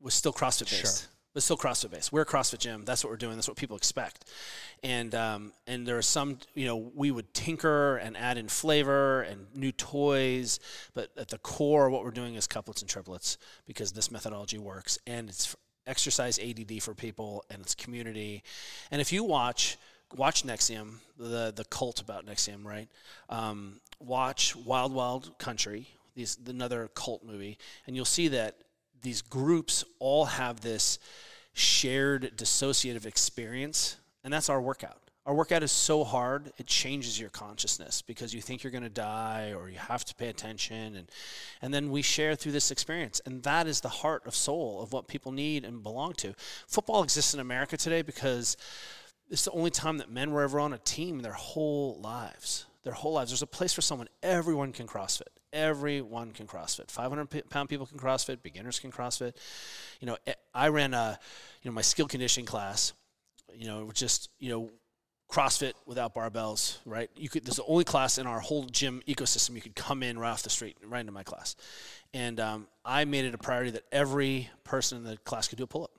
[0.01, 1.03] was still CrossFit based.
[1.03, 1.11] Sure.
[1.33, 2.13] But still CrossFit based.
[2.13, 2.85] We're a CrossFit gym.
[2.85, 3.35] That's what we're doing.
[3.35, 4.31] That's what people expect.
[4.85, 9.23] And um, and there are some, you know, we would tinker and add in flavor
[9.23, 10.61] and new toys,
[10.95, 14.99] but at the core, what we're doing is couplets and triplets because this methodology works
[15.07, 15.57] and it's
[15.87, 18.43] exercise ADD for people and it's community.
[18.91, 19.77] And if you watch
[20.15, 22.89] watch NXIVM, the the cult about NXIVM, right?
[23.29, 28.57] Um, watch Wild Wild Country, these another cult movie, and you'll see that
[29.03, 30.99] these groups all have this
[31.53, 35.05] shared dissociative experience, and that's our workout.
[35.27, 38.91] Our workout is so hard, it changes your consciousness because you think you're going to
[38.91, 40.97] die or you have to pay attention.
[40.97, 41.11] And,
[41.63, 43.23] and then we share through this experience.
[43.25, 46.35] And that is the heart of soul of what people need and belong to.
[46.69, 48.59] Football exists in America today because
[49.35, 52.67] it's the only time that men were ever on a team in their whole lives.
[52.85, 53.33] Their whole lives.
[53.33, 54.07] There's a place for someone.
[54.23, 55.27] Everyone can CrossFit.
[55.53, 56.89] Everyone can CrossFit.
[56.89, 58.45] 500 pound people can CrossFit.
[58.45, 59.35] Beginners can CrossFit.
[59.99, 61.19] You know, eh, I ran a,
[61.63, 62.93] you know, my skill conditioning class.
[63.53, 64.71] You know, just you know,
[65.29, 66.79] CrossFit without barbells.
[66.87, 67.11] Right?
[67.17, 67.45] You could.
[67.45, 70.45] There's the only class in our whole gym ecosystem you could come in right off
[70.45, 71.57] the street, right into my class.
[72.13, 75.65] And um, I made it a priority that every person in the class could do
[75.65, 75.91] a pull up.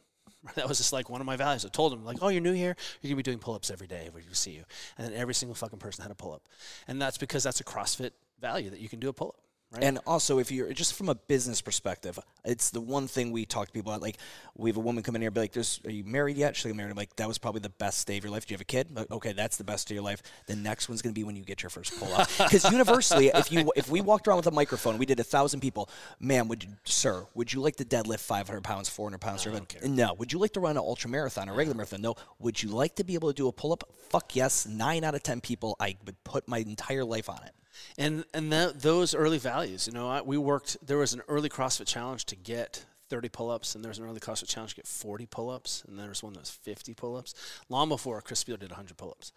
[0.56, 1.66] That was just like one of my values.
[1.66, 4.10] I told them, like, oh, you're new here, you're gonna be doing pull-ups every day
[4.12, 4.64] when we see you.
[4.98, 6.44] And then every single fucking person had a pull-up,
[6.88, 9.45] and that's because that's a CrossFit value that you can do a pull-up.
[9.72, 9.84] Right?
[9.84, 13.68] And also, if you're just from a business perspective, it's the one thing we talk
[13.68, 14.02] to people about.
[14.02, 14.18] Like,
[14.56, 16.56] we have a woman come in here, and be like, "There's, are you married yet?"
[16.56, 18.54] She's like, "Married." I'm like, "That was probably the best day of your life." Do
[18.54, 18.96] you have a kid?
[18.96, 20.22] Like, okay, that's the best day of your life.
[20.46, 22.30] The next one's going to be when you get your first pull up.
[22.38, 25.60] Because universally, if you if we walked around with a microphone, we did a thousand
[25.60, 25.90] people.
[26.20, 29.46] Man, would you, sir, would you like to deadlift 500 pounds, 400 pounds?
[29.46, 29.52] or
[29.84, 30.14] No.
[30.14, 32.02] Would you like to run an ultra marathon, a regular marathon?
[32.02, 32.16] No.
[32.40, 33.84] Would you like to be able to do a pull up?
[34.10, 34.68] Fuck yes.
[34.68, 37.54] Nine out of ten people, I would put my entire life on it.
[37.98, 40.78] And and that, those early values, you know, I, we worked.
[40.86, 44.20] There was an early CrossFit challenge to get 30 pull-ups, and there was an early
[44.20, 47.34] CrossFit challenge to get 40 pull-ups, and there was one that was 50 pull-ups.
[47.70, 49.32] Long before Chris Field did 100 pull-ups.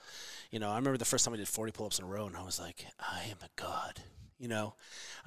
[0.51, 2.37] You know, I remember the first time I did 40 pull-ups in a row, and
[2.37, 4.01] I was like, I am a god.
[4.39, 4.75] You know,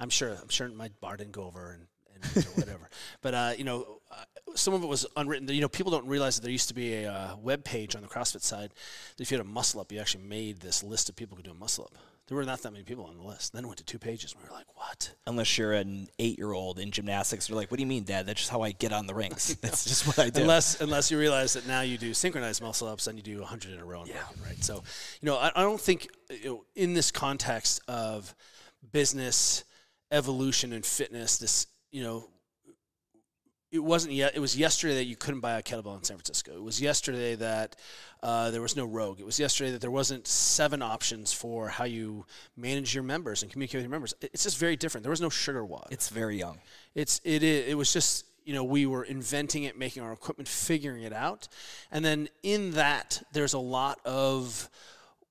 [0.00, 0.36] I'm sure.
[0.40, 1.86] I'm sure my bar didn't go over and.
[2.36, 2.88] or whatever,
[3.20, 4.24] but uh, you know, uh,
[4.54, 5.48] some of it was unwritten.
[5.48, 8.02] You know, people don't realize that there used to be a uh, web page on
[8.02, 8.72] the CrossFit side.
[9.16, 11.42] That if you had a muscle up, you actually made this list of people who
[11.42, 11.98] could do a muscle up.
[12.28, 13.52] There were not that many people on the list.
[13.52, 14.32] Then it went to two pages.
[14.32, 15.12] And we were like, what?
[15.26, 17.48] unless you're an eight year old in gymnastics.
[17.48, 18.26] You're like, what do you mean, Dad?
[18.26, 19.56] That's just how I get on the rings.
[19.60, 20.42] That's just what I do.
[20.42, 23.72] Unless unless you realize that now you do synchronized muscle ups and you do 100
[23.72, 24.14] in a row, yeah.
[24.44, 24.62] right?
[24.62, 24.82] So,
[25.20, 28.34] you know, I, I don't think you know, in this context of
[28.92, 29.64] business
[30.10, 32.28] evolution and fitness, this you know.
[33.70, 34.36] It wasn't yet.
[34.36, 36.52] It was yesterday that you couldn't buy a kettlebell in San Francisco.
[36.52, 37.74] It was yesterday that
[38.22, 39.18] uh, there was no Rogue.
[39.18, 43.50] It was yesterday that there wasn't seven options for how you manage your members and
[43.50, 44.12] communicate with your members.
[44.20, 45.04] It's just very different.
[45.04, 45.90] There was no SugarWOD.
[45.90, 46.58] it's very young.
[46.94, 50.48] It's it is it was just you know we were inventing it, making our equipment,
[50.48, 51.48] figuring it out,
[51.90, 54.68] and then in that there's a lot of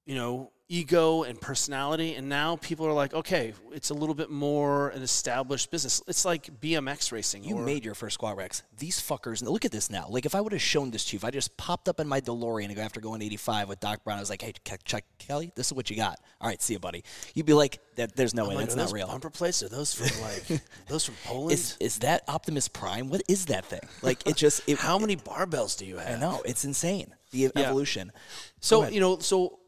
[0.06, 4.30] you know ego and personality and now people are like okay it's a little bit
[4.30, 8.64] more an established business it's like bmx racing You made your first squat rex.
[8.77, 9.43] These fuckers.
[9.43, 10.07] Look at this now.
[10.10, 12.07] Like if I would have shown this to you, if I just popped up in
[12.07, 14.53] my DeLorean after going 85 with Doc Brown, I was like, "Hey,
[14.85, 16.19] check Kelly, this is what you got.
[16.39, 17.03] All right, see you, buddy."
[17.34, 18.56] You'd be like, "That there's no way.
[18.56, 21.99] like, That's not real." bumper plates are those from like those from poland Is is
[21.99, 23.10] that Optimus Prime?
[23.10, 23.81] What is that thing?
[24.02, 27.14] Like it just it, how many barbells do you have I know it's insane.
[27.31, 28.11] The evolution.
[28.60, 29.60] So you know, so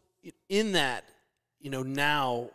[0.50, 1.06] in that,
[1.60, 2.50] you know, now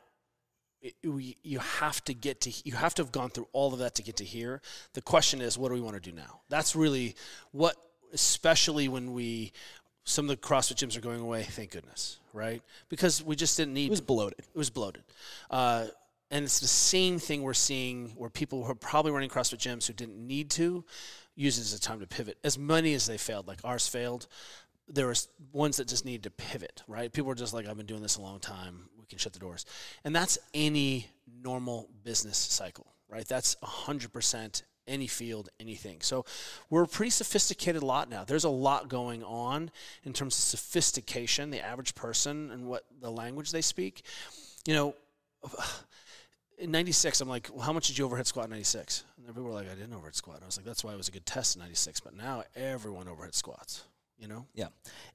[0.80, 3.80] it, we, you have to get to you have to have gone through all of
[3.80, 4.60] that to get to here.
[4.94, 6.40] The question is, what do we want to do now?
[6.48, 7.16] That's really
[7.52, 7.76] what,
[8.12, 9.52] especially when we
[10.04, 11.42] some of the CrossFit gyms are going away.
[11.42, 12.62] Thank goodness, right?
[12.88, 13.86] Because we just didn't need.
[13.86, 14.38] It was bloated.
[14.38, 15.02] It was bloated.
[15.50, 15.86] Uh,
[16.30, 19.86] and it's the same thing we're seeing where people who are probably running CrossFit gyms
[19.86, 20.84] who didn't need to
[21.34, 22.36] use it as a time to pivot.
[22.44, 24.26] As many as they failed, like ours failed,
[24.88, 27.12] there was ones that just needed to pivot, right?
[27.12, 28.88] People were just like, I've been doing this a long time.
[28.98, 29.66] We can shut the doors.
[30.04, 31.08] And that's any
[31.42, 33.26] normal business cycle, right?
[33.26, 35.98] That's 100% any field, anything.
[36.00, 36.24] So
[36.70, 38.24] we're a pretty sophisticated lot now.
[38.24, 39.70] There's a lot going on
[40.02, 44.02] in terms of sophistication, the average person and what the language they speak.
[44.66, 44.94] You know,
[46.58, 49.04] in 96, I'm like, well, how much did you overhead squat in 96?
[49.18, 50.36] And people were like, I didn't overhead squat.
[50.36, 52.00] And I was like, that's why it was a good test in 96.
[52.00, 53.84] But now everyone overhead squats,
[54.18, 54.46] you know?
[54.54, 54.68] Yeah,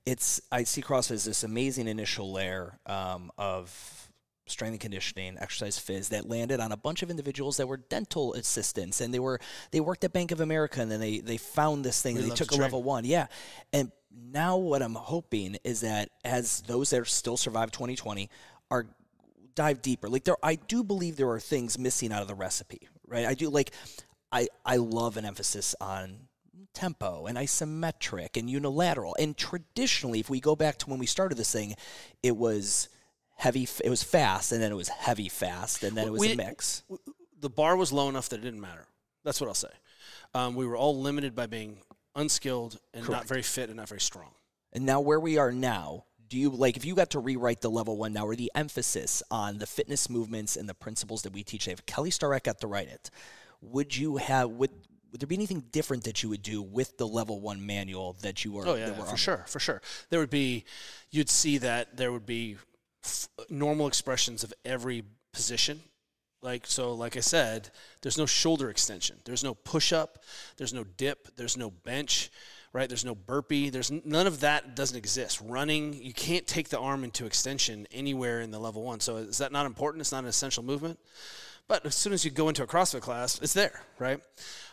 [0.06, 4.10] it's I see CrossFit as this amazing initial layer um, of
[4.46, 8.34] strength and conditioning, exercise phys that landed on a bunch of individuals that were dental
[8.34, 9.40] assistants and they were
[9.72, 12.36] they worked at Bank of America and then they they found this thing and they
[12.36, 13.06] took to a level one.
[13.06, 13.28] Yeah,
[13.72, 18.30] and now what I'm hoping is that as those that still survive 2020
[18.70, 18.88] are
[19.56, 20.10] dive deeper.
[20.10, 23.26] Like there, I do believe there are things missing out of the recipe, right?
[23.26, 23.72] I do like,
[24.32, 26.28] I I love an emphasis on
[26.74, 29.16] tempo and isometric and unilateral.
[29.20, 31.76] And traditionally, if we go back to when we started this thing,
[32.22, 32.90] it was
[33.36, 33.68] heavy.
[33.84, 36.84] It was fast, and then it was heavy fast, and then it was a mix.
[37.40, 38.88] the bar was low enough that it didn't matter.
[39.24, 39.70] That's what I'll say.
[40.34, 41.78] Um, we were all limited by being
[42.16, 44.32] unskilled and not very fit and not very strong.
[44.72, 47.70] And now where we are now, do you like if you got to rewrite the
[47.70, 51.44] level one now or the emphasis on the fitness movements and the principles that we
[51.44, 51.68] teach?
[51.68, 53.12] If Kelly Starrett got to write it,
[53.62, 54.72] would you have would
[55.14, 58.44] would there be anything different that you would do with the level one manual that
[58.44, 58.68] you were?
[58.68, 59.18] Oh yeah, that yeah, were for on?
[59.18, 59.80] sure, for sure.
[60.10, 60.66] There would be,
[61.12, 62.58] you'd see that there would be
[63.06, 65.82] f- normal expressions of every position.
[66.42, 67.70] Like so, like I said,
[68.02, 69.18] there's no shoulder extension.
[69.24, 70.24] There's no push up.
[70.58, 71.36] There's no dip.
[71.38, 72.32] There's no bench.
[72.74, 72.90] Right?
[72.90, 73.70] There's no burpee.
[73.70, 75.40] There's none of that doesn't exist.
[75.42, 79.00] Running, you can't take the arm into extension anywhere in the level one.
[79.00, 80.02] So is that not important?
[80.02, 80.98] It's not an essential movement.
[81.74, 84.20] But as soon as you go into a CrossFit class, it's there, right?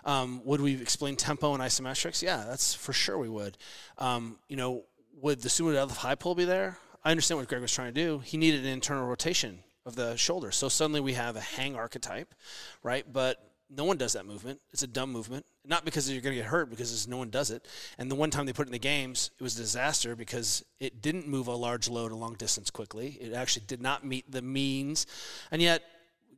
[0.04, 2.20] Um, would we explain tempo and isometrics?
[2.20, 3.56] Yeah, that's for sure we would.
[3.96, 4.84] Um, you know,
[5.22, 6.76] would the sumo deadlift high pull be there?
[7.02, 8.18] I understand what Greg was trying to do.
[8.18, 10.50] He needed an internal rotation of the shoulder.
[10.50, 12.34] So suddenly we have a hang archetype,
[12.82, 13.10] right?
[13.10, 14.60] But no one does that movement.
[14.70, 15.46] It's a dumb movement.
[15.64, 17.66] Not because you're going to get hurt, because no one does it.
[17.96, 20.66] And the one time they put it in the games, it was a disaster because
[20.80, 23.16] it didn't move a large load a long distance quickly.
[23.22, 25.06] It actually did not meet the means.
[25.50, 25.82] And yet,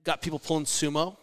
[0.05, 1.17] got people pulling sumo,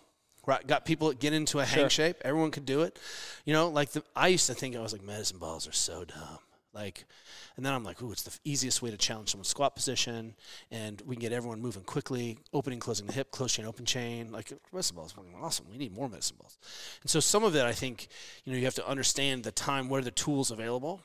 [0.46, 0.66] right?
[0.66, 2.18] Got people get into a hang shape.
[2.24, 2.98] Everyone could do it.
[3.46, 6.06] You know, like the, I used to think I was like medicine balls are so
[6.06, 6.40] dumb.
[6.72, 7.06] Like,
[7.58, 10.36] and then I'm like, ooh, it's the easiest way to challenge someone's squat position,
[10.70, 14.32] and we can get everyone moving quickly, opening, closing the hip, close chain, open chain.
[14.32, 15.66] Like medicine balls, fucking awesome.
[15.70, 16.60] We need more medicine balls.
[17.02, 18.08] And so some of it, I think,
[18.46, 19.90] you know, you have to understand the time.
[19.90, 21.02] What are the tools available?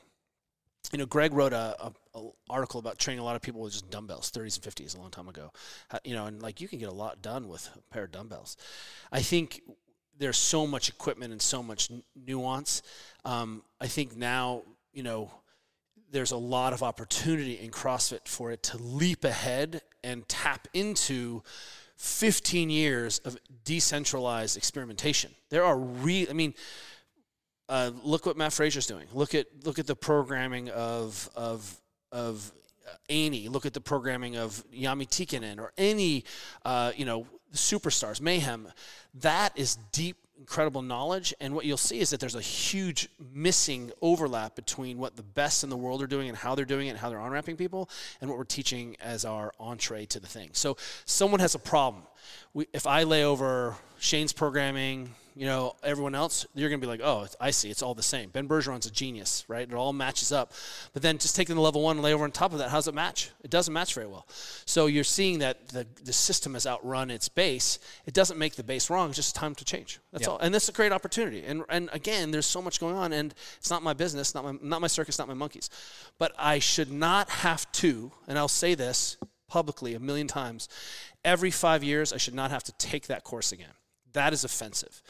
[0.91, 3.73] You know, Greg wrote a, a, a article about training a lot of people with
[3.73, 5.51] just dumbbells, 30s and 50s, a long time ago.
[5.89, 8.11] How- you know, and like you can get a lot done with a pair of
[8.11, 8.57] dumbbells.
[9.11, 9.61] I think
[10.17, 12.81] there's so much equipment and so much n- nuance.
[13.25, 14.63] Um, I think now,
[14.93, 15.31] you know,
[16.11, 21.43] there's a lot of opportunity in CrossFit for it to leap ahead and tap into
[21.97, 25.31] 15 years of decentralized experimentation.
[25.49, 26.53] There are real, I mean,
[27.69, 29.07] uh, look what Matt Fraser's doing.
[29.13, 31.79] Look at look at the programming of of
[32.11, 32.51] of
[33.09, 33.49] Annie.
[33.49, 36.23] Look at the programming of Jami Tikkanen or any
[36.63, 38.67] uh, you know superstars, Mayhem.
[39.15, 41.33] That is deep, incredible knowledge.
[41.39, 45.63] And what you'll see is that there's a huge missing overlap between what the best
[45.63, 47.57] in the world are doing and how they're doing it and how they're on ramping
[47.57, 47.89] people,
[48.21, 50.49] and what we're teaching as our entree to the thing.
[50.53, 52.03] So someone has a problem.
[52.53, 56.89] We, if I lay over Shane's programming, you know, everyone else, you're going to be
[56.89, 58.29] like, oh, I see, it's all the same.
[58.29, 59.67] Ben Bergeron's a genius, right?
[59.69, 60.53] It all matches up.
[60.93, 62.77] But then just taking the level one and lay over on top of that, how
[62.77, 63.31] does it match?
[63.43, 64.25] It doesn't match very well.
[64.65, 67.79] So you're seeing that the, the system has outrun its base.
[68.05, 69.09] It doesn't make the base wrong.
[69.09, 69.99] It's just time to change.
[70.13, 70.29] That's Yeah.
[70.31, 70.39] all.
[70.39, 71.43] And that's a great opportunity.
[71.45, 74.55] And, and again, there's so much going on, and it's not my business, not my,
[74.61, 75.69] not my circus, not my monkeys.
[76.17, 79.17] But I should not have to, and I'll say this,
[79.47, 80.69] publicly a million times.
[81.23, 83.71] Every five years, I should not have to take that course again.
[84.15, 85.01] That is offensive.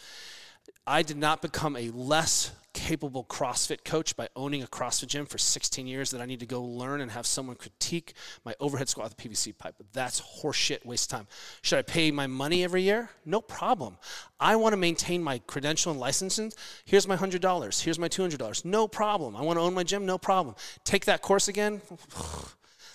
[0.88, 5.38] I did not become a less capable CrossFit coach by owning a CrossFit gym for
[5.38, 8.14] 16 years that I need to go learn and have someone critique
[8.44, 9.76] my overhead squat with PVC pipe.
[9.94, 11.28] That's horseshit, waste of time.
[11.62, 13.10] Should I pay my money every year?
[13.26, 13.98] No problem.
[14.40, 16.52] I want to maintain my credential and licensing.
[16.84, 17.82] Here's my $100.
[17.82, 18.66] Here's my $200.
[18.66, 19.36] No problem.
[19.36, 20.06] I want to own my gym?
[20.06, 20.56] No problem.
[20.84, 21.82] Take that course again?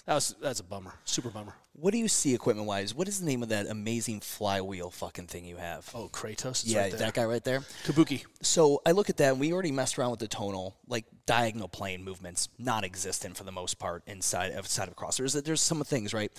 [0.07, 0.95] That was that's a bummer.
[1.05, 1.55] Super bummer.
[1.81, 2.95] What do you see equipment wise?
[2.95, 5.89] What is the name of that amazing flywheel fucking thing you have?
[5.95, 6.63] Oh, Kratos.
[6.63, 7.61] It's yeah, right that guy right there.
[7.85, 8.25] Kabuki.
[8.43, 11.69] So I look at that, and we already messed around with the tonal, like diagonal
[11.69, 15.17] plane movements, non-existent for the most part inside outside of cross.
[15.17, 16.31] There's there's some things right.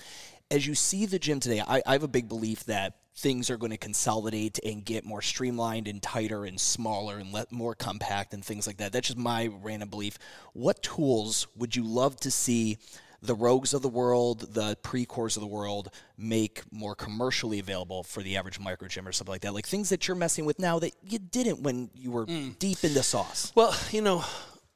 [0.51, 3.57] As you see the gym today, I, I have a big belief that things are
[3.57, 8.45] going to consolidate and get more streamlined and tighter and smaller and more compact and
[8.45, 8.91] things like that.
[8.91, 10.19] That's just my random belief.
[10.53, 12.77] What tools would you love to see?
[13.21, 18.23] The rogues of the world, the Precors of the world make more commercially available for
[18.23, 19.53] the average micro gym or something like that?
[19.53, 22.49] Like things that you're messing with now that you didn't when you were hmm.
[22.59, 23.51] deep in the sauce.
[23.55, 24.23] Well, you know,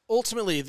[0.08, 0.64] ultimately,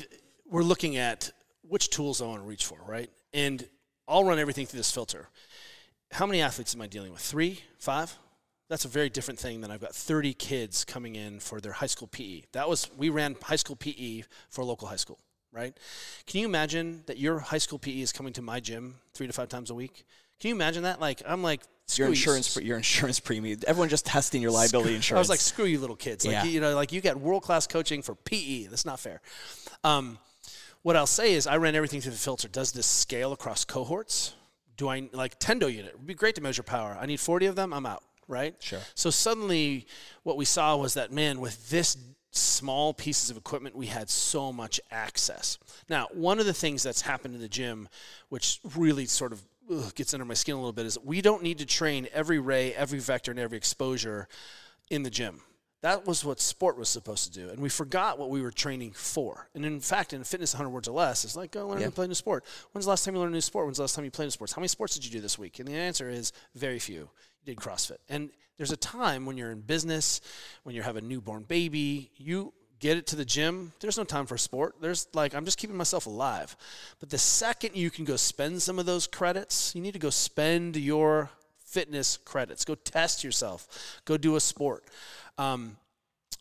[0.46, 1.30] we're looking at
[1.62, 3.10] which tools I want to reach for, right?
[3.32, 3.66] And
[4.06, 5.28] I'll run everything through this filter.
[6.10, 7.20] How many athletes am I dealing with?
[7.20, 8.16] Three, five?
[8.68, 11.86] That's a very different thing than I've got 30 kids coming in for their high
[11.86, 12.42] school PE.
[12.52, 15.18] That was, we ran high school PE for a local high school,
[15.52, 15.76] right?
[16.26, 19.32] Can you imagine that your high school PE is coming to my gym three to
[19.32, 20.04] five times a week?
[20.40, 21.00] Can you imagine that?
[21.00, 23.58] Like, I'm like, Your screw you, insurance, your insurance premium.
[23.66, 25.18] Everyone just testing your liability insurance.
[25.18, 26.24] I was like, screw you, little kids.
[26.24, 26.44] Like, Yeah.
[26.44, 28.64] you know, like you got world class coaching for PE.
[28.66, 29.20] That's not fair.
[29.84, 30.18] Um,
[30.82, 32.46] what I'll say is, I ran everything through the filter.
[32.46, 34.34] Does this scale across cohorts?
[34.76, 35.86] Do I like tendo unit?
[35.86, 36.96] It would be great to measure power.
[37.00, 37.72] I need 40 of them.
[37.72, 38.04] I'm out.
[38.28, 38.54] Right.
[38.60, 38.78] Sure.
[38.94, 39.86] So suddenly,
[40.22, 41.96] what we saw was that man, with this
[42.38, 45.58] small pieces of equipment, we had so much access.
[45.88, 47.88] Now, one of the things that's happened in the gym,
[48.28, 51.42] which really sort of ugh, gets under my skin a little bit, is we don't
[51.42, 54.28] need to train every ray, every vector, and every exposure
[54.90, 55.40] in the gym.
[55.80, 57.50] That was what sport was supposed to do.
[57.50, 59.48] And we forgot what we were training for.
[59.54, 61.86] And in fact, in fitness 100 words or less, it's like, go learn Yeah.
[61.86, 62.44] to play a new sport.
[62.72, 63.66] When's the last time you learned a new sport?
[63.66, 64.52] When's the last time you played new sports?
[64.54, 65.60] How many sports did you do this week?
[65.60, 67.10] And the answer is very few.
[67.44, 67.98] You did CrossFit.
[68.08, 70.20] And there's a time when you're in business,
[70.64, 73.72] when you have a newborn baby, you get it to the gym.
[73.80, 74.76] There's no time for sport.
[74.80, 76.56] There's like, I'm just keeping myself alive.
[77.00, 80.10] But the second you can go spend some of those credits, you need to go
[80.10, 81.30] spend your
[81.64, 82.64] fitness credits.
[82.64, 84.00] Go test yourself.
[84.04, 84.84] Go do a sport.
[85.38, 85.76] Um,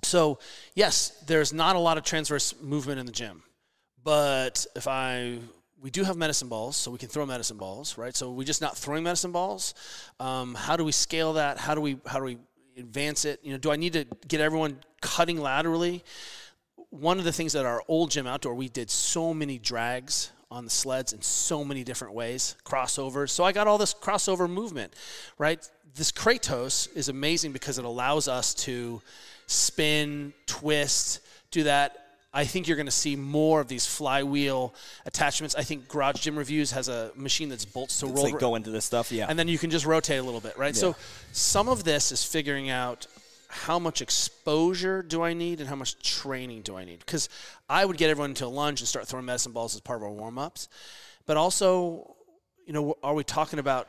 [0.03, 0.39] so
[0.76, 3.44] yes, there's not a lot of transverse movement in the gym,
[4.03, 5.39] but if I
[5.82, 8.16] we do have medicine balls, so we can throw medicine balls, right?
[8.16, 9.74] So we're just not throwing medicine balls.
[10.20, 11.58] Um, how do we scale that?
[11.58, 12.38] How do we how do we
[12.78, 13.40] advance it?
[13.44, 16.04] You know, do I need to get everyone cutting laterally?
[16.90, 20.64] One of the things that our old gym outdoor, we did so many drags on
[20.64, 23.30] the sleds in so many different ways, crossovers.
[23.30, 24.94] So I got all this crossover movement,
[25.38, 25.70] right?
[25.95, 29.02] This Kratos is amazing because it allows us to
[29.48, 31.20] spin, twist,
[31.52, 32.07] do that.
[32.38, 34.76] I think you're going to see more of these flywheel
[35.07, 35.55] attachments.
[35.55, 38.53] I think Garage Gym Reviews has a machine that's bolts to it's roll like go
[38.53, 39.11] into this stuff.
[39.11, 39.26] Yeah.
[39.27, 40.76] and then you can just rotate a little bit, right?
[40.76, 40.95] So
[41.31, 43.07] some of this is figuring out
[43.47, 46.99] how much exposure do I need and how much training do I need?
[46.99, 47.27] Because
[47.68, 50.03] I would get everyone into a lunge and start throwing medicine balls as part of
[50.03, 50.69] our warm ups,
[51.26, 52.15] but also,
[52.68, 53.88] you know, are we talking about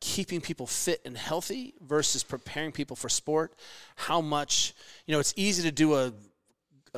[0.00, 3.54] keeping people fit and healthy versus preparing people for sport?
[3.96, 4.72] How much,
[5.06, 6.12] you know, it's easy to do a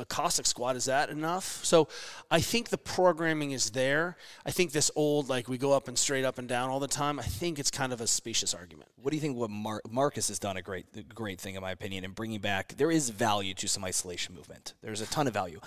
[0.01, 0.75] a Cossack squat.
[0.75, 1.63] Is that enough?
[1.63, 1.87] So
[2.29, 4.17] I think the programming is there.
[4.45, 6.87] I think this old, like we go up and straight up and down all the
[6.87, 8.89] time, I think it's kind of a specious argument.
[9.01, 9.37] What do you think?
[9.37, 12.75] What Mar- Marcus has done a great, great thing, in my opinion, in bringing back.
[12.77, 14.73] There is value to some isolation movement.
[14.81, 15.59] There's a ton of value.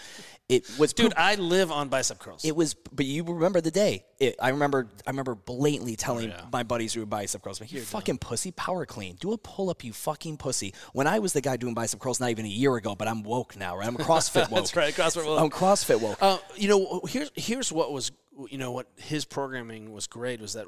[0.49, 2.45] It was Dude, I live on bicep curls.
[2.45, 4.05] It was, but you remember the day.
[4.21, 6.43] It, I remember, I remember blatantly telling yeah.
[6.53, 9.83] my buddies who were bicep curls, "You fucking pussy, power clean, do a pull up,
[9.83, 12.77] you fucking pussy." When I was the guy doing bicep curls, not even a year
[12.77, 13.87] ago, but I'm woke now, right?
[13.87, 13.97] I'm
[14.31, 14.61] CrossFit woke.
[14.61, 15.41] That's right, CrossFit woke.
[15.41, 16.19] I'm CrossFit woke.
[16.21, 18.13] Uh, you know, here's here's what was
[18.51, 20.67] you know what his programming was great was that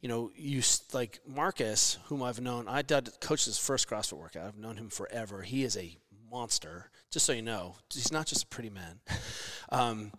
[0.00, 2.68] you know you like Marcus, whom I've known.
[2.68, 4.46] I did coached his first CrossFit workout.
[4.46, 5.42] I've known him forever.
[5.42, 5.96] He is a
[6.30, 6.90] monster.
[7.10, 9.00] Just so you know, he's not just a pretty man.
[9.70, 10.12] Um,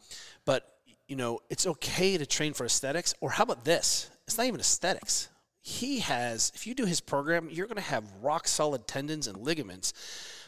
[0.46, 0.68] but
[1.08, 3.14] you know, it's okay to train for aesthetics.
[3.22, 4.10] Or how about this?
[4.26, 5.30] It's not even aesthetics.
[5.62, 9.38] He has, if you do his program, you're going to have rock solid tendons and
[9.38, 9.94] ligaments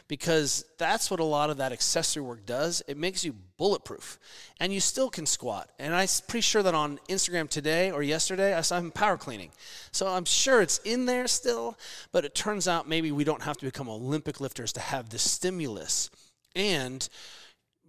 [0.08, 2.82] because that's what a lot of that accessory work does.
[2.86, 4.18] It makes you bulletproof
[4.60, 5.70] and you still can squat.
[5.78, 9.50] And I'm pretty sure that on Instagram today or yesterday, I saw him power cleaning.
[9.90, 11.76] So I'm sure it's in there still,
[12.12, 15.18] but it turns out maybe we don't have to become Olympic lifters to have the
[15.18, 16.10] stimulus.
[16.54, 17.08] And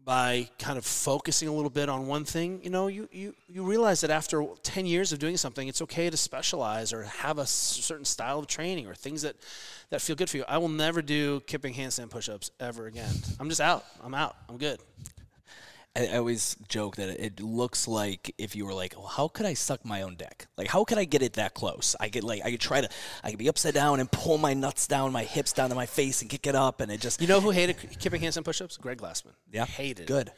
[0.08, 3.61] by kind of focusing a little bit on one thing, you know, you, you, you
[3.61, 7.45] realize that after 10 years of doing something, it's okay to specialize or have a
[7.45, 9.36] certain style of training or things that,
[9.90, 10.45] that feel good for you.
[10.48, 13.14] I will never do kipping handstand push ups ever again.
[13.38, 13.84] I'm just out.
[14.02, 14.38] I'm out.
[14.48, 14.80] I'm good.
[15.98, 19.45] I, I always joke that it looks like if you were like, well, how could
[19.45, 20.48] I suck my own dick?
[20.58, 21.95] Like, how could I get it that close?
[22.00, 22.90] I could like, I could try to,
[23.24, 25.85] I could be upside down and pull my nuts down, my hips down to my
[25.85, 27.22] face and kick it up, and it just.
[27.22, 28.77] You know who hated kipping handstand push ups?
[28.77, 29.34] Greg Glassman.
[29.51, 29.66] Yeah.
[29.66, 30.08] Hated.
[30.08, 30.32] Good.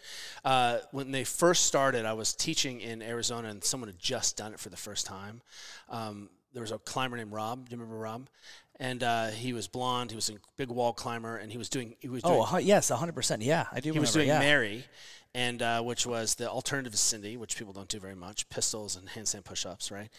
[0.45, 4.53] Uh, when they first started, I was teaching in Arizona, and someone had just done
[4.53, 5.41] it for the first time.
[5.89, 7.69] Um, there was a climber named Rob.
[7.69, 8.27] Do you remember Rob?
[8.81, 10.09] And uh, he was blonde.
[10.09, 11.95] He was a big wall climber, and he was doing.
[11.99, 12.35] He was doing.
[12.39, 13.41] Oh, a yes, hundred percent.
[13.41, 13.91] Yeah, I do.
[13.91, 14.39] he was doing yeah.
[14.39, 14.85] Mary,
[15.33, 19.07] and uh, which was the alternative Cindy, which people don't do very much, pistols and
[19.09, 20.09] handstand push-ups, right?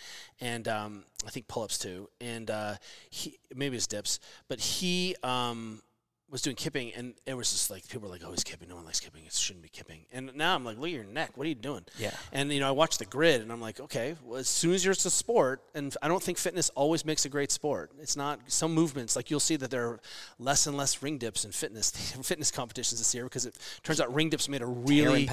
[0.40, 2.08] And um, I think pull-ups too.
[2.20, 2.74] And uh,
[3.10, 5.82] he maybe dips, but he um,
[6.30, 8.68] was doing kipping, and it was just like people were like, "Oh, he's kipping.
[8.68, 9.24] No one likes kipping.
[9.24, 11.36] It shouldn't be kipping." And now I'm like, "Look at your neck.
[11.36, 12.12] What are you doing?" Yeah.
[12.32, 14.84] And you know, I watched the grid, and I'm like, "Okay, well, as soon as
[14.84, 17.90] you're a sport, and I don't think fitness always makes a great sport.
[18.00, 20.00] It's not some movements like you'll see that there are
[20.38, 21.90] less and less ring dips in fitness
[22.22, 25.28] fitness competitions this year because it turns out ring dips made a really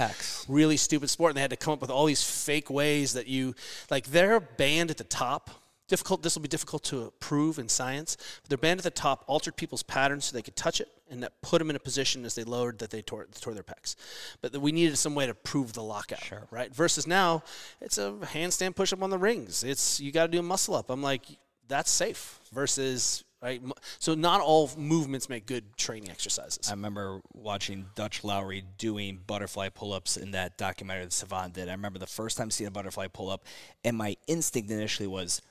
[0.48, 3.28] really stupid sport, and they had to come up with all these fake ways that
[3.28, 3.56] you
[3.90, 4.08] like.
[4.08, 5.50] They're banned at the top.
[5.88, 6.22] Difficult.
[6.22, 8.18] This will be difficult to prove in science.
[8.42, 11.24] But they're banned at the top, altered people's patterns so they could touch it, and
[11.24, 13.96] that put them in a position as they lowered that they tore, tore their pecs.
[14.42, 16.76] But that we needed some way to prove the lockout, right?
[16.76, 17.44] Versus now,
[17.80, 19.64] it's a handstand push-up on the rings.
[19.64, 20.90] It's you got to do a muscle up.
[20.90, 21.24] I'm like,
[21.70, 22.40] that's safe.
[22.52, 23.62] Versus right.
[24.00, 26.68] So not all movements make good training exercises.
[26.68, 31.70] I remember watching Dutch Lowy doing butterfly pull-ups in that documentary that Sevan did.
[31.70, 33.46] I remember the first time seeing a butterfly pull-up,
[33.84, 35.42] and my instinct initially was,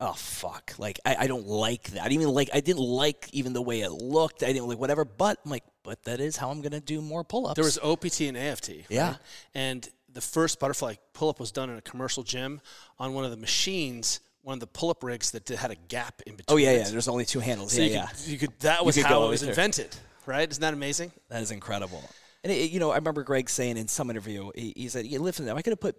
[0.00, 2.02] "Oh fuck!" Like I, I don't like that.
[2.02, 2.50] I didn't even like.
[2.52, 4.42] I didn't like even the way it looked.
[4.42, 5.04] I didn't like whatever.
[5.04, 7.56] But I'm like, but that is how I'm gonna do more pull-ups.
[7.56, 8.70] There was OPT and AFT.
[8.88, 9.08] Yeah.
[9.08, 9.16] right?
[9.54, 12.60] And the first butterfly pull up was done in a commercial gym
[12.98, 15.76] on one of the machines, one of the pull up rigs that did, had a
[15.76, 16.54] gap in between.
[16.54, 16.78] oh yeah, it.
[16.78, 16.90] yeah.
[16.90, 17.72] There's only two handles.
[17.72, 18.06] So yeah, you, yeah.
[18.06, 18.60] Could, you could.
[18.60, 19.52] That was could how it was either.
[19.52, 19.96] invented,
[20.26, 20.50] right?
[20.50, 21.12] Isn't that amazing?
[21.28, 22.02] That is incredible.
[22.42, 25.18] And it, you know, I remember Greg saying in some interview, he, he said, "Yeah,
[25.18, 25.96] listen, I could have put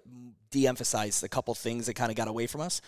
[0.51, 2.81] de-emphasized a couple things that kind of got away from us.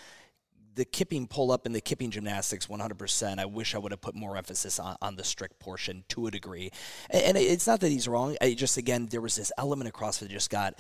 [0.76, 3.40] The kipping pull up and the kipping gymnastics, 100%.
[3.40, 6.32] I wish I would have put more emphasis on, on the strict portion to a
[6.32, 6.72] degree.
[7.10, 8.36] And, and it's not that he's wrong.
[8.42, 10.76] I just again, there was this element of CrossFit that just got."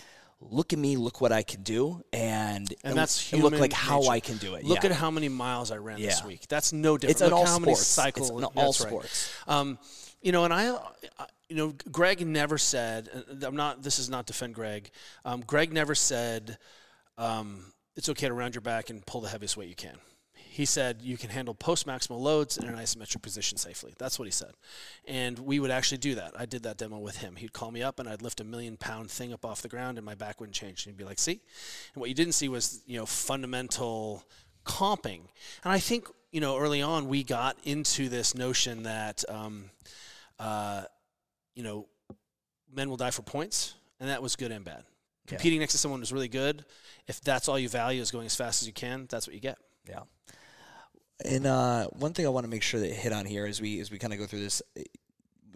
[0.51, 0.97] Look at me!
[0.97, 4.11] Look what I can do, and And that's and look like how nature.
[4.11, 4.65] I can do it.
[4.65, 4.89] Look yeah.
[4.89, 6.47] at how many miles I ran this week.
[6.49, 7.11] That's no different.
[7.11, 7.88] It's Look all how many sports.
[7.88, 8.30] cycles.
[8.30, 8.73] It's in all right.
[8.73, 9.33] sports.
[9.47, 9.80] Um,
[10.22, 10.75] you know, and I,
[11.17, 13.09] I- you know, Greg never said.
[13.43, 13.83] I'm not.
[13.83, 14.89] This is not defend Greg.
[15.23, 16.57] Um, Greg never said
[17.17, 19.97] um, it's okay to round your back and pull the heaviest weight you can.
[20.33, 23.95] He said you can handle post maximal loads in an isometric position safely.
[23.97, 24.51] That's what he said.
[25.07, 26.33] And we would actually do that.
[26.38, 27.38] I did that demo with him.
[27.38, 29.97] He'd call me up and I'd lift a million pound thing up off the ground
[29.97, 30.85] and my back wouldn't change.
[30.85, 31.41] And he'd be like, see?
[31.93, 34.23] And what you didn't see was, you know, fundamental
[34.63, 35.22] comping.
[35.63, 39.72] And I think, you know, early on we got into this notion that, um,
[40.38, 40.83] uh,
[41.55, 41.88] you know,
[42.72, 43.73] men will die for points.
[43.99, 44.83] And that was good and bad.
[45.27, 46.66] Competing next to someone who's really good,
[47.08, 49.40] if that's all you value is going as fast as you can, that's what you
[49.40, 49.58] get.
[49.88, 50.02] Yeah.
[51.24, 53.80] And uh, one thing I want to make sure that hit on here as we
[53.80, 54.61] as we kind of go through this,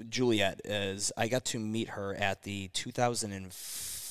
[0.07, 2.69] Juliet is I got to meet her at the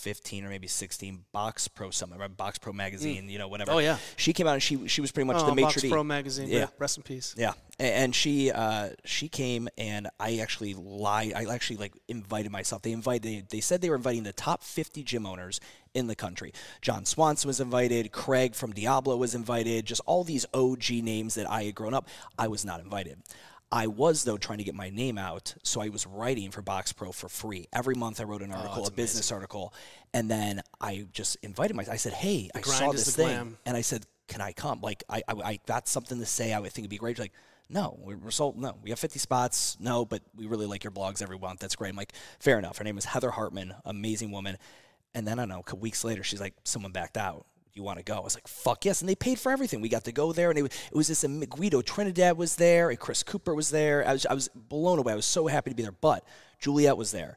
[0.06, 2.36] 2015 or maybe 16 Box Pro right?
[2.36, 3.72] Box Pro magazine, you know, whatever.
[3.72, 3.98] Oh, yeah.
[4.16, 5.90] She came out and she she was pretty much Oh, the maitre Box d'.
[5.90, 6.48] Pro magazine.
[6.48, 6.58] Yeah.
[6.58, 6.66] Yeah.
[6.78, 7.34] Rest in peace.
[7.36, 11.32] Yeah, and she uh, she came and I actually lied.
[11.34, 12.82] I actually like invited myself.
[12.82, 13.22] They invited.
[13.22, 15.60] They, They said they were inviting the top 50 gym owners
[15.94, 16.52] in the country.
[16.82, 18.12] John Swanson was invited.
[18.12, 19.86] Craig from Diablo was invited.
[19.86, 22.08] Just all these OG names that I had grown up.
[22.38, 23.18] I was not invited.
[23.72, 26.92] I was though trying to get my name out, so I was writing for Box
[26.92, 28.20] Pro for free every month.
[28.20, 29.74] I wrote an article, a business article,
[30.14, 31.94] and then I just invited myself.
[31.94, 33.58] I said, "Hey, I saw this thing," glam.
[33.66, 34.80] and I said, "Can I come?
[34.82, 36.52] Like, I, I, I got something to say.
[36.52, 37.32] I would think it'd be great." She's like,
[37.68, 38.56] "No, we're, we're sold.
[38.56, 39.76] No, we have 50 spots.
[39.80, 41.58] No, but we really like your blogs every month.
[41.58, 44.58] That's great." I'm like, "Fair enough." Her name is Heather Hartman, amazing woman.
[45.12, 47.46] And then I don't know, a couple weeks later, she's like, "Someone backed out."
[47.76, 48.16] You want to go?
[48.16, 49.82] I was like, "Fuck yes!" And they paid for everything.
[49.82, 51.22] We got to go there, and it, was- it was this.
[51.24, 54.06] um, Guido Trinidad was there, and Chris Cooper was there.
[54.08, 55.12] I was, I was blown away.
[55.12, 55.92] I was so happy to be there.
[55.92, 56.24] But
[56.58, 57.36] Juliet was there,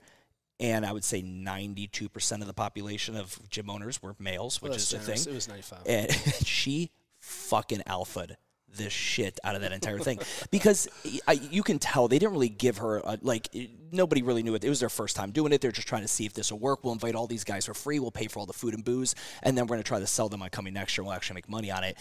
[0.59, 4.83] and I would say 92% of the population of gym owners were males, which That's
[4.83, 5.79] is the thing It was 95.
[5.85, 6.11] and
[6.45, 8.37] she fucking alphaed
[8.77, 10.19] the shit out of that entire thing
[10.51, 10.87] because
[11.27, 13.49] I, you can tell they didn't really give her a, like
[13.91, 14.63] nobody really knew it.
[14.63, 15.61] It was their first time doing it.
[15.61, 16.83] They're just trying to see if this will work.
[16.83, 17.99] We'll invite all these guys for free.
[17.99, 20.07] We'll pay for all the food and booze, and then we're going to try to
[20.07, 21.03] sell them on coming next year.
[21.03, 21.97] We'll actually make money on it.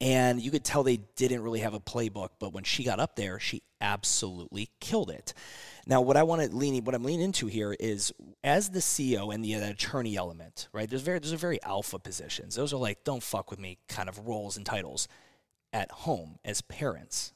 [0.00, 3.16] And you could tell they didn't really have a playbook, but when she got up
[3.16, 5.32] there, she absolutely killed it.
[5.86, 8.12] Now, what I want to lean, what I'm leaning into here is
[8.44, 10.88] as the CEO and the, the attorney element, right?
[10.90, 12.56] There's very, there's a very alpha positions.
[12.56, 15.08] Those are like, don't fuck with me kind of roles and titles.
[15.72, 17.32] At home, as parents,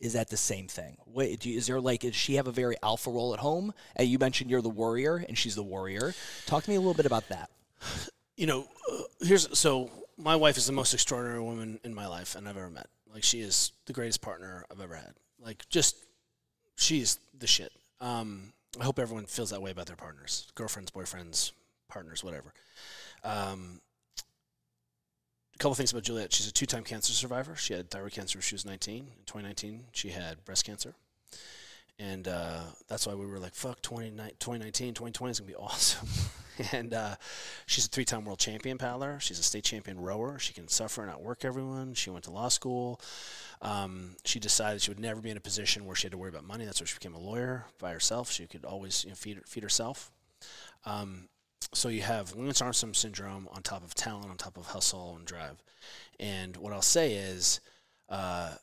[0.00, 0.96] is that the same thing?
[1.06, 3.72] Wait, you, is there like, does she have a very alpha role at home?
[3.96, 6.14] And you mentioned you're the warrior, and she's the warrior.
[6.46, 7.50] Talk to me a little bit about that.
[8.36, 12.34] You know, uh, here's so my wife is the most extraordinary woman in my life
[12.34, 12.88] and I've ever met.
[13.12, 15.14] Like she is the greatest partner I've ever had.
[15.40, 15.96] Like just
[16.76, 17.72] she's the shit.
[18.00, 21.52] Um, I hope everyone feels that way about their partners, girlfriends, boyfriends,
[21.88, 22.52] partners, whatever.
[23.22, 23.80] Um,
[25.54, 26.32] a couple things about Juliet.
[26.32, 27.54] She's a two-time cancer survivor.
[27.56, 28.96] She had thyroid cancer when she was 19.
[28.96, 30.94] In 2019, she had breast cancer.
[31.98, 36.08] And uh, that's why we were like, fuck, 2019, 2020 is going to be awesome.
[36.72, 37.14] and uh,
[37.66, 39.18] she's a three-time world champion paddler.
[39.20, 40.38] She's a state champion rower.
[40.40, 41.94] She can suffer and outwork everyone.
[41.94, 43.00] She went to law school.
[43.62, 46.30] Um, she decided she would never be in a position where she had to worry
[46.30, 46.64] about money.
[46.64, 48.30] That's why she became a lawyer by herself.
[48.30, 50.10] She could always you know, feed feed herself.
[50.84, 51.28] Um,
[51.72, 55.24] so you have Lance Armstrong syndrome on top of talent, on top of hustle and
[55.26, 55.62] drive.
[56.20, 57.60] And what I'll say is,
[58.08, 58.54] uh,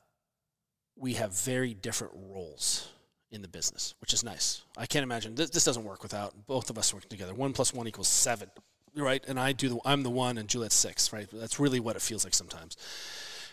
[0.95, 2.87] we have very different roles
[3.31, 4.63] in the business, which is nice.
[4.77, 7.33] I can't imagine this, this doesn't work without both of us working together.
[7.33, 8.49] One plus one equals seven,
[8.95, 9.23] right?
[9.27, 11.27] And I do the I'm the one, and Juliet's six, right?
[11.31, 12.77] That's really what it feels like sometimes.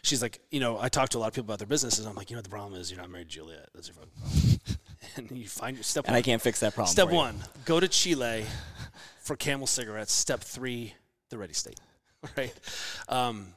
[0.03, 2.07] She's like, you know, I talk to a lot of people about their businesses.
[2.07, 3.69] I'm like, you know, the problem is you're not married to Juliet.
[3.75, 4.61] That's your problem.
[5.17, 6.05] and you find your step.
[6.05, 6.19] And one.
[6.19, 6.93] I can't fix that problem.
[6.93, 8.45] Step one: go to Chile
[9.29, 10.13] for Camel cigarettes.
[10.13, 10.95] Step three:
[11.29, 11.79] the ready state.
[12.37, 12.53] Right.
[13.09, 13.53] Um,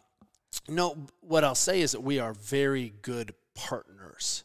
[0.69, 4.43] no, what I'll say is that we are very good partners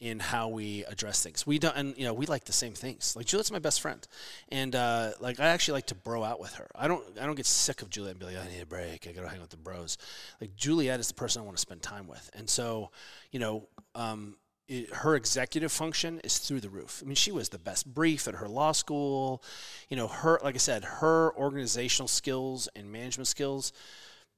[0.00, 1.46] in how we address things.
[1.46, 3.16] We don't, and you know, we like the same things.
[3.16, 4.06] Like Juliet's my best friend,
[4.50, 6.66] and uh, like I actually like to bro out with her.
[6.74, 9.06] I don't, I don't get sick of Juliet and be like, I need a break.
[9.08, 9.96] I gotta hang out with the bros.
[10.42, 12.90] Like Juliet is the person I want to spend time with, and so,
[13.32, 14.36] you know, um,
[14.68, 17.02] it, her executive function is through the roof.
[17.02, 19.42] I mean, she was the best brief at her law school.
[19.88, 23.72] You know, her, like I said, her organizational skills and management skills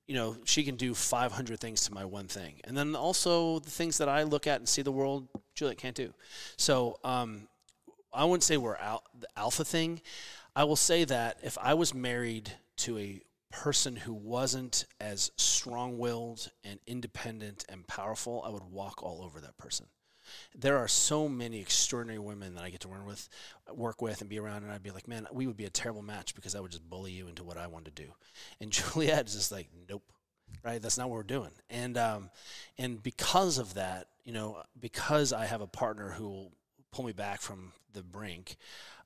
[0.06, 2.60] you know, she can do 500 things to my one thing.
[2.64, 5.96] And then also the things that I look at and see the world, Juliet can't
[5.96, 6.14] do.
[6.56, 7.48] So um,
[8.12, 10.00] I wouldn't say we're out the alpha thing.
[10.54, 15.98] I will say that if I was married to a person who wasn't as strong
[15.98, 19.86] willed and independent and powerful, I would walk all over that person
[20.54, 23.28] there are so many extraordinary women that I get to work with,
[23.72, 26.02] work with, and be around, and I'd be like, man, we would be a terrible
[26.02, 28.08] match because I would just bully you into what I want to do.
[28.60, 30.02] And Juliet is just like, nope,
[30.62, 30.80] right?
[30.80, 31.50] That's not what we're doing.
[31.70, 32.30] And um,
[32.78, 36.52] and because of that, you know, because I have a partner who will
[36.92, 38.56] pull me back from the brink,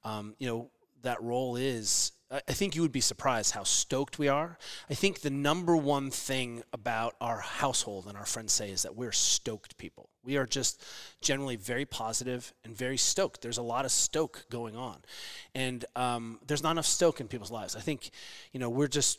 [0.05, 0.71] um, you know,
[1.03, 4.57] that role is I think you would be surprised how stoked we are.
[4.89, 8.95] I think the number one thing about our household and our friends say is that
[8.95, 10.11] we're stoked people.
[10.23, 10.85] We are just
[11.21, 13.43] generally very positive and very stoked.
[13.43, 14.99] There's a lot of stoke going on,
[15.57, 17.75] and um, there's not enough stoke in people's lives.
[17.75, 18.11] I think,
[18.53, 19.19] you know, we're just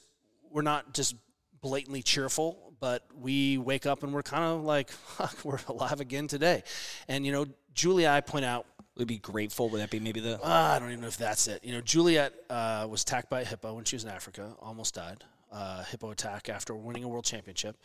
[0.49, 1.15] we're not just
[1.59, 4.89] blatantly cheerful, but we wake up and we're kind of like,
[5.43, 6.63] we're alive again today.
[7.09, 8.65] And you know, Julia, I point out
[8.97, 9.69] would be grateful.
[9.69, 10.39] Would that be maybe the?
[10.41, 11.63] Uh, I don't even know if that's it.
[11.63, 14.95] You know, Juliet uh, was attacked by a hippo when she was in Africa, almost
[14.95, 15.23] died.
[15.51, 17.75] Uh, hippo attack after winning a world championship.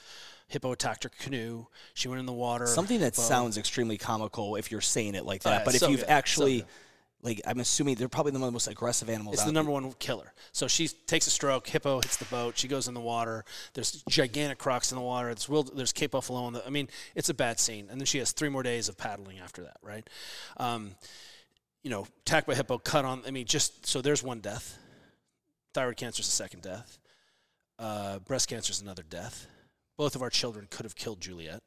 [0.46, 1.66] Hippo attacked her canoe.
[1.94, 2.66] She went in the water.
[2.66, 5.62] Something that sounds extremely comical if you're saying it like that.
[5.62, 6.66] Uh, but if so you've good, actually, so
[7.22, 9.34] like, I'm assuming they're probably the one of the most aggressive animals.
[9.34, 10.32] It's the number one killer.
[10.52, 11.66] So she takes a stroke.
[11.66, 12.56] Hippo hits the boat.
[12.56, 13.44] She goes in the water.
[13.74, 15.28] There's gigantic crocs in the water.
[15.28, 16.40] There's, real, there's Cape Buffalo.
[16.40, 17.88] On the, I mean, it's a bad scene.
[17.90, 20.08] And then she has three more days of paddling after that, right?
[20.58, 20.94] Um,
[21.82, 23.22] you know, attacked by hippo, cut on.
[23.26, 24.78] I mean, just so there's one death.
[25.74, 26.98] Thyroid cancer is the second death.
[27.78, 29.46] Uh, breast cancer is another death.
[29.96, 31.62] Both of our children could have killed Juliet,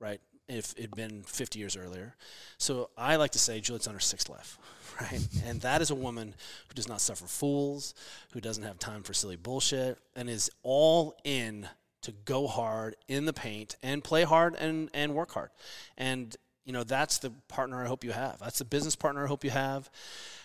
[0.00, 0.20] right?
[0.52, 2.14] If it had been 50 years earlier.
[2.58, 4.58] So I like to say Juliet's on her sixth life,
[5.00, 5.26] right?
[5.46, 6.34] and that is a woman
[6.68, 7.94] who does not suffer fools,
[8.32, 11.68] who doesn't have time for silly bullshit, and is all in
[12.02, 15.50] to go hard in the paint and play hard and, and work hard.
[15.96, 18.38] And you know that's the partner I hope you have.
[18.38, 19.90] That's the business partner I hope you have,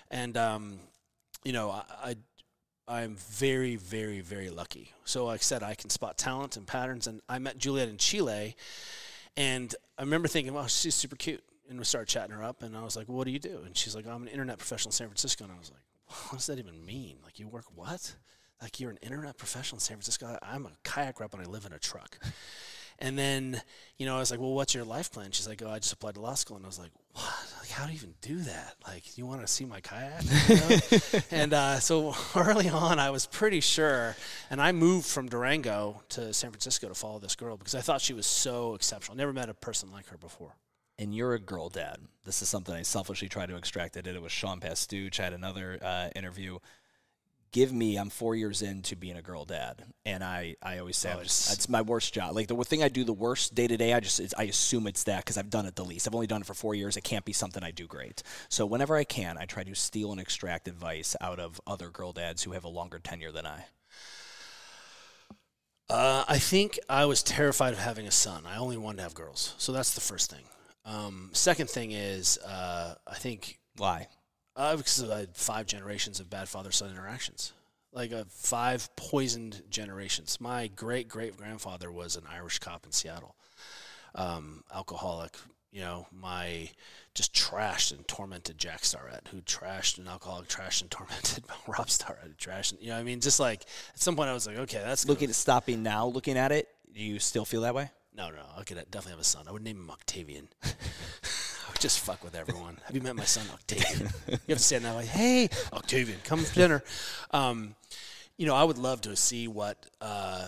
[0.09, 0.79] and um,
[1.43, 2.15] you know I,
[2.87, 4.93] I am very very very lucky.
[5.05, 7.97] So like I said, I can spot talent and patterns, and I met Juliet in
[7.97, 8.55] Chile,
[9.37, 12.75] and I remember thinking, wow, she's super cute, and we started chatting her up, and
[12.75, 13.61] I was like, well, what do you do?
[13.65, 16.37] And she's like, I'm an internet professional in San Francisco, and I was like, what
[16.37, 17.17] does that even mean?
[17.23, 18.15] Like you work what?
[18.61, 20.37] Like you're an internet professional in San Francisco?
[20.41, 22.17] I'm a kayak rep and I live in a truck.
[22.99, 23.61] And then,
[23.97, 25.31] you know, I was like, well, what's your life plan?
[25.31, 26.57] She's like, oh, I just applied to law school.
[26.57, 27.53] And I was like, what?
[27.59, 28.75] Like, how do you even do that?
[28.87, 30.23] Like, you want to see my kayak?
[30.47, 31.19] You know?
[31.31, 34.15] and uh, so early on, I was pretty sure.
[34.49, 38.01] And I moved from Durango to San Francisco to follow this girl because I thought
[38.01, 39.17] she was so exceptional.
[39.17, 40.55] Never met a person like her before.
[40.99, 41.97] And you're a girl dad.
[42.25, 43.97] This is something I selfishly tried to extract.
[43.97, 45.19] I did it with Sean Pastuch.
[45.19, 46.57] I had another uh, interview
[47.51, 49.83] give me i'm four years into being a girl dad.
[50.05, 52.35] And i i always say Oh, just, it's- my worst job.
[52.35, 54.87] Like the thing i do the worst day to day i just it's, i assume
[54.87, 56.07] it's that because i've done it the least.
[56.07, 56.97] I've only done it for four years.
[56.97, 58.23] It can't be something i do great.
[58.49, 62.13] So whenever i can i try to steal and extract advice out of other girl
[62.13, 63.65] dads who have a longer tenure than i.
[65.89, 68.43] Uh, I think I was terrified of having a son.
[68.45, 69.55] I only wanted to have girls.
[69.57, 70.43] So that's the first thing.
[70.83, 74.07] Um, second thing is, uh, I think why
[74.57, 77.53] uh, because I had five generations of bad father son interactions,
[77.93, 80.41] like uh, five poisoned generations.
[80.41, 83.35] My great great grandfather was an Irish cop in Seattle,
[84.15, 85.37] um, alcoholic.
[85.71, 86.69] You know, my
[87.13, 92.37] just trashed and tormented Jack Starrett, who trashed an alcoholic, trashed and tormented Rob Starrett,
[92.37, 92.71] trashed.
[92.71, 93.61] And, you know, I mean, just like
[93.93, 96.67] at some point I was like, okay, that's looking at stopping now looking at it
[96.93, 99.45] do you still feel that way No, no, I could definitely have a son.
[99.47, 100.47] I would name him Octavian.
[101.79, 102.77] Just fuck with everyone.
[102.85, 104.09] Have you met my son, Octavian?
[104.27, 106.83] You have to stand there like, hey, Octavian, come for dinner.
[107.31, 107.75] Um,
[108.35, 110.47] you know, I would love to see what uh,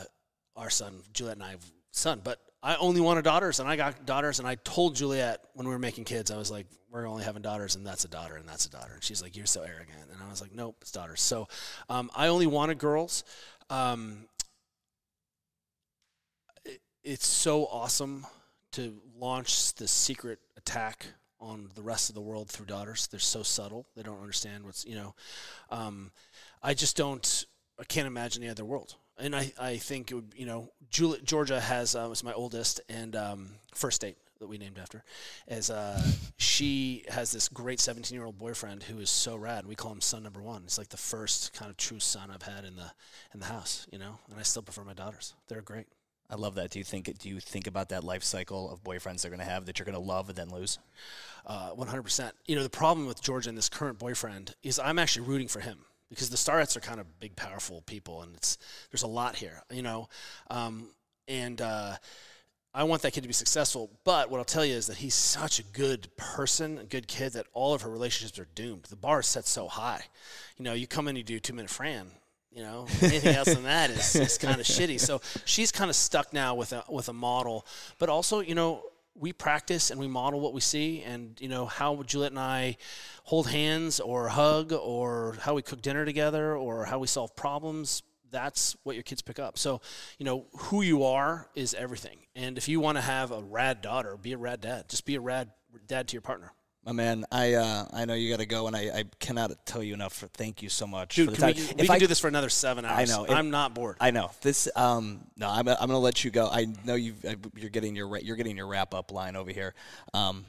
[0.56, 4.06] our son, Juliet and I, have son, but I only wanted daughters, and I got
[4.08, 7.24] daughters, and I told Juliet when we were making kids, I was like, we're only
[7.24, 8.93] having daughters, and that's a daughter, and that's a daughter.
[8.95, 10.09] And she's like, you're so arrogant.
[10.11, 11.22] And I was like, nope, it's daughters.
[11.22, 11.48] So
[11.90, 13.24] um, I only wanted girls.
[13.69, 14.25] Um,
[16.66, 18.25] it- it's so awesome
[18.72, 21.06] to launch the secret attack
[21.39, 23.07] on the rest of the world through daughters.
[23.07, 25.15] They're so subtle; they don't understand what's you know.
[25.69, 26.11] Um,
[26.61, 27.45] I just don't.
[27.79, 28.95] I can't imagine the other world.
[29.17, 33.15] And I, I think it would, you know, Georgia has uh, was my oldest and
[33.15, 35.03] um, first date that we named after,
[35.47, 36.01] as uh,
[36.37, 39.65] she has this great 17 year old boyfriend who is so rad.
[39.65, 40.63] We call him son number one.
[40.63, 42.91] It's like the first kind of true son I've had in the
[43.33, 44.19] in the house, you know.
[44.29, 45.33] And I still prefer my daughters.
[45.47, 45.87] They're great.
[46.30, 49.22] I love that do you think do you think about that life cycle of boyfriends
[49.22, 50.77] they're going to have that you're going to love and then lose
[51.45, 52.32] Uh, 100%.
[52.45, 55.61] You know, the problem with Georgia and this current boyfriend is I'm actually rooting for
[55.61, 58.58] him because the Starretts are kind of big, powerful people, and it's
[58.91, 60.09] there's a lot here, you know.
[60.49, 60.90] Um,
[61.27, 61.95] and uh,
[62.74, 63.90] I want that kid to be successful.
[64.03, 67.33] But what I'll tell you is that he's such a good person, a good kid,
[67.33, 68.83] that all of her relationships are doomed.
[68.83, 70.03] The bar is set so high.
[70.58, 72.11] You know, you come in, you do two minute Fran.
[72.51, 74.99] You know, anything else than that is, is kind of shitty.
[74.99, 77.65] So she's kind of stuck now with a with a model,
[77.99, 78.83] but also, you know,
[79.15, 82.77] we practice and we model what we see, and you know how Juliet and I
[83.25, 88.01] hold hands or hug, or how we cook dinner together, or how we solve problems.
[88.31, 89.57] That's what your kids pick up.
[89.57, 89.81] So,
[90.17, 92.19] you know, who you are is everything.
[92.35, 94.87] And if you want to have a rad daughter, be a rad dad.
[94.87, 95.49] Just be a rad
[95.87, 96.51] dad to your partner.
[96.85, 99.83] My man, I uh, I know you got to go, and I, I cannot tell
[99.83, 101.64] you enough for thank you so much Dude, for the can we, time.
[101.75, 103.11] we If can I- do this for another seven hours.
[103.11, 103.25] I know.
[103.25, 103.98] If- I'm not bored.
[103.99, 104.67] I know this.
[104.75, 106.48] Um, no, I'm, I'm going to let you go.
[106.48, 107.16] I know you
[107.56, 109.75] you're getting your you're getting your wrap up line over here,
[110.14, 110.45] um,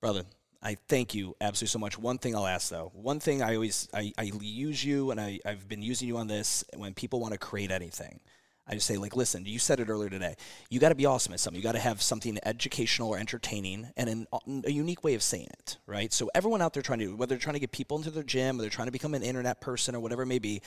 [0.00, 0.22] brother.
[0.62, 1.98] I thank you absolutely so much.
[1.98, 5.40] One thing I'll ask though, one thing I always I, I use you, and I
[5.44, 8.20] I've been using you on this when people want to create anything.
[8.66, 10.36] I just say like, listen, you said it earlier today.
[10.70, 11.60] You got to be awesome at something.
[11.60, 15.22] You got to have something educational or entertaining, and an, uh, a unique way of
[15.22, 16.12] saying it, right?
[16.12, 18.58] So everyone out there trying to, whether they're trying to get people into their gym,
[18.58, 20.62] or they're trying to become an internet person, or whatever it may be,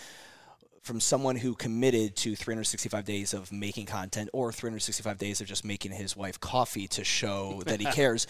[0.83, 5.65] from someone who committed to 365 days of making content or 365 days of just
[5.65, 8.25] making his wife coffee to show that he cares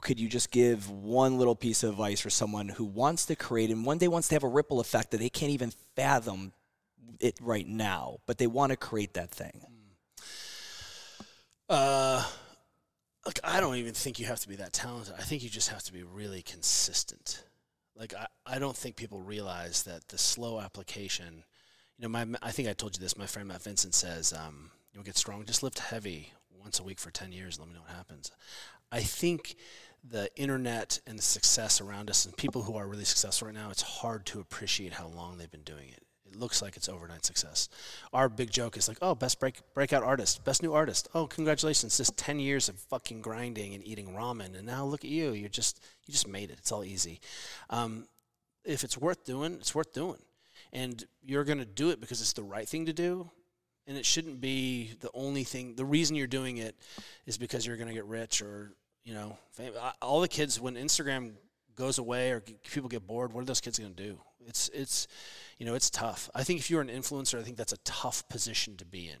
[0.00, 3.70] could you just give one little piece of advice for someone who wants to create
[3.70, 6.52] and one day wants to have a ripple effect that they can't even fathom
[7.20, 9.66] it right now but they want to create that thing
[11.68, 12.24] Uh,
[13.24, 15.14] look, I don't even think you have to be that talented.
[15.18, 17.42] I think you just have to be really consistent.
[17.96, 21.44] Like I, I don't think people realize that the slow application.
[21.98, 23.16] You know, my I think I told you this.
[23.16, 25.44] My friend Matt Vincent says, um, "You'll get strong.
[25.44, 28.30] Just lift heavy once a week for ten years, and let me know what happens."
[28.92, 29.56] I think
[30.04, 33.70] the internet and the success around us, and people who are really successful right now,
[33.70, 36.05] it's hard to appreciate how long they've been doing it.
[36.38, 37.68] Looks like it's overnight success.
[38.12, 41.08] Our big joke is like, oh, best break breakout artist, best new artist.
[41.14, 41.96] Oh, congratulations!
[41.96, 45.32] Just ten years of fucking grinding and eating ramen, and now look at you.
[45.32, 46.58] You're just you just made it.
[46.58, 47.20] It's all easy.
[47.70, 48.06] Um,
[48.64, 50.22] if it's worth doing, it's worth doing,
[50.72, 53.30] and you're gonna do it because it's the right thing to do.
[53.88, 55.76] And it shouldn't be the only thing.
[55.76, 56.74] The reason you're doing it
[57.24, 58.72] is because you're gonna get rich or
[59.06, 59.38] you know,
[60.02, 61.34] all the kids when Instagram
[61.76, 64.18] goes away or people get bored, what are those kids going to do?
[64.46, 65.08] It's it's
[65.58, 66.30] you know it's tough.
[66.34, 69.18] I think if you're an influencer, I think that's a tough position to be in.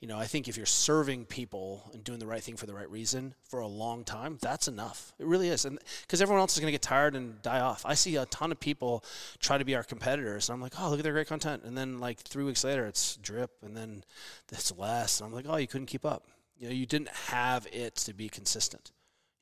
[0.00, 2.74] You know, I think if you're serving people and doing the right thing for the
[2.74, 5.14] right reason for a long time, that's enough.
[5.18, 7.86] It really is, and because everyone else is going to get tired and die off.
[7.86, 9.02] I see a ton of people
[9.38, 11.76] try to be our competitors, and I'm like, oh, look at their great content, and
[11.76, 14.04] then like three weeks later, it's drip, and then
[14.52, 16.28] it's less, and I'm like, oh, you couldn't keep up.
[16.58, 18.92] You know, you didn't have it to be consistent.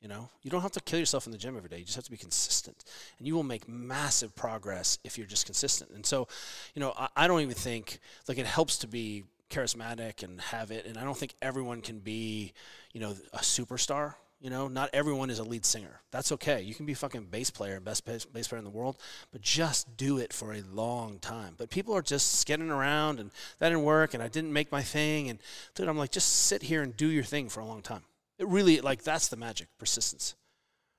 [0.05, 1.79] You know, you don't have to kill yourself in the gym every day.
[1.79, 2.85] You just have to be consistent,
[3.19, 5.93] and you will make massive progress if you're just consistent.
[5.93, 6.29] And so,
[6.75, 10.71] you know, I, I don't even think like it helps to be charismatic and have
[10.71, 10.85] it.
[10.85, 12.53] And I don't think everyone can be,
[12.93, 14.17] you know, a superstar.
[14.43, 16.03] You know, not everyone is a lead singer.
[16.11, 16.61] That's okay.
[16.61, 18.99] You can be fucking bass player, best bass, bass player in the world,
[19.33, 21.55] but just do it for a long time.
[21.57, 24.83] But people are just skidding around, and that didn't work, and I didn't make my
[24.83, 25.31] thing.
[25.31, 25.39] And
[25.75, 28.03] dude, I'm like, just sit here and do your thing for a long time.
[28.39, 30.35] It really like that's the magic, persistence.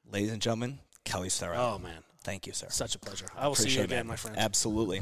[0.09, 1.59] Ladies and gentlemen, Kelly Starrett.
[1.59, 2.67] Oh man, Thank you, sir.
[2.69, 3.27] such a pleasure.
[3.35, 4.38] I will see you Appreciate it, again, my friend.
[4.38, 4.93] Absolutely.